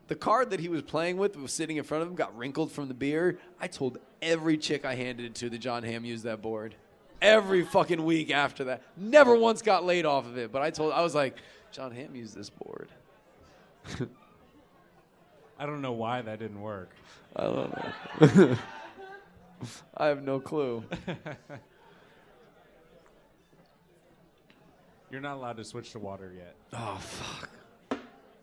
The 0.08 0.16
card 0.16 0.52
that 0.52 0.60
he 0.60 0.70
was 0.70 0.82
playing 0.82 1.18
with 1.18 1.36
was 1.36 1.52
sitting 1.52 1.78
in 1.78 1.84
front 1.84 2.04
of 2.04 2.10
him, 2.10 2.16
got 2.16 2.36
wrinkled 2.38 2.72
from 2.72 2.88
the 2.88 2.94
beer. 2.94 3.40
I 3.60 3.68
told 3.68 4.00
every 4.22 4.58
chick 4.58 4.86
I 4.86 4.96
handed 4.96 5.26
it 5.26 5.36
to 5.36 5.50
that 5.50 5.58
Jon 5.58 5.84
Hamm 5.84 6.06
used 6.06 6.24
that 6.24 6.42
board. 6.42 6.76
Every 7.22 7.66
fucking 7.66 8.04
week 8.06 8.32
after 8.32 8.66
that. 8.66 8.84
Never 8.96 9.36
once 9.36 9.62
got 9.62 9.84
laid 9.84 10.06
off 10.06 10.26
of 10.26 10.38
it, 10.38 10.52
but 10.52 10.62
I 10.62 10.70
told, 10.70 10.94
I 10.94 11.02
was 11.02 11.16
like, 11.16 11.36
Jon 11.72 11.92
Hamm 11.92 12.16
used 12.16 12.36
this 12.36 12.50
board. 12.50 12.90
I 15.60 15.66
don't 15.66 15.82
know 15.82 15.94
why 15.94 16.22
that 16.22 16.40
didn't 16.40 16.62
work. 16.62 16.92
I 17.36 17.44
don't 17.44 17.76
know. 18.22 18.58
I 19.98 20.08
have 20.08 20.24
no 20.24 20.40
clue. 20.40 20.84
You're 25.10 25.22
not 25.22 25.38
allowed 25.38 25.58
to 25.58 25.64
switch 25.64 25.92
to 25.92 26.00
water 26.00 26.34
yet. 26.36 26.56
Oh, 26.74 26.98
fuck. 27.00 27.50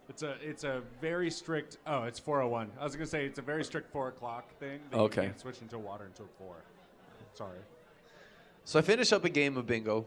It's 0.09 0.23
a 0.23 0.35
it's 0.43 0.65
a 0.65 0.83
very 1.01 1.31
strict. 1.31 1.79
Oh, 1.87 2.03
it's 2.03 2.19
401. 2.19 2.71
I 2.79 2.85
was 2.85 2.95
gonna 2.95 3.07
say 3.07 3.25
it's 3.25 3.39
a 3.39 3.43
very 3.43 3.65
strict 3.65 3.91
four 3.91 4.09
o'clock 4.09 4.51
thing. 4.59 4.81
That 4.91 4.99
Okay. 4.99 5.23
You 5.23 5.29
can't 5.29 5.41
switch 5.41 5.63
into 5.63 5.79
water 5.79 6.05
until 6.05 6.27
four. 6.39 6.57
Sorry. 7.33 7.59
So 8.65 8.79
I 8.79 8.83
finish 8.83 9.13
up 9.13 9.25
a 9.25 9.29
game 9.29 9.57
of 9.57 9.67
bingo. 9.67 10.07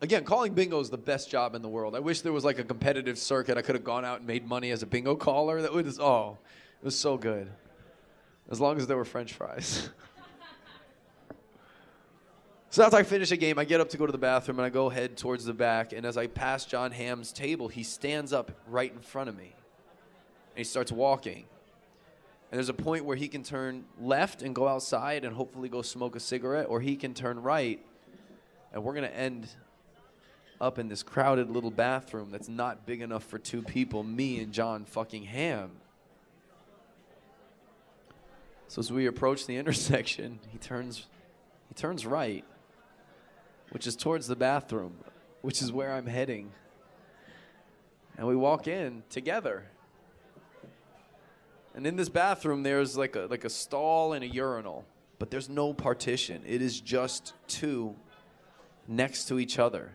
Again, 0.00 0.24
calling 0.24 0.54
bingo 0.54 0.78
is 0.78 0.90
the 0.90 0.98
best 0.98 1.28
job 1.30 1.56
in 1.56 1.62
the 1.62 1.68
world. 1.68 1.96
I 1.96 1.98
wish 1.98 2.20
there 2.20 2.32
was 2.32 2.44
like 2.44 2.58
a 2.58 2.64
competitive 2.64 3.18
circuit. 3.18 3.58
I 3.58 3.62
could 3.62 3.74
have 3.74 3.84
gone 3.84 4.04
out 4.04 4.18
and 4.18 4.26
made 4.26 4.46
money 4.46 4.70
as 4.70 4.82
a 4.82 4.86
bingo 4.86 5.16
caller. 5.16 5.60
That 5.62 5.72
was 5.72 5.98
oh, 5.98 6.38
it 6.80 6.84
was 6.84 6.96
so 6.96 7.16
good. 7.16 7.50
As 8.50 8.60
long 8.60 8.78
as 8.78 8.86
there 8.86 8.96
were 8.96 9.04
French 9.04 9.32
fries. 9.32 9.90
so 12.70 12.84
after 12.84 12.96
I 12.96 13.02
finish 13.02 13.30
a 13.30 13.36
game, 13.36 13.58
I 13.58 13.64
get 13.64 13.80
up 13.80 13.88
to 13.90 13.96
go 13.96 14.04
to 14.04 14.12
the 14.12 14.18
bathroom 14.18 14.58
and 14.58 14.66
I 14.66 14.68
go 14.68 14.88
head 14.90 15.16
towards 15.16 15.44
the 15.44 15.54
back. 15.54 15.92
And 15.92 16.04
as 16.04 16.16
I 16.16 16.26
pass 16.26 16.66
Jon 16.66 16.92
Hamm's 16.92 17.32
table, 17.32 17.68
he 17.68 17.82
stands 17.82 18.32
up 18.32 18.52
right 18.66 18.92
in 18.92 19.00
front 19.00 19.28
of 19.28 19.36
me, 19.36 19.54
and 20.50 20.58
he 20.58 20.64
starts 20.64 20.92
walking. 20.92 21.44
And 22.50 22.58
there's 22.58 22.68
a 22.68 22.74
point 22.74 23.04
where 23.04 23.16
he 23.16 23.28
can 23.28 23.42
turn 23.42 23.84
left 24.00 24.42
and 24.42 24.54
go 24.54 24.68
outside 24.68 25.24
and 25.24 25.34
hopefully 25.34 25.68
go 25.68 25.82
smoke 25.82 26.16
a 26.16 26.20
cigarette, 26.20 26.66
or 26.68 26.80
he 26.80 26.96
can 26.96 27.14
turn 27.14 27.42
right, 27.42 27.84
and 28.72 28.84
we're 28.84 28.94
gonna 28.94 29.08
end 29.08 29.48
up 30.60 30.78
in 30.78 30.88
this 30.88 31.02
crowded 31.02 31.50
little 31.50 31.70
bathroom 31.70 32.30
that's 32.30 32.48
not 32.48 32.84
big 32.84 33.00
enough 33.00 33.24
for 33.24 33.38
two 33.38 33.62
people, 33.62 34.02
me 34.02 34.40
and 34.40 34.52
Jon 34.52 34.84
fucking 34.84 35.24
Hamm. 35.24 35.70
So 38.66 38.80
as 38.80 38.92
we 38.92 39.06
approach 39.06 39.46
the 39.46 39.56
intersection, 39.58 40.40
he 40.50 40.58
turns 40.58 41.06
he 41.68 41.74
turns 41.74 42.06
right, 42.06 42.44
which 43.70 43.86
is 43.86 43.96
towards 43.96 44.26
the 44.26 44.36
bathroom, 44.36 44.94
which 45.42 45.62
is 45.62 45.72
where 45.72 45.92
I'm 45.92 46.06
heading. 46.06 46.50
And 48.16 48.26
we 48.26 48.36
walk 48.36 48.66
in 48.66 49.02
together. 49.10 49.66
And 51.74 51.86
in 51.86 51.96
this 51.96 52.08
bathroom, 52.08 52.64
there's 52.64 52.96
like 52.96 53.14
a 53.14 53.28
like 53.30 53.44
a 53.44 53.50
stall 53.50 54.12
and 54.12 54.24
a 54.24 54.26
urinal, 54.26 54.84
but 55.20 55.30
there's 55.30 55.48
no 55.48 55.72
partition. 55.72 56.42
It 56.44 56.60
is 56.60 56.80
just 56.80 57.34
two 57.46 57.94
next 58.88 59.26
to 59.26 59.38
each 59.38 59.58
other. 59.58 59.92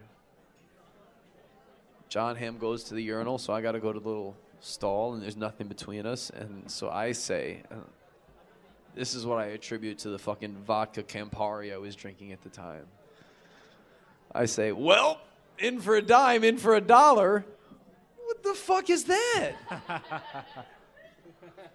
Jon 2.07 2.35
Hamm 2.35 2.57
goes 2.57 2.85
to 2.85 2.93
the 2.93 3.01
urinal, 3.01 3.37
so 3.37 3.51
I 3.51 3.61
got 3.61 3.73
to 3.73 3.79
go 3.79 3.91
to 3.91 3.99
the 3.99 4.07
little 4.07 4.37
stall, 4.61 5.13
and 5.13 5.21
there's 5.21 5.35
nothing 5.35 5.67
between 5.67 6.05
us. 6.05 6.29
And 6.29 6.71
so 6.71 6.89
I 6.89 7.11
say, 7.11 7.63
uh, 7.69 7.75
"This 8.95 9.13
is 9.13 9.25
what 9.25 9.39
I 9.39 9.47
attribute 9.47 9.97
to 9.99 10.09
the 10.09 10.19
fucking 10.19 10.63
vodka 10.65 11.03
Campari 11.03 11.73
I 11.73 11.77
was 11.77 11.97
drinking 11.97 12.31
at 12.31 12.41
the 12.43 12.49
time." 12.49 12.85
I 14.31 14.45
say, 14.45 14.71
"Well, 14.71 15.21
in 15.59 15.79
for 15.79 15.95
a 15.95 16.01
dime, 16.01 16.43
in 16.43 16.57
for 16.57 16.75
a 16.75 16.81
dollar." 16.81 17.45
What 18.25 18.43
the 18.43 18.53
fuck 18.53 18.89
is 18.89 19.05
that? 19.05 19.51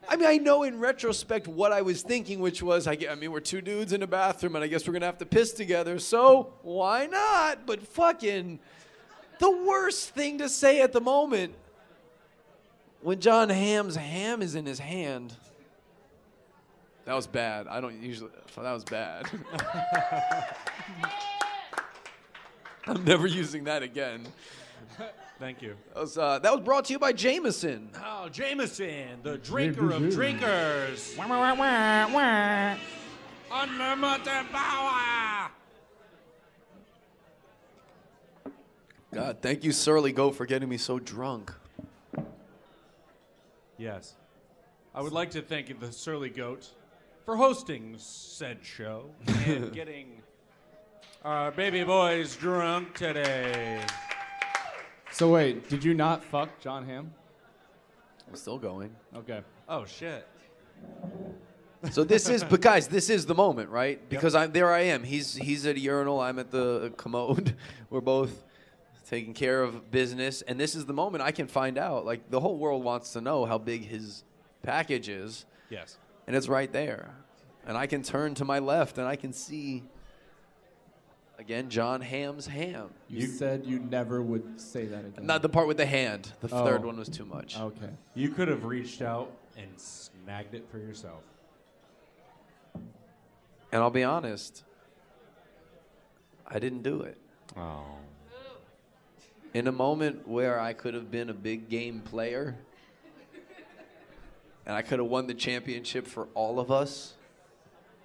I 0.09 0.17
mean, 0.17 0.27
I 0.27 0.39
know 0.39 0.63
in 0.63 0.81
retrospect 0.81 1.47
what 1.47 1.71
I 1.71 1.83
was 1.83 2.01
thinking, 2.01 2.41
which 2.41 2.63
was, 2.63 2.87
I, 2.87 2.97
I 3.11 3.15
mean, 3.15 3.31
we're 3.31 3.41
two 3.41 3.61
dudes 3.61 3.93
in 3.93 4.03
a 4.03 4.07
bathroom, 4.07 4.57
and 4.57 4.65
I 4.65 4.67
guess 4.67 4.87
we're 4.87 4.95
gonna 4.95 5.07
have 5.07 5.19
to 5.19 5.27
piss 5.27 5.53
together. 5.53 5.99
So 5.99 6.55
why 6.63 7.07
not? 7.07 7.67
But 7.67 7.87
fucking, 7.87 8.59
the 9.39 9.51
worst 9.51 10.11
thing 10.11 10.39
to 10.39 10.49
say 10.49 10.81
at 10.81 10.93
the 10.93 11.01
moment 11.01 11.55
when 13.03 13.21
Jon 13.21 13.51
Hamm's 13.51 13.97
ham 13.97 14.41
is 14.41 14.55
in 14.55 14.65
his 14.65 14.79
hand. 14.79 15.35
That 17.05 17.15
was 17.15 17.27
bad. 17.27 17.69
I 17.69 17.81
don't 17.81 18.03
usually. 18.03 18.31
That 18.57 18.73
was 18.73 18.85
bad. 18.85 19.27
I'm 22.89 23.05
never 23.05 23.27
using 23.27 23.65
that 23.65 23.83
again. 23.83 24.27
Thank 25.39 25.63
you. 25.63 25.77
That 25.95 26.01
was, 26.01 26.19
uh, 26.19 26.39
that 26.41 26.53
was 26.53 26.63
brought 26.63 26.87
to 26.87 26.93
you 26.93 26.99
by 26.99 27.13
Jameson. 27.13 27.91
Oh, 28.05 28.29
Jameson, 28.29 29.21
the 29.23 29.39
drinker 29.39 29.93
of 29.93 30.11
drinkers. 30.11 31.17
Unlimited 33.51 34.51
power. 34.53 35.51
God, 39.15 39.39
thank 39.41 39.65
you, 39.65 39.73
Surly 39.73 40.13
Goat, 40.13 40.33
for 40.33 40.45
getting 40.45 40.69
me 40.69 40.77
so 40.77 40.99
drunk. 40.99 41.53
Yes. 43.77 44.15
I 44.95 45.03
would 45.03 45.13
like 45.13 45.31
to 45.33 45.43
thank 45.43 45.79
the 45.79 45.93
Surly 45.93 46.31
Goat 46.31 46.69
for 47.25 47.37
hosting 47.37 47.95
said 47.99 48.59
show 48.63 49.11
and 49.27 49.73
getting 49.75 50.23
our 51.25 51.51
baby 51.51 51.85
boys 51.85 52.37
drunk 52.37 52.95
today. 52.95 53.81
So 55.11 55.31
wait, 55.33 55.69
did 55.69 55.83
you 55.83 55.95
not 55.95 56.23
fuck 56.25 56.61
Jon 56.61 56.85
Hamm? 56.87 57.13
I'm 58.29 58.37
still 58.37 58.59
going. 58.59 58.95
Okay. 59.17 59.41
Oh 59.69 59.85
shit. 59.85 60.27
So 61.91 62.05
this 62.05 62.29
is, 62.29 62.43
but 62.45 62.61
guys, 62.61 62.89
this 62.89 63.09
is 63.09 63.25
the 63.27 63.35
moment, 63.35 63.71
right? 63.71 64.07
Because 64.09 64.35
I'm 64.35 64.53
there. 64.53 64.73
I 64.73 64.81
am. 64.81 65.05
He's 65.05 65.35
he's 65.35 65.65
at 65.67 65.77
a 65.77 65.81
urinal. 65.81 66.21
I'm 66.21 66.39
at 66.39 66.51
the 66.51 66.93
commode. 66.97 67.55
We're 67.91 68.01
both 68.01 68.45
taking 69.09 69.33
care 69.33 69.63
of 69.63 69.91
business, 69.91 70.43
and 70.43 70.59
this 70.61 70.75
is 70.75 70.87
the 70.87 70.93
moment 70.93 71.23
I 71.23 71.31
can 71.31 71.47
find 71.47 71.79
out. 71.79 72.05
Like 72.05 72.31
the 72.31 72.41
whole 72.41 72.59
world 72.59 72.85
wants 72.85 73.13
to 73.15 73.21
know 73.21 73.45
how 73.47 73.59
big 73.59 73.87
his 73.87 74.25
package 74.63 75.09
is, 75.09 75.47
Yes. 75.71 75.97
and 76.27 76.37
it's 76.37 76.49
right 76.49 76.71
there. 76.73 77.15
And 77.67 77.77
I 77.77 77.87
can 77.87 78.03
turn 78.03 78.35
to 78.35 78.45
my 78.45 78.59
left, 78.59 78.99
and 78.99 79.07
I 79.07 79.17
can 79.17 79.33
see 79.33 79.85
again 81.39 81.71
Jon 81.71 82.01
Hamm's 82.01 82.47
ham. 82.47 82.91
You, 83.09 83.27
said 83.27 83.65
you 83.65 83.79
never 83.79 84.21
would 84.23 84.61
say 84.61 84.87
that 84.87 85.05
again. 85.05 85.27
Not 85.27 85.43
the 85.43 85.49
part 85.49 85.69
with 85.69 85.77
the 85.77 85.87
hand. 85.87 86.33
The 86.41 86.49
Oh. 86.55 86.65
third 86.65 86.85
one 86.85 86.97
was 86.99 87.09
too 87.09 87.25
much. 87.25 87.59
Okay. 87.59 87.91
You 88.15 88.31
could 88.31 88.49
have 88.49 88.65
reached 88.65 89.03
out 89.03 89.31
and 89.57 89.69
snagged 89.79 90.55
it 90.55 90.67
for 90.71 90.79
yourself. 90.79 91.23
And 92.75 93.83
I'll 93.83 93.91
be 93.91 94.05
honest, 94.05 94.65
I 96.47 96.59
didn't 96.59 96.83
do 96.83 97.03
it. 97.03 97.19
Oh. 97.57 97.83
in 99.55 99.67
a 99.67 99.73
moment 99.73 100.29
where 100.29 100.61
I 100.61 100.75
could 100.75 100.93
have 100.93 101.11
been 101.11 101.31
a 101.31 101.35
big 101.35 101.71
game 101.71 102.01
player 102.03 102.55
and 104.67 104.77
I 104.77 104.83
could 104.83 104.99
have 104.99 105.09
won 105.09 105.27
the 105.27 105.33
championship 105.35 106.07
for 106.07 106.29
all 106.35 106.61
of 106.61 106.71
us 106.71 107.15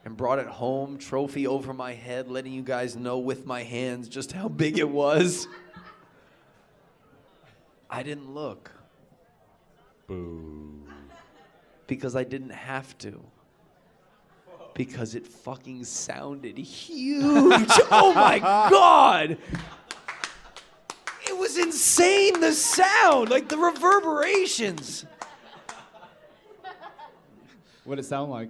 and 0.05 0.17
brought 0.17 0.39
it 0.39 0.47
home, 0.47 0.97
trophy 0.97 1.47
over 1.47 1.73
my 1.73 1.93
head, 1.93 2.27
letting 2.30 2.51
you 2.51 2.61
guys 2.61 2.95
know 2.95 3.19
with 3.19 3.45
my 3.45 3.63
hands 3.63 4.09
just 4.09 4.31
how 4.31 4.47
big 4.47 4.77
it 4.77 4.89
was. 4.89 5.47
I 7.89 8.03
didn't 8.03 8.34
look 8.34 8.71
Boo. 10.07 10.84
because 11.88 12.15
I 12.15 12.23
didn't 12.23 12.51
have 12.51 12.97
to. 12.99 13.23
Because 14.73 15.13
it 15.13 15.27
fucking 15.27 15.84
sounded 15.85 16.57
huge. 16.57 17.21
oh 17.91 18.11
my 18.15 18.39
god. 18.39 19.38
It 21.27 21.38
was 21.38 21.57
insane 21.57 22.39
the 22.41 22.51
sound, 22.51 23.30
like 23.30 23.47
the 23.47 23.57
reverberations. 23.57 25.05
What 27.84 27.95
did 27.95 28.05
it 28.05 28.07
sound 28.07 28.31
like? 28.31 28.49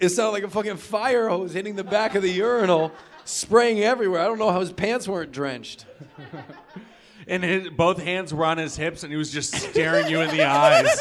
It 0.00 0.10
sounded 0.10 0.30
like 0.32 0.44
a 0.44 0.50
fucking 0.50 0.76
fire 0.76 1.28
hose 1.28 1.52
hitting 1.52 1.76
the 1.76 1.84
back 1.84 2.14
of 2.14 2.22
the 2.22 2.30
urinal, 2.30 2.92
spraying 3.24 3.80
everywhere. 3.80 4.20
I 4.20 4.24
don't 4.24 4.38
know 4.38 4.50
how 4.50 4.60
his 4.60 4.72
pants 4.72 5.08
weren't 5.08 5.32
drenched. 5.32 5.86
And 7.30 7.44
his, 7.44 7.68
both 7.68 8.02
hands 8.02 8.32
were 8.32 8.46
on 8.46 8.56
his 8.56 8.74
hips, 8.74 9.02
and 9.02 9.12
he 9.12 9.18
was 9.18 9.30
just 9.30 9.54
staring 9.54 10.08
you 10.08 10.22
in 10.22 10.30
the 10.34 10.44
eyes. 10.44 10.98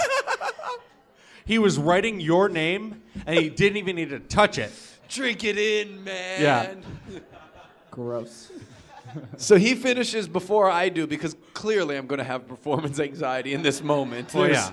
He 1.45 1.57
was 1.57 1.77
writing 1.77 2.19
your 2.19 2.49
name, 2.49 3.01
and 3.25 3.39
he 3.39 3.49
didn't 3.49 3.77
even 3.77 3.95
need 3.95 4.09
to 4.09 4.19
touch 4.19 4.57
it. 4.57 4.73
Drink 5.07 5.45
it 5.45 5.57
in, 5.57 6.03
man. 6.03 6.41
Yeah. 7.09 7.19
Gross. 7.91 8.51
So 9.37 9.55
he 9.55 9.73
finishes 9.73 10.27
before 10.27 10.69
I 10.69 10.89
do 10.89 11.07
because 11.07 11.37
clearly 11.53 11.95
I'm 11.95 12.07
going 12.07 12.19
to 12.19 12.25
have 12.25 12.45
performance 12.45 12.99
anxiety 12.99 13.53
in 13.53 13.61
this 13.61 13.81
moment. 13.81 14.33
Well, 14.33 14.43
There's 14.43 14.57
yeah. 14.57 14.71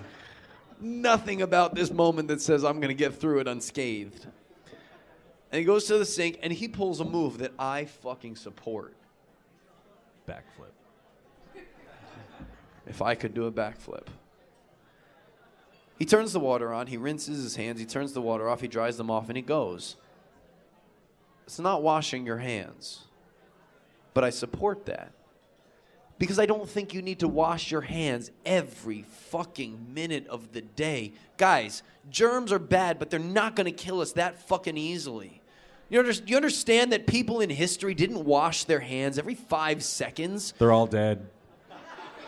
Nothing 0.84 1.42
about 1.42 1.74
this 1.74 1.90
moment 1.90 2.28
that 2.28 2.40
says 2.40 2.64
I'm 2.64 2.80
going 2.80 2.88
to 2.88 2.94
get 2.94 3.14
through 3.14 3.40
it 3.40 3.48
unscathed. 3.48 4.26
And 5.50 5.58
he 5.58 5.64
goes 5.64 5.84
to 5.86 5.98
the 5.98 6.04
sink 6.04 6.38
and 6.42 6.52
he 6.52 6.68
pulls 6.68 7.00
a 7.00 7.04
move 7.04 7.38
that 7.38 7.52
I 7.58 7.86
fucking 7.86 8.36
support. 8.36 8.94
Backflip. 10.28 10.72
If 12.86 13.00
I 13.00 13.14
could 13.14 13.34
do 13.34 13.46
a 13.46 13.52
backflip. 13.52 14.06
He 15.98 16.04
turns 16.04 16.32
the 16.32 16.40
water 16.40 16.72
on, 16.72 16.88
he 16.88 16.96
rinses 16.96 17.42
his 17.42 17.56
hands, 17.56 17.78
he 17.78 17.86
turns 17.86 18.12
the 18.12 18.20
water 18.20 18.48
off, 18.48 18.60
he 18.60 18.68
dries 18.68 18.96
them 18.96 19.10
off, 19.10 19.28
and 19.28 19.36
he 19.36 19.42
goes. 19.42 19.96
It's 21.46 21.60
not 21.60 21.82
washing 21.82 22.26
your 22.26 22.38
hands, 22.38 23.04
but 24.12 24.24
I 24.24 24.30
support 24.30 24.86
that. 24.86 25.12
Because 26.18 26.38
I 26.38 26.46
don't 26.46 26.68
think 26.68 26.94
you 26.94 27.02
need 27.02 27.18
to 27.20 27.28
wash 27.28 27.70
your 27.70 27.80
hands 27.80 28.30
every 28.46 29.02
fucking 29.30 29.92
minute 29.92 30.26
of 30.28 30.52
the 30.52 30.60
day. 30.60 31.12
Guys, 31.36 31.82
germs 32.10 32.52
are 32.52 32.58
bad, 32.58 32.98
but 32.98 33.10
they're 33.10 33.18
not 33.18 33.56
gonna 33.56 33.72
kill 33.72 34.00
us 34.00 34.12
that 34.12 34.40
fucking 34.46 34.76
easily. 34.76 35.40
You, 35.88 35.98
under- 36.00 36.12
you 36.12 36.36
understand 36.36 36.92
that 36.92 37.06
people 37.06 37.40
in 37.40 37.50
history 37.50 37.94
didn't 37.94 38.24
wash 38.24 38.64
their 38.64 38.80
hands 38.80 39.18
every 39.18 39.34
five 39.34 39.82
seconds? 39.82 40.54
They're 40.58 40.72
all 40.72 40.86
dead. 40.86 41.26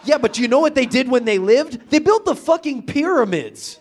Yeah, 0.04 0.18
but 0.18 0.38
you 0.38 0.46
know 0.46 0.60
what 0.60 0.74
they 0.74 0.86
did 0.86 1.08
when 1.08 1.24
they 1.24 1.38
lived? 1.38 1.90
They 1.90 1.98
built 1.98 2.24
the 2.24 2.36
fucking 2.36 2.86
pyramids. 2.86 3.80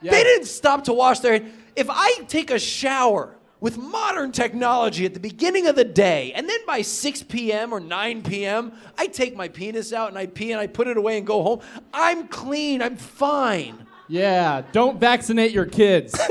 They 0.00 0.24
didn't 0.24 0.46
stop 0.46 0.84
to 0.84 0.92
wash 0.92 1.20
their 1.20 1.46
If 1.76 1.88
I 1.88 2.24
take 2.28 2.50
a 2.50 2.58
shower 2.58 3.36
with 3.62 3.78
modern 3.78 4.32
technology 4.32 5.06
at 5.06 5.14
the 5.14 5.20
beginning 5.20 5.68
of 5.68 5.76
the 5.76 5.84
day, 5.84 6.32
and 6.34 6.48
then 6.48 6.58
by 6.66 6.82
6 6.82 7.22
p.m. 7.22 7.72
or 7.72 7.78
9 7.78 8.22
p.m., 8.24 8.72
I 8.98 9.06
take 9.06 9.36
my 9.36 9.46
penis 9.46 9.92
out 9.92 10.08
and 10.08 10.18
I 10.18 10.26
pee 10.26 10.50
and 10.50 10.60
I 10.60 10.66
put 10.66 10.88
it 10.88 10.96
away 10.96 11.16
and 11.16 11.24
go 11.24 11.44
home, 11.44 11.60
I'm 11.94 12.26
clean, 12.26 12.82
I'm 12.82 12.96
fine. 12.96 13.86
Yeah, 14.08 14.62
don't 14.72 14.98
vaccinate 14.98 15.52
your 15.52 15.64
kids. 15.64 16.18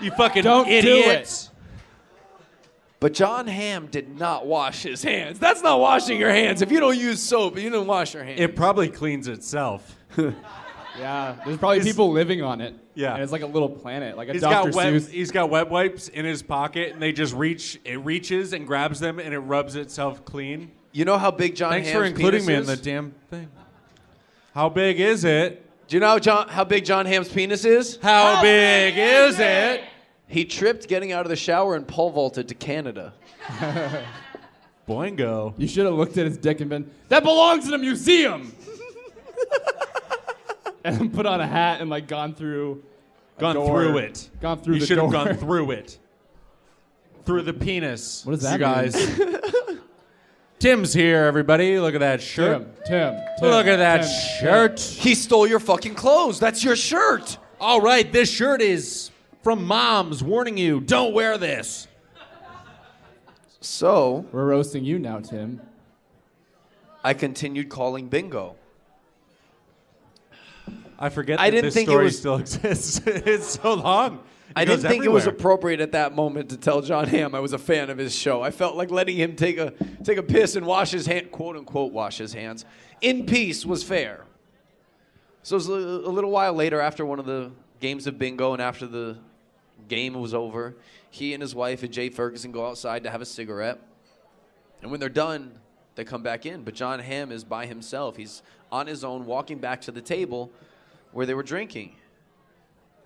You 0.00 0.12
fucking 0.12 0.44
Don't 0.44 0.66
do 0.66 0.70
idiots. 0.70 1.50
But 3.00 3.14
Jon 3.14 3.48
Hamm 3.48 3.88
did 3.88 4.16
not 4.16 4.46
wash 4.46 4.84
his 4.84 5.02
hands. 5.02 5.40
That's 5.40 5.60
not 5.60 5.80
washing 5.80 6.20
your 6.20 6.30
hands. 6.30 6.62
If 6.62 6.70
you 6.70 6.78
don't 6.78 6.96
use 6.96 7.20
soap, 7.20 7.58
you 7.58 7.68
don't 7.68 7.88
wash 7.88 8.14
your 8.14 8.22
hands. 8.22 8.40
It 8.40 8.54
probably 8.54 8.90
cleans 8.90 9.26
itself. 9.26 9.96
yeah, 10.98 11.36
there's 11.44 11.56
probably 11.58 11.78
He's- 11.78 11.86
people 11.86 12.10
living 12.10 12.42
on 12.42 12.60
it. 12.60 12.74
Yeah. 12.94 13.14
and 13.14 13.22
it's 13.22 13.30
like 13.30 13.42
a 13.42 13.46
little 13.46 13.68
planet, 13.68 14.16
like 14.16 14.28
a 14.28 14.32
He's 14.32 14.42
Dr. 14.42 14.70
got 14.70 14.74
web, 14.74 14.94
Seuss. 14.94 15.08
he's 15.08 15.30
got 15.30 15.50
web 15.50 15.70
wipes 15.70 16.08
in 16.08 16.24
his 16.24 16.42
pocket, 16.42 16.92
and 16.94 17.00
they 17.00 17.12
just 17.12 17.32
reach. 17.32 17.78
It 17.84 18.00
reaches 18.04 18.52
and 18.52 18.66
grabs 18.66 18.98
them, 18.98 19.20
and 19.20 19.32
it 19.32 19.38
rubs 19.38 19.76
itself 19.76 20.24
clean. 20.24 20.72
you 20.92 21.04
know 21.04 21.16
how 21.16 21.30
big 21.30 21.54
Jon 21.54 21.70
Thanks 21.70 21.88
Hamm's 21.90 21.98
for 22.00 22.04
including 22.04 22.40
penis 22.40 22.46
me 22.48 22.54
in 22.54 22.60
is? 22.62 22.66
the 22.66 22.76
damn 22.76 23.12
thing. 23.30 23.48
How 24.54 24.68
big 24.68 24.98
is 24.98 25.24
it? 25.24 25.64
Do 25.86 25.94
you 25.96 26.00
know 26.00 26.08
how, 26.08 26.18
John, 26.18 26.48
how 26.48 26.64
big 26.64 26.84
Jon 26.84 27.06
Hamm's 27.06 27.28
penis 27.28 27.64
is? 27.64 27.98
How, 28.02 28.42
big, 28.42 28.94
is 28.98 29.38
it? 29.38 29.84
He 30.26 30.44
tripped 30.44 30.88
getting 30.88 31.12
out 31.12 31.24
of 31.24 31.30
the 31.30 31.36
shower 31.36 31.76
and 31.76 31.86
pole 31.86 32.10
vaulted 32.10 32.48
to 32.48 32.54
Canada. 32.54 33.12
Boingo. 34.88 35.54
You 35.56 35.68
should 35.68 35.84
have 35.86 35.94
looked 35.94 36.16
at 36.18 36.26
his 36.26 36.36
dick 36.36 36.60
and 36.60 36.68
been, 36.68 36.90
that 37.10 37.22
belongs 37.22 37.68
in 37.68 37.74
a 37.74 37.78
museum. 37.78 38.52
and 40.88 40.98
then 40.98 41.10
put 41.10 41.26
on 41.26 41.40
a 41.40 41.46
hat 41.46 41.80
and 41.80 41.88
like 41.90 42.08
gone 42.08 42.34
through. 42.34 42.82
a 43.36 43.40
Gone 43.40 43.54
door. 43.54 43.66
through 43.82 43.98
it. 43.98 44.30
Gone 44.40 44.60
through 44.60 44.74
You 44.74 44.80
the 44.80 44.86
should 44.86 44.98
have 44.98 45.10
door. 45.10 45.24
gone 45.24 45.36
through 45.36 45.70
it. 45.72 45.98
Through 47.24 47.42
the 47.42 47.52
penis. 47.52 48.24
What 48.24 48.32
does 48.32 48.42
that 48.42 48.58
you 48.60 48.66
mean? 48.66 48.74
guys? 48.74 49.78
Tim's 50.58 50.92
here, 50.92 51.24
everybody. 51.24 51.78
Look 51.78 51.94
at 51.94 52.00
that 52.00 52.20
shirt. 52.20 52.62
Tim, 52.84 53.14
Tim, 53.14 53.20
Tim, 53.38 53.48
Look 53.50 53.66
at 53.66 53.76
that 53.76 54.02
Tim, 54.02 54.40
shirt. 54.40 54.80
He 54.80 55.14
stole 55.14 55.46
your 55.46 55.60
fucking 55.60 55.94
clothes. 55.94 56.40
That's 56.40 56.64
your 56.64 56.74
shirt. 56.74 57.38
All 57.60 57.80
right, 57.80 58.10
this 58.12 58.28
shirt 58.30 58.60
is 58.60 59.10
from 59.44 59.64
moms 59.64 60.22
warning 60.24 60.56
you 60.56 60.80
don't 60.80 61.12
wear 61.14 61.38
this. 61.38 61.86
So 63.60 64.24
We're 64.32 64.46
roasting 64.46 64.84
you 64.84 64.98
now, 64.98 65.20
Tim. 65.20 65.60
I 67.04 67.14
continued 67.14 67.68
calling 67.68 68.08
bingo. 68.08 68.56
I 70.98 71.08
forget 71.10 71.38
I 71.40 71.50
didn't 71.50 71.66
this 71.66 71.74
think 71.74 71.88
it 71.88 71.92
story 71.92 72.04
was- 72.04 72.18
still 72.18 72.36
exists. 72.38 73.00
it's 73.06 73.60
so 73.60 73.74
long. 73.74 74.20
I 74.56 74.62
It 74.62 74.64
didn't 74.66 74.82
goes 74.82 74.90
think 74.90 75.04
it 75.04 75.12
was 75.12 75.26
appropriate 75.26 75.80
at 75.80 75.92
that 75.92 76.14
moment 76.14 76.48
to 76.50 76.56
tell 76.56 76.80
Jon 76.80 77.06
Hamm 77.06 77.34
I 77.34 77.40
was 77.40 77.52
a 77.52 77.58
fan 77.58 77.90
of 77.90 77.98
his 77.98 78.14
show. 78.16 78.42
I 78.42 78.50
felt 78.50 78.76
like 78.76 78.90
letting 78.90 79.16
him 79.16 79.36
take 79.36 79.58
a 79.58 79.72
take 80.02 80.16
a 80.16 80.22
piss 80.22 80.56
and 80.56 80.66
wash 80.66 80.90
his 80.90 81.06
hand, 81.06 81.30
quote 81.30 81.56
unquote, 81.56 81.92
wash 81.92 82.16
his 82.18 82.32
hands 82.32 82.64
in 83.00 83.26
peace 83.26 83.64
was 83.66 83.84
fair. 83.84 84.24
So 85.42 85.54
it 85.54 85.58
was 85.58 85.68
a, 85.68 85.72
a 85.72 86.10
little 86.10 86.30
while 86.30 86.52
later, 86.54 86.80
after 86.80 87.04
one 87.06 87.18
of 87.18 87.26
the 87.26 87.52
games 87.80 88.06
of 88.06 88.18
bingo 88.18 88.52
and 88.54 88.60
after 88.60 88.86
the 88.86 89.18
game 89.86 90.14
was 90.14 90.34
over, 90.34 90.74
he 91.10 91.32
and 91.34 91.40
his 91.42 91.54
wife 91.54 91.82
and 91.82 91.92
Jay 91.92 92.08
Ferguson 92.08 92.50
go 92.50 92.66
outside 92.66 93.04
to 93.04 93.10
have 93.10 93.20
a 93.22 93.26
cigarette. 93.26 93.78
And 94.82 94.90
when 94.90 94.98
they're 94.98 95.08
done, 95.08 95.52
they 95.94 96.04
come 96.04 96.22
back 96.22 96.44
in. 96.46 96.64
But 96.64 96.74
Jon 96.74 96.98
Hamm 96.98 97.30
is 97.32 97.44
by 97.44 97.66
himself. 97.66 98.16
He's 98.16 98.42
on 98.72 98.86
his 98.86 99.04
own, 99.04 99.26
walking 99.26 99.58
back 99.58 99.80
to 99.82 99.92
the 99.92 100.02
table 100.02 100.50
where 101.12 101.26
they 101.26 101.34
were 101.34 101.42
drinking. 101.42 101.94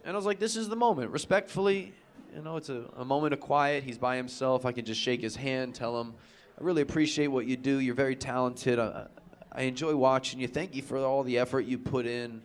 And 0.05 0.15
I 0.15 0.17
was 0.17 0.27
like, 0.27 0.39
this 0.39 0.57
is 0.57 0.69
the 0.69 0.77
moment. 0.77 1.11
Respectfully, 1.11 1.93
you 2.35 2.43
know, 2.43 2.57
it's 2.57 2.69
a, 2.69 2.85
a 2.97 3.05
moment 3.05 3.35
of 3.35 3.41
quiet. 3.41 3.85
He's 3.85 3.99
by 3.99 4.17
himself. 4.17 4.67
I 4.67 4.73
can 4.73 4.85
just 4.85 5.01
shake 5.01 5.21
his 5.21 5.37
hand, 5.37 5.75
tell 5.75 6.01
him, 6.01 6.15
I 6.59 6.65
really 6.65 6.83
appreciate 6.83 7.29
what 7.29 7.47
you 7.47 7.57
do. 7.57 7.79
You're 7.79 7.95
very 7.95 8.17
talented. 8.17 8.79
I, 8.79 9.07
I 9.53 9.63
enjoy 9.63 9.95
watching 9.97 10.41
you. 10.41 10.49
Thank 10.49 10.75
you 10.75 10.83
for 10.83 10.99
all 10.99 11.23
the 11.23 11.39
effort 11.39 11.61
you 11.67 11.79
put 11.79 12.07
in. 12.07 12.43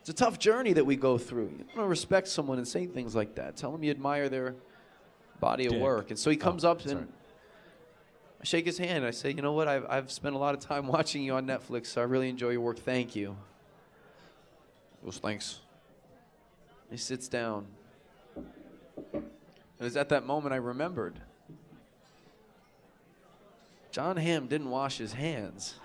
It's 0.00 0.08
a 0.08 0.14
tough 0.14 0.38
journey 0.38 0.72
that 0.72 0.84
we 0.84 0.96
go 0.96 1.18
through. 1.18 1.52
You 1.58 1.64
want 1.64 1.76
to 1.76 1.86
respect 1.86 2.28
someone 2.28 2.58
and 2.58 2.66
say 2.66 2.86
things 2.86 3.14
like 3.14 3.34
that. 3.34 3.56
Tell 3.56 3.70
them 3.70 3.82
you 3.84 3.90
admire 3.90 4.28
their 4.28 4.54
body 5.40 5.66
of 5.66 5.74
work. 5.74 6.10
And 6.10 6.18
so 6.18 6.30
he 6.30 6.36
comes 6.36 6.64
oh, 6.64 6.72
up 6.72 6.82
sorry. 6.82 6.96
and 6.96 7.12
I 8.40 8.44
shake 8.44 8.64
his 8.64 8.78
hand. 8.78 9.04
I 9.04 9.10
say, 9.10 9.30
you 9.30 9.42
know 9.42 9.52
what? 9.52 9.68
I've, 9.68 9.86
I've 9.88 10.10
spent 10.10 10.34
a 10.34 10.38
lot 10.38 10.54
of 10.54 10.60
time 10.60 10.86
watching 10.88 11.22
you 11.22 11.34
on 11.34 11.46
Netflix, 11.46 11.86
so 11.86 12.00
I 12.00 12.04
really 12.04 12.28
enjoy 12.28 12.50
your 12.50 12.62
work. 12.62 12.78
Thank 12.78 13.14
you. 13.14 13.36
Goes, 15.04 15.18
thanks. 15.18 15.60
He 16.90 16.96
sits 16.96 17.28
down. 17.28 17.66
It 19.14 19.84
was 19.84 19.96
at 19.96 20.08
that 20.10 20.26
moment 20.26 20.52
I 20.52 20.56
remembered. 20.56 21.14
Jon 23.92 24.16
Hamm 24.16 24.46
didn't 24.46 24.70
wash 24.70 24.98
his 24.98 25.12
hands. 25.12 25.74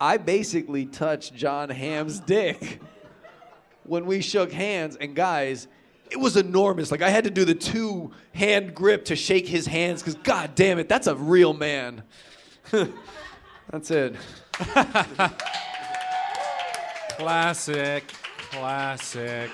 I 0.00 0.16
basically 0.16 0.86
touched 0.86 1.34
Jon 1.34 1.70
Hamm's 1.70 2.20
dick 2.20 2.80
when 3.84 4.06
we 4.06 4.20
shook 4.20 4.52
hands, 4.52 4.96
and 4.96 5.14
guys, 5.14 5.68
it 6.10 6.18
was 6.18 6.36
enormous. 6.36 6.90
Like 6.90 7.02
I 7.02 7.10
had 7.10 7.24
to 7.24 7.30
do 7.30 7.44
the 7.44 7.54
two 7.54 8.12
hand 8.34 8.74
grip 8.74 9.06
to 9.06 9.16
shake 9.16 9.46
his 9.46 9.66
hands 9.66 10.02
because, 10.02 10.16
god 10.16 10.54
damn 10.54 10.78
it, 10.78 10.88
that's 10.88 11.06
a 11.06 11.14
real 11.14 11.54
man. 11.54 12.02
that's 13.70 13.90
it. 13.90 14.16
Classic. 17.16 18.04
Classic. 18.50 19.50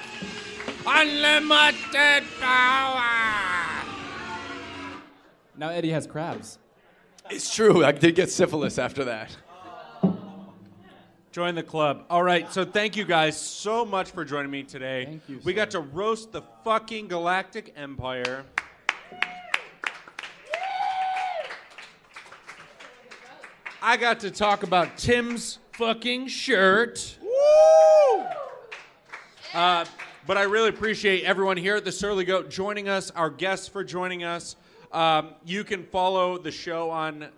Unlimited 0.87 2.25
power. 2.41 3.05
Now 5.57 5.69
Eddie 5.69 5.91
has 5.91 6.07
crabs. 6.07 6.59
It's 7.29 7.55
true. 7.55 7.85
I 7.85 7.93
did 7.93 8.15
get 8.15 8.31
syphilis 8.31 8.79
after 8.79 9.05
that. 9.05 9.37
Join 11.33 11.55
the 11.55 11.63
club. 11.63 12.07
All 12.11 12.25
right, 12.25 12.53
so 12.53 12.65
thank 12.65 12.97
you 12.97 13.05
guys 13.05 13.41
so 13.41 13.85
much 13.85 14.11
for 14.11 14.25
joining 14.25 14.51
me 14.51 14.65
today. 14.65 15.05
Thank 15.05 15.29
you, 15.29 15.41
We 15.45 15.53
sir. 15.53 15.57
got 15.57 15.71
to 15.73 15.81
roast 15.81 16.33
the 16.33 16.43
fucking 16.65 17.07
Galactic 17.07 17.73
Empire. 17.77 18.45
I 23.83 23.97
got 23.97 24.21
to 24.21 24.31
talk 24.31 24.63
about 24.65 24.99
Tim's 24.99 25.59
fucking 25.75 26.27
shirt. 26.29 27.17
Woo! 27.41 28.25
Uh, 29.55 29.85
but 30.27 30.37
I 30.37 30.43
really 30.43 30.69
appreciate 30.69 31.25
everyone 31.25 31.57
here 31.57 31.77
at 31.77 31.85
the 31.85 31.93
Surly 31.93 32.25
Goat 32.25 32.51
joining 32.51 32.89
us, 32.89 33.11
our 33.13 33.31
guests 33.31 33.69
for 33.69 33.83
joining 33.83 34.25
us. 34.25 34.57
Um, 34.93 35.35
you 35.45 35.65
can 35.65 35.85
follow 35.85 36.37
the 36.39 36.51
show 36.51 36.91
on 36.91 37.29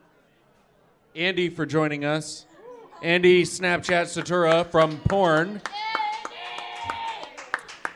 Andy 1.15 1.49
for 1.49 1.67
joining 1.67 2.05
us. 2.05 2.47
Andy 3.03 3.43
Snapchat 3.45 4.07
Satura 4.07 4.67
from 4.67 4.99
Porn. 5.09 5.61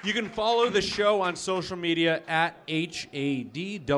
You 0.04 0.12
can 0.12 0.28
follow 0.28 0.68
the 0.70 0.82
show 0.82 1.20
on 1.20 1.34
social 1.34 1.76
media 1.76 2.22
at 2.28 2.64
HADWM. 2.66 3.88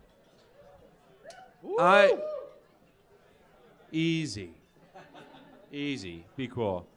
I. 1.79 2.17
Easy. 3.91 4.49
Easy. 5.71 6.25
Be 6.35 6.47
cool. 6.47 6.87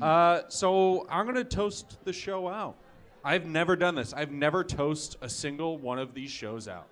Uh, 0.00 0.40
so 0.48 1.06
I'm 1.10 1.26
going 1.26 1.36
to 1.36 1.44
toast 1.44 1.98
the 2.04 2.12
show 2.12 2.48
out. 2.48 2.76
I've 3.24 3.46
never 3.46 3.76
done 3.76 3.94
this. 3.94 4.12
I've 4.14 4.32
never 4.32 4.64
toast 4.64 5.16
a 5.20 5.28
single 5.28 5.78
one 5.78 5.98
of 5.98 6.14
these 6.14 6.30
shows 6.30 6.66
out. 6.66 6.86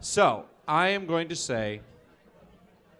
So 0.00 0.46
I 0.66 0.88
am 0.88 1.06
going 1.06 1.28
to 1.28 1.36
say 1.36 1.82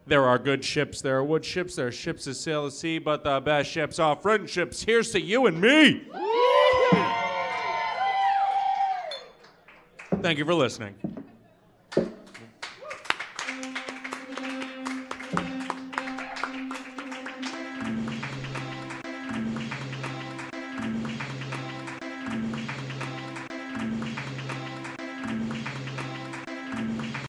there 0.06 0.24
are 0.24 0.38
good 0.38 0.64
ships, 0.64 1.00
there 1.00 1.16
are 1.16 1.24
wood 1.24 1.44
ships, 1.44 1.76
there 1.76 1.86
are 1.86 1.92
ships 1.92 2.24
that 2.24 2.34
sail 2.34 2.64
the 2.64 2.70
sea, 2.70 2.98
but 2.98 3.24
the 3.24 3.40
best 3.40 3.70
ships 3.70 3.98
are 3.98 4.16
friendships. 4.16 4.82
Here's 4.82 5.10
to 5.12 5.20
you 5.20 5.46
and 5.46 5.60
me. 5.60 6.02
Thank 10.22 10.38
you 10.38 10.44
for 10.44 10.54
listening. 10.54 10.94